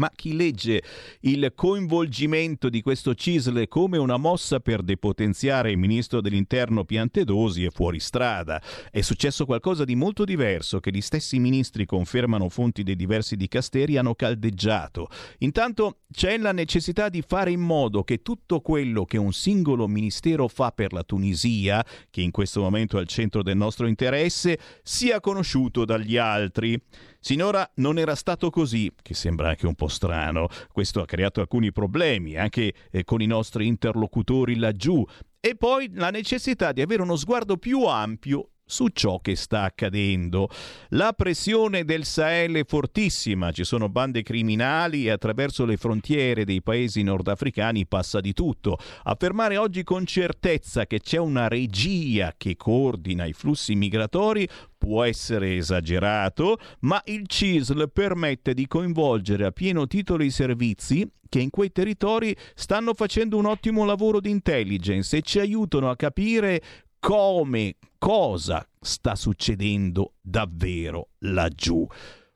Ma 0.00 0.10
chi 0.14 0.34
legge 0.34 0.82
il 1.20 1.52
coinvolgimento 1.54 2.70
di 2.70 2.80
questo 2.80 3.14
CISL 3.14 3.68
come 3.68 3.98
una 3.98 4.16
mossa 4.16 4.58
per 4.58 4.80
depotenziare 4.80 5.72
il 5.72 5.76
ministro 5.76 6.22
dell'interno 6.22 6.84
Piantedosi 6.84 7.64
è 7.64 7.70
fuori 7.70 8.00
strada. 8.00 8.62
È 8.90 9.02
successo 9.02 9.44
qualcosa 9.44 9.84
di 9.84 9.94
molto 9.94 10.24
diverso 10.24 10.80
che 10.80 10.90
gli 10.90 11.02
stessi 11.02 11.38
ministri 11.38 11.84
confermano 11.84 12.48
fonti 12.48 12.82
dei 12.82 12.96
diversi 12.96 13.36
dicasteri 13.36 13.98
hanno 13.98 14.14
caldeggiato. 14.14 15.08
Intanto 15.40 15.98
c'è 16.10 16.38
la 16.38 16.52
necessità 16.52 17.10
di 17.10 17.20
fare 17.20 17.50
in 17.50 17.60
modo 17.60 18.02
che 18.02 18.22
tutto 18.22 18.60
quello 18.62 19.04
che 19.04 19.18
un 19.18 19.34
singolo 19.34 19.86
ministero 19.86 20.48
fa 20.48 20.72
per 20.72 20.94
la 20.94 21.04
Tunisia, 21.04 21.84
che 22.08 22.22
in 22.22 22.30
questo 22.30 22.62
momento 22.62 22.96
è 22.96 23.00
al 23.00 23.06
centro 23.06 23.42
del 23.42 23.58
nostro 23.58 23.86
interesse, 23.86 24.58
sia 24.82 25.20
conosciuto 25.20 25.84
dagli 25.84 26.16
altri. 26.16 26.82
Sinora 27.22 27.70
non 27.76 27.98
era 27.98 28.14
stato 28.14 28.48
così, 28.48 28.90
che 29.02 29.12
sembra 29.12 29.50
anche 29.50 29.66
un 29.66 29.74
po' 29.74 29.88
strano. 29.88 30.48
Questo 30.72 31.02
ha 31.02 31.04
creato 31.04 31.40
alcuni 31.40 31.70
problemi 31.70 32.36
anche 32.36 32.72
eh, 32.90 33.04
con 33.04 33.20
i 33.20 33.26
nostri 33.26 33.66
interlocutori 33.66 34.56
laggiù. 34.56 35.04
E 35.38 35.54
poi 35.54 35.90
la 35.94 36.10
necessità 36.10 36.72
di 36.72 36.80
avere 36.80 37.02
uno 37.02 37.16
sguardo 37.16 37.58
più 37.58 37.84
ampio 37.84 38.52
su 38.70 38.88
ciò 38.88 39.18
che 39.20 39.36
sta 39.36 39.64
accadendo. 39.64 40.48
La 40.90 41.12
pressione 41.12 41.84
del 41.84 42.04
Sahel 42.04 42.54
è 42.54 42.64
fortissima, 42.64 43.50
ci 43.50 43.64
sono 43.64 43.88
bande 43.88 44.22
criminali 44.22 45.06
e 45.06 45.10
attraverso 45.10 45.64
le 45.64 45.76
frontiere 45.76 46.44
dei 46.44 46.62
paesi 46.62 47.02
nordafricani 47.02 47.86
passa 47.86 48.20
di 48.20 48.32
tutto. 48.32 48.78
Affermare 49.02 49.56
oggi 49.56 49.82
con 49.82 50.06
certezza 50.06 50.86
che 50.86 51.00
c'è 51.00 51.18
una 51.18 51.48
regia 51.48 52.32
che 52.36 52.56
coordina 52.56 53.26
i 53.26 53.32
flussi 53.32 53.74
migratori 53.74 54.48
può 54.78 55.02
essere 55.02 55.56
esagerato, 55.56 56.56
ma 56.80 57.02
il 57.06 57.26
CISL 57.26 57.90
permette 57.92 58.54
di 58.54 58.66
coinvolgere 58.66 59.44
a 59.44 59.50
pieno 59.50 59.86
titolo 59.86 60.22
i 60.22 60.30
servizi 60.30 61.06
che 61.28 61.38
in 61.38 61.50
quei 61.50 61.70
territori 61.70 62.36
stanno 62.54 62.92
facendo 62.92 63.38
un 63.38 63.46
ottimo 63.46 63.84
lavoro 63.84 64.20
di 64.20 64.30
intelligence 64.30 65.16
e 65.16 65.22
ci 65.22 65.38
aiutano 65.38 65.88
a 65.88 65.96
capire 65.96 66.60
come, 67.00 67.76
cosa 67.98 68.64
sta 68.78 69.16
succedendo 69.16 70.14
davvero 70.20 71.08
laggiù. 71.20 71.86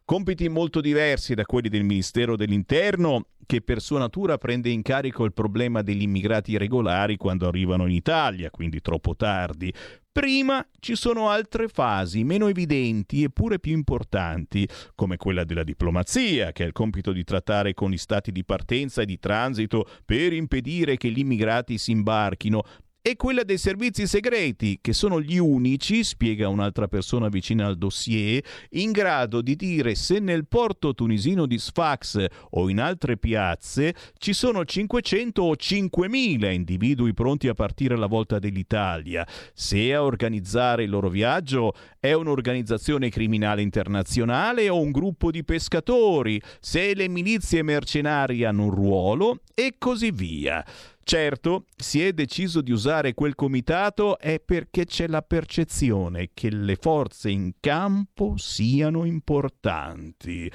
Compiti 0.04 0.48
molto 0.48 0.80
diversi 0.80 1.34
da 1.34 1.44
quelli 1.44 1.68
del 1.68 1.84
Ministero 1.84 2.36
dell'Interno, 2.36 3.28
che 3.46 3.60
per 3.60 3.80
sua 3.80 3.98
natura 3.98 4.38
prende 4.38 4.70
in 4.70 4.82
carico 4.82 5.24
il 5.24 5.32
problema 5.32 5.82
degli 5.82 6.02
immigrati 6.02 6.52
irregolari 6.52 7.16
quando 7.16 7.46
arrivano 7.46 7.86
in 7.86 7.92
Italia, 7.92 8.50
quindi 8.50 8.80
troppo 8.80 9.14
tardi. 9.16 9.72
Prima 10.10 10.64
ci 10.78 10.94
sono 10.94 11.28
altre 11.28 11.66
fasi 11.68 12.22
meno 12.22 12.46
evidenti 12.48 13.24
eppure 13.24 13.58
più 13.58 13.72
importanti, 13.72 14.68
come 14.94 15.16
quella 15.16 15.44
della 15.44 15.64
diplomazia, 15.64 16.52
che 16.52 16.62
ha 16.62 16.66
il 16.66 16.72
compito 16.72 17.10
di 17.10 17.24
trattare 17.24 17.74
con 17.74 17.90
gli 17.90 17.96
stati 17.96 18.30
di 18.30 18.44
partenza 18.44 19.02
e 19.02 19.06
di 19.06 19.18
transito 19.18 19.86
per 20.04 20.32
impedire 20.32 20.96
che 20.96 21.10
gli 21.10 21.18
immigrati 21.18 21.78
si 21.78 21.90
imbarchino, 21.90 22.62
e 23.06 23.16
quella 23.16 23.42
dei 23.42 23.58
servizi 23.58 24.06
segreti, 24.06 24.78
che 24.80 24.94
sono 24.94 25.20
gli 25.20 25.36
unici, 25.36 26.02
spiega 26.02 26.48
un'altra 26.48 26.88
persona 26.88 27.28
vicina 27.28 27.66
al 27.66 27.76
dossier, 27.76 28.42
in 28.70 28.92
grado 28.92 29.42
di 29.42 29.56
dire 29.56 29.94
se 29.94 30.20
nel 30.20 30.46
porto 30.46 30.94
tunisino 30.94 31.44
di 31.44 31.58
Sfax 31.58 32.24
o 32.52 32.70
in 32.70 32.80
altre 32.80 33.18
piazze 33.18 33.94
ci 34.16 34.32
sono 34.32 34.64
500 34.64 35.42
o 35.42 35.52
5.000 35.52 36.50
individui 36.50 37.12
pronti 37.12 37.46
a 37.48 37.52
partire 37.52 37.92
alla 37.92 38.06
volta 38.06 38.38
dell'Italia, 38.38 39.26
se 39.52 39.92
a 39.92 40.02
organizzare 40.02 40.84
il 40.84 40.88
loro 40.88 41.10
viaggio 41.10 41.74
è 42.00 42.14
un'organizzazione 42.14 43.10
criminale 43.10 43.60
internazionale 43.60 44.70
o 44.70 44.80
un 44.80 44.92
gruppo 44.92 45.30
di 45.30 45.44
pescatori, 45.44 46.40
se 46.58 46.94
le 46.94 47.08
milizie 47.08 47.62
mercenarie 47.62 48.46
hanno 48.46 48.64
un 48.64 48.70
ruolo 48.70 49.40
e 49.52 49.74
così 49.76 50.10
via. 50.10 50.64
Certo, 51.06 51.66
si 51.76 52.02
è 52.02 52.14
deciso 52.14 52.62
di 52.62 52.72
usare 52.72 53.12
quel 53.12 53.34
comitato 53.34 54.18
è 54.18 54.40
perché 54.40 54.86
c'è 54.86 55.06
la 55.06 55.20
percezione 55.20 56.30
che 56.32 56.48
le 56.48 56.76
forze 56.76 57.28
in 57.28 57.52
campo 57.60 58.38
siano 58.38 59.04
importanti 59.04 60.50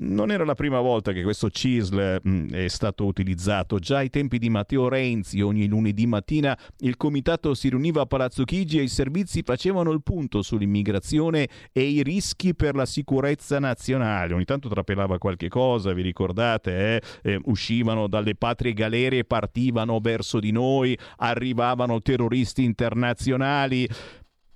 non 0.00 0.30
era 0.30 0.44
la 0.44 0.54
prima 0.54 0.80
volta 0.80 1.12
che 1.12 1.22
questo 1.22 1.50
CISL 1.50 2.20
mh, 2.22 2.30
mm, 2.30 2.50
è 2.50 2.68
stato 2.68 3.04
utilizzato. 3.04 3.78
Già 3.78 3.98
ai 3.98 4.10
tempi 4.10 4.38
di 4.38 4.48
Matteo 4.48 4.88
Renzi, 4.88 5.40
ogni 5.40 5.66
lunedì 5.66 6.06
mattina 6.06 6.56
il 6.78 6.96
comitato 6.96 7.54
si 7.54 7.68
riuniva 7.68 8.02
a 8.02 8.06
Palazzo 8.06 8.44
Chigi 8.44 8.78
e 8.78 8.82
i 8.82 8.88
servizi 8.88 9.42
facevano 9.42 9.90
il 9.90 10.02
punto 10.02 10.42
sull'immigrazione 10.42 11.48
e 11.72 11.82
i 11.82 12.02
rischi 12.02 12.54
per 12.54 12.74
la 12.74 12.86
sicurezza 12.86 13.58
nazionale. 13.58 14.34
Ogni 14.34 14.44
tanto 14.44 14.68
trapelava 14.68 15.18
qualche 15.18 15.48
cosa, 15.48 15.92
vi 15.92 16.02
ricordate? 16.02 17.02
Eh? 17.22 17.32
Eh, 17.32 17.40
uscivano 17.44 18.06
dalle 18.06 18.34
patrie 18.34 18.72
galere 18.72 19.24
partivano 19.24 19.98
verso 20.00 20.40
di 20.40 20.50
noi, 20.50 20.96
arrivavano 21.16 22.00
terroristi 22.00 22.64
internazionali. 22.64 23.88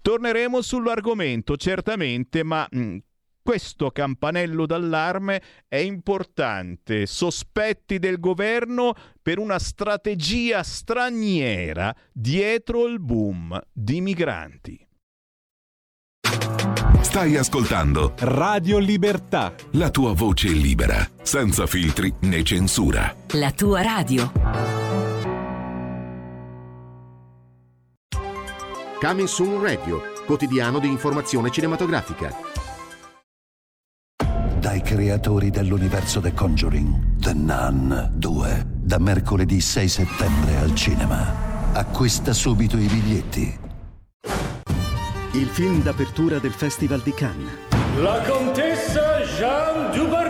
Torneremo 0.00 0.60
sull'argomento, 0.60 1.56
certamente, 1.56 2.42
ma 2.42 2.66
mh, 2.70 2.78
mm, 2.78 2.96
questo 3.44 3.90
campanello 3.90 4.64
d'allarme 4.64 5.42
è 5.68 5.76
importante. 5.76 7.04
Sospetti 7.04 7.98
del 7.98 8.18
governo 8.18 8.94
per 9.20 9.38
una 9.38 9.58
strategia 9.58 10.62
straniera 10.62 11.94
dietro 12.10 12.86
il 12.86 13.00
boom 13.00 13.60
di 13.70 14.00
migranti. 14.00 14.88
Stai 17.02 17.36
ascoltando 17.36 18.14
Radio 18.20 18.78
Libertà. 18.78 19.54
La 19.72 19.90
tua 19.90 20.14
voce 20.14 20.48
libera, 20.48 21.06
senza 21.22 21.66
filtri 21.66 22.12
né 22.20 22.42
censura. 22.42 23.14
La 23.32 23.52
tua 23.52 23.82
radio. 23.82 24.32
Coming 28.98 29.28
Soon 29.28 29.62
Radio, 29.62 30.00
quotidiano 30.24 30.78
di 30.78 30.88
informazione 30.88 31.50
cinematografica 31.50 32.54
dai 34.64 34.80
creatori 34.80 35.50
dell'universo 35.50 36.20
The 36.20 36.32
Conjuring, 36.32 37.18
The 37.18 37.34
Nun 37.34 38.12
2, 38.14 38.64
da 38.66 38.96
mercoledì 38.96 39.60
6 39.60 39.88
settembre 39.88 40.56
al 40.56 40.74
cinema. 40.74 41.70
Acquista 41.74 42.32
subito 42.32 42.78
i 42.78 42.86
biglietti. 42.86 43.58
Il 45.32 45.48
film 45.48 45.82
d'apertura 45.82 46.38
del 46.38 46.52
Festival 46.52 47.00
di 47.00 47.12
Cannes. 47.12 47.52
La 47.98 48.22
contessa 48.26 49.20
Jean 49.36 49.94
Dubarry. 49.94 50.23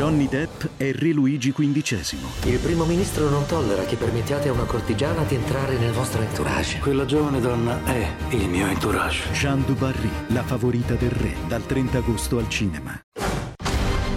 Johnny 0.00 0.28
Depp 0.28 0.64
e 0.78 0.92
Re 0.92 1.10
Luigi 1.10 1.52
XV. 1.52 2.46
Il 2.46 2.58
primo 2.60 2.86
ministro 2.86 3.28
non 3.28 3.44
tollera 3.44 3.82
che 3.82 3.96
permettiate 3.96 4.48
a 4.48 4.52
una 4.52 4.64
cortigiana 4.64 5.24
di 5.24 5.34
entrare 5.34 5.76
nel 5.76 5.92
vostro 5.92 6.22
entourage. 6.22 6.78
Quella 6.78 7.04
giovane 7.04 7.38
donna 7.38 7.84
è 7.84 8.10
il 8.30 8.48
mio 8.48 8.66
entourage. 8.66 9.30
Jean 9.32 9.62
Dubarry, 9.66 10.08
la 10.28 10.42
favorita 10.42 10.94
del 10.94 11.10
re, 11.10 11.34
dal 11.46 11.66
30 11.66 11.98
agosto 11.98 12.38
al 12.38 12.48
cinema. 12.48 12.98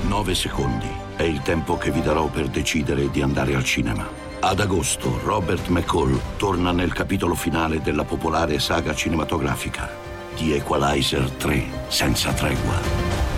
Nove 0.07 0.35
secondi 0.35 0.87
è 1.17 1.23
il 1.23 1.41
tempo 1.41 1.75
che 1.75 1.91
vi 1.91 2.01
darò 2.01 2.27
per 2.27 2.47
decidere 2.47 3.11
di 3.11 3.21
andare 3.21 3.53
al 3.53 3.65
cinema. 3.65 4.07
Ad 4.39 4.61
agosto 4.61 5.19
Robert 5.25 5.67
McCall 5.67 6.17
torna 6.37 6.71
nel 6.71 6.93
capitolo 6.93 7.35
finale 7.35 7.81
della 7.81 8.05
popolare 8.05 8.57
saga 8.59 8.95
cinematografica 8.95 9.89
di 10.33 10.53
Equalizer 10.53 11.29
3 11.29 11.65
senza 11.89 12.31
tregua. 12.31 13.32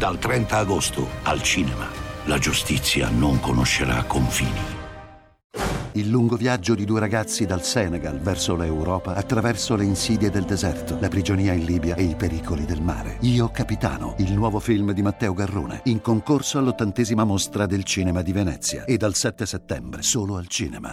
Dal 0.00 0.18
30 0.18 0.56
agosto 0.56 1.06
al 1.24 1.42
cinema. 1.42 1.86
La 2.24 2.38
giustizia 2.38 3.10
non 3.10 3.38
conoscerà 3.38 4.02
confini. 4.04 4.58
Il 5.92 6.08
lungo 6.08 6.36
viaggio 6.36 6.74
di 6.74 6.86
due 6.86 7.00
ragazzi 7.00 7.44
dal 7.44 7.62
Senegal 7.62 8.18
verso 8.18 8.56
l'Europa 8.56 9.12
attraverso 9.12 9.76
le 9.76 9.84
insidie 9.84 10.30
del 10.30 10.44
deserto, 10.44 10.96
la 11.00 11.08
prigionia 11.08 11.52
in 11.52 11.66
Libia 11.66 11.96
e 11.96 12.04
i 12.04 12.14
pericoli 12.14 12.64
del 12.64 12.80
mare. 12.80 13.18
Io 13.20 13.50
Capitano, 13.50 14.14
il 14.20 14.32
nuovo 14.32 14.58
film 14.58 14.92
di 14.92 15.02
Matteo 15.02 15.34
Garrone, 15.34 15.82
in 15.84 16.00
concorso 16.00 16.56
all'ottantesima 16.56 17.24
mostra 17.24 17.66
del 17.66 17.84
cinema 17.84 18.22
di 18.22 18.32
Venezia 18.32 18.84
e 18.84 18.96
dal 18.96 19.14
7 19.14 19.44
settembre 19.44 20.00
solo 20.00 20.38
al 20.38 20.46
cinema. 20.46 20.92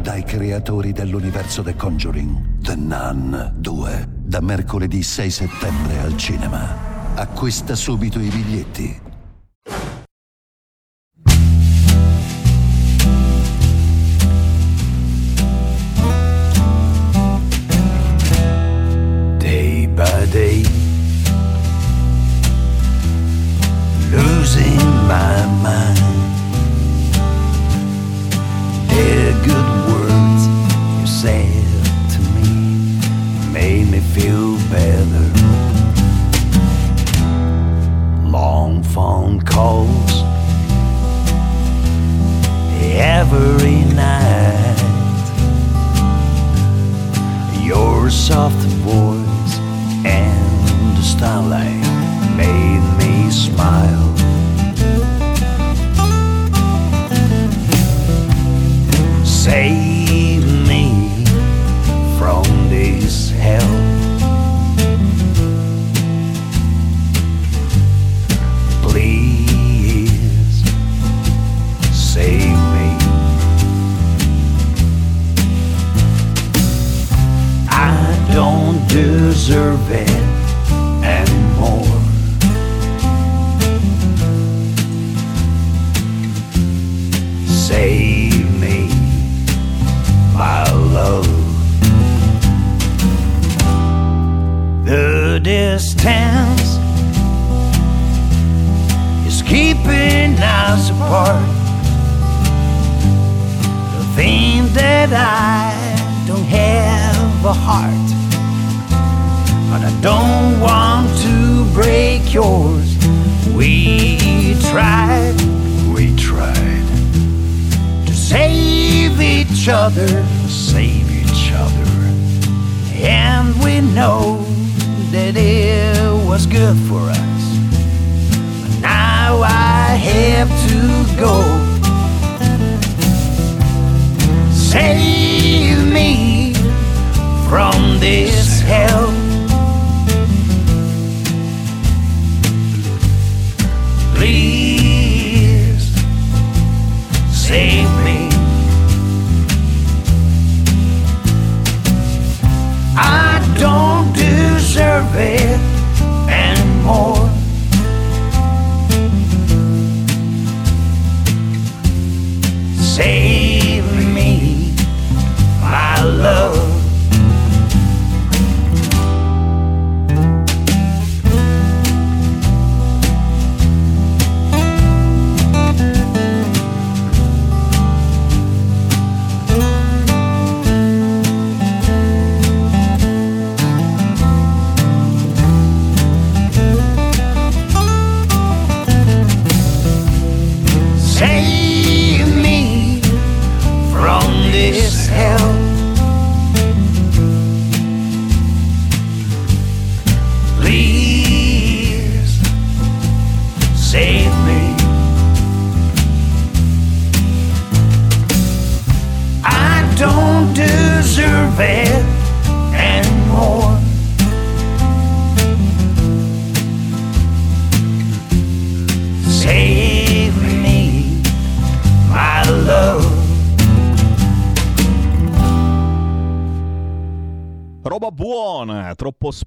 Dai 0.00 0.24
creatori 0.24 0.92
dell'universo 0.92 1.62
The 1.62 1.74
Conjuring, 1.74 2.60
The 2.62 2.76
Nun 2.76 3.52
2, 3.56 4.08
da 4.08 4.40
mercoledì 4.40 5.02
6 5.02 5.30
settembre 5.30 6.00
al 6.00 6.16
cinema. 6.16 6.95
Acquista 7.18 7.74
subito 7.74 8.20
i 8.20 8.28
biglietti. 8.28 9.15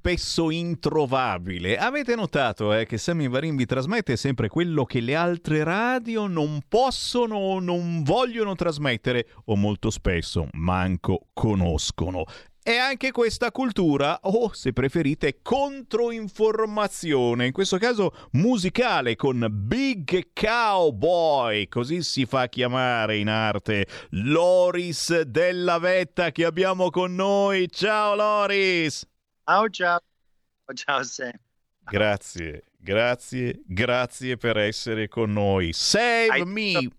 Spesso 0.10 0.50
introvabile. 0.50 1.78
Avete 1.78 2.16
notato 2.16 2.74
eh, 2.74 2.88
che 2.88 2.98
Sammy 2.98 3.30
Varin 3.30 3.56
vi 3.56 3.68
trasmette 3.68 4.18
sempre 4.18 4.48
quello 4.48 4.84
che 4.84 5.02
le 5.02 5.14
altre 5.14 5.64
radio 5.64 6.26
non 6.26 6.62
possono 6.68 7.36
o 7.36 7.60
non 7.60 8.02
vogliono 8.02 8.56
trasmettere, 8.56 9.28
o 9.46 9.56
molto 9.56 9.92
spesso 9.92 10.48
manco 10.54 11.28
conoscono. 11.32 12.24
E 12.64 12.78
anche 12.78 13.12
questa 13.12 13.52
cultura, 13.52 14.18
o 14.24 14.52
se 14.52 14.74
preferite, 14.74 15.42
controinformazione, 15.44 17.46
in 17.46 17.52
questo 17.52 17.78
caso 17.78 18.12
musicale 18.32 19.16
con 19.16 19.46
Big 19.52 20.30
Cowboy, 20.34 21.68
così 21.68 22.02
si 22.02 22.26
fa 22.26 22.50
chiamare 22.50 23.18
in 23.18 23.28
arte 23.28 23.86
Loris 24.10 25.22
della 25.22 25.78
Vetta 25.78 26.32
che 26.32 26.46
abbiamo 26.46 26.90
con 26.90 27.14
noi. 27.14 27.70
Ciao 27.70 28.16
Loris! 28.16 29.06
Ciao 29.50 29.68
ciao, 29.68 30.00
ciao 30.76 31.02
Sam. 31.02 31.32
Grazie, 31.80 32.66
grazie, 32.78 33.64
grazie 33.66 34.38
per 34.38 34.58
essere 34.58 35.08
con 35.08 35.32
noi. 35.32 35.74
Save 35.74 36.28
Hai 36.28 36.46
me! 36.46 36.72
detto- 36.74 36.96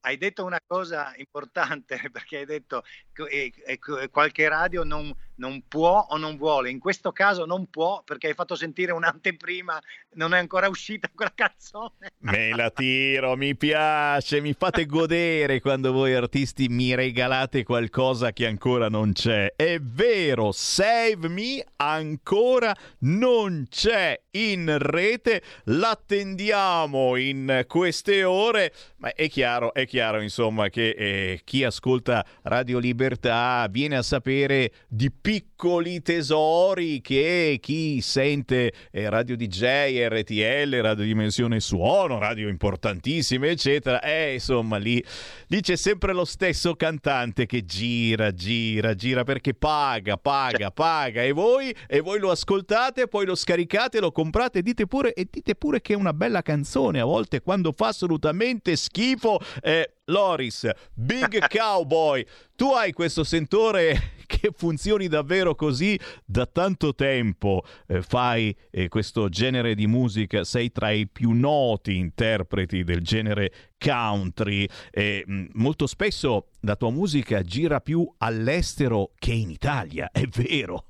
Hai 0.00 0.16
detto 0.18 0.44
una 0.44 0.60
cosa 0.66 1.14
importante 1.16 1.98
perché 2.12 2.36
hai 2.36 2.44
detto 2.44 2.84
che 3.14 3.22
eh, 3.24 3.52
eh, 3.64 4.10
qualche 4.10 4.46
radio 4.46 4.84
non, 4.84 5.10
non 5.40 5.62
può 5.66 6.06
o 6.10 6.16
non 6.18 6.36
vuole. 6.36 6.70
In 6.70 6.78
questo 6.78 7.10
caso 7.12 7.46
non 7.46 7.66
può 7.68 8.02
perché 8.04 8.28
hai 8.28 8.34
fatto 8.34 8.54
sentire 8.54 8.92
un'anteprima, 8.92 9.80
non 10.14 10.34
è 10.34 10.38
ancora 10.38 10.68
uscita 10.68 11.08
quella 11.12 11.32
canzone. 11.34 12.12
Me 12.18 12.54
la 12.54 12.70
tiro, 12.70 13.36
mi 13.36 13.56
piace, 13.56 14.40
mi 14.40 14.52
fate 14.52 14.86
godere 14.86 15.60
quando 15.60 15.92
voi 15.92 16.14
artisti 16.14 16.68
mi 16.68 16.94
regalate 16.94 17.64
qualcosa 17.64 18.32
che 18.32 18.46
ancora 18.46 18.88
non 18.88 19.12
c'è. 19.12 19.54
È 19.56 19.78
vero, 19.80 20.52
Save 20.52 21.28
Me 21.28 21.64
ancora 21.76 22.76
non 23.00 23.66
c'è 23.68 24.20
in 24.32 24.76
rete, 24.78 25.42
l'attendiamo 25.64 27.16
in 27.16 27.64
queste 27.66 28.24
ore, 28.24 28.72
ma 28.96 29.14
è 29.14 29.28
chiaro, 29.30 29.72
è 29.72 29.86
chiaro 29.86 30.20
insomma 30.20 30.68
che 30.68 30.90
eh, 30.90 31.40
chi 31.44 31.64
ascolta 31.64 32.24
Radio 32.42 32.78
Libertà 32.78 33.66
viene 33.70 33.96
a 33.96 34.02
sapere 34.02 34.72
di 34.86 35.10
piccoli 35.30 36.02
tesori 36.02 37.00
che 37.00 37.58
chi 37.62 38.00
sente 38.00 38.72
eh, 38.90 39.08
Radio 39.08 39.36
DJ, 39.36 40.08
RTL, 40.08 40.80
Radio 40.80 41.04
Dimensione 41.04 41.60
Suono, 41.60 42.18
radio 42.18 42.48
importantissime, 42.48 43.50
eccetera, 43.50 44.02
eh, 44.02 44.32
insomma 44.32 44.76
lì, 44.76 45.00
lì 45.46 45.60
c'è 45.60 45.76
sempre 45.76 46.12
lo 46.14 46.24
stesso 46.24 46.74
cantante 46.74 47.46
che 47.46 47.64
gira, 47.64 48.32
gira, 48.32 48.94
gira 48.94 49.22
perché 49.22 49.54
paga, 49.54 50.16
paga, 50.16 50.72
paga 50.72 51.22
e 51.22 51.30
voi, 51.30 51.72
e 51.86 52.00
voi 52.00 52.18
lo 52.18 52.32
ascoltate, 52.32 53.06
poi 53.06 53.24
lo 53.24 53.36
scaricate, 53.36 54.00
lo 54.00 54.10
comprate, 54.10 54.62
dite 54.62 54.88
pure 54.88 55.12
e 55.12 55.28
dite 55.30 55.54
pure 55.54 55.80
che 55.80 55.92
è 55.92 55.96
una 55.96 56.12
bella 56.12 56.42
canzone 56.42 56.98
a 56.98 57.04
volte 57.04 57.40
quando 57.40 57.70
fa 57.70 57.86
assolutamente 57.86 58.74
schifo. 58.74 59.38
Eh, 59.62 59.92
Loris, 60.10 60.68
Big 60.92 61.46
Cowboy, 61.48 62.26
tu 62.54 62.72
hai 62.72 62.92
questo 62.92 63.24
sentore 63.24 64.18
che 64.26 64.50
funzioni 64.54 65.08
davvero 65.08 65.54
così 65.54 65.98
da 66.24 66.46
tanto 66.46 66.94
tempo, 66.94 67.64
eh, 67.86 68.02
fai 68.02 68.54
eh, 68.70 68.88
questo 68.88 69.28
genere 69.28 69.74
di 69.74 69.86
musica, 69.86 70.44
sei 70.44 70.70
tra 70.70 70.90
i 70.90 71.08
più 71.08 71.30
noti 71.30 71.96
interpreti 71.96 72.84
del 72.84 73.02
genere 73.02 73.72
country. 73.78 74.66
E 74.90 75.24
mh, 75.26 75.46
molto 75.54 75.86
spesso 75.86 76.50
la 76.60 76.76
tua 76.76 76.90
musica 76.90 77.42
gira 77.42 77.80
più 77.80 78.08
all'estero 78.18 79.12
che 79.16 79.32
in 79.32 79.50
Italia, 79.50 80.10
è 80.12 80.26
vero. 80.26 80.86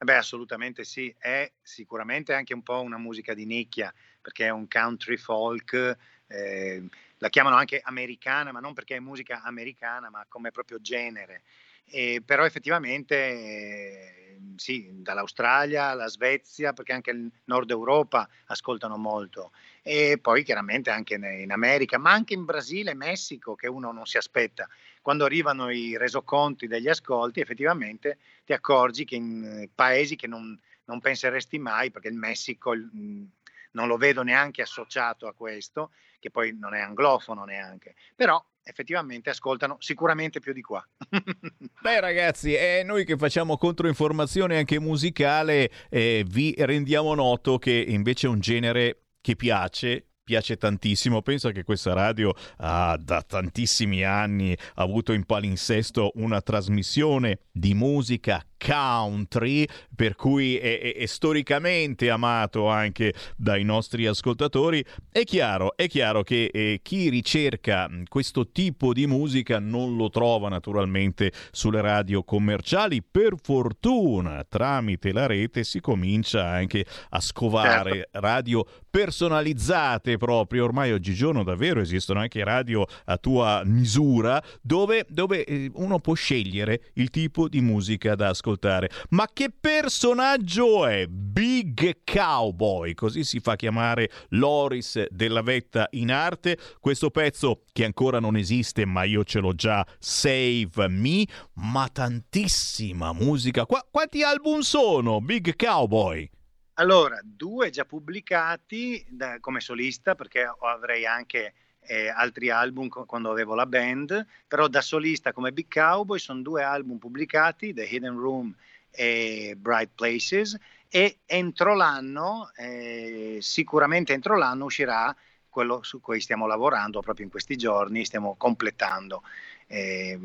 Eh 0.00 0.04
Beh, 0.04 0.16
assolutamente 0.16 0.84
sì, 0.84 1.12
è 1.18 1.50
sicuramente 1.60 2.32
anche 2.32 2.54
un 2.54 2.62
po' 2.62 2.80
una 2.80 2.98
musica 2.98 3.34
di 3.34 3.44
nicchia 3.44 3.92
perché 4.20 4.46
è 4.46 4.50
un 4.50 4.68
country 4.68 5.16
folk 5.16 5.96
eh, 6.28 6.84
la 7.18 7.28
chiamano 7.28 7.56
anche 7.56 7.80
americana, 7.82 8.52
ma 8.52 8.60
non 8.60 8.74
perché 8.74 8.96
è 8.96 9.00
musica 9.00 9.42
americana, 9.42 10.10
ma 10.10 10.24
come 10.28 10.50
proprio 10.50 10.80
genere. 10.80 11.42
Eh, 11.90 12.22
però 12.24 12.44
effettivamente 12.44 13.16
eh, 13.16 14.38
sì, 14.56 14.88
dall'Australia 14.92 15.86
alla 15.86 16.08
Svezia, 16.08 16.72
perché 16.72 16.92
anche 16.92 17.10
il 17.10 17.30
nord 17.44 17.70
Europa 17.70 18.28
ascoltano 18.46 18.96
molto, 18.96 19.52
e 19.82 20.18
poi 20.20 20.42
chiaramente 20.42 20.90
anche 20.90 21.14
in 21.14 21.50
America, 21.50 21.98
ma 21.98 22.12
anche 22.12 22.34
in 22.34 22.44
Brasile 22.44 22.90
e 22.90 22.94
Messico, 22.94 23.54
che 23.54 23.68
uno 23.68 23.90
non 23.92 24.04
si 24.06 24.18
aspetta. 24.18 24.68
Quando 25.00 25.24
arrivano 25.24 25.70
i 25.70 25.96
resoconti 25.96 26.66
degli 26.66 26.88
ascolti, 26.88 27.40
effettivamente 27.40 28.18
ti 28.44 28.52
accorgi 28.52 29.04
che 29.04 29.14
in 29.14 29.68
paesi 29.74 30.16
che 30.16 30.26
non, 30.26 30.58
non 30.84 31.00
penseresti 31.00 31.58
mai, 31.58 31.90
perché 31.90 32.08
il 32.08 32.14
Messico 32.14 32.72
il, 32.72 33.26
non 33.72 33.86
lo 33.86 33.96
vedo 33.96 34.22
neanche 34.22 34.62
associato 34.62 35.26
a 35.26 35.34
questo, 35.34 35.90
che 36.18 36.30
poi 36.30 36.56
non 36.58 36.74
è 36.74 36.80
anglofono 36.80 37.44
neanche, 37.44 37.94
però 38.14 38.44
effettivamente 38.62 39.30
ascoltano 39.30 39.76
sicuramente 39.78 40.40
più 40.40 40.52
di 40.52 40.60
qua. 40.60 40.86
Beh 41.80 42.00
ragazzi, 42.00 42.54
è 42.54 42.82
noi 42.82 43.04
che 43.04 43.16
facciamo 43.16 43.56
controinformazione 43.56 44.58
anche 44.58 44.78
musicale, 44.78 45.70
eh, 45.88 46.24
vi 46.26 46.54
rendiamo 46.58 47.14
noto 47.14 47.58
che 47.58 47.72
invece 47.72 48.26
è 48.26 48.30
un 48.30 48.40
genere 48.40 49.04
che 49.20 49.36
piace, 49.36 50.08
piace 50.28 50.58
tantissimo. 50.58 51.22
Penso 51.22 51.50
che 51.50 51.64
questa 51.64 51.94
radio 51.94 52.34
ha 52.58 52.98
da 53.00 53.22
tantissimi 53.22 54.04
anni 54.04 54.56
avuto 54.74 55.12
in 55.12 55.24
palinsesto 55.24 56.12
una 56.16 56.42
trasmissione 56.42 57.40
di 57.50 57.72
musica 57.72 58.44
country, 58.58 59.66
per 59.94 60.14
cui 60.16 60.58
è, 60.58 60.80
è, 60.80 60.94
è, 60.96 61.06
storicamente 61.06 62.10
amato 62.10 62.68
anche 62.68 63.14
dai 63.36 63.64
nostri 63.64 64.06
ascoltatori. 64.06 64.84
È 65.10 65.24
chiaro, 65.24 65.76
è 65.76 65.88
chiaro 65.88 66.22
che 66.22 66.50
eh, 66.52 66.80
chi 66.82 67.08
ricerca 67.08 67.88
questo 68.08 68.50
tipo 68.50 68.92
di 68.92 69.06
musica 69.06 69.58
non 69.58 69.96
lo 69.96 70.10
trova 70.10 70.48
naturalmente 70.48 71.32
sulle 71.50 71.80
radio 71.80 72.22
commerciali. 72.24 73.02
Per 73.02 73.34
fortuna, 73.40 74.44
tramite 74.46 75.12
la 75.12 75.26
rete 75.26 75.64
si 75.64 75.80
comincia 75.80 76.46
anche 76.46 76.84
a 77.10 77.20
scovare 77.20 77.92
certo. 77.92 78.20
radio 78.20 78.66
personalizzate 78.90 80.16
proprio. 80.16 80.64
Ormai 80.64 80.92
oggigiorno 80.92 81.44
davvero 81.44 81.80
esistono 81.80 82.20
anche 82.20 82.44
radio 82.44 82.84
a 83.04 83.16
tua 83.16 83.62
misura 83.64 84.42
dove, 84.60 85.06
dove 85.08 85.44
eh, 85.44 85.70
uno 85.74 86.00
può 86.00 86.14
scegliere 86.14 86.90
il 86.94 87.10
tipo 87.10 87.48
di 87.48 87.60
musica 87.60 88.14
da 88.14 88.28
ascoltare 88.28 88.47
ascoltare. 88.48 88.90
Ma 89.10 89.28
che 89.32 89.50
personaggio 89.50 90.86
è 90.86 91.06
Big 91.06 91.98
Cowboy? 92.04 92.94
Così 92.94 93.24
si 93.24 93.40
fa 93.40 93.56
chiamare 93.56 94.10
Loris 94.30 95.06
della 95.08 95.42
Vetta 95.42 95.86
in 95.90 96.10
arte. 96.10 96.58
Questo 96.80 97.10
pezzo 97.10 97.64
che 97.72 97.84
ancora 97.84 98.18
non 98.18 98.36
esiste, 98.36 98.84
ma 98.86 99.04
io 99.04 99.24
ce 99.24 99.40
l'ho 99.40 99.54
già, 99.54 99.86
Save 99.98 100.88
Me, 100.88 101.26
ma 101.54 101.88
tantissima 101.88 103.12
musica. 103.12 103.66
Qu- 103.66 103.86
quanti 103.90 104.22
album 104.22 104.60
sono, 104.60 105.20
Big 105.20 105.54
Cowboy? 105.56 106.28
Allora, 106.74 107.18
due 107.24 107.70
già 107.70 107.84
pubblicati 107.84 109.04
da, 109.10 109.38
come 109.40 109.60
solista, 109.60 110.14
perché 110.14 110.48
avrei 110.60 111.04
anche 111.06 111.54
eh, 111.88 112.08
altri 112.10 112.50
album 112.50 112.88
co- 112.88 113.06
quando 113.06 113.30
avevo 113.30 113.54
la 113.54 113.64
band, 113.64 114.26
però 114.46 114.68
da 114.68 114.82
solista 114.82 115.32
come 115.32 115.52
Big 115.52 115.66
Cowboy 115.72 116.18
sono 116.18 116.42
due 116.42 116.62
album 116.62 116.98
pubblicati, 116.98 117.72
The 117.72 117.84
Hidden 117.84 118.18
Room 118.18 118.54
e 118.90 119.54
Bright 119.56 119.92
Places, 119.94 120.56
e 120.88 121.20
entro 121.24 121.74
l'anno, 121.74 122.50
eh, 122.56 123.38
sicuramente 123.40 124.12
entro 124.12 124.36
l'anno 124.36 124.66
uscirà 124.66 125.14
quello 125.48 125.82
su 125.82 126.00
cui 126.00 126.20
stiamo 126.20 126.46
lavorando 126.46 127.00
proprio 127.00 127.24
in 127.24 127.30
questi 127.30 127.56
giorni, 127.56 128.04
stiamo 128.04 128.36
completando. 128.36 129.22
Eh, 129.66 130.18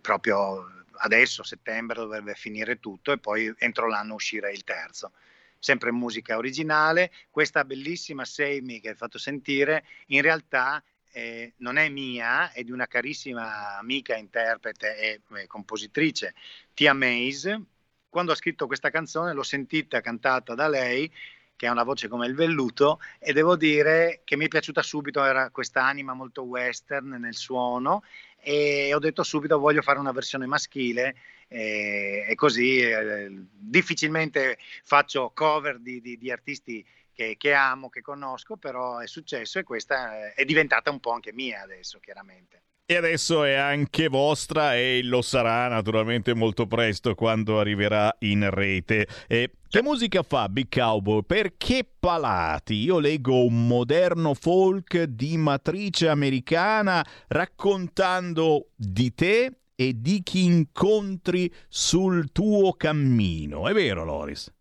proprio 0.00 0.66
adesso, 0.96 1.42
settembre, 1.42 2.00
dovrebbe 2.00 2.34
finire 2.34 2.80
tutto 2.80 3.12
e 3.12 3.18
poi 3.18 3.52
entro 3.58 3.86
l'anno 3.86 4.14
uscirà 4.14 4.50
il 4.50 4.64
terzo 4.64 5.12
sempre 5.62 5.92
musica 5.92 6.36
originale. 6.36 7.12
Questa 7.30 7.64
bellissima 7.64 8.24
Save 8.24 8.62
Me 8.62 8.80
che 8.80 8.88
hai 8.90 8.94
fatto 8.96 9.16
sentire, 9.16 9.84
in 10.06 10.20
realtà 10.20 10.82
eh, 11.12 11.52
non 11.58 11.76
è 11.76 11.88
mia, 11.88 12.52
è 12.52 12.62
di 12.64 12.72
una 12.72 12.86
carissima 12.86 13.76
amica, 13.78 14.16
interprete 14.16 14.96
e 14.96 15.20
eh, 15.36 15.46
compositrice, 15.46 16.34
Tia 16.74 16.92
Mays. 16.92 17.60
Quando 18.08 18.32
ha 18.32 18.36
scritto 18.36 18.66
questa 18.66 18.90
canzone 18.90 19.32
l'ho 19.32 19.42
sentita 19.42 20.00
cantata 20.00 20.54
da 20.54 20.68
lei, 20.68 21.10
che 21.54 21.66
ha 21.66 21.72
una 21.72 21.84
voce 21.84 22.08
come 22.08 22.26
il 22.26 22.34
velluto, 22.34 22.98
e 23.18 23.32
devo 23.32 23.56
dire 23.56 24.22
che 24.24 24.36
mi 24.36 24.46
è 24.46 24.48
piaciuta 24.48 24.82
subito, 24.82 25.22
era 25.24 25.50
questa 25.50 25.84
anima 25.84 26.12
molto 26.12 26.42
western 26.42 27.08
nel 27.08 27.34
suono, 27.34 28.02
e 28.38 28.92
ho 28.92 28.98
detto 28.98 29.22
subito 29.22 29.58
voglio 29.58 29.82
fare 29.82 30.00
una 30.00 30.10
versione 30.10 30.46
maschile 30.46 31.14
eh, 31.46 32.24
e 32.28 32.34
così 32.34 32.80
eh, 32.80 33.30
difficilmente 33.48 34.58
faccio 34.82 35.30
cover 35.32 35.78
di, 35.78 36.00
di, 36.00 36.18
di 36.18 36.30
artisti 36.30 36.84
che, 37.12 37.36
che, 37.38 37.52
amo, 37.52 37.88
che 37.88 38.00
conosco, 38.00 38.56
però 38.56 38.98
è 38.98 39.06
successo 39.06 39.58
e 39.58 39.64
questa 39.64 40.32
è 40.32 40.44
diventata 40.44 40.90
un 40.90 41.00
po' 41.00 41.12
anche 41.12 41.32
mia 41.32 41.62
adesso, 41.62 41.98
chiaramente. 41.98 42.62
E 42.84 42.96
adesso 42.96 43.44
è 43.44 43.54
anche 43.54 44.08
vostra 44.08 44.76
e 44.76 45.00
lo 45.04 45.22
sarà 45.22 45.68
naturalmente 45.68 46.34
molto 46.34 46.66
presto 46.66 47.14
quando 47.14 47.58
arriverà 47.58 48.14
in 48.20 48.50
rete. 48.50 49.06
E 49.28 49.52
che 49.68 49.82
musica 49.82 50.22
fa 50.22 50.48
Big 50.48 50.66
Cowboy? 50.68 51.22
Perché 51.22 51.88
palati? 51.98 52.74
Io 52.74 52.98
leggo 52.98 53.44
un 53.44 53.66
moderno 53.66 54.34
folk 54.34 55.04
di 55.04 55.36
matrice 55.38 56.08
americana 56.08 57.06
raccontando 57.28 58.70
di 58.74 59.14
te 59.14 59.60
e 59.74 59.94
di 59.96 60.22
chi 60.22 60.44
incontri 60.44 61.50
sul 61.68 62.30
tuo 62.32 62.74
cammino. 62.74 63.68
È 63.68 63.72
vero, 63.72 64.04
Loris? 64.04 64.52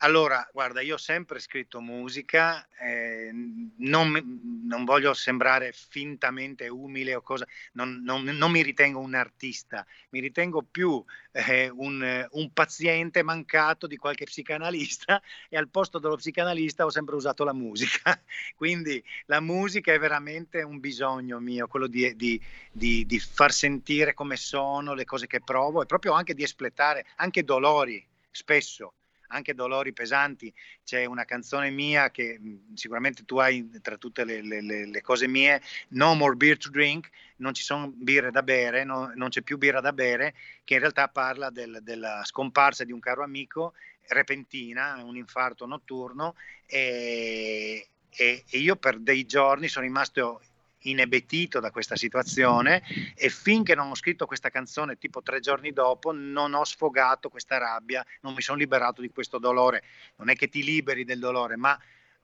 Allora, 0.00 0.46
guarda, 0.52 0.82
io 0.82 0.94
ho 0.94 0.98
sempre 0.98 1.38
scritto 1.38 1.80
musica, 1.80 2.68
eh, 2.78 3.30
non, 3.78 4.62
non, 4.64 4.84
voglio 4.84 5.14
sembrare 5.14 5.72
fintamente 5.72 6.68
umile 6.68 7.14
o 7.14 7.22
cosa, 7.22 7.46
non, 7.72 8.02
non, 8.04 8.22
non 8.24 8.50
mi 8.50 8.62
ritengo 8.62 9.00
un 9.00 9.14
artista, 9.14 9.86
mi 10.10 10.20
ritengo 10.20 10.62
più 10.62 11.02
eh, 11.32 11.70
un, 11.70 12.28
un, 12.30 12.52
paziente 12.52 13.22
mancato 13.22 13.86
di 13.86 13.96
qualche 13.96 14.26
psicanalista 14.26 15.22
e 15.48 15.56
al 15.56 15.68
posto 15.70 15.98
dello 15.98 16.16
psicanalista 16.16 16.84
ho 16.84 16.90
sempre 16.90 17.14
usato 17.14 17.42
la 17.42 17.54
musica. 17.54 18.22
Quindi 18.54 19.02
la 19.26 19.40
musica 19.40 19.94
è 19.94 19.98
veramente 19.98 20.60
un 20.62 20.78
bisogno 20.78 21.40
mio, 21.40 21.68
quello 21.68 21.86
di, 21.86 22.14
di, 22.16 22.38
di, 22.70 23.06
di 23.06 23.18
far 23.18 23.50
sentire 23.50 24.12
come 24.12 24.36
sono, 24.36 24.92
le 24.92 25.06
cose 25.06 25.26
che 25.26 25.40
provo 25.40 25.80
e 25.80 25.86
proprio 25.86 26.12
anche 26.12 26.34
di 26.34 26.42
espletare 26.42 27.06
anche 27.16 27.44
dolori 27.44 28.06
spesso 28.30 28.92
anche 29.28 29.54
dolori 29.54 29.92
pesanti. 29.92 30.52
C'è 30.84 31.04
una 31.04 31.24
canzone 31.24 31.70
mia 31.70 32.10
che 32.10 32.40
sicuramente 32.74 33.24
tu 33.24 33.38
hai 33.38 33.68
tra 33.80 33.96
tutte 33.96 34.24
le, 34.24 34.42
le, 34.42 34.60
le, 34.60 35.02
cose 35.02 35.26
mie, 35.26 35.60
No 35.88 36.14
More 36.14 36.36
Beer 36.36 36.58
to 36.58 36.70
Drink, 36.70 37.10
non 37.36 37.54
ci 37.54 37.62
sono 37.62 37.92
birre 37.94 38.30
da 38.30 38.42
bere, 38.42 38.84
no, 38.84 39.12
non 39.14 39.28
c'è 39.28 39.42
più 39.42 39.58
birra 39.58 39.80
da 39.80 39.92
bere, 39.92 40.34
che 40.64 40.74
in 40.74 40.80
realtà 40.80 41.08
parla 41.08 41.50
del, 41.50 41.80
della 41.82 42.22
scomparsa 42.24 42.84
di 42.84 42.92
un 42.92 43.00
caro 43.00 43.22
amico 43.22 43.74
repentina, 44.08 45.02
un 45.02 45.16
infarto 45.16 45.66
notturno 45.66 46.36
e, 46.66 47.88
e, 48.10 48.44
e 48.48 48.58
io 48.58 48.76
per 48.76 48.98
dei 48.98 49.26
giorni 49.26 49.68
sono 49.68 49.84
rimasto 49.84 50.40
inebetito 50.80 51.60
da 51.60 51.70
questa 51.70 51.96
situazione 51.96 52.82
e 53.14 53.28
finché 53.28 53.74
non 53.74 53.90
ho 53.90 53.94
scritto 53.94 54.26
questa 54.26 54.50
canzone 54.50 54.98
tipo 54.98 55.22
tre 55.22 55.40
giorni 55.40 55.72
dopo 55.72 56.12
non 56.12 56.54
ho 56.54 56.64
sfogato 56.64 57.28
questa 57.28 57.58
rabbia, 57.58 58.04
non 58.20 58.34
mi 58.34 58.42
sono 58.42 58.58
liberato 58.58 59.00
di 59.00 59.10
questo 59.10 59.38
dolore. 59.38 59.82
Non 60.16 60.28
è 60.28 60.36
che 60.36 60.48
ti 60.48 60.62
liberi 60.62 61.04
del 61.04 61.18
dolore, 61.18 61.56
ma 61.56 61.78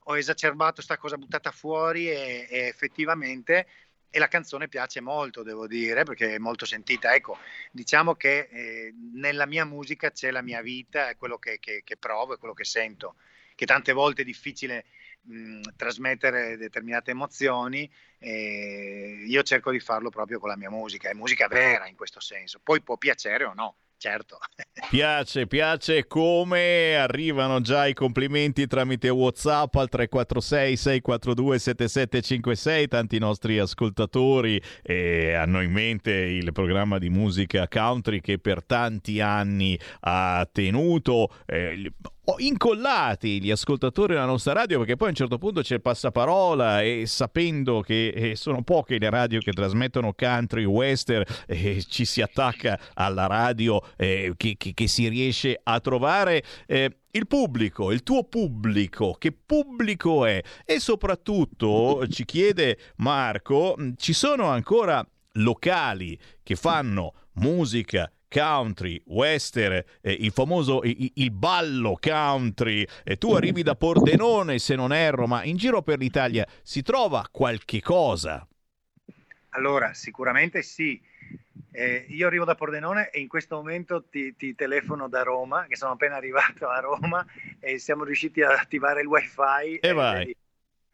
ho 0.06 0.16
esacerbato 0.16 0.74
questa 0.74 0.96
cosa 0.96 1.16
buttata 1.16 1.50
fuori 1.50 2.08
e, 2.08 2.46
e 2.50 2.58
effettivamente 2.66 3.66
e 4.14 4.18
la 4.18 4.28
canzone 4.28 4.68
piace 4.68 5.00
molto, 5.00 5.42
devo 5.42 5.66
dire, 5.66 6.04
perché 6.04 6.34
è 6.34 6.38
molto 6.38 6.66
sentita. 6.66 7.14
Ecco, 7.14 7.38
diciamo 7.70 8.14
che 8.14 8.46
eh, 8.50 8.94
nella 9.14 9.46
mia 9.46 9.64
musica 9.64 10.10
c'è 10.10 10.30
la 10.30 10.42
mia 10.42 10.60
vita, 10.60 11.08
è 11.08 11.16
quello 11.16 11.38
che, 11.38 11.58
che, 11.58 11.80
che 11.82 11.96
provo, 11.96 12.34
è 12.34 12.38
quello 12.38 12.52
che 12.52 12.64
sento, 12.64 13.14
che 13.54 13.64
tante 13.64 13.92
volte 13.92 14.20
è 14.20 14.24
difficile 14.26 14.84
mh, 15.22 15.60
trasmettere 15.76 16.56
determinate 16.56 17.10
emozioni 17.10 17.90
e 18.18 19.24
io 19.26 19.42
cerco 19.42 19.70
di 19.70 19.80
farlo 19.80 20.10
proprio 20.10 20.38
con 20.38 20.48
la 20.48 20.56
mia 20.56 20.70
musica, 20.70 21.10
è 21.10 21.14
musica 21.14 21.48
vera 21.48 21.86
in 21.88 21.96
questo 21.96 22.20
senso, 22.20 22.60
poi 22.62 22.82
può 22.82 22.96
piacere 22.96 23.44
o 23.44 23.54
no. 23.54 23.76
Certo. 24.02 24.36
Piace, 24.90 25.46
piace 25.46 26.08
come 26.08 26.96
arrivano 26.96 27.60
già 27.60 27.86
i 27.86 27.94
complimenti 27.94 28.66
tramite 28.66 29.08
WhatsApp 29.08 29.76
al 29.76 29.88
346 29.88 30.76
642 30.76 31.58
7756. 31.60 32.88
Tanti 32.88 33.18
nostri 33.20 33.60
ascoltatori 33.60 34.60
eh, 34.82 35.34
hanno 35.34 35.62
in 35.62 35.70
mente 35.70 36.10
il 36.10 36.50
programma 36.50 36.98
di 36.98 37.10
musica 37.10 37.68
country 37.68 38.20
che 38.20 38.38
per 38.40 38.64
tanti 38.64 39.20
anni 39.20 39.78
ha 40.00 40.48
tenuto. 40.50 41.32
Eh, 41.46 41.92
incollati 42.38 43.42
gli 43.42 43.50
ascoltatori 43.50 44.14
della 44.14 44.26
nostra 44.26 44.52
radio 44.52 44.78
perché 44.78 44.96
poi 44.96 45.08
a 45.08 45.10
un 45.10 45.16
certo 45.16 45.38
punto 45.38 45.60
c'è 45.60 45.74
il 45.74 45.80
passaparola 45.80 46.80
e 46.80 47.04
sapendo 47.06 47.80
che 47.80 48.08
eh, 48.08 48.36
sono 48.36 48.62
poche 48.62 48.98
le 48.98 49.10
radio 49.10 49.40
che 49.40 49.52
trasmettono 49.52 50.14
country, 50.14 50.64
western, 50.64 51.24
eh, 51.46 51.82
ci 51.82 52.04
si 52.04 52.22
attacca 52.22 52.78
alla 52.94 53.26
radio 53.26 53.82
eh, 53.96 54.34
che, 54.36 54.54
che, 54.56 54.72
che, 54.72 54.86
si 54.86 55.08
riesce 55.08 55.58
a 55.62 55.80
trovare. 55.80 56.42
Eh, 56.66 56.96
il 57.14 57.26
pubblico, 57.26 57.90
il 57.90 58.02
tuo 58.02 58.24
pubblico, 58.24 59.14
che 59.18 59.32
pubblico 59.32 60.24
è? 60.24 60.40
E 60.64 60.80
soprattutto 60.80 62.06
ci 62.08 62.24
chiede 62.24 62.78
Marco, 62.96 63.76
ci 63.96 64.14
sono 64.14 64.46
ancora 64.46 65.06
locali 65.34 66.18
che 66.42 66.56
fanno 66.56 67.12
musica 67.34 68.10
country, 68.32 69.00
western, 69.06 69.82
eh, 70.00 70.12
il 70.12 70.32
famoso 70.32 70.82
il, 70.84 71.10
il 71.16 71.30
ballo 71.30 71.98
country, 72.00 72.86
e 73.04 73.16
tu 73.18 73.34
arrivi 73.34 73.62
da 73.62 73.74
Pordenone 73.74 74.58
se 74.58 74.74
non 74.74 74.92
erro, 74.92 75.26
ma 75.26 75.44
in 75.44 75.56
giro 75.56 75.82
per 75.82 75.98
l'Italia 75.98 76.46
si 76.62 76.82
trova 76.82 77.28
qualche 77.30 77.80
cosa? 77.80 78.46
Allora, 79.50 79.92
sicuramente 79.92 80.62
sì. 80.62 81.00
Eh, 81.74 82.06
io 82.08 82.26
arrivo 82.26 82.44
da 82.44 82.54
Pordenone 82.54 83.10
e 83.10 83.20
in 83.20 83.28
questo 83.28 83.56
momento 83.56 84.04
ti, 84.04 84.36
ti, 84.36 84.54
telefono 84.54 85.08
da 85.08 85.22
Roma, 85.22 85.66
che 85.66 85.76
sono 85.76 85.92
appena 85.92 86.16
arrivato 86.16 86.68
a 86.68 86.80
Roma 86.80 87.24
e 87.60 87.78
siamo 87.78 88.04
riusciti 88.04 88.42
ad 88.42 88.52
attivare 88.52 89.02
il 89.02 89.06
wifi. 89.06 89.78
E 89.80 89.92
vai. 89.92 90.36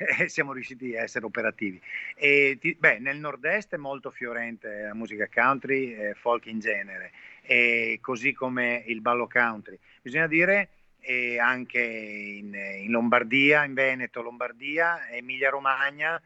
E 0.00 0.28
siamo 0.30 0.52
riusciti 0.52 0.96
a 0.96 1.02
essere 1.02 1.24
operativi. 1.26 1.80
E 2.14 2.56
ti, 2.60 2.76
beh, 2.78 3.00
nel 3.00 3.18
nord-est 3.18 3.74
è 3.74 3.78
molto 3.78 4.10
fiorente 4.10 4.82
la 4.82 4.94
musica 4.94 5.28
country 5.28 5.92
e 5.92 6.14
folk 6.14 6.46
in 6.46 6.60
genere 6.60 7.10
e 7.42 7.98
così 8.00 8.32
come 8.32 8.84
il 8.86 9.00
ballo 9.00 9.26
country. 9.26 9.76
Bisogna 10.00 10.28
dire 10.28 10.68
eh, 11.00 11.40
anche 11.40 11.80
in, 11.80 12.54
in, 12.54 12.90
Lombardia, 12.92 13.64
in 13.64 13.74
Veneto, 13.74 14.22
Lombardia, 14.22 15.08
Emilia 15.10 15.50
Romagna, 15.50 16.22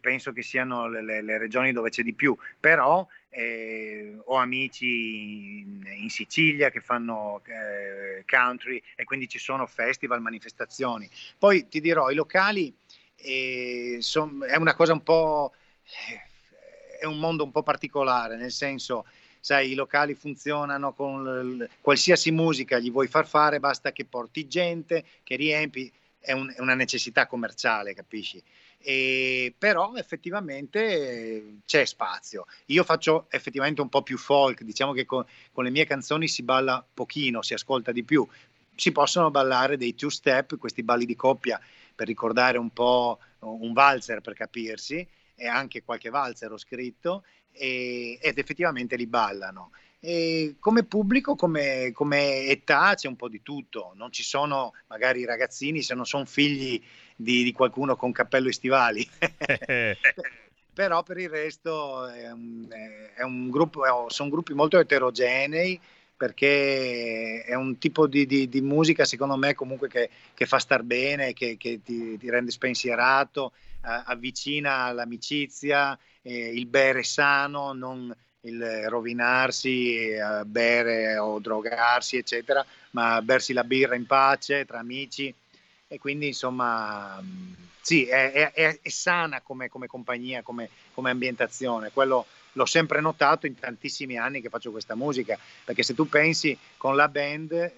penso 0.00 0.32
che 0.32 0.42
siano 0.42 0.88
le, 0.88 1.02
le, 1.02 1.22
le, 1.22 1.38
regioni 1.38 1.72
dove 1.72 1.90
c'è 1.90 2.02
di 2.02 2.14
più, 2.14 2.36
però 2.58 3.06
eh, 3.28 4.16
ho 4.24 4.36
amici 4.36 5.60
in, 5.60 5.82
in, 5.98 6.10
Sicilia 6.10 6.70
che 6.70 6.80
fanno 6.80 7.42
eh, 7.44 8.24
country 8.26 8.82
e 8.96 9.04
quindi 9.04 9.28
ci 9.28 9.38
sono 9.38 9.66
festival, 9.66 10.20
manifestazioni. 10.20 11.08
Poi 11.38 11.68
ti 11.68 11.80
dirò, 11.80 12.10
i 12.10 12.14
locali 12.14 12.74
eh, 13.16 13.98
son, 14.00 14.44
è 14.48 14.56
una 14.56 14.74
cosa 14.74 14.92
un 14.92 15.02
po'... 15.02 15.54
Eh, 15.84 16.28
è 17.00 17.06
un 17.06 17.18
mondo 17.18 17.44
un 17.44 17.50
po' 17.50 17.62
particolare, 17.62 18.36
nel 18.36 18.52
senso 18.52 19.06
sai, 19.40 19.70
i 19.70 19.74
locali 19.74 20.14
funzionano 20.14 20.92
con 20.92 21.24
l- 21.24 21.68
qualsiasi 21.80 22.30
musica 22.30 22.78
gli 22.78 22.90
vuoi 22.90 23.08
far 23.08 23.26
fare, 23.26 23.58
basta 23.58 23.90
che 23.90 24.04
porti 24.04 24.46
gente, 24.46 25.04
che 25.22 25.36
riempi, 25.36 25.90
è, 26.20 26.32
un- 26.32 26.52
è 26.54 26.60
una 26.60 26.74
necessità 26.74 27.26
commerciale, 27.26 27.94
capisci? 27.94 28.42
E, 28.78 29.54
però 29.58 29.94
effettivamente 29.96 30.80
eh, 30.80 31.58
c'è 31.66 31.84
spazio. 31.84 32.46
Io 32.66 32.84
faccio 32.84 33.26
effettivamente 33.30 33.80
un 33.80 33.88
po' 33.88 34.02
più 34.02 34.16
folk, 34.16 34.62
diciamo 34.62 34.92
che 34.92 35.04
con, 35.04 35.24
con, 35.52 35.64
le 35.64 35.70
mie 35.70 35.86
canzoni 35.86 36.28
si 36.28 36.42
balla 36.42 36.84
pochino, 36.92 37.42
si 37.42 37.54
ascolta 37.54 37.92
di 37.92 38.04
più. 38.04 38.26
Si 38.74 38.92
possono 38.92 39.30
ballare 39.30 39.76
dei 39.76 39.94
two 39.94 40.08
step, 40.08 40.56
questi 40.56 40.82
balli 40.82 41.04
di 41.04 41.16
coppia 41.16 41.60
per 41.94 42.06
ricordare 42.06 42.56
un 42.56 42.70
po' 42.70 43.18
un 43.40 43.72
valzer 43.72 44.20
per 44.20 44.34
capirsi, 44.34 45.06
e 45.34 45.46
anche 45.46 45.82
qualche 45.82 46.10
valzer 46.10 46.52
ho 46.52 46.58
scritto, 46.58 47.24
e, 47.52 48.18
ed 48.20 48.38
effettivamente 48.38 48.96
li 48.96 49.06
ballano. 49.06 49.72
E 50.02 50.56
come 50.58 50.84
pubblico, 50.84 51.34
come, 51.34 51.90
come, 51.92 52.46
età 52.46 52.94
c'è 52.94 53.06
un 53.06 53.16
po' 53.16 53.28
di 53.28 53.42
tutto, 53.42 53.92
non 53.96 54.10
ci 54.10 54.22
sono 54.22 54.72
magari 54.86 55.26
ragazzini 55.26 55.82
se 55.82 55.94
non 55.94 56.06
sono 56.06 56.24
figli 56.24 56.82
di, 57.14 57.44
di 57.44 57.52
qualcuno 57.52 57.96
con 57.96 58.10
cappello 58.10 58.48
e 58.48 58.52
stivali. 58.52 59.06
Però 60.72 61.02
per 61.02 61.18
il 61.18 61.28
resto 61.28 62.06
è 62.06 62.30
un, 62.30 62.66
è 63.14 63.22
un 63.22 63.50
gruppo, 63.50 63.82
sono 64.08 64.30
gruppi 64.30 64.54
molto 64.54 64.78
eterogenei 64.78 65.78
perché 66.16 67.42
è 67.44 67.54
un 67.54 67.78
tipo 67.78 68.06
di, 68.06 68.26
di, 68.26 68.46
di 68.46 68.60
musica 68.60 69.06
secondo 69.06 69.36
me 69.36 69.54
comunque 69.54 69.88
che, 69.88 70.10
che 70.34 70.44
fa 70.44 70.58
star 70.58 70.82
bene, 70.82 71.32
che, 71.32 71.56
che 71.56 71.80
ti, 71.82 72.18
ti, 72.18 72.28
rende 72.28 72.50
spensierato, 72.50 73.52
eh, 73.82 74.02
avvicina 74.04 74.84
all'amicizia, 74.84 75.98
eh, 76.20 76.50
il 76.54 76.66
bere 76.66 77.02
sano, 77.04 77.72
non 77.72 78.14
il 78.42 78.88
rovinarsi, 78.88 80.08
eh, 80.10 80.44
bere 80.44 81.18
o 81.18 81.38
drogarsi, 81.38 82.16
eccetera, 82.16 82.64
ma 82.92 83.20
bersi 83.22 83.52
la 83.52 83.64
birra 83.64 83.94
in 83.94 84.06
pace 84.06 84.64
tra 84.64 84.78
amici. 84.78 85.32
E 85.88 85.98
quindi, 85.98 86.28
insomma, 86.28 87.22
sì, 87.80 88.06
è, 88.06 88.52
è, 88.52 88.78
è 88.80 88.88
sana 88.88 89.40
come, 89.40 89.68
come 89.68 89.86
compagnia, 89.86 90.42
come, 90.42 90.68
come, 90.94 91.10
ambientazione. 91.10 91.90
Quello 91.90 92.26
l'ho 92.52 92.66
sempre 92.66 93.00
notato 93.00 93.46
in 93.46 93.58
tantissimi 93.58 94.16
anni 94.16 94.40
che 94.40 94.48
faccio 94.48 94.70
questa 94.70 94.94
musica, 94.94 95.38
perché 95.64 95.82
se 95.82 95.94
tu 95.94 96.08
pensi 96.08 96.56
con 96.76 96.94
la 96.96 97.08
band, 97.08 97.72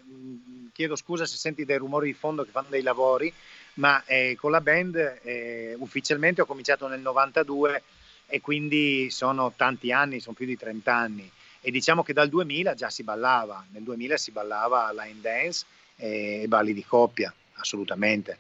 chiedo 0.73 0.97
scusa 0.97 1.25
se 1.27 1.37
senti 1.37 1.65
dei 1.65 1.79
rumori 1.79 2.07
di 2.07 2.13
fondo 2.13 2.45
che 2.45 2.51
fanno 2.51 2.69
dei 2.71 2.83
lavori, 2.83 3.33
ma 3.75 4.05
eh, 4.05 4.37
con 4.39 4.51
la 4.51 4.61
band 4.61 5.21
eh, 5.23 5.75
ufficialmente 5.79 6.43
ho 6.43 6.47
cominciato 6.47 6.87
nel 6.89 7.01
92 7.01 7.83
e 8.33 8.41
quindi 8.41 9.11
sono 9.11 9.53
tanti 9.55 9.93
anni, 9.93 10.19
sono 10.19 10.35
più 10.35 10.47
di 10.47 10.57
30 10.57 10.95
anni. 10.95 11.31
E 11.61 11.71
diciamo 11.71 12.03
che 12.03 12.15
dal 12.15 12.31
2000 12.31 12.73
già 12.73 12.89
si 12.89 13.03
ballava, 13.03 13.63
nel 13.73 13.83
2000 13.83 14.17
si 14.17 14.31
ballava 14.31 14.91
line 14.91 15.21
dance 15.21 15.67
e 15.97 16.47
balli 16.49 16.73
di 16.73 16.83
coppia, 16.83 17.33
assolutamente. 17.57 18.39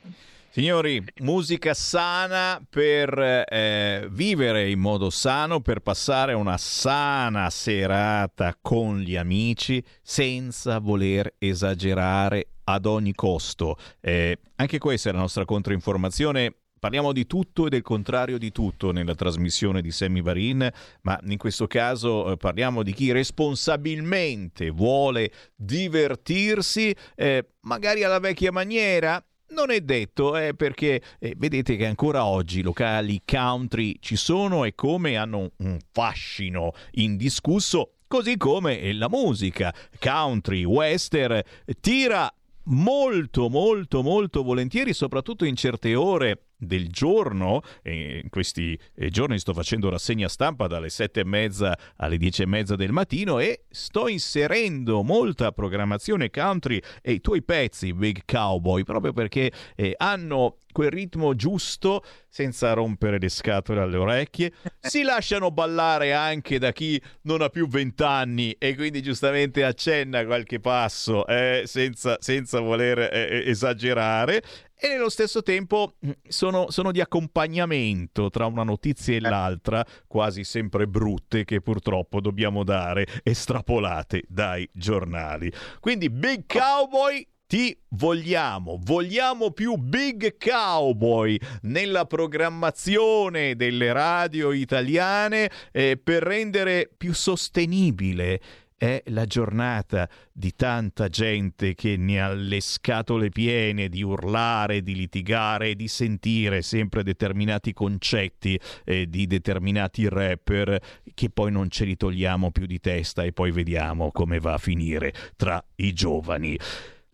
Signori, 0.48 1.04
musica 1.18 1.74
sana 1.74 2.58
per 2.68 3.18
eh, 3.18 4.06
vivere 4.10 4.70
in 4.70 4.80
modo 4.80 5.10
sano, 5.10 5.60
per 5.60 5.80
passare 5.80 6.32
una 6.32 6.56
sana 6.56 7.50
serata 7.50 8.56
con 8.62 8.98
gli 8.98 9.16
amici 9.16 9.84
senza 10.00 10.78
voler 10.78 11.34
esagerare 11.36 12.46
ad 12.64 12.86
ogni 12.86 13.14
costo. 13.14 13.76
Eh, 14.00 14.38
anche 14.56 14.78
questa 14.78 15.10
è 15.10 15.12
la 15.12 15.18
nostra 15.18 15.44
controinformazione 15.44 16.54
Parliamo 16.82 17.12
di 17.12 17.28
tutto 17.28 17.66
e 17.66 17.68
del 17.68 17.82
contrario 17.82 18.38
di 18.38 18.50
tutto 18.50 18.90
nella 18.90 19.14
trasmissione 19.14 19.82
di 19.82 19.92
Sammy 19.92 20.20
Varin, 20.20 20.68
ma 21.02 21.16
in 21.28 21.38
questo 21.38 21.68
caso 21.68 22.32
eh, 22.32 22.36
parliamo 22.36 22.82
di 22.82 22.92
chi 22.92 23.12
responsabilmente 23.12 24.70
vuole 24.70 25.30
divertirsi, 25.54 26.92
eh, 27.14 27.50
magari 27.60 28.02
alla 28.02 28.18
vecchia 28.18 28.50
maniera, 28.50 29.24
non 29.50 29.70
è 29.70 29.80
detto, 29.80 30.36
eh, 30.36 30.54
perché 30.54 31.00
eh, 31.20 31.34
vedete 31.36 31.76
che 31.76 31.86
ancora 31.86 32.24
oggi 32.24 32.62
locali 32.62 33.22
country 33.24 33.98
ci 34.00 34.16
sono 34.16 34.64
e 34.64 34.74
come 34.74 35.16
hanno 35.16 35.52
un 35.58 35.78
fascino 35.92 36.72
indiscusso, 36.94 37.98
così 38.08 38.36
come 38.36 38.92
la 38.92 39.08
musica 39.08 39.72
country, 40.00 40.64
western, 40.64 41.42
tira 41.78 42.28
molto 42.64 43.48
molto 43.48 44.02
molto 44.02 44.42
volentieri, 44.42 44.92
soprattutto 44.92 45.44
in 45.44 45.54
certe 45.54 45.94
ore 45.94 46.46
del 46.62 46.88
giorno, 46.88 47.62
in 47.84 48.28
questi 48.30 48.78
eh, 48.94 49.10
giorni 49.10 49.38
sto 49.38 49.52
facendo 49.52 49.90
rassegna 49.90 50.28
stampa 50.28 50.66
dalle 50.66 50.88
sette 50.88 51.20
e 51.20 51.24
mezza 51.24 51.76
alle 51.96 52.16
dieci 52.16 52.42
e 52.42 52.46
mezza 52.46 52.76
del 52.76 52.92
mattino 52.92 53.38
e 53.38 53.64
sto 53.68 54.08
inserendo 54.08 55.02
molta 55.02 55.52
programmazione 55.52 56.30
country 56.30 56.80
e 57.00 57.12
i 57.12 57.20
tuoi 57.20 57.42
pezzi 57.42 57.92
Big 57.92 58.22
Cowboy 58.24 58.84
proprio 58.84 59.12
perché 59.12 59.50
eh, 59.74 59.94
hanno 59.96 60.56
quel 60.72 60.90
ritmo 60.90 61.34
giusto 61.34 62.02
senza 62.28 62.72
rompere 62.72 63.18
le 63.18 63.28
scatole 63.28 63.80
alle 63.80 63.96
orecchie. 63.96 64.52
Si 64.92 65.02
lasciano 65.02 65.50
ballare 65.52 66.12
anche 66.12 66.58
da 66.58 66.72
chi 66.72 67.00
non 67.22 67.40
ha 67.40 67.48
più 67.48 67.68
vent'anni 67.68 68.52
e 68.58 68.74
quindi 68.74 69.00
giustamente 69.00 69.64
accenna 69.64 70.24
qualche 70.24 70.58
passo 70.58 71.24
eh, 71.26 71.62
senza, 71.66 72.16
senza, 72.20 72.58
voler 72.58 72.98
eh, 72.98 73.08
eh 73.12 73.50
esagerare 73.50 74.42
e 74.84 74.88
nello 74.88 75.10
stesso 75.10 75.44
tempo 75.44 75.94
sono, 76.26 76.68
sono, 76.72 76.90
di 76.90 77.00
accompagnamento 77.00 78.30
tra 78.30 78.46
una 78.46 78.64
notizia 78.64 79.14
e 79.14 79.20
l'altra, 79.20 79.86
quasi 80.08 80.42
sempre 80.42 80.88
brutte, 80.88 81.44
che 81.44 81.60
purtroppo 81.60 82.20
dobbiamo 82.20 82.64
dare 82.64 83.06
estrapolate 83.22 84.24
dai 84.26 84.68
giornali. 84.72 85.52
Quindi 85.78 86.10
Big 86.10 86.46
Cowboy 86.46 87.24
ti 87.46 87.78
vogliamo, 87.90 88.80
vogliamo 88.82 89.52
più 89.52 89.76
Big 89.76 90.36
Cowboy 90.36 91.38
nella 91.60 92.04
programmazione 92.04 93.54
delle 93.54 93.92
radio 93.92 94.50
italiane 94.50 95.48
eh, 95.70 95.96
per 95.96 96.24
rendere 96.24 96.90
più 96.96 97.14
sostenibile 97.14 98.40
è 98.82 99.00
la 99.10 99.26
giornata 99.26 100.08
di 100.32 100.56
tanta 100.56 101.06
gente 101.06 101.76
che 101.76 101.96
ne 101.96 102.20
ha 102.20 102.32
le 102.32 102.60
scatole 102.60 103.28
piene 103.28 103.88
di 103.88 104.02
urlare, 104.02 104.82
di 104.82 104.96
litigare 104.96 105.76
di 105.76 105.86
sentire 105.86 106.62
sempre 106.62 107.04
determinati 107.04 107.72
concetti 107.72 108.58
eh, 108.84 109.08
di 109.08 109.28
determinati 109.28 110.08
rapper 110.08 110.82
che 111.14 111.30
poi 111.30 111.52
non 111.52 111.70
ce 111.70 111.84
li 111.84 111.96
togliamo 111.96 112.50
più 112.50 112.66
di 112.66 112.80
testa 112.80 113.22
e 113.22 113.32
poi 113.32 113.52
vediamo 113.52 114.10
come 114.10 114.40
va 114.40 114.54
a 114.54 114.58
finire 114.58 115.14
tra 115.36 115.64
i 115.76 115.92
giovani. 115.92 116.58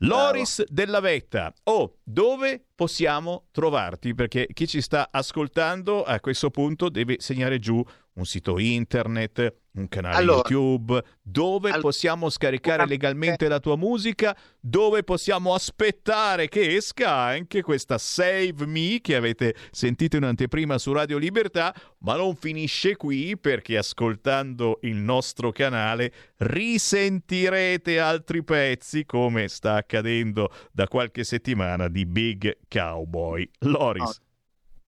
Loris 0.03 0.65
della 0.69 1.01
Vetta, 1.01 1.53
oh, 1.65 1.99
dove 2.05 2.65
possiamo 2.75 3.49
trovarti? 3.51 4.15
Perché 4.15 4.47
chi 4.53 4.69
ci 4.69 4.81
sta 4.81 5.09
ascoltando 5.11 6.05
a 6.05 6.21
questo 6.21 6.51
punto 6.51 6.89
deve 6.89 7.17
segnare 7.19 7.59
giù 7.59 7.85
un 8.19 8.27
sito 8.27 8.59
internet, 8.59 9.55
un 9.75 9.89
canale 9.89 10.17
Allora. 10.17 10.49
YouTube, 10.49 11.03
dove 11.23 11.71
All- 11.71 11.81
possiamo 11.81 12.29
scaricare 12.31 12.85
legalmente 12.85 13.47
la 13.47 13.61
tua 13.61 13.77
musica, 13.77 14.37
dove 14.61 15.05
possiamo 15.05 15.55
aspettare 15.55 16.49
che 16.49 16.75
esca 16.75 17.15
anche 17.15 17.63
questa 17.63 17.97
Save 17.97 18.67
Me 18.67 18.99
che 19.01 19.15
avete 19.15 19.55
sentito 19.71 20.17
in 20.17 20.25
anteprima 20.25 20.79
su 20.79 20.93
Radio 20.93 21.17
Libertà, 21.17 21.73
ma 21.99 22.17
non 22.17 22.35
finisce 22.35 22.97
qui 22.97 23.39
perché 23.39 23.77
ascoltando 23.77 24.81
il 24.83 24.97
nostro 24.97 25.53
canale 25.53 26.13
risentirete 26.39 28.01
altri 28.01 28.43
pezzi 28.43 29.07
come 29.07 29.47
sta 29.47 29.77
accadendo 29.77 30.53
da 30.73 30.89
qualche 30.89 31.23
settimana 31.23 31.89
di 31.89 32.05
Big 32.05 32.59
Cowboy. 32.69 33.49
Loris. 33.61 34.21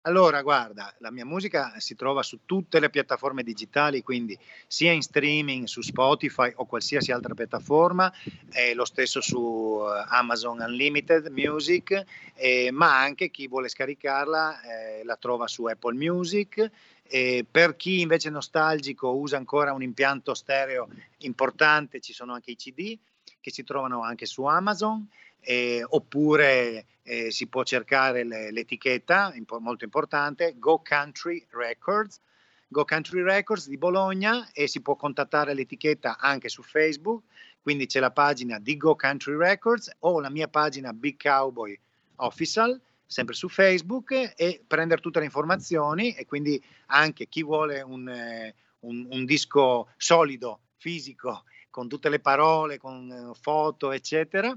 Allora, 0.08 0.40
guarda, 0.40 0.90
la 1.00 1.10
mia 1.10 1.26
musica 1.26 1.74
si 1.76 1.94
trova 1.94 2.22
su 2.22 2.38
tutte 2.46 2.80
le 2.80 2.88
piattaforme 2.88 3.42
digitali, 3.42 4.02
quindi 4.02 4.38
sia 4.66 4.90
in 4.90 5.02
streaming 5.02 5.66
su 5.66 5.82
Spotify 5.82 6.50
o 6.56 6.64
qualsiasi 6.64 7.12
altra 7.12 7.34
piattaforma, 7.34 8.10
e 8.50 8.72
lo 8.72 8.86
stesso 8.86 9.20
su 9.20 9.82
eh, 9.84 10.04
Amazon 10.08 10.60
Unlimited 10.60 11.26
Music, 11.26 12.02
eh, 12.36 12.70
ma 12.72 12.98
anche 12.98 13.30
chi 13.30 13.48
vuole 13.48 13.68
scaricarla 13.68 14.62
eh, 14.62 15.04
la 15.04 15.16
trova 15.16 15.46
su 15.46 15.66
Apple 15.66 15.94
Music. 15.94 16.70
E 17.02 17.44
per 17.50 17.76
chi 17.76 18.00
invece 18.00 18.28
è 18.28 18.30
nostalgico 18.30 19.10
usa 19.10 19.36
ancora 19.36 19.74
un 19.74 19.82
impianto 19.82 20.32
stereo 20.32 20.88
importante, 21.18 22.00
ci 22.00 22.14
sono 22.14 22.32
anche 22.32 22.52
i 22.52 22.56
CD 22.56 22.98
che 23.40 23.50
si 23.50 23.62
trovano 23.62 24.02
anche 24.02 24.24
su 24.24 24.44
Amazon 24.44 25.06
eh, 25.40 25.84
oppure 25.86 26.86
eh, 27.02 27.30
si 27.30 27.46
può 27.48 27.62
cercare 27.62 28.24
le- 28.24 28.50
l'etichetta 28.52 29.32
impo- 29.34 29.60
molto 29.60 29.84
importante 29.84 30.54
Go 30.58 30.82
Country 30.86 31.46
Records. 31.50 32.20
Go 32.68 32.84
Country 32.84 33.22
Records 33.22 33.66
di 33.68 33.78
Bologna 33.78 34.50
e 34.52 34.66
si 34.68 34.82
può 34.82 34.94
contattare 34.94 35.54
l'etichetta 35.54 36.18
anche 36.18 36.48
su 36.50 36.62
Facebook. 36.62 37.24
Quindi 37.62 37.86
c'è 37.86 37.98
la 38.00 38.10
pagina 38.10 38.58
di 38.58 38.76
Go 38.76 38.94
Country 38.94 39.36
Records 39.36 39.90
o 40.00 40.20
la 40.20 40.28
mia 40.30 40.48
pagina 40.48 40.92
Big 40.92 41.16
Cowboy 41.20 41.78
Official 42.16 42.78
sempre 43.06 43.34
su 43.34 43.48
Facebook 43.48 44.34
e 44.36 44.62
prendere 44.66 45.00
tutte 45.00 45.18
le 45.18 45.24
informazioni 45.24 46.14
e 46.14 46.26
quindi 46.26 46.62
anche 46.88 47.26
chi 47.26 47.42
vuole 47.42 47.80
un, 47.80 48.06
eh, 48.06 48.54
un- 48.80 49.06
un 49.10 49.24
disco 49.24 49.88
solido, 49.96 50.60
fisico, 50.76 51.44
con 51.70 51.88
tutte 51.88 52.10
le 52.10 52.20
parole, 52.20 52.76
con 52.76 53.10
eh, 53.10 53.38
foto, 53.40 53.92
eccetera, 53.92 54.54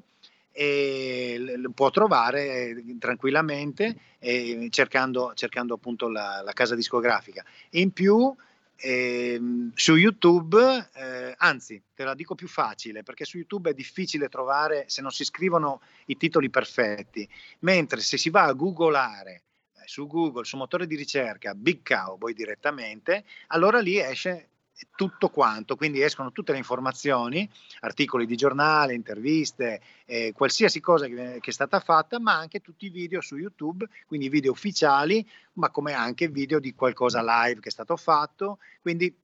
e 0.52 1.60
può 1.74 1.90
trovare 1.90 2.70
eh, 2.70 2.96
tranquillamente 3.00 3.96
eh, 4.20 4.68
cercando, 4.70 5.32
cercando 5.34 5.76
appunto 5.76 6.10
la, 6.10 6.42
la 6.44 6.54
casa 6.54 6.76
discografica. 6.76 7.44
In 7.72 7.92
più 7.92 8.36
ehm, 8.76 9.72
su 9.74 9.96
YouTube, 9.96 10.90
eh, 10.94 11.34
anzi 11.38 11.82
te 11.94 12.04
la 12.04 12.16
dico 12.16 12.36
più 12.36 12.48
facile 12.48 13.04
perché 13.04 13.26
su 13.26 13.38
YouTube 13.38 13.70
è 13.70 13.74
difficile 13.74 14.30
trovare 14.30 14.86
se 14.88 15.02
non 15.02 15.12
si 15.12 15.24
scrivono 15.24 15.82
i 16.08 16.18
titoli 16.18 16.50
perfetti, 16.50 17.28
mentre 17.60 18.02
se 18.02 18.18
si 18.18 18.30
va 18.30 18.44
a 18.44 18.54
googolare 18.54 19.44
eh, 19.74 19.84
su 19.86 20.08
Google, 20.08 20.44
su 20.44 20.58
motore 20.58 20.88
di 20.88 20.96
ricerca, 20.96 21.54
Big 21.54 21.82
Cowboy 21.84 22.34
direttamente, 22.34 23.24
allora 23.48 23.80
lì 23.80 24.00
esce 24.00 24.50
tutto 24.96 25.30
quanto, 25.30 25.76
quindi 25.76 26.02
escono 26.02 26.32
tutte 26.32 26.52
le 26.52 26.58
informazioni, 26.58 27.50
articoli 27.82 28.26
di 28.26 28.36
giornale, 28.36 28.94
interviste, 28.94 29.82
eh, 30.06 30.32
qualsiasi 30.34 30.80
cosa 30.80 31.08
che, 31.08 31.38
che 31.40 31.50
è 31.50 31.54
stata 31.54 31.80
fatta, 31.80 32.20
ma 32.20 32.38
anche 32.38 32.62
tutti 32.62 32.86
i 32.86 32.90
video 32.90 33.22
su 33.22 33.38
YouTube, 33.38 33.88
quindi 34.06 34.30
video 34.30 34.52
ufficiali, 34.52 35.28
ma 35.54 35.70
come 35.70 35.94
anche 35.94 36.28
video 36.28 36.60
di 36.60 36.74
qualcosa 36.74 37.22
live 37.22 37.60
che 37.60 37.70
è 37.70 37.72
stato 37.72 37.96
fatto, 37.96 38.60
quindi 38.82 39.16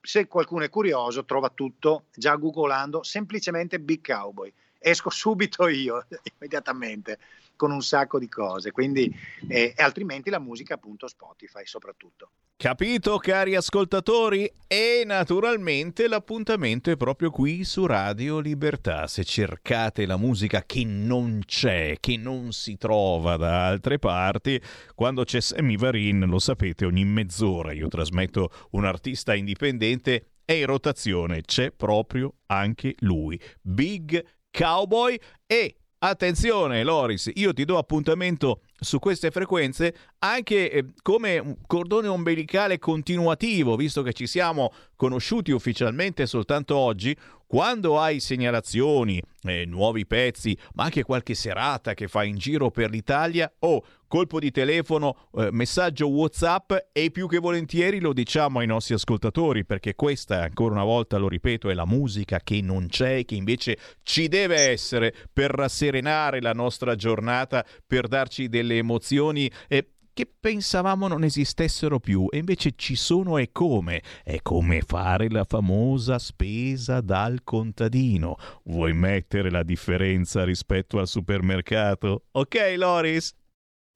se 0.00 0.28
qualcuno 0.28 0.64
è 0.64 0.70
curioso 0.70 1.24
trova 1.24 1.50
tutto 1.50 2.04
già 2.14 2.36
googolando 2.36 3.02
semplicemente 3.02 3.80
Big 3.80 4.06
Cowboy. 4.06 4.52
Esco 4.78 5.10
subito 5.10 5.66
io, 5.66 6.06
immediatamente, 6.34 7.18
con 7.56 7.72
un 7.72 7.82
sacco 7.82 8.18
di 8.18 8.28
cose, 8.28 8.70
quindi, 8.70 9.12
eh, 9.48 9.72
altrimenti 9.76 10.30
la 10.30 10.38
musica 10.38 10.74
appunto 10.74 11.08
Spotify 11.08 11.64
soprattutto. 11.64 12.30
Capito, 12.58 13.18
cari 13.18 13.54
ascoltatori? 13.54 14.50
E 14.66 15.02
naturalmente 15.04 16.08
l'appuntamento 16.08 16.90
è 16.90 16.96
proprio 16.96 17.30
qui 17.30 17.64
su 17.64 17.84
Radio 17.84 18.38
Libertà. 18.38 19.06
Se 19.06 19.24
cercate 19.24 20.06
la 20.06 20.16
musica 20.16 20.62
che 20.64 20.84
non 20.84 21.40
c'è, 21.44 21.96
che 22.00 22.16
non 22.16 22.52
si 22.52 22.76
trova 22.76 23.36
da 23.36 23.66
altre 23.66 23.98
parti, 23.98 24.60
quando 24.94 25.24
c'è 25.24 25.40
Sammy 25.40 25.76
Varin, 25.76 26.20
lo 26.20 26.38
sapete, 26.38 26.86
ogni 26.86 27.04
mezz'ora 27.04 27.72
io 27.72 27.88
trasmetto 27.88 28.50
un 28.70 28.86
artista 28.86 29.34
indipendente 29.34 30.36
e 30.46 30.60
in 30.60 30.66
rotazione 30.66 31.42
c'è 31.42 31.72
proprio 31.72 32.36
anche 32.46 32.94
lui, 33.00 33.38
Big 33.60 34.24
Cowboy 34.50 35.18
e 35.44 35.76
Attenzione 35.98 36.84
Loris, 36.84 37.30
io 37.36 37.54
ti 37.54 37.64
do 37.64 37.78
appuntamento 37.78 38.60
su 38.78 38.98
queste 38.98 39.30
frequenze 39.30 39.94
anche 40.18 40.70
eh, 40.70 40.84
come 41.00 41.56
cordone 41.66 42.06
ombelicale 42.06 42.78
continuativo, 42.78 43.76
visto 43.76 44.02
che 44.02 44.12
ci 44.12 44.26
siamo 44.26 44.74
conosciuti 44.94 45.52
ufficialmente 45.52 46.26
soltanto 46.26 46.76
oggi, 46.76 47.16
quando 47.46 47.98
hai 47.98 48.20
segnalazioni, 48.20 49.22
eh, 49.44 49.64
nuovi 49.64 50.04
pezzi, 50.06 50.56
ma 50.74 50.84
anche 50.84 51.02
qualche 51.02 51.34
serata 51.34 51.94
che 51.94 52.08
fai 52.08 52.28
in 52.28 52.36
giro 52.36 52.70
per 52.70 52.90
l'Italia 52.90 53.50
o 53.60 53.82
colpo 54.06 54.38
di 54.38 54.50
telefono, 54.50 55.28
eh, 55.36 55.48
messaggio 55.50 56.08
WhatsApp 56.08 56.72
e 56.92 57.10
più 57.10 57.28
che 57.28 57.38
volentieri 57.38 58.00
lo 58.00 58.12
diciamo 58.12 58.60
ai 58.60 58.66
nostri 58.66 58.94
ascoltatori 58.94 59.64
perché 59.64 59.94
questa, 59.94 60.42
ancora 60.42 60.74
una 60.74 60.84
volta 60.84 61.16
lo 61.16 61.28
ripeto, 61.28 61.70
è 61.70 61.74
la 61.74 61.86
musica 61.86 62.40
che 62.42 62.60
non 62.60 62.86
c'è, 62.88 63.24
che 63.24 63.34
invece 63.34 63.76
ci 64.02 64.28
deve 64.28 64.70
essere 64.70 65.14
per 65.32 65.50
rasserenare 65.50 66.40
la 66.40 66.52
nostra 66.52 66.94
giornata, 66.94 67.64
per 67.86 68.08
darci 68.08 68.48
delle 68.48 68.76
emozioni 68.76 69.50
e 69.68 69.90
che 70.16 70.26
pensavamo 70.40 71.08
non 71.08 71.24
esistessero 71.24 72.00
più 72.00 72.26
e 72.30 72.38
invece 72.38 72.72
ci 72.74 72.96
sono 72.96 73.36
e 73.36 73.50
come. 73.52 74.02
È 74.24 74.38
come 74.40 74.80
fare 74.80 75.28
la 75.28 75.44
famosa 75.44 76.18
spesa 76.18 77.02
dal 77.02 77.40
contadino. 77.44 78.36
Vuoi 78.64 78.94
mettere 78.94 79.50
la 79.50 79.62
differenza 79.62 80.42
rispetto 80.42 80.98
al 80.98 81.06
supermercato? 81.06 82.28
Ok, 82.30 82.74
Loris? 82.78 83.34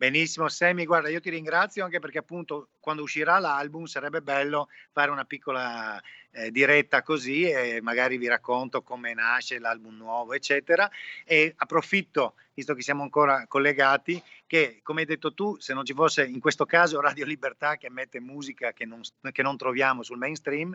Benissimo, 0.00 0.48
Sammy, 0.48 0.86
guarda, 0.86 1.10
io 1.10 1.20
ti 1.20 1.28
ringrazio 1.28 1.84
anche 1.84 1.98
perché 1.98 2.16
appunto 2.16 2.70
quando 2.80 3.02
uscirà 3.02 3.38
l'album 3.38 3.84
sarebbe 3.84 4.22
bello 4.22 4.68
fare 4.92 5.10
una 5.10 5.26
piccola 5.26 6.00
eh, 6.30 6.50
diretta 6.50 7.02
così 7.02 7.42
e 7.42 7.82
magari 7.82 8.16
vi 8.16 8.26
racconto 8.26 8.80
come 8.80 9.12
nasce 9.12 9.58
l'album 9.58 9.94
nuovo, 9.98 10.32
eccetera. 10.32 10.90
E 11.22 11.52
approfitto, 11.54 12.36
visto 12.54 12.72
che 12.72 12.80
siamo 12.80 13.02
ancora 13.02 13.44
collegati, 13.46 14.22
che 14.46 14.80
come 14.82 15.00
hai 15.00 15.06
detto 15.06 15.34
tu, 15.34 15.58
se 15.58 15.74
non 15.74 15.84
ci 15.84 15.92
fosse 15.92 16.24
in 16.24 16.40
questo 16.40 16.64
caso 16.64 16.98
Radio 16.98 17.26
Libertà 17.26 17.76
che 17.76 17.90
mette 17.90 18.20
musica 18.20 18.72
che 18.72 18.86
non, 18.86 19.02
che 19.32 19.42
non 19.42 19.58
troviamo 19.58 20.02
sul 20.02 20.16
mainstream, 20.16 20.74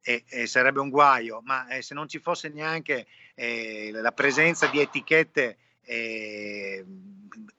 e, 0.00 0.24
e 0.26 0.46
sarebbe 0.46 0.80
un 0.80 0.88
guaio, 0.88 1.42
ma 1.44 1.68
eh, 1.68 1.82
se 1.82 1.92
non 1.92 2.08
ci 2.08 2.18
fosse 2.18 2.48
neanche 2.48 3.06
eh, 3.34 3.90
la 3.92 4.12
presenza 4.12 4.68
di 4.68 4.80
etichette 4.80 5.58
eh, 5.84 6.84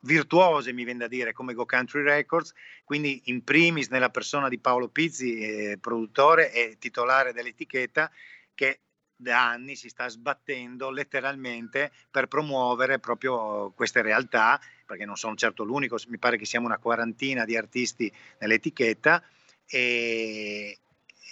virtuose, 0.01 0.73
mi 0.73 0.83
viene 0.83 0.99
da 0.99 1.07
dire, 1.07 1.33
come 1.33 1.53
Go 1.53 1.65
Country 1.65 2.01
Records, 2.03 2.53
quindi 2.83 3.21
in 3.25 3.43
primis 3.43 3.89
nella 3.89 4.09
persona 4.09 4.49
di 4.49 4.59
Paolo 4.59 4.87
Pizzi, 4.87 5.39
eh, 5.39 5.77
produttore 5.79 6.51
e 6.51 6.77
titolare 6.79 7.33
dell'etichetta, 7.33 8.11
che 8.53 8.79
da 9.17 9.49
anni 9.49 9.75
si 9.75 9.87
sta 9.89 10.07
sbattendo 10.09 10.89
letteralmente 10.89 11.91
per 12.11 12.27
promuovere 12.27 12.99
proprio 12.99 13.71
queste 13.71 14.01
realtà, 14.01 14.59
perché 14.85 15.05
non 15.05 15.15
sono 15.15 15.35
certo 15.35 15.63
l'unico, 15.63 15.97
mi 16.07 16.17
pare 16.17 16.37
che 16.37 16.45
siamo 16.45 16.65
una 16.65 16.77
quarantina 16.77 17.45
di 17.45 17.55
artisti 17.55 18.11
nell'etichetta 18.39 19.23
e, 19.65 20.79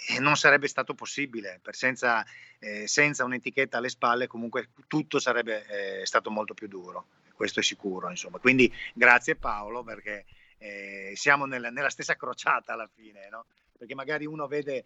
e 0.08 0.20
non 0.20 0.36
sarebbe 0.36 0.68
stato 0.68 0.94
possibile, 0.94 1.60
senza, 1.70 2.24
eh, 2.58 2.86
senza 2.86 3.24
un'etichetta 3.24 3.78
alle 3.78 3.88
spalle 3.88 4.26
comunque 4.26 4.68
tutto 4.86 5.18
sarebbe 5.18 6.00
eh, 6.00 6.06
stato 6.06 6.30
molto 6.30 6.54
più 6.54 6.68
duro, 6.68 7.06
questo 7.34 7.60
è 7.60 7.62
sicuro. 7.62 8.10
Insomma. 8.10 8.38
Quindi 8.38 8.72
grazie 8.92 9.36
Paolo 9.36 9.82
perché 9.82 10.24
eh, 10.58 11.12
siamo 11.14 11.46
nella, 11.46 11.70
nella, 11.70 11.90
stessa 11.90 12.16
crociata 12.16 12.72
alla 12.72 12.88
fine, 12.92 13.28
no? 13.30 13.46
perché 13.76 13.94
magari 13.94 14.26
uno 14.26 14.46
vede 14.46 14.84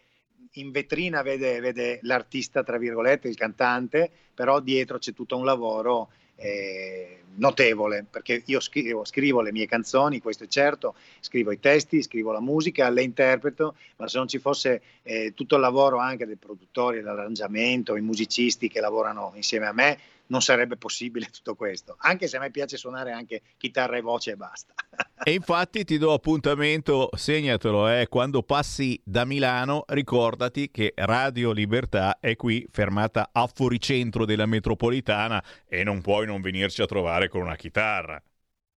in 0.53 0.71
vetrina 0.71 1.21
vede, 1.21 1.59
vede, 1.59 1.99
l'artista, 2.03 2.63
tra 2.63 2.77
virgolette, 2.77 3.27
il 3.27 3.35
cantante, 3.35 4.09
però 4.33 4.59
dietro 4.59 4.97
c'è 4.97 5.13
tutto 5.13 5.37
un 5.37 5.43
lavoro 5.43 6.11
eh, 6.39 7.19
notevole, 7.35 8.05
perché 8.09 8.41
io 8.45 8.59
scrivo, 8.59 9.05
scrivo, 9.05 9.41
le 9.41 9.51
mie 9.51 9.65
canzoni, 9.65 10.19
questo 10.19 10.43
è 10.43 10.47
certo, 10.47 10.95
scrivo 11.19 11.51
i 11.51 11.59
testi, 11.59 12.01
scrivo 12.01 12.31
la 12.31 12.41
musica, 12.41 12.89
le 12.89 13.03
interpreto, 13.03 13.75
ma 13.97 14.07
se 14.07 14.17
non 14.17 14.27
ci 14.27 14.39
fosse 14.39 14.81
eh, 15.03 15.33
tutto 15.35 15.55
il 15.55 15.61
lavoro 15.61 15.97
anche 15.97 16.25
dei 16.25 16.35
produttori, 16.35 16.97
dell'arrangiamento, 16.97 17.95
i 17.95 18.01
musicisti 18.01 18.67
che 18.67 18.79
lavorano 18.79 19.31
insieme 19.35 19.67
a 19.67 19.73
me, 19.73 19.97
non 20.29 20.41
sarebbe 20.41 20.77
possibile 20.77 21.27
tutto 21.31 21.55
questo, 21.55 21.95
anche 21.99 22.27
se 22.27 22.37
a 22.37 22.39
me 22.39 22.51
piace 22.51 22.77
suonare 22.77 23.11
anche 23.11 23.41
chitarra 23.57 23.97
e 23.97 24.01
voce 24.01 24.31
e 24.31 24.35
basta. 24.35 24.73
E 25.21 25.33
infatti 25.33 25.83
ti 25.83 25.97
do 25.97 26.13
appuntamento, 26.13 27.09
segnatelo, 27.13 27.89
eh, 27.89 28.07
quando 28.07 28.41
passi 28.41 28.99
da 29.03 29.25
Milano 29.25 29.83
ricordati 29.87 30.71
che 30.71 30.93
Radio 30.95 31.51
Libertà 31.51 32.19
è 32.21 32.37
qui 32.37 32.65
fermata 32.71 33.29
a 33.33 33.45
fuoricentro 33.53 34.23
della 34.23 34.45
metropolitana 34.45 35.43
e 35.67 35.83
non 35.83 35.99
puoi 36.01 36.25
non 36.25 36.39
venirci 36.39 36.81
a 36.81 36.85
trovare 36.85 37.27
con 37.27 37.41
una 37.41 37.57
chitarra. 37.57 38.19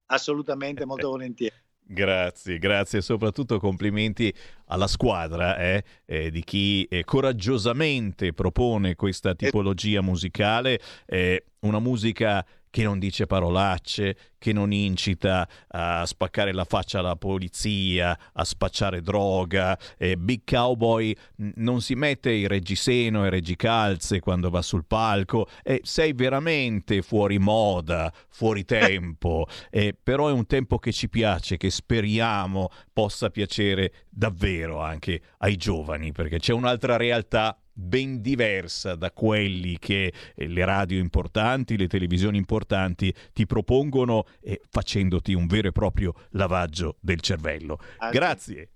Assolutamente, 0.07 0.87
molto 0.87 1.11
volentieri. 1.13 1.55
Grazie, 1.93 2.59
grazie 2.59 3.01
e 3.01 3.03
soprattutto 3.03 3.59
complimenti 3.59 4.33
alla 4.67 4.87
squadra 4.87 5.57
eh, 5.59 5.83
eh, 6.07 6.31
di 6.31 6.45
chi 6.45 6.87
eh, 6.89 7.03
coraggiosamente 7.03 8.33
propone 8.33 8.95
questa 8.95 9.35
tipologia 9.35 10.01
musicale, 10.01 10.81
eh, 11.07 11.47
una 11.63 11.81
musica 11.81 12.47
che 12.71 12.85
non 12.85 12.99
dice 12.99 13.27
parolacce, 13.27 14.17
che 14.39 14.53
non 14.53 14.73
incita 14.73 15.47
a 15.69 16.07
spaccare 16.07 16.53
la 16.53 16.65
faccia 16.65 17.01
alla 17.01 17.17
polizia, 17.17 18.19
a 18.33 18.45
spacciare 18.45 19.03
droga. 19.03 19.79
Eh, 19.99 20.17
Big 20.17 20.43
Cowboy 20.45 21.15
non 21.57 21.83
si 21.83 21.95
mette 21.95 22.31
i 22.31 22.47
reggiseno 22.47 23.27
e 23.27 23.31
reggicalze 23.31 24.21
quando 24.21 24.49
va 24.49 24.63
sul 24.63 24.87
palco. 24.87 25.49
Eh, 25.63 25.81
sei 25.83 26.13
veramente 26.13 27.03
fuori 27.03 27.39
moda, 27.39 28.13
fuori 28.29 28.65
tempo. 28.65 29.47
Eh, 29.71 29.97
però 30.01 30.29
è 30.29 30.33
un 30.33 30.47
tempo 30.47 30.79
che 30.79 30.93
ci 30.93 31.09
piace, 31.09 31.57
che 31.57 31.71
speriamo 31.71 32.71
possa 32.93 33.31
piacere 33.31 34.07
davvero 34.09 34.81
anche 34.81 35.21
ai 35.39 35.57
giovani, 35.57 36.13
perché 36.13 36.39
c'è 36.39 36.53
un'altra 36.53 36.97
realtà 36.97 37.57
ben 37.81 38.21
diversa 38.21 38.95
da 38.95 39.11
quelli 39.11 39.79
che 39.79 40.13
eh, 40.35 40.47
le 40.47 40.65
radio 40.65 40.99
importanti, 40.99 41.77
le 41.77 41.89
televisioni 41.89 42.37
importanti 42.37 43.13
ti 43.33 43.47
propongono 43.47 44.27
eh, 44.41 44.61
facendoti 44.69 45.33
un 45.33 45.47
vero 45.47 45.69
e 45.69 45.73
proprio 45.73 46.15
lavaggio 46.31 46.97
del 47.01 47.21
cervello. 47.21 47.79
Ah, 47.99 48.11
Grazie. 48.11 48.71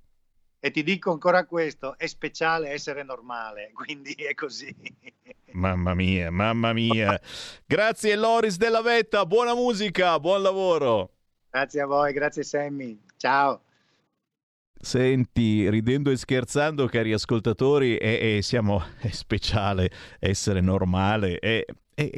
E 0.59 0.71
ti 0.71 0.83
dico 0.83 1.13
ancora 1.13 1.45
questo, 1.45 1.99
è 1.99 2.07
speciale 2.07 2.71
essere 2.71 3.03
normale, 3.03 3.71
quindi 3.77 4.15
è 4.15 4.33
così. 4.35 4.75
Mamma 5.53 5.93
mia, 5.93 6.31
mamma 6.31 6.73
mia. 6.73 7.21
Grazie 7.67 8.17
Loris 8.17 8.57
della 8.57 8.81
Vetta, 8.81 9.27
buona 9.27 9.55
musica, 9.55 10.19
buon 10.19 10.41
lavoro. 10.41 11.11
Grazie 11.51 11.83
a 11.83 11.87
voi, 11.87 12.15
grazie 12.15 12.43
Sammy. 12.43 12.99
Ciao. 13.19 13.61
Senti, 14.85 15.67
ridendo 15.71 16.11
e 16.11 16.17
scherzando, 16.19 16.87
cari 16.87 17.15
ascoltatori, 17.15 17.97
è, 17.97 18.37
è, 18.37 18.41
siamo, 18.43 18.85
è 19.01 19.09
speciale 19.09 19.91
essere 20.19 20.61
normale. 20.61 21.39
E, 21.39 21.65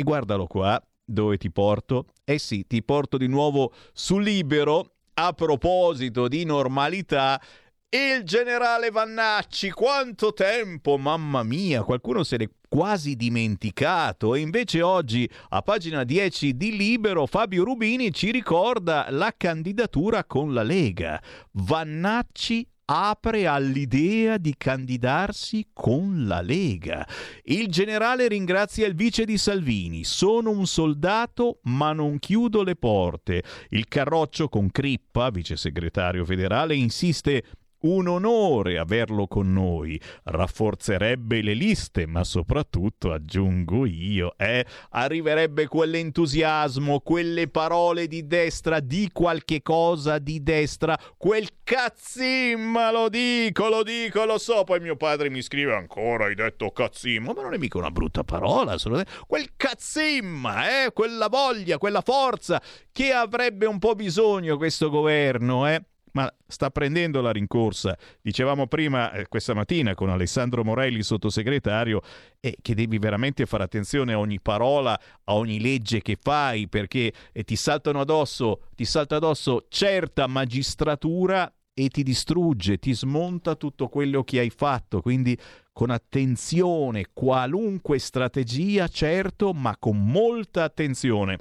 guardalo 0.03 0.47
qua, 0.47 0.83
dove 1.05 1.37
ti 1.37 1.53
porto. 1.53 2.07
Eh 2.25 2.39
sì, 2.39 2.67
ti 2.67 2.83
porto 2.83 3.19
di 3.19 3.29
nuovo 3.29 3.73
su 3.93 4.19
Libero. 4.19 4.95
A 5.15 5.33
proposito 5.33 6.27
di 6.27 6.45
normalità, 6.45 7.41
il 7.89 8.25
generale 8.25 8.91
Vannacci, 8.91 9.71
quanto 9.71 10.33
tempo, 10.33 10.99
mamma 10.99 11.45
mia, 11.45 11.85
qualcuno 11.85 12.25
se 12.25 12.37
l'è 12.37 12.49
quasi 12.77 13.17
dimenticato 13.17 14.35
e 14.35 14.41
invece 14.41 14.83
oggi 14.83 15.27
a 15.49 15.63
pagina 15.63 16.05
10 16.05 16.59
di 16.59 16.77
Libero 16.77 17.25
Fabio 17.25 17.65
Rubini 17.65 18.13
ci 18.13 18.31
ricorda 18.31 19.07
la 19.09 19.33
candidatura 19.35 20.25
con 20.27 20.53
la 20.53 20.63
Lega. 20.63 21.19
Vannacci 21.53 22.69
apre 22.85 23.47
all'idea 23.47 24.37
di 24.37 24.55
candidarsi 24.59 25.69
con 25.73 26.27
la 26.27 26.43
Lega. 26.43 27.09
Il 27.45 27.69
generale 27.69 28.29
ringrazia 28.29 28.87
il 28.87 28.95
vice 28.95 29.25
di 29.25 29.39
Salvini. 29.39 30.05
Sono 30.05 30.51
un 30.51 30.67
soldato, 30.67 31.61
ma 31.63 31.95
non 31.95 32.19
chiudo 32.19 32.63
le 32.63 32.77
porte. 32.77 33.43
Il 33.71 33.89
Carroccio 33.89 34.51
con 34.51 34.71
Crippa, 34.71 35.31
vice 35.31 35.57
segretario 35.57 36.27
federale, 36.27 36.77
insiste 36.77 37.43
un 37.81 38.09
onore 38.09 38.79
averlo 38.79 39.27
con 39.27 39.53
noi, 39.53 40.01
rafforzerebbe 40.25 41.43
le 41.43 41.55
liste, 41.55 42.07
ma 42.07 42.25
soprattutto, 42.25 43.13
aggiungo 43.13 43.87
io, 43.87 44.35
eh, 44.37 44.65
arriverebbe 44.91 45.67
quell'entusiasmo, 45.67 47.01
quelle 47.01 47.49
parole 47.49 48.07
di 48.07 48.27
destra, 48.27 48.81
di 48.81 49.11
qualche 49.13 49.63
cosa 49.63 50.19
di 50.19 50.43
destra, 50.43 50.99
quel 51.17 51.49
cazzimma, 51.63 52.91
lo 52.91 53.09
dico, 53.09 53.69
lo 53.69 53.83
dico, 53.83 54.25
lo 54.25 54.39
so, 54.39 54.65
poi 54.65 54.81
mio 54.81 54.97
padre 54.97 55.31
mi 55.31 55.43
scrive 55.43 55.75
ancora, 55.75 56.27
hai 56.27 56.35
detto 56.35 56.71
cazzimma, 56.71 57.33
ma 57.35 57.43
non 57.43 57.55
è 57.55 57.59
mica 57.59 57.79
una 57.79 57.91
brutta 57.91 58.25
parola, 58.25 58.79
solo... 58.79 59.03
quel 59.27 59.51
cazzimma, 59.57 60.85
eh, 60.85 60.93
quella 60.93 61.29
voglia, 61.29 61.79
quella 61.79 62.01
forza 62.01 62.61
che 62.93 63.13
avrebbe 63.13 63.67
un 63.67 63.79
po' 63.79 63.95
bisogno 63.95 64.57
questo 64.57 64.89
governo, 64.91 65.69
eh 65.69 65.83
ma 66.17 66.33
sta 66.47 66.71
prendendo 66.71 67.21
la 67.21 67.31
rincorsa. 67.31 67.95
Dicevamo 68.23 68.67
prima 68.67 69.13
eh, 69.13 69.29
questa 69.29 69.53
mattina 69.53 69.95
con 69.95 70.09
Alessandro 70.09 70.65
Morelli, 70.65 71.03
sottosegretario, 71.03 72.01
eh, 72.41 72.57
che 72.63 72.75
devi 72.75 72.99
veramente 72.99 73.45
fare 73.45 73.65
attenzione 73.65 74.15
a 74.15 74.19
ogni 74.19 74.41
parola, 74.41 74.99
a 75.25 75.35
ogni 75.35 75.61
legge 75.61 76.01
che 76.01 76.17
fai, 76.19 76.69
perché 76.69 77.13
eh, 77.33 77.45
ti 77.45 77.55
saltano 77.55 78.01
addosso, 78.01 78.63
ti 78.75 78.87
salta 78.87 79.17
addosso 79.17 79.67
certa 79.69 80.27
magistratura 80.27 81.53
e 81.75 81.89
ti 81.89 82.03
distrugge, 82.03 82.79
ti 82.79 82.95
smonta 82.95 83.55
tutto 83.55 83.89
quello 83.89 84.25
che 84.25 84.39
hai 84.39 84.49
fatto. 84.49 85.03
Quindi 85.03 85.39
con 85.71 85.91
attenzione, 85.91 87.09
qualunque 87.13 87.99
strategia, 87.99 88.89
certo, 88.89 89.53
ma 89.53 89.77
con 89.79 90.03
molta 90.03 90.65
attenzione. 90.65 91.41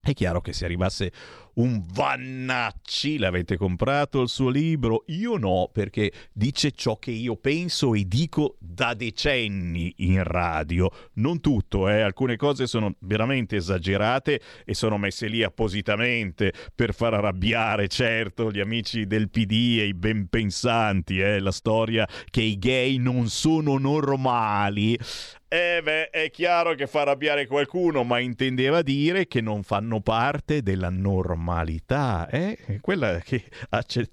È 0.00 0.12
chiaro 0.12 0.40
che 0.42 0.52
se 0.52 0.66
arrivasse 0.66 1.10
un 1.54 1.82
Vannacci, 1.92 3.18
l'avete 3.18 3.56
comprato 3.56 4.20
il 4.22 4.28
suo 4.28 4.48
libro? 4.48 5.04
Io 5.08 5.36
no, 5.36 5.70
perché 5.72 6.12
dice 6.32 6.72
ciò 6.72 6.98
che 6.98 7.10
io 7.10 7.36
penso 7.36 7.94
e 7.94 8.04
dico 8.06 8.56
da 8.58 8.94
decenni 8.94 9.92
in 9.98 10.22
radio. 10.22 10.90
Non 11.14 11.40
tutto, 11.40 11.88
eh? 11.88 12.00
alcune 12.00 12.36
cose 12.36 12.66
sono 12.66 12.94
veramente 13.00 13.56
esagerate 13.56 14.40
e 14.64 14.74
sono 14.74 14.98
messe 14.98 15.28
lì 15.28 15.42
appositamente 15.42 16.52
per 16.74 16.94
far 16.94 17.14
arrabbiare, 17.14 17.88
certo, 17.88 18.50
gli 18.50 18.60
amici 18.60 19.06
del 19.06 19.30
PD 19.30 19.78
e 19.80 19.86
i 19.86 19.94
ben 19.94 20.28
pensanti, 20.28 21.18
eh? 21.18 21.38
la 21.40 21.52
storia 21.52 22.08
che 22.30 22.40
i 22.40 22.58
gay 22.58 22.96
non 22.96 23.28
sono 23.28 23.78
normali. 23.78 24.98
Eh 25.46 25.80
beh, 25.84 26.10
è 26.10 26.30
chiaro 26.30 26.74
che 26.74 26.88
fa 26.88 27.02
arrabbiare 27.02 27.46
qualcuno, 27.46 28.02
ma 28.02 28.18
intendeva 28.18 28.82
dire 28.82 29.28
che 29.28 29.40
non 29.40 29.62
fanno 29.62 30.00
parte 30.00 30.62
della 30.62 30.88
normalità, 30.88 32.28
eh? 32.28 32.80
Quella 32.80 33.20
che 33.20 33.44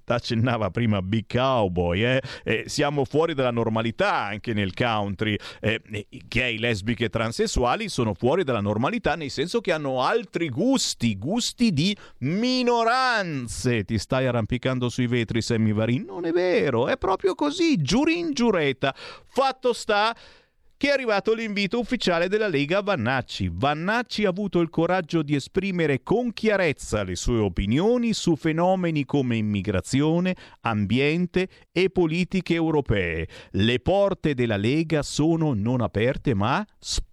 accennava 0.06 0.70
prima 0.70 1.02
Big 1.02 1.24
Cowboy, 1.26 2.04
eh? 2.04 2.22
Eh, 2.44 2.64
siamo 2.66 3.04
fuori 3.04 3.34
dalla 3.34 3.50
normalità 3.50 4.22
anche 4.22 4.52
nel 4.52 4.72
country. 4.72 5.36
Eh, 5.60 5.80
gay, 6.28 6.58
lesbiche 6.58 7.06
e 7.06 7.08
transessuali 7.08 7.88
sono 7.88 8.14
fuori 8.14 8.44
dalla 8.44 8.60
normalità 8.60 9.16
nel 9.16 9.30
senso 9.30 9.60
che 9.60 9.72
hanno 9.72 10.00
altri 10.00 10.48
gusti, 10.48 11.18
gusti 11.18 11.72
di 11.72 11.96
minoranze. 12.18 13.82
Ti 13.82 13.98
stai 13.98 14.26
arrampicando 14.26 14.88
sui 14.88 15.08
vetri, 15.08 15.42
Sammy 15.42 15.72
Varin? 15.72 16.04
Non 16.04 16.24
è 16.24 16.30
vero, 16.30 16.86
è 16.86 16.96
proprio 16.96 17.34
così, 17.34 17.82
giuri 17.82 18.18
in 18.18 18.32
giureta. 18.32 18.94
Fatto 19.26 19.72
sta 19.72 20.14
che 20.82 20.88
è 20.88 20.90
arrivato 20.90 21.32
l'invito 21.32 21.78
ufficiale 21.78 22.26
della 22.26 22.48
Lega 22.48 22.82
Vannacci. 22.82 23.48
Vannacci 23.52 24.24
ha 24.24 24.30
avuto 24.30 24.58
il 24.58 24.68
coraggio 24.68 25.22
di 25.22 25.36
esprimere 25.36 26.02
con 26.02 26.32
chiarezza 26.32 27.04
le 27.04 27.14
sue 27.14 27.38
opinioni 27.38 28.12
su 28.12 28.34
fenomeni 28.34 29.04
come 29.04 29.36
immigrazione, 29.36 30.34
ambiente 30.62 31.48
e 31.70 31.88
politiche 31.88 32.54
europee. 32.54 33.28
Le 33.52 33.78
porte 33.78 34.34
della 34.34 34.56
Lega 34.56 35.02
sono 35.02 35.54
non 35.54 35.82
aperte 35.82 36.34
ma 36.34 36.66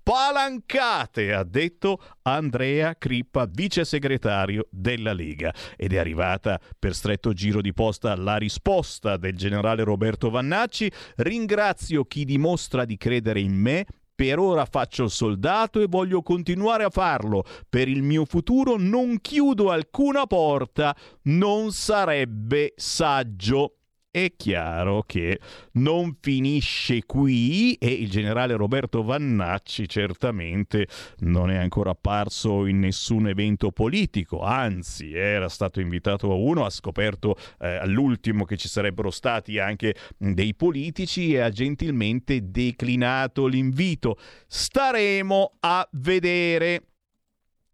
spalancate, 0.09 1.33
ha 1.33 1.43
detto 1.43 2.01
Andrea 2.23 2.95
Crippa, 2.97 3.45
vice 3.45 3.85
segretario 3.85 4.65
della 4.71 5.13
Lega. 5.13 5.53
Ed 5.77 5.93
è 5.93 5.97
arrivata 5.97 6.59
per 6.79 6.95
stretto 6.95 7.31
giro 7.31 7.61
di 7.61 7.73
posta 7.73 8.15
la 8.15 8.37
risposta 8.37 9.17
del 9.17 9.37
generale 9.37 9.83
Roberto 9.83 10.31
Vannacci. 10.31 10.91
Ringrazio 11.17 12.05
chi 12.05 12.25
dimostra 12.25 12.85
di 12.85 12.97
credere 12.97 13.39
in 13.39 13.53
me 13.53 13.85
per 14.15 14.39
ora 14.39 14.65
faccio 14.65 15.03
il 15.03 15.11
soldato 15.11 15.79
e 15.79 15.85
voglio 15.87 16.23
continuare 16.23 16.85
a 16.85 16.89
farlo. 16.89 17.45
Per 17.69 17.87
il 17.87 18.01
mio 18.01 18.25
futuro 18.25 18.77
non 18.79 19.21
chiudo 19.21 19.69
alcuna 19.69 20.25
porta. 20.25 20.95
Non 21.25 21.71
sarebbe 21.71 22.73
saggio 22.75 23.78
è 24.11 24.33
chiaro 24.35 25.03
che 25.03 25.39
non 25.73 26.17
finisce 26.19 27.05
qui 27.05 27.73
e 27.75 27.87
il 27.87 28.09
generale 28.09 28.55
Roberto 28.55 29.03
Vannacci 29.03 29.87
certamente 29.87 30.87
non 31.19 31.51
è 31.51 31.57
ancora 31.57 31.91
apparso 31.91 32.65
in 32.65 32.79
nessun 32.79 33.27
evento 33.27 33.71
politico, 33.71 34.41
anzi 34.41 35.13
era 35.13 35.47
stato 35.47 35.79
invitato 35.79 36.31
a 36.31 36.35
uno, 36.35 36.65
ha 36.65 36.69
scoperto 36.71 37.35
eh, 37.59 37.75
all'ultimo 37.75 38.45
che 38.45 38.57
ci 38.57 38.67
sarebbero 38.67 39.11
stati 39.11 39.59
anche 39.59 39.95
dei 40.17 40.55
politici 40.55 41.33
e 41.33 41.39
ha 41.39 41.49
gentilmente 41.49 42.49
declinato 42.49 43.45
l'invito. 43.45 44.17
Staremo 44.47 45.57
a 45.59 45.87
vedere. 45.91 46.83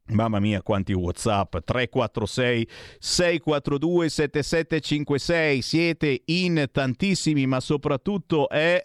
Mamma 0.10 0.40
mia, 0.40 0.62
quanti 0.62 0.94
WhatsApp 0.94 1.58
346 1.66 2.68
642 3.00 4.10
7756. 4.10 5.62
Siete 5.64 6.22
in 6.26 6.68
tantissimi, 6.72 7.48
ma 7.48 7.60
soprattutto 7.60 8.48
è 8.48 8.80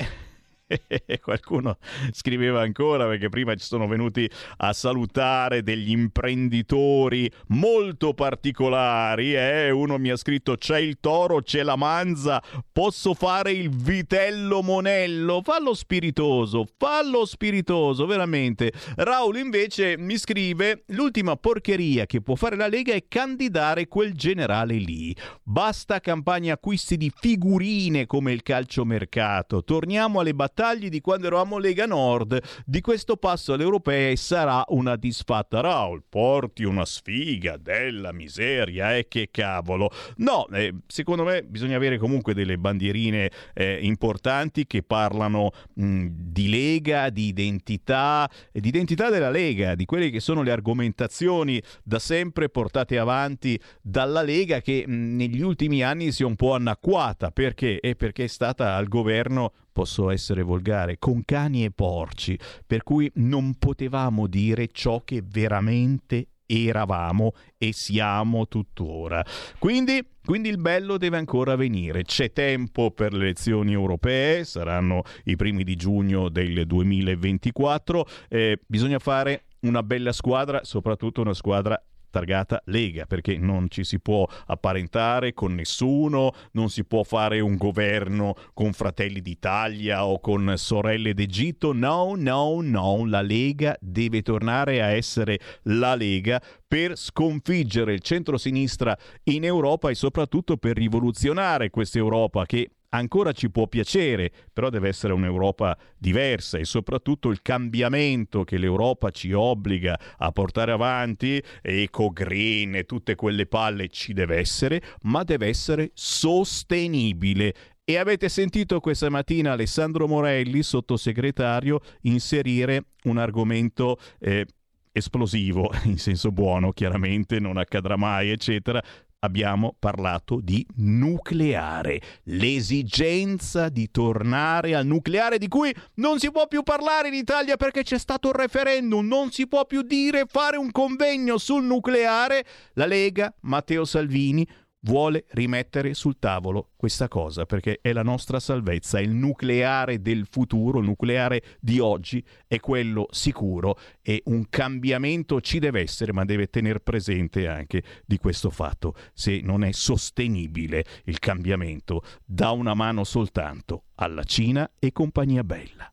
Qualcuno 1.21 1.79
scriveva 2.13 2.63
ancora 2.63 3.07
perché 3.07 3.29
prima 3.29 3.55
ci 3.55 3.65
sono 3.65 3.87
venuti 3.89 4.31
a 4.59 4.73
salutare 4.73 5.63
degli 5.63 5.91
imprenditori 5.91 7.31
molto 7.49 8.15
particolari. 8.15 9.35
Eh? 9.35 9.71
Uno 9.71 9.99
mi 9.99 10.11
ha 10.11 10.17
scritto: 10.17 10.57
C'è 10.57 10.79
il 10.79 10.99
toro, 11.01 11.43
c'è 11.43 11.63
la 11.63 11.77
manza, 11.77 12.43
posso 12.73 13.15
fare 13.15 13.53
il 13.53 13.71
vitello 13.71 14.63
monello. 14.63 15.43
Fallo 15.43 15.75
spiritoso, 15.75 16.67
fallo 16.77 17.25
spiritoso, 17.25 18.07
veramente. 18.07 18.73
Raul 18.97 19.39
invece 19.39 19.97
mi 19.99 20.17
scrive: 20.17 20.85
L'ultima 20.89 21.37
porcheria 21.37 22.07
che 22.07 22.21
può 22.21 22.37
fare 22.37 22.57
la 22.57 22.69
Lega 22.69 22.95
è 22.95 23.05
candidare 23.09 23.89
quel 23.89 24.15
generale 24.15 24.75
lì. 24.75 25.15
Basta 25.43 26.01
campagna 26.01 26.55
acquisti 26.55 26.97
di 26.97 27.11
figurine 27.15 28.07
come 28.07 28.33
il 28.33 28.43
calciomercato. 28.43 29.65
Torniamo 29.65 30.21
alle 30.21 30.35
battaglie 30.35 30.59
battaglie 30.61 30.91
di 30.91 31.01
quando 31.01 31.27
eravamo 31.27 31.57
Lega 31.57 31.87
Nord. 31.87 32.39
Di 32.67 32.83
questo 32.83 33.17
passo 33.17 33.55
alle 33.55 33.63
europee 33.63 34.15
sarà 34.17 34.63
una 34.69 34.97
disfatta. 34.97 35.61
Raul, 35.61 36.03
porti 36.07 36.65
una 36.65 36.85
sfiga 36.85 37.57
della 37.57 38.13
miseria, 38.13 38.95
eh, 38.95 39.09
che 39.09 39.29
cavolo. 39.31 39.91
No, 40.17 40.47
eh, 40.49 40.75
secondo 40.87 41.25
me 41.25 41.43
bisogna 41.43 41.77
avere 41.77 41.97
comunque 41.97 42.35
delle 42.35 42.59
bandierine 42.59 43.31
eh, 43.55 43.79
importanti 43.81 44.67
che 44.67 44.83
parlano 44.83 45.51
mh, 45.75 46.09
di 46.11 46.51
Lega, 46.51 47.09
di 47.09 47.29
identità, 47.29 48.31
di 48.53 48.69
identità 48.69 49.09
della 49.09 49.31
Lega, 49.31 49.75
di 49.75 49.87
quelle 49.87 50.11
che 50.11 50.21
sono 50.21 50.43
le 50.43 50.51
argomentazioni 50.51 51.61
da 51.83 51.99
sempre 51.99 52.51
portate 52.51 52.99
avanti 52.99 53.59
dalla 53.81 54.21
Lega 54.21 54.61
che 54.61 54.85
mh, 54.87 55.17
negli 55.17 55.41
ultimi 55.41 55.83
anni 55.83 56.13
si 56.13 56.23
è 56.23 56.27
un 56.27 56.37
po' 56.37 56.53
annacquata. 56.53 57.31
Perché? 57.31 57.81
E 57.81 57.97
perché 57.97 58.25
è 58.25 58.29
stata 58.29 58.75
al 58.75 58.89
governo 58.89 59.53
posso 59.73 60.11
essere 60.11 60.43
volgare, 60.43 60.99
con 60.99 61.23
cani 61.25 61.65
e 61.65 61.71
porci, 61.71 62.39
per 62.67 62.83
cui 62.83 63.11
non 63.17 63.55
potevamo 63.59 64.27
dire 64.27 64.69
ciò 64.73 65.03
che 65.05 65.23
veramente 65.25 66.29
eravamo 66.51 67.33
e 67.57 67.73
siamo 67.73 68.49
tuttora. 68.49 69.25
Quindi, 69.59 70.05
quindi, 70.25 70.49
il 70.49 70.59
bello 70.59 70.97
deve 70.97 71.17
ancora 71.17 71.55
venire. 71.55 72.03
C'è 72.03 72.33
tempo 72.33 72.91
per 72.91 73.13
le 73.13 73.25
elezioni 73.25 73.73
europee, 73.73 74.45
saranno 74.45 75.03
i 75.25 75.37
primi 75.37 75.63
di 75.63 75.77
giugno 75.77 76.29
del 76.29 76.67
2024. 76.67 78.07
Eh, 78.29 78.61
bisogna 78.67 78.99
fare 78.99 79.45
una 79.61 79.83
bella 79.83 80.13
squadra, 80.13 80.65
soprattutto 80.65 81.21
una 81.21 81.35
squadra 81.35 81.81
targata 82.11 82.61
Lega, 82.67 83.07
perché 83.07 83.37
non 83.39 83.71
ci 83.71 83.85
si 83.85 84.01
può 84.01 84.27
apparentare 84.47 85.33
con 85.33 85.55
nessuno, 85.55 86.33
non 86.53 86.69
si 86.69 86.85
può 86.85 87.03
fare 87.03 87.41
un 87.41 87.57
governo 87.57 88.35
con 88.53 88.73
Fratelli 88.73 89.21
d'Italia 89.21 90.05
o 90.05 90.21
con 90.21 90.53
Sorelle 90.57 91.15
d'Egitto. 91.15 91.73
No, 91.73 92.15
no, 92.17 92.61
no, 92.61 93.07
la 93.07 93.23
Lega 93.23 93.77
deve 93.81 94.23
tornare 94.23 94.83
a 94.83 94.89
essere 94.89 95.39
la 95.63 95.95
Lega 95.95 96.41
per 96.67 96.97
sconfiggere 96.97 97.95
il 97.95 98.01
centro-sinistra 98.01 98.97
in 99.25 99.45
Europa 99.45 99.91
e 99.91 99.95
soprattutto 99.95 100.57
per 100.57 100.77
rivoluzionare 100.77 101.71
questa 101.71 101.99
Europa 101.99 102.45
che 102.47 102.71
ancora 102.91 103.33
ci 103.33 103.51
può 103.51 103.67
piacere, 103.67 104.31
però 104.53 104.71
deve 104.71 104.89
essere 104.89 105.13
un'Europa 105.13 105.77
diversa 105.97 106.59
e 106.59 106.65
soprattutto 106.65 107.31
il 107.31 107.43
cambiamento 107.43 108.45
che 108.45 108.59
l'Europa 108.59 109.11
ci 109.11 109.33
obbliga 109.33 109.99
a 110.19 110.31
portare 110.33 110.73
avanti, 110.73 111.43
eco 111.63 112.11
green 112.11 112.75
e 112.77 112.85
tutte 112.85 113.15
quelle 113.15 113.47
palle 113.47 113.89
ci 113.89 114.13
deve 114.13 114.37
essere, 114.37 114.81
ma 115.03 115.23
deve 115.23 115.49
essere 115.49 115.91
sostenibile. 115.95 117.55
E 117.85 117.97
avete 117.97 118.29
sentito 118.29 118.79
questa 118.79 119.11
mattina 119.11 119.53
Alessandro 119.53 120.07
Morelli, 120.07 120.63
sottosegretario, 120.63 121.81
inserire 122.03 122.85
un 123.05 123.19
argomento 123.19 123.99
eh, 124.21 124.47
esplosivo, 124.93 125.71
in 125.85 125.99
senso 125.99 126.31
buono, 126.31 126.71
chiaramente 126.71 127.41
non 127.41 127.57
accadrà 127.57 127.97
mai, 127.97 128.31
eccetera, 128.31 128.81
abbiamo 129.21 129.75
parlato 129.79 130.41
di 130.41 130.67
nucleare, 130.77 132.01
l'esigenza 132.25 133.69
di 133.69 133.91
tornare 133.91 134.75
al 134.75 134.87
nucleare 134.87 135.39
di 135.39 135.49
cui 135.49 135.75
non 135.95 136.19
si 136.19 136.31
può 136.31 136.47
più 136.47 136.63
parlare 136.63 137.09
in 137.09 137.15
Italia 137.15 137.57
perché 137.57 137.83
c'è 137.83 137.99
stato 137.99 138.29
un 138.29 138.35
referendum, 138.35 139.07
non 139.07 139.31
si 139.31 139.47
può 139.47 139.67
più 139.67 139.83
dire 139.83 140.25
fare 140.27 140.57
un 140.57 140.71
convegno 140.71 141.39
sul 141.39 141.65
nucleare. 141.65 142.45
La 142.75 142.87
Lega, 142.87 143.33
Matteo 143.41 143.85
Salvini, 143.85 144.47
vuole 144.81 145.25
rimettere 145.31 145.95
sul 145.95 146.19
tavolo 146.19 146.71
questa 146.77 147.09
cosa 147.09 147.45
perché 147.45 147.79
è 147.83 147.93
la 147.93 148.03
nostra 148.03 148.41
salvezza, 148.41 149.01
il 149.01 149.11
nucleare 149.11 150.01
del 150.01 150.27
futuro, 150.31 150.79
il 150.79 150.87
nucleare 150.87 151.43
di 151.61 151.79
oggi 151.79 152.25
è 152.47 152.61
quello 152.61 153.07
sicuro 153.11 153.79
e 154.01 154.23
un 154.27 154.49
cambiamento 154.49 155.41
ci 155.41 155.59
deve 155.59 155.81
essere 155.81 156.13
ma 156.13 156.25
deve 156.25 156.49
tenere 156.49 156.81
presente 156.81 157.47
anche 157.47 157.83
di 158.05 158.19
questo 158.19 158.51
fatto, 158.51 158.95
se 159.13 159.41
non 159.43 159.65
è 159.65 159.73
sostenibile 159.73 160.85
il 161.05 161.19
cambiamento 161.19 162.03
da 162.25 162.51
una 162.51 162.75
mano 162.75 163.05
soltanto 163.05 163.85
alla 163.97 164.25
Cina 164.25 164.71
e 164.79 164.93
compagnia 164.93 165.45
bella. 165.45 165.93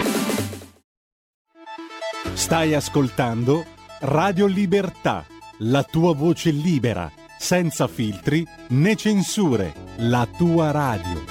Stai 2.33 2.73
ascoltando 2.73 3.65
Radio 3.99 4.47
Libertà, 4.47 5.25
la 5.59 5.83
tua 5.83 6.13
voce 6.13 6.49
libera, 6.49 7.11
senza 7.37 7.87
filtri 7.87 8.45
né 8.69 8.95
censure, 8.95 9.73
la 9.97 10.27
tua 10.37 10.71
radio. 10.71 11.23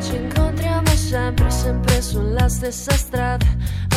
Ci 0.00 0.14
incontriamo 0.16 0.88
sempre, 0.96 1.50
sempre 1.50 2.00
sulla 2.02 2.27
stessa 2.48 2.92
strada. 2.92 3.46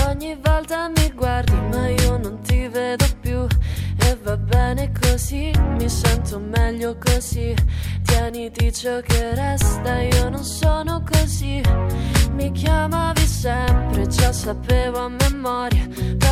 Ogni 0.08 0.36
volta 0.36 0.90
mi 0.90 1.12
guardi, 1.12 1.56
ma 1.72 1.88
io 1.88 2.18
non 2.18 2.40
ti 2.42 2.68
vedo 2.68 3.06
più. 3.22 3.48
Va 4.24 4.38
bene 4.38 4.92
così, 5.02 5.52
mi 5.78 5.90
sento 5.90 6.40
meglio 6.40 6.96
così. 6.98 7.56
Tieniti 8.04 8.72
ciò 8.72 9.00
che 9.02 9.34
resta, 9.34 10.02
io 10.02 10.30
non 10.30 10.44
sono 10.44 11.04
così. 11.04 11.62
Mi 12.34 12.52
chiamavi 12.52 13.26
sempre, 13.26 14.08
già 14.08 14.32
sapevo 14.32 15.00
a 15.00 15.10
memoria 15.10 15.88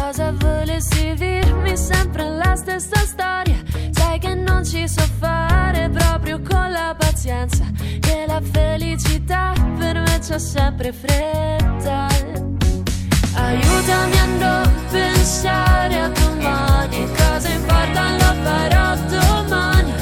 cosa 0.10 0.32
volessi 0.32 1.14
dirmi, 1.16 1.78
sempre 1.78 2.30
la 2.30 2.56
stessa 2.56 2.99
storia. 3.06 3.57
Sai 3.91 4.20
che 4.20 4.34
non 4.34 4.64
ci 4.66 4.88
so 4.88 5.02
fare 5.20 5.90
proprio 5.90 6.41
con 6.41 6.72
la 6.72 6.95
pazienza, 6.98 7.66
che 7.99 8.26
la 8.28 8.41
felicità 8.41 9.53
per 9.78 9.99
me 9.99 10.20
c'è 10.20 10.40
sempre 10.40 10.91
fretta. 10.91 12.07
Aiutami 13.34 14.18
a 14.18 14.26
non 14.26 14.85
pensare 14.91 15.99
a 15.99 16.10
domani, 16.10 17.07
cosa 17.15 17.49
importa 17.49 18.11
lo 18.18 18.34
farò 18.43 18.95
domani. 19.07 19.93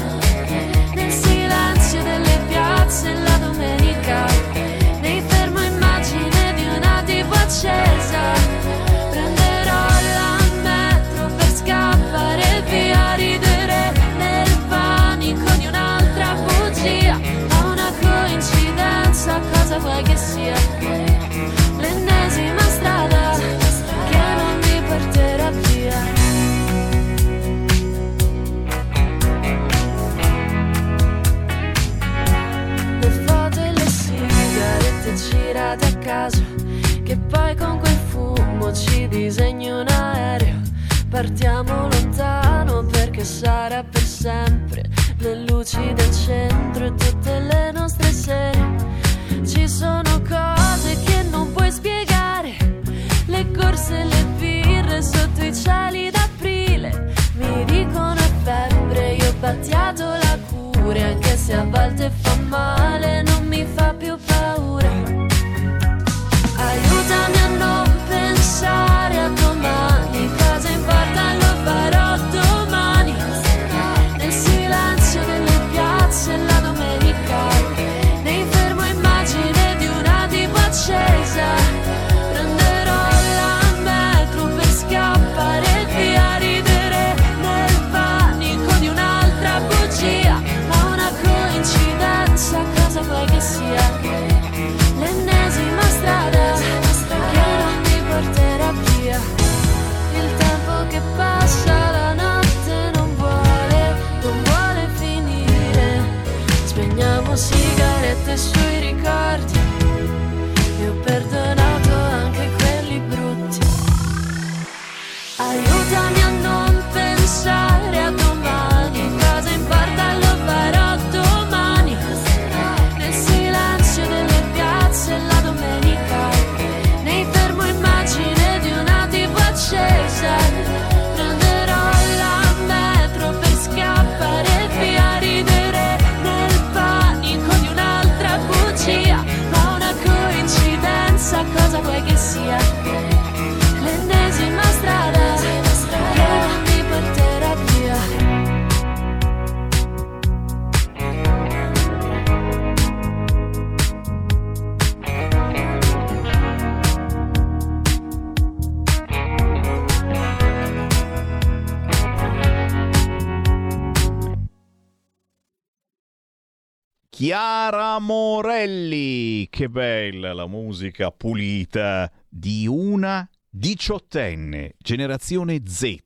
Chiara 167.18 167.98
Morelli, 167.98 169.48
che 169.50 169.68
bella 169.68 170.32
la 170.32 170.46
musica 170.46 171.10
pulita 171.10 172.08
di 172.28 172.68
una 172.68 173.28
diciottenne, 173.50 174.76
generazione 174.78 175.62
Z, 175.66 175.96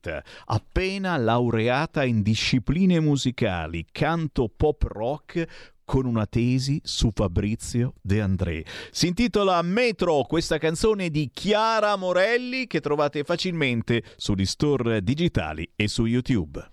appena 0.45 1.15
laureata 1.17 2.03
in 2.03 2.23
discipline 2.23 2.99
musicali, 2.99 3.85
canto 3.91 4.49
pop 4.49 4.81
rock 4.81 5.45
con 5.85 6.07
una 6.07 6.25
tesi 6.25 6.81
su 6.83 7.11
Fabrizio 7.13 7.93
De 8.01 8.19
André. 8.19 8.65
Si 8.89 9.05
intitola 9.05 9.61
Metro, 9.61 10.23
questa 10.23 10.57
canzone 10.57 11.11
di 11.11 11.29
Chiara 11.31 11.95
Morelli 11.95 12.65
che 12.65 12.81
trovate 12.81 13.23
facilmente 13.23 14.01
sugli 14.15 14.47
store 14.47 15.03
digitali 15.03 15.73
e 15.75 15.87
su 15.87 16.05
YouTube. 16.05 16.72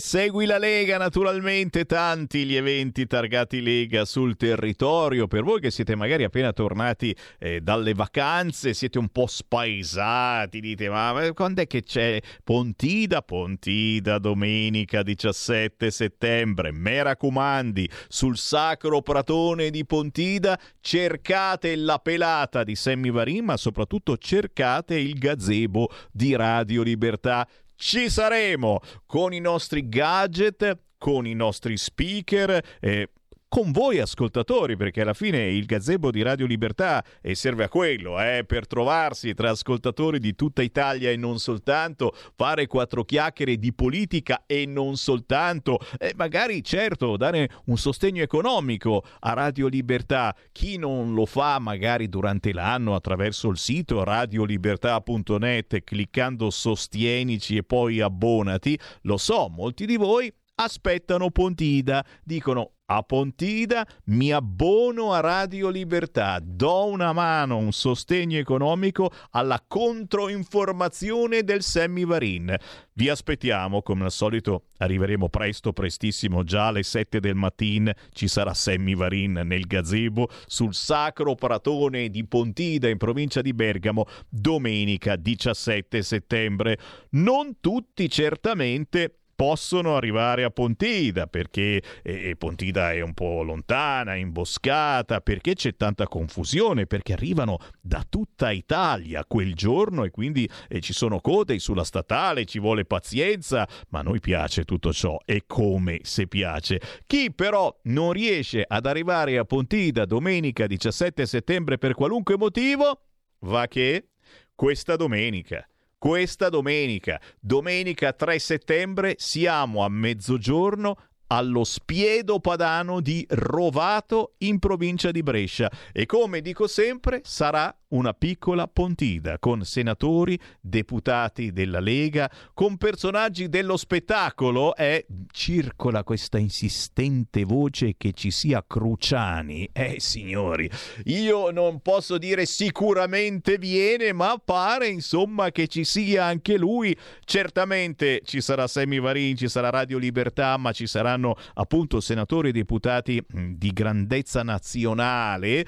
segui 0.00 0.46
la 0.46 0.58
Lega, 0.58 0.98
naturalmente 0.98 1.84
tanti 1.84 2.44
gli 2.44 2.54
eventi 2.54 3.06
targati 3.06 3.62
Lega 3.62 4.04
sul 4.04 4.36
territorio. 4.36 5.26
Per 5.26 5.42
voi 5.42 5.60
che 5.60 5.70
siete 5.70 5.94
magari 5.94 6.24
appena 6.24 6.52
tornati 6.52 7.14
eh, 7.38 7.60
dalle 7.60 7.94
vacanze, 7.94 8.74
siete 8.74 8.98
un 8.98 9.08
po' 9.08 9.26
spaesati, 9.26 10.60
dite 10.60 10.88
ma 10.88 11.30
quando 11.34 11.62
è 11.62 11.66
che 11.66 11.82
c'è 11.82 12.20
Pontida? 12.42 13.22
Pontida 13.22 14.18
domenica 14.18 15.02
17 15.02 15.90
settembre. 15.90 16.72
Me 16.72 17.02
raccomandi, 17.02 17.88
sul 18.08 18.36
sacro 18.36 19.02
pratone 19.02 19.70
di 19.70 19.84
Pontida 19.84 20.58
cercate 20.80 21.76
la 21.76 21.98
pelata 21.98 22.64
di 22.64 22.74
Sammy 22.74 23.10
Varin, 23.10 23.44
ma 23.44 23.56
soprattutto 23.56 24.16
cercate 24.16 24.98
il 24.98 25.18
gazebo 25.18 25.90
di 26.12 26.34
Radio 26.34 26.82
Libertà 26.82 27.46
ci 27.76 28.10
saremo 28.10 28.80
con 29.06 29.32
i 29.32 29.38
nostri 29.38 29.88
gadget, 29.88 30.78
con 30.98 31.26
i 31.26 31.34
nostri 31.34 31.76
speaker. 31.76 32.64
Eh, 32.80 33.10
con 33.56 33.72
voi 33.72 34.00
ascoltatori, 34.00 34.76
perché 34.76 35.00
alla 35.00 35.14
fine 35.14 35.46
il 35.46 35.64
gazebo 35.64 36.10
di 36.10 36.20
Radio 36.20 36.44
Libertà 36.44 37.02
e 37.22 37.34
serve 37.34 37.64
a 37.64 37.70
quello, 37.70 38.20
eh, 38.20 38.44
per 38.46 38.66
trovarsi 38.66 39.32
tra 39.32 39.48
ascoltatori 39.48 40.18
di 40.18 40.34
tutta 40.34 40.60
Italia 40.60 41.10
e 41.10 41.16
non 41.16 41.38
soltanto, 41.38 42.14
fare 42.34 42.66
quattro 42.66 43.02
chiacchiere 43.02 43.56
di 43.56 43.72
politica 43.72 44.42
e 44.44 44.66
non 44.66 44.98
soltanto, 44.98 45.78
e 45.96 46.12
magari 46.16 46.62
certo 46.62 47.16
dare 47.16 47.48
un 47.64 47.78
sostegno 47.78 48.22
economico 48.22 49.02
a 49.20 49.32
Radio 49.32 49.68
Libertà. 49.68 50.36
Chi 50.52 50.76
non 50.76 51.14
lo 51.14 51.24
fa 51.24 51.58
magari 51.58 52.10
durante 52.10 52.52
l'anno 52.52 52.94
attraverso 52.94 53.48
il 53.48 53.56
sito 53.56 54.04
radiolibertà.net 54.04 55.82
cliccando 55.82 56.50
sostienici 56.50 57.56
e 57.56 57.62
poi 57.62 58.00
abbonati, 58.02 58.78
lo 59.04 59.16
so, 59.16 59.48
molti 59.48 59.86
di 59.86 59.96
voi 59.96 60.30
aspettano 60.56 61.30
Pontida, 61.30 62.04
dicono 62.24 62.72
a 62.88 63.02
Pontida 63.02 63.86
mi 64.04 64.32
abbono 64.32 65.12
a 65.12 65.18
Radio 65.18 65.68
Libertà, 65.70 66.38
do 66.40 66.86
una 66.86 67.12
mano, 67.12 67.56
un 67.58 67.72
sostegno 67.72 68.38
economico 68.38 69.10
alla 69.30 69.62
controinformazione 69.66 71.42
del 71.42 71.62
Sammy 71.62 72.04
Varin. 72.04 72.54
Vi 72.92 73.08
aspettiamo, 73.08 73.82
come 73.82 74.04
al 74.04 74.12
solito 74.12 74.66
arriveremo 74.78 75.28
presto, 75.28 75.72
prestissimo, 75.72 76.44
già 76.44 76.68
alle 76.68 76.84
7 76.84 77.18
del 77.18 77.34
mattino 77.34 77.92
ci 78.12 78.28
sarà 78.28 78.54
Sammy 78.54 78.94
Varin 78.94 79.42
nel 79.44 79.66
gazebo 79.66 80.28
sul 80.46 80.72
Sacro 80.72 81.34
Pratone 81.34 82.08
di 82.08 82.24
Pontida 82.24 82.88
in 82.88 82.98
provincia 82.98 83.42
di 83.42 83.52
Bergamo, 83.52 84.06
domenica 84.28 85.16
17 85.16 86.02
settembre. 86.02 86.78
Non 87.10 87.58
tutti 87.60 88.08
certamente 88.08 89.18
possono 89.36 89.96
arrivare 89.96 90.42
a 90.42 90.50
Pontida 90.50 91.26
perché 91.26 91.82
eh, 92.02 92.34
Pontida 92.36 92.92
è 92.92 93.02
un 93.02 93.12
po' 93.12 93.42
lontana, 93.42 94.14
imboscata, 94.14 95.20
perché 95.20 95.54
c'è 95.54 95.76
tanta 95.76 96.08
confusione, 96.08 96.86
perché 96.86 97.12
arrivano 97.12 97.58
da 97.80 98.04
tutta 98.08 98.50
Italia 98.50 99.24
quel 99.26 99.54
giorno 99.54 100.04
e 100.04 100.10
quindi 100.10 100.48
eh, 100.68 100.80
ci 100.80 100.94
sono 100.94 101.20
code 101.20 101.58
sulla 101.58 101.84
statale, 101.84 102.46
ci 102.46 102.58
vuole 102.58 102.86
pazienza, 102.86 103.68
ma 103.90 104.00
a 104.00 104.02
noi 104.02 104.20
piace 104.20 104.64
tutto 104.64 104.92
ciò 104.92 105.18
e 105.24 105.44
come 105.46 106.00
se 106.02 106.26
piace. 106.26 106.80
Chi 107.06 107.32
però 107.32 107.78
non 107.84 108.12
riesce 108.12 108.64
ad 108.66 108.86
arrivare 108.86 109.36
a 109.36 109.44
Pontida 109.44 110.06
domenica 110.06 110.66
17 110.66 111.26
settembre 111.26 111.76
per 111.76 111.92
qualunque 111.94 112.38
motivo, 112.38 113.02
va 113.40 113.66
che 113.66 114.08
questa 114.54 114.96
domenica 114.96 115.68
questa 116.06 116.50
domenica, 116.50 117.20
domenica 117.40 118.12
3 118.12 118.38
settembre, 118.38 119.16
siamo 119.18 119.82
a 119.82 119.88
mezzogiorno 119.88 120.96
allo 121.26 121.64
Spiedo 121.64 122.38
Padano 122.38 123.00
di 123.00 123.26
Rovato 123.28 124.34
in 124.38 124.60
provincia 124.60 125.10
di 125.10 125.24
Brescia. 125.24 125.68
E 125.92 126.06
come 126.06 126.42
dico 126.42 126.68
sempre 126.68 127.22
sarà 127.24 127.76
una 127.88 128.12
piccola 128.14 128.66
pontida 128.66 129.38
con 129.38 129.64
senatori, 129.64 130.38
deputati 130.60 131.52
della 131.52 131.78
Lega, 131.78 132.30
con 132.54 132.76
personaggi 132.76 133.48
dello 133.48 133.76
spettacolo 133.76 134.74
e 134.74 135.06
circola 135.30 136.02
questa 136.02 136.38
insistente 136.38 137.44
voce 137.44 137.94
che 137.96 138.12
ci 138.12 138.30
sia 138.30 138.64
Cruciani. 138.66 139.68
Eh 139.72 139.96
signori, 139.98 140.68
io 141.04 141.50
non 141.50 141.80
posso 141.80 142.18
dire 142.18 142.46
sicuramente 142.46 143.58
viene, 143.58 144.12
ma 144.12 144.40
pare 144.42 144.88
insomma 144.88 145.50
che 145.50 145.68
ci 145.68 145.84
sia 145.84 146.24
anche 146.24 146.56
lui. 146.56 146.96
Certamente 147.24 148.22
ci 148.24 148.40
sarà 148.40 148.66
Semi 148.66 148.98
Varin, 148.98 149.36
ci 149.36 149.48
sarà 149.48 149.70
Radio 149.70 149.98
Libertà, 149.98 150.56
ma 150.56 150.72
ci 150.72 150.86
saranno 150.86 151.36
appunto 151.54 152.00
senatori 152.00 152.48
e 152.48 152.52
deputati 152.52 153.24
di 153.28 153.70
grandezza 153.72 154.42
nazionale 154.42 155.64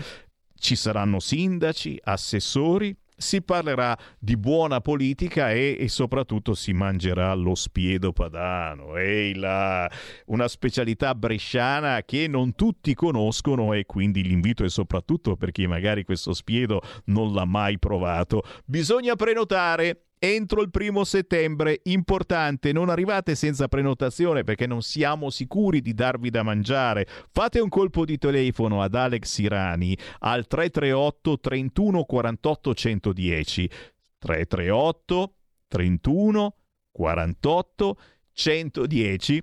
ci 0.59 0.77
saranno 0.77 1.21
sindaci, 1.21 1.99
assessori, 2.03 2.97
si 3.19 3.43
parlerà 3.43 3.99
di 4.19 4.37
buona 4.37 4.81
politica 4.81 5.51
e, 5.51 5.77
e, 5.79 5.89
soprattutto 5.89 6.55
si 6.55 6.73
mangerà 6.73 7.35
lo 7.35 7.57
spiedo 7.57 8.13
padano. 8.13 8.97
Ehi 8.97 9.35
là, 9.35 9.91
una 10.27 10.47
specialità 10.47 11.15
bresciana 11.17 12.03
che 12.05 12.29
non 12.29 12.55
tutti 12.55 12.95
conoscono 12.95 13.73
e 13.73 13.85
quindi 13.87 14.23
l'invito 14.23 14.63
è 14.63 14.69
soprattutto 14.69 15.37
per 15.37 15.51
chi 15.51 15.67
magari 15.67 16.05
questo 16.05 16.33
spiedo 16.33 16.81
non 17.07 17.33
l'ha 17.33 17.45
mai 17.45 17.79
provato. 17.81 18.43
Bisogna 18.65 19.17
prenotare 19.17 20.08
entro 20.19 20.63
il 20.63 20.71
primo 20.71 21.05
settembre. 21.05 21.81
Importante, 21.85 22.73
non 22.73 22.89
arrivate 22.89 23.35
senza 23.35 23.69
prenotazione 23.69 24.45
perché 24.45 24.67
non 24.67 24.83
siamo 24.83 25.31
sicuri 25.31 25.81
di 25.81 25.95
darvi 25.95 26.31
da 26.31 26.43
mangiare. 26.43 27.07
Fate 27.31 27.61
un 27.61 27.69
colpo 27.69 28.05
di 28.05 28.19
telefono 28.19 28.83
ad 28.83 28.95
Alex 28.95 29.39
Irani 29.39 29.97
al 30.21 30.47
338 30.47 31.39
31 31.39 32.05
48 32.05 32.75
110. 32.75 33.71
338 34.19 35.35
31 35.69 36.55
48 36.91 37.97
110 38.33 39.43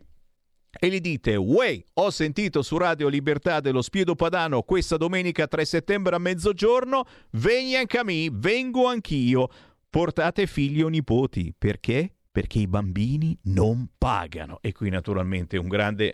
e 0.78 0.90
gli 0.90 1.00
dite 1.00 1.36
Uè, 1.36 1.82
ho 1.94 2.10
sentito 2.10 2.62
su 2.62 2.78
Radio 2.78 3.08
Libertà 3.08 3.60
dello 3.62 3.82
Spiedo 3.82 4.16
Padano 4.16 4.62
questa 4.64 4.98
domenica 4.98 5.48
3 5.48 5.64
settembre 5.64 6.16
a 6.16 6.20
mezzogiorno, 6.20 7.06
vegni 7.32 7.76
anche 7.76 7.98
a 7.98 8.04
me, 8.04 8.30
vengo 8.32 8.88
anch'io 8.88 9.50
portate 9.96 10.46
figli 10.46 10.82
o 10.82 10.90
nipoti. 10.90 11.56
Perché? 11.58 12.16
Perché 12.30 12.60
i 12.60 12.68
bambini 12.68 13.38
non 13.44 13.92
pagano. 13.98 14.60
E 14.62 14.74
qui 14.74 14.90
naturalmente 14.90 15.56
un 15.56 15.70
grande 15.70 16.14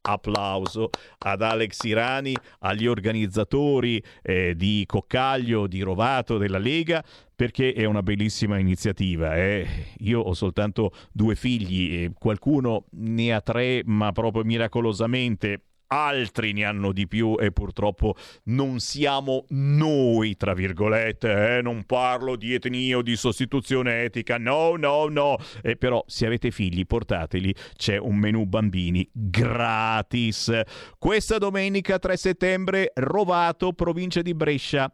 applauso 0.00 0.88
ad 1.18 1.42
Alex 1.42 1.82
Irani, 1.82 2.34
agli 2.60 2.86
organizzatori 2.86 4.02
eh, 4.22 4.54
di 4.56 4.84
Coccaglio, 4.86 5.66
di 5.66 5.82
Rovato, 5.82 6.38
della 6.38 6.56
Lega, 6.56 7.04
perché 7.36 7.74
è 7.74 7.84
una 7.84 8.02
bellissima 8.02 8.56
iniziativa. 8.56 9.36
Eh. 9.36 9.66
Io 9.98 10.20
ho 10.20 10.32
soltanto 10.32 10.92
due 11.12 11.34
figli, 11.34 12.10
qualcuno 12.14 12.86
ne 12.92 13.34
ha 13.34 13.42
tre, 13.42 13.82
ma 13.84 14.10
proprio 14.12 14.42
miracolosamente 14.42 15.64
altri 15.88 16.52
ne 16.52 16.64
hanno 16.64 16.92
di 16.92 17.06
più 17.06 17.36
e 17.38 17.52
purtroppo 17.52 18.14
non 18.44 18.80
siamo 18.80 19.44
noi, 19.48 20.36
tra 20.36 20.54
virgolette, 20.54 21.58
eh? 21.58 21.62
non 21.62 21.84
parlo 21.84 22.36
di 22.36 22.54
etnia 22.54 22.98
o 22.98 23.02
di 23.02 23.16
sostituzione 23.16 24.02
etica, 24.02 24.38
no, 24.38 24.76
no, 24.76 25.08
no, 25.08 25.36
eh, 25.62 25.76
però 25.76 26.02
se 26.06 26.26
avete 26.26 26.50
figli 26.50 26.86
portateli, 26.86 27.54
c'è 27.76 27.96
un 27.96 28.16
menù 28.16 28.44
bambini 28.44 29.08
gratis. 29.12 30.60
Questa 30.98 31.38
domenica 31.38 31.98
3 31.98 32.16
settembre, 32.16 32.92
Rovato, 32.94 33.72
provincia 33.72 34.22
di 34.22 34.34
Brescia, 34.34 34.92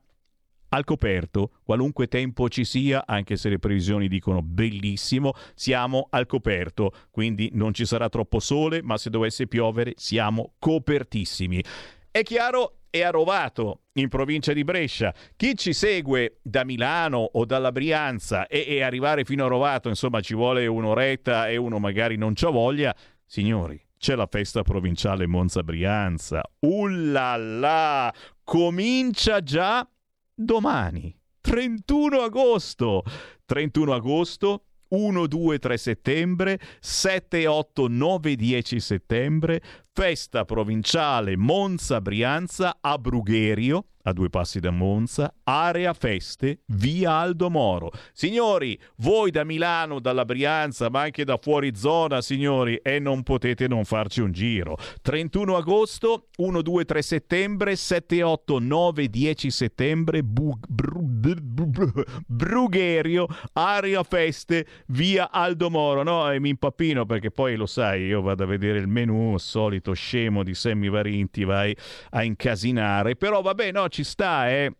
al 0.69 0.85
coperto, 0.85 1.53
qualunque 1.63 2.09
tempo 2.09 2.49
ci 2.49 2.65
sia, 2.65 3.05
anche 3.07 3.37
se 3.37 3.49
le 3.49 3.59
previsioni 3.59 4.09
dicono 4.09 4.43
bellissimo, 4.43 5.33
siamo 5.55 6.09
al 6.11 6.27
coperto, 6.27 6.93
quindi 7.11 7.51
non 7.53 7.73
ci 7.73 7.87
sarà 7.87 8.09
troppo 8.09 8.41
sole, 8.41 8.83
ma 8.83 8.97
se 8.97 9.11
dovesse 9.11 9.47
piovere 9.47 9.93
siamo 9.97 10.55
copertissimi. 10.59 11.63
È 12.11 12.23
chiaro, 12.23 12.79
è 12.91 13.03
a 13.03 13.11
Rovato, 13.11 13.83
in 13.95 14.09
provincia 14.09 14.53
di 14.53 14.63
Brescia. 14.63 15.13
Chi 15.37 15.57
ci 15.57 15.73
segue 15.73 16.39
da 16.43 16.65
Milano 16.65 17.19
o 17.19 17.45
dalla 17.45 17.73
Brianza 17.73 18.47
e, 18.47 18.65
e 18.69 18.83
arrivare 18.83 19.25
fino 19.25 19.45
a 19.45 19.49
Rovato, 19.49 19.89
insomma, 19.89 20.21
ci 20.21 20.35
vuole 20.35 20.67
un'oretta 20.67 21.49
e 21.49 21.57
uno 21.57 21.79
magari 21.79 22.17
non 22.17 22.35
c'ha 22.35 22.51
voglia, 22.51 22.95
signori, 23.27 23.81
c'è 23.99 24.15
la 24.15 24.29
festa 24.31 24.63
provinciale 24.63 25.27
Monza 25.27 25.63
Brianza. 25.63 26.43
Ullala! 26.61 28.13
Comincia 28.45 29.43
già 29.43 29.89
domani, 30.35 31.17
31 31.41 32.21
agosto. 32.23 33.03
31 33.47 33.95
agosto 33.95 34.65
1, 34.89 35.27
2, 35.27 35.59
3 35.59 35.77
settembre, 35.77 36.61
7, 36.81 37.47
8, 37.47 37.89
9, 37.89 38.37
10 38.37 38.81
settembre, 38.81 39.63
festa 39.93 40.45
provinciale 40.45 41.37
Monza 41.37 42.01
Brianza 42.01 42.79
a 42.81 42.97
Brugherio, 42.99 43.87
a 44.07 44.13
due 44.13 44.29
passi 44.29 44.61
da 44.61 44.71
Monza, 44.71 45.33
area 45.45 45.95
feste, 45.95 46.61
via 46.67 47.13
Aldo 47.13 47.49
Moro. 47.49 47.91
Signori, 48.13 48.79
voi 48.97 49.31
da 49.31 49.45
Milano, 49.45 49.99
dalla 49.99 50.27
Brianza, 50.27 50.91
ma 50.91 51.01
anche 51.03 51.25
da 51.25 51.39
fuori 51.39 51.75
zona, 51.75 52.21
signori, 52.21 52.77
e 52.83 52.99
non 52.99 53.23
potete 53.23 53.67
non 53.67 53.85
farci 53.85 54.21
un 54.21 54.31
giro. 54.33 54.77
31 55.01 55.57
agosto, 55.57 56.29
1, 56.37 56.61
2, 56.61 56.85
3 56.85 57.03
settembre, 57.03 57.77
7, 57.77 58.23
8, 58.23 58.59
9, 58.59 59.09
10 59.09 59.51
settembre, 59.51 60.23
bu- 60.23 60.59
bru- 60.69 61.01
bru- 61.03 62.05
Brugherio, 62.27 63.27
area 63.55 64.03
feste, 64.03 64.67
via 64.89 65.31
Aldo 65.31 65.71
Moro. 65.71 66.03
No, 66.03 66.31
e 66.31 66.39
mi 66.41 66.51
impappino 66.51 67.07
perché 67.07 67.31
poi 67.31 67.57
lo 67.57 67.67
sai, 67.67 68.03
io 68.05 68.21
vado 68.21 68.43
a 68.43 68.47
vedere 68.47 68.79
il 68.79 68.87
menù, 68.87 69.39
solito 69.39 69.95
scemo 69.95 70.43
di 70.43 70.53
Semmi 70.53 70.91
Varinti, 70.91 71.45
vai 71.45 71.75
a 72.11 72.23
incasinare. 72.23 73.17
Però 73.17 73.41
vabbè, 73.41 73.73
no, 73.73 73.89
ci 73.95 74.03
sta, 74.03 74.51
eh. 74.51 74.75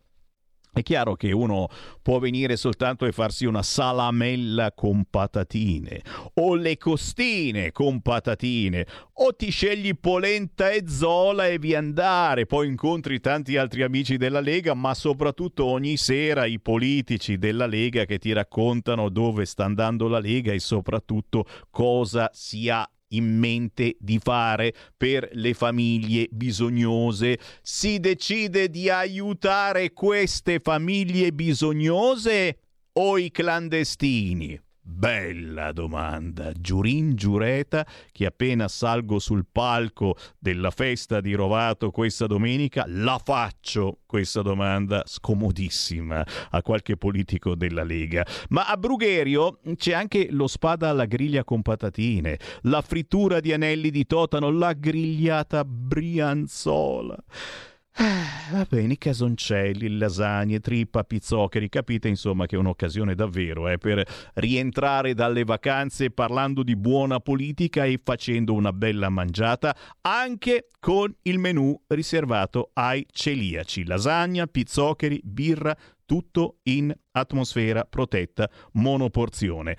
È 0.73 0.83
chiaro 0.83 1.15
che 1.15 1.31
uno 1.31 1.69
può 2.01 2.19
venire 2.19 2.57
soltanto 2.57 3.05
e 3.05 3.13
farsi 3.13 3.45
una 3.45 3.63
salamella 3.63 4.73
con 4.73 5.05
patatine, 5.09 6.01
o 6.33 6.55
le 6.55 6.77
costine 6.77 7.71
con 7.71 8.01
patatine, 8.01 8.85
o 9.13 9.33
ti 9.33 9.51
scegli 9.51 9.97
polenta 9.97 10.71
e 10.71 10.83
zola 10.85 11.47
e 11.47 11.59
vi 11.59 11.75
andare, 11.75 12.45
poi 12.45 12.67
incontri 12.67 13.21
tanti 13.21 13.55
altri 13.55 13.83
amici 13.83 14.17
della 14.17 14.41
Lega, 14.41 14.73
ma 14.73 14.93
soprattutto 14.93 15.63
ogni 15.63 15.95
sera 15.95 16.45
i 16.45 16.59
politici 16.59 17.37
della 17.37 17.67
Lega 17.67 18.03
che 18.03 18.17
ti 18.17 18.33
raccontano 18.33 19.07
dove 19.07 19.45
sta 19.45 19.63
andando 19.63 20.09
la 20.09 20.19
Lega 20.19 20.51
e 20.51 20.59
soprattutto 20.59 21.45
cosa 21.69 22.29
si 22.33 22.67
ha 22.67 22.85
in 23.15 23.37
mente 23.37 23.95
di 23.99 24.19
fare 24.19 24.73
per 24.95 25.29
le 25.33 25.53
famiglie 25.53 26.27
bisognose? 26.31 27.39
Si 27.61 27.99
decide 27.99 28.69
di 28.69 28.89
aiutare 28.89 29.93
queste 29.93 30.59
famiglie 30.59 31.31
bisognose 31.31 32.59
o 32.93 33.17
i 33.17 33.31
clandestini? 33.31 34.64
Bella 34.87 35.71
domanda, 35.71 36.51
Giurin 36.51 37.15
Giureta, 37.15 37.87
che 38.11 38.27
appena 38.27 38.67
salgo 38.67 39.17
sul 39.17 39.47
palco 39.51 40.15
della 40.37 40.69
festa 40.69 41.21
di 41.21 41.33
Rovato 41.33 41.89
questa 41.89 42.27
domenica, 42.27 42.85
la 42.87 43.19
faccio 43.21 44.01
questa 44.05 44.43
domanda 44.43 45.01
scomodissima 45.03 46.23
a 46.51 46.61
qualche 46.61 46.97
politico 46.97 47.55
della 47.55 47.83
Lega. 47.83 48.23
Ma 48.49 48.67
a 48.67 48.77
Brugherio 48.77 49.59
c'è 49.75 49.93
anche 49.93 50.27
lo 50.29 50.45
spada 50.45 50.89
alla 50.89 51.05
griglia 51.05 51.43
con 51.43 51.63
patatine, 51.63 52.37
la 52.61 52.83
frittura 52.83 53.39
di 53.39 53.53
anelli 53.53 53.89
di 53.89 54.05
totano, 54.05 54.51
la 54.51 54.73
grigliata 54.73 55.65
brianzola. 55.65 57.17
Ah, 57.97 58.49
va 58.51 58.65
bene, 58.69 58.97
casoncelli, 58.97 59.97
lasagne, 59.97 60.59
trippa, 60.59 61.05
pizzoccheri, 61.05 61.69
capite 61.69 62.09
insomma 62.09 62.45
che 62.45 62.57
è 62.57 62.59
un'occasione 62.59 63.15
davvero 63.15 63.69
eh, 63.69 63.77
per 63.77 64.05
rientrare 64.33 65.13
dalle 65.13 65.45
vacanze 65.45 66.11
parlando 66.11 66.61
di 66.61 66.75
buona 66.75 67.21
politica 67.21 67.85
e 67.85 67.97
facendo 68.03 68.53
una 68.53 68.73
bella 68.73 69.07
mangiata 69.07 69.73
anche 70.01 70.67
con 70.77 71.15
il 71.21 71.39
menù 71.39 71.73
riservato 71.87 72.71
ai 72.73 73.05
celiaci. 73.09 73.85
Lasagna, 73.85 74.45
pizzoccheri, 74.45 75.21
birra, 75.23 75.73
tutto 76.05 76.57
in 76.63 76.93
atmosfera 77.11 77.85
protetta, 77.85 78.49
monoporzione. 78.73 79.77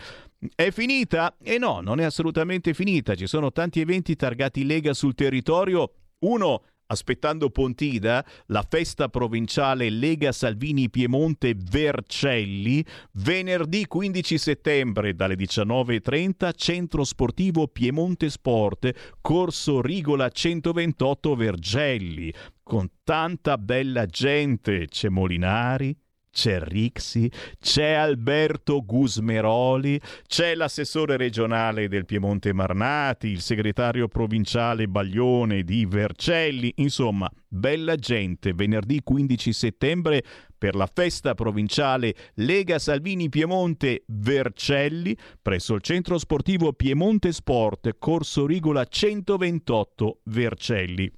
È 0.55 0.71
finita? 0.71 1.37
E 1.43 1.59
no, 1.59 1.81
non 1.83 2.01
è 2.01 2.05
assolutamente 2.05 2.73
finita. 2.73 3.15
Ci 3.15 3.27
sono 3.27 3.53
tanti 3.53 3.81
eventi 3.81 4.17
targati 4.17 4.65
Lega 4.65 4.95
sul 4.95 5.15
territorio. 5.15 5.93
Uno 6.21 6.63
aspettando 6.87 7.51
Pontida, 7.51 8.25
la 8.47 8.65
festa 8.69 9.09
provinciale 9.09 9.91
Lega 9.91 10.33
Salvini 10.33 10.91
Piemonte 10.91 11.55
Vercelli, 11.57 12.85
venerdì 13.13 13.87
15 13.87 14.39
settembre 14.39 15.15
dalle 15.15 15.35
19.30, 15.35 16.51
Centro 16.55 17.05
Sportivo 17.05 17.69
Piemonte 17.69 18.31
Sport, 18.31 19.17
Corso 19.21 19.81
Rigola 19.81 20.29
128 20.29 21.35
Vergelli, 21.35 22.33
con 22.63 22.89
tanta 23.05 23.59
bella 23.59 24.07
gente, 24.07 24.87
c'è 24.89 25.09
Molinari, 25.09 25.97
c'è 26.37 26.61
Rixi, 26.61 27.33
c'è 27.59 27.93
Alberto 27.93 28.85
Gusmeroli, 28.85 29.99
c'è 30.27 30.55
l'assessore 30.55 31.17
regionale 31.17 31.89
del 31.89 32.05
Piemonte 32.05 32.53
Marnati, 32.53 33.29
il 33.29 33.41
segretario 33.41 34.07
provinciale 34.07 34.87
Baglione 34.87 35.63
di 35.63 35.87
Vercelli, 35.87 36.71
insomma, 36.77 37.27
bella 37.49 37.97
gente, 37.97 38.53
venerdì 38.53 39.01
15 39.03 39.51
settembre 39.55 40.23
per 40.59 40.75
la 40.75 40.89
festa 40.93 41.33
provinciale 41.33 42.15
Lega 42.35 42.79
Salvini 42.79 43.31
Piemonte 43.31 44.05
Vercelli 44.09 45.17
presso 45.41 45.73
il 45.73 45.81
centro 45.81 46.19
sportivo 46.19 46.75
Piemonte 46.75 47.33
Sport, 47.33 47.97
Corso 47.99 48.45
Rigola 48.45 48.85
128 48.85 50.21
Vercelli. 50.25 51.11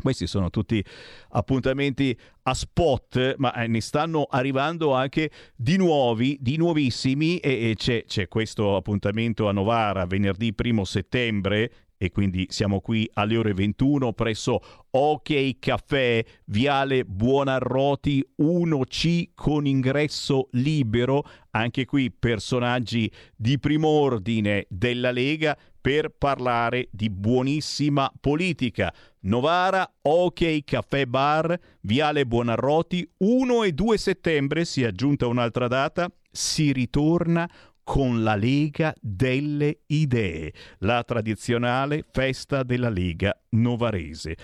Questi 0.00 0.26
sono 0.26 0.50
tutti 0.50 0.84
appuntamenti 1.30 2.16
a 2.42 2.54
spot, 2.54 3.34
ma 3.38 3.52
eh, 3.54 3.66
ne 3.66 3.80
stanno 3.80 4.26
arrivando 4.28 4.94
anche 4.94 5.30
di 5.54 5.76
nuovi, 5.76 6.36
di 6.40 6.56
nuovissimi 6.56 7.38
e, 7.38 7.74
c'è, 7.76 8.04
c'è 8.04 8.28
questo 8.28 8.76
appuntamento 8.76 9.48
a 9.48 9.52
Novara 9.52 10.06
venerdì 10.06 10.54
1 10.56 10.84
settembre 10.84 11.70
e 12.02 12.10
quindi 12.10 12.46
siamo 12.48 12.80
qui 12.80 13.06
alle 13.12 13.36
ore 13.36 13.52
21 13.52 14.14
presso 14.14 14.58
Ok 14.92 15.58
Caffè, 15.58 16.24
Viale 16.46 17.04
Buonarroti 17.04 18.26
1C 18.40 19.24
con 19.34 19.66
ingresso 19.66 20.48
libero, 20.52 21.22
anche 21.50 21.84
qui 21.84 22.10
personaggi 22.10 23.12
di 23.36 23.58
prim'ordine 23.58 24.64
della 24.70 25.10
Lega 25.10 25.54
per 25.78 26.08
parlare 26.16 26.88
di 26.90 27.10
buonissima 27.10 28.10
politica. 28.18 28.94
Novara, 29.22 29.90
Ok 30.02 30.64
Caffè 30.64 31.04
Bar, 31.04 31.58
Viale 31.80 32.24
Buonarroti, 32.24 33.06
1 33.18 33.64
e 33.64 33.72
2 33.72 33.98
settembre 33.98 34.64
si 34.64 34.82
è 34.82 34.86
aggiunta 34.86 35.26
un'altra 35.26 35.68
data, 35.68 36.10
si 36.30 36.72
ritorna 36.72 37.48
con 37.82 38.22
la 38.22 38.34
Lega 38.34 38.94
delle 39.00 39.80
Idee, 39.86 40.52
la 40.78 41.02
tradizionale 41.02 42.04
festa 42.10 42.62
della 42.62 42.88
Lega 42.88 43.38
novarese. 43.50 44.36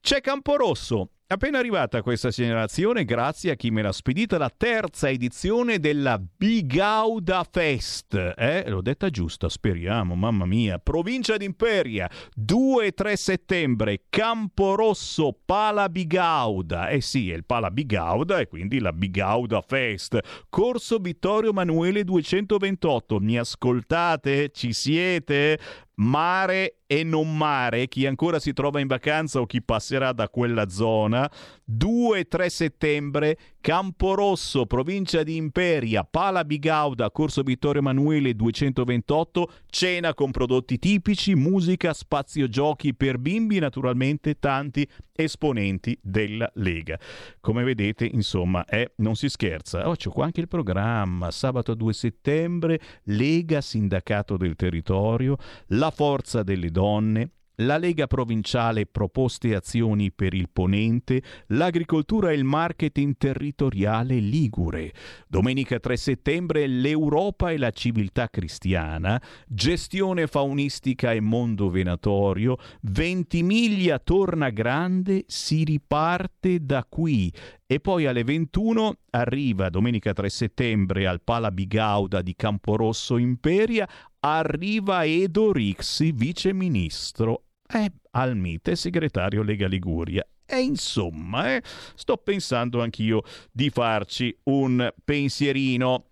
C'è 0.00 0.20
Camporosso, 0.20 1.10
Appena 1.26 1.58
arrivata 1.58 2.02
questa 2.02 2.30
segnalazione, 2.30 3.06
grazie 3.06 3.52
a 3.52 3.54
chi 3.54 3.70
me 3.70 3.80
l'ha 3.80 3.92
spedita, 3.92 4.36
la 4.36 4.52
terza 4.54 5.08
edizione 5.08 5.80
della 5.80 6.18
Bigauda 6.18 7.46
Fest. 7.50 8.34
Eh, 8.36 8.68
l'ho 8.68 8.82
detta 8.82 9.08
giusta, 9.08 9.48
speriamo, 9.48 10.14
mamma 10.14 10.44
mia. 10.44 10.78
Provincia 10.78 11.38
d'Imperia, 11.38 12.10
2 12.34 12.84
e 12.84 12.92
3 12.92 13.16
settembre, 13.16 14.02
Camporosso, 14.10 15.34
Pala 15.46 15.88
Bigauda. 15.88 16.88
Eh 16.88 17.00
sì, 17.00 17.30
è 17.30 17.34
il 17.34 17.46
Pala 17.46 17.70
Bigauda 17.70 18.40
e 18.40 18.46
quindi 18.46 18.78
la 18.78 18.92
Bigauda 18.92 19.62
Fest. 19.62 20.18
Corso 20.50 20.98
Vittorio 20.98 21.50
Emanuele 21.50 22.04
228. 22.04 23.18
Mi 23.18 23.38
ascoltate? 23.38 24.50
Ci 24.50 24.74
siete? 24.74 25.58
Mare 25.96 26.78
e 26.86 27.04
non 27.04 27.36
mare, 27.36 27.88
chi 27.88 28.06
ancora 28.06 28.38
si 28.38 28.52
trova 28.52 28.80
in 28.80 28.86
vacanza 28.86 29.40
o 29.40 29.46
chi 29.46 29.62
passerà 29.62 30.12
da 30.12 30.28
quella 30.28 30.68
zona, 30.68 31.30
2-3 31.70 32.46
settembre, 32.46 33.38
Camporosso, 33.60 34.66
provincia 34.66 35.22
di 35.22 35.36
Imperia, 35.36 36.04
Pala 36.04 36.44
Bigauda, 36.44 37.10
Corso 37.10 37.42
Vittorio 37.42 37.80
Emanuele 37.80 38.34
228, 38.34 39.50
cena 39.66 40.12
con 40.12 40.30
prodotti 40.30 40.78
tipici, 40.78 41.34
musica, 41.34 41.94
spazio 41.94 42.48
giochi 42.48 42.94
per 42.94 43.18
bimbi, 43.18 43.58
naturalmente 43.58 44.38
tanti 44.38 44.86
esponenti 45.14 45.98
della 46.02 46.50
Lega. 46.56 46.98
Come 47.40 47.64
vedete, 47.64 48.04
insomma, 48.04 48.64
eh, 48.66 48.92
non 48.96 49.14
si 49.16 49.30
scherza. 49.30 49.88
Oh, 49.88 49.94
c'è 49.94 50.10
qua 50.10 50.26
anche 50.26 50.40
il 50.40 50.48
programma, 50.48 51.30
sabato 51.30 51.74
2 51.74 51.92
settembre, 51.94 52.80
Lega 53.04 53.62
Sindacato 53.62 54.36
del 54.36 54.56
Territorio, 54.56 55.36
la 55.68 55.90
forza 55.90 56.42
delle 56.42 56.70
donne, 56.70 57.30
la 57.56 57.76
Lega 57.76 58.06
Provinciale 58.06 58.86
proposte 58.86 59.54
azioni 59.54 60.10
per 60.10 60.34
il 60.34 60.48
Ponente, 60.52 61.22
l'agricoltura 61.48 62.30
e 62.30 62.34
il 62.34 62.44
marketing 62.44 63.14
territoriale 63.16 64.16
Ligure. 64.16 64.92
Domenica 65.28 65.78
3 65.78 65.96
settembre 65.96 66.66
l'Europa 66.66 67.50
e 67.50 67.58
la 67.58 67.70
civiltà 67.70 68.28
cristiana, 68.28 69.20
gestione 69.46 70.26
faunistica 70.26 71.12
e 71.12 71.20
mondo 71.20 71.70
venatorio, 71.70 72.56
Ventimiglia 72.82 73.98
torna 73.98 74.50
grande, 74.50 75.24
si 75.26 75.62
riparte 75.64 76.64
da 76.64 76.84
qui. 76.88 77.32
E 77.66 77.80
poi 77.80 78.06
alle 78.06 78.24
21 78.24 78.94
arriva 79.10 79.70
domenica 79.70 80.12
3 80.12 80.28
settembre 80.28 81.06
al 81.06 81.22
Pala 81.22 81.50
Bigauda 81.50 82.20
di 82.20 82.34
Camporosso 82.34 83.16
Imperia, 83.16 83.88
arriva 84.20 85.04
Edo 85.04 85.52
Rixi, 85.52 86.12
viceministro 86.12 87.43
eh, 87.72 87.92
al 88.12 88.36
Mite, 88.36 88.76
segretario 88.76 89.42
Lega 89.42 89.66
Liguria. 89.66 90.26
E 90.46 90.60
insomma, 90.60 91.54
eh, 91.54 91.62
sto 91.94 92.16
pensando 92.18 92.82
anch'io 92.82 93.22
di 93.50 93.70
farci 93.70 94.36
un 94.44 94.92
pensierino. 95.04 96.10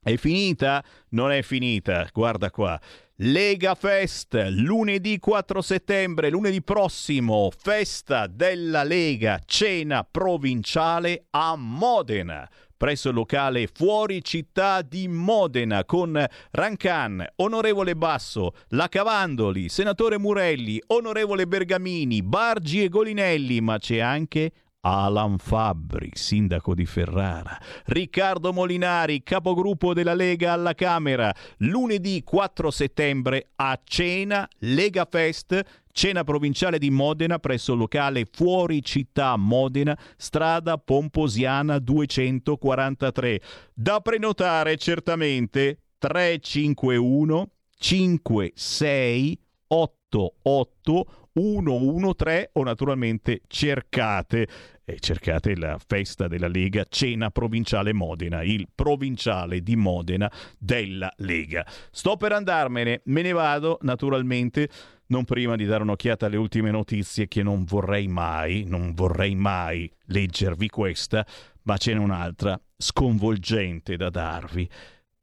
È 0.00 0.16
finita? 0.16 0.82
Non 1.10 1.32
è 1.32 1.42
finita, 1.42 2.08
guarda 2.12 2.50
qua. 2.50 2.80
Lega 3.16 3.74
Fest, 3.74 4.34
lunedì 4.50 5.18
4 5.18 5.60
settembre, 5.60 6.30
lunedì 6.30 6.62
prossimo, 6.62 7.50
festa 7.50 8.28
della 8.28 8.84
Lega, 8.84 9.40
cena 9.44 10.04
provinciale 10.04 11.26
a 11.30 11.56
Modena 11.56 12.48
presso 12.78 13.08
il 13.08 13.14
locale 13.16 13.66
Fuori 13.66 14.22
Città 14.24 14.80
di 14.80 15.08
Modena 15.08 15.84
con 15.84 16.24
Rancan, 16.52 17.26
onorevole 17.36 17.96
Basso, 17.96 18.54
La 18.68 18.88
Cavandoli, 18.88 19.68
senatore 19.68 20.16
Murelli, 20.18 20.80
onorevole 20.86 21.46
Bergamini, 21.46 22.22
Bargi 22.22 22.84
e 22.84 22.88
Golinelli, 22.88 23.60
ma 23.60 23.78
c'è 23.78 23.98
anche 23.98 24.52
Alan 24.80 25.38
Fabbri, 25.38 26.10
sindaco 26.14 26.72
di 26.72 26.86
Ferrara, 26.86 27.58
Riccardo 27.86 28.52
Molinari, 28.52 29.24
capogruppo 29.24 29.92
della 29.92 30.14
Lega 30.14 30.52
alla 30.52 30.74
Camera, 30.74 31.34
lunedì 31.58 32.22
4 32.22 32.70
settembre 32.70 33.48
a 33.56 33.78
cena 33.82 34.48
Lega 34.58 35.04
Fest 35.10 35.60
Cena 35.98 36.22
provinciale 36.22 36.78
di 36.78 36.90
Modena 36.90 37.40
presso 37.40 37.72
il 37.72 37.78
locale 37.80 38.24
Fuori 38.30 38.84
Città 38.84 39.34
Modena, 39.34 39.98
strada 40.16 40.78
Pomposiana 40.78 41.80
243. 41.80 43.40
Da 43.74 43.98
prenotare 43.98 44.76
certamente 44.76 45.80
351 45.98 47.50
56 47.76 49.40
88 49.66 51.06
113 51.38 52.50
o 52.54 52.62
naturalmente 52.64 53.42
cercate 53.46 54.48
e 54.84 54.98
cercate 55.00 55.54
la 55.54 55.78
festa 55.86 56.28
della 56.28 56.48
Lega 56.48 56.84
Cena 56.88 57.30
Provinciale 57.30 57.92
Modena, 57.92 58.42
il 58.42 58.68
provinciale 58.74 59.62
di 59.62 59.76
Modena 59.76 60.30
della 60.58 61.12
Lega. 61.18 61.64
Sto 61.90 62.16
per 62.16 62.32
andarmene, 62.32 63.02
me 63.04 63.22
ne 63.22 63.32
vado 63.32 63.78
naturalmente 63.82 64.68
non 65.08 65.24
prima 65.24 65.56
di 65.56 65.64
dare 65.64 65.82
un'occhiata 65.82 66.26
alle 66.26 66.36
ultime 66.36 66.70
notizie 66.70 67.28
che 67.28 67.42
non 67.42 67.64
vorrei 67.64 68.08
mai, 68.08 68.64
non 68.66 68.94
vorrei 68.94 69.34
mai 69.34 69.90
leggervi 70.06 70.68
questa, 70.68 71.24
ma 71.62 71.76
ce 71.76 71.92
n'è 71.92 71.98
un'altra 71.98 72.58
sconvolgente 72.76 73.96
da 73.96 74.10
darvi. 74.10 74.68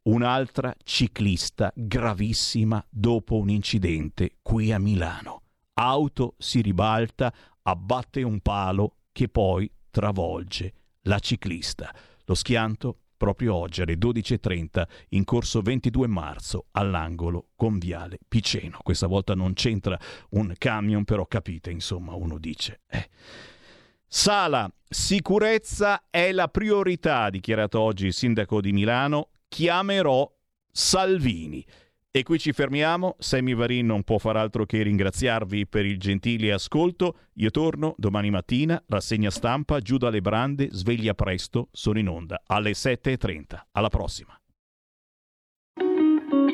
Un'altra 0.03 0.75
ciclista 0.83 1.71
gravissima 1.75 2.83
dopo 2.87 3.37
un 3.37 3.49
incidente 3.49 4.35
qui 4.43 4.71
a 4.71 4.77
Milano. 4.77 5.44
Auto 5.77 6.35
si 6.37 6.61
ribalta, 6.61 7.33
abbatte 7.63 8.23
un 8.23 8.39
palo 8.39 8.97
che 9.11 9.27
poi 9.27 9.69
travolge 9.89 10.73
la 11.03 11.19
ciclista. 11.19 11.93
Lo 12.25 12.33
schianto 12.33 12.99
proprio 13.17 13.55
oggi 13.55 13.81
alle 13.81 13.95
12.30 13.95 14.83
in 15.09 15.23
corso 15.25 15.61
22 15.61 16.07
marzo 16.07 16.67
all'angolo 16.71 17.49
con 17.55 17.77
Viale 17.77 18.19
Piceno. 18.27 18.79
Questa 18.83 19.07
volta 19.07 19.35
non 19.35 19.53
c'entra 19.53 19.99
un 20.31 20.53
camion, 20.57 21.03
però 21.03 21.25
capite, 21.25 21.71
insomma, 21.71 22.13
uno 22.13 22.37
dice. 22.37 22.81
Eh. 22.87 23.09
Sala, 24.07 24.71
sicurezza 24.87 26.05
è 26.09 26.31
la 26.31 26.47
priorità, 26.47 27.29
dichiarato 27.29 27.81
oggi 27.81 28.05
il 28.05 28.13
sindaco 28.13 28.61
di 28.61 28.71
Milano. 28.71 29.29
Chiamerò 29.49 30.31
Salvini. 30.71 31.65
E 32.15 32.23
qui 32.23 32.39
ci 32.39 32.53
fermiamo. 32.53 33.17
Sammy 33.19 33.53
Varin 33.53 33.87
non 33.87 34.03
può 34.03 34.19
far 34.19 34.37
altro 34.37 34.65
che 34.65 34.81
ringraziarvi 34.81 35.67
per 35.67 35.85
il 35.85 35.99
gentile 35.99 36.53
ascolto. 36.53 37.17
Io 37.33 37.51
torno 37.51 37.93
domani 37.97 38.29
mattina, 38.29 38.81
rassegna 38.87 39.29
stampa, 39.29 39.79
giù 39.79 39.97
dalle 39.97 40.21
brande, 40.21 40.69
sveglia 40.71 41.13
presto, 41.13 41.67
sono 41.73 41.99
in 41.99 42.07
onda 42.07 42.41
alle 42.45 42.71
7.30. 42.71 43.63
Alla 43.73 43.89
prossima. 43.89 44.33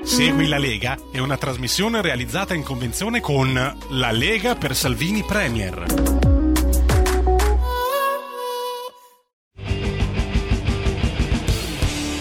Segui 0.02 0.48
la 0.48 0.58
Lega 0.58 0.98
è 1.12 1.20
una 1.20 1.38
trasmissione 1.38 2.02
realizzata 2.02 2.56
in 2.56 2.64
convenzione 2.64 3.20
con 3.20 3.54
La 3.54 4.12
Lega 4.12 4.56
per 4.56 4.74
Salvini 4.74 5.22
Premier. 5.22 5.86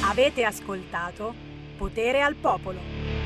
Avete 0.04 0.44
ascoltato 0.44 1.34
Potere 1.78 2.20
al 2.20 2.34
Popolo. 2.34 3.19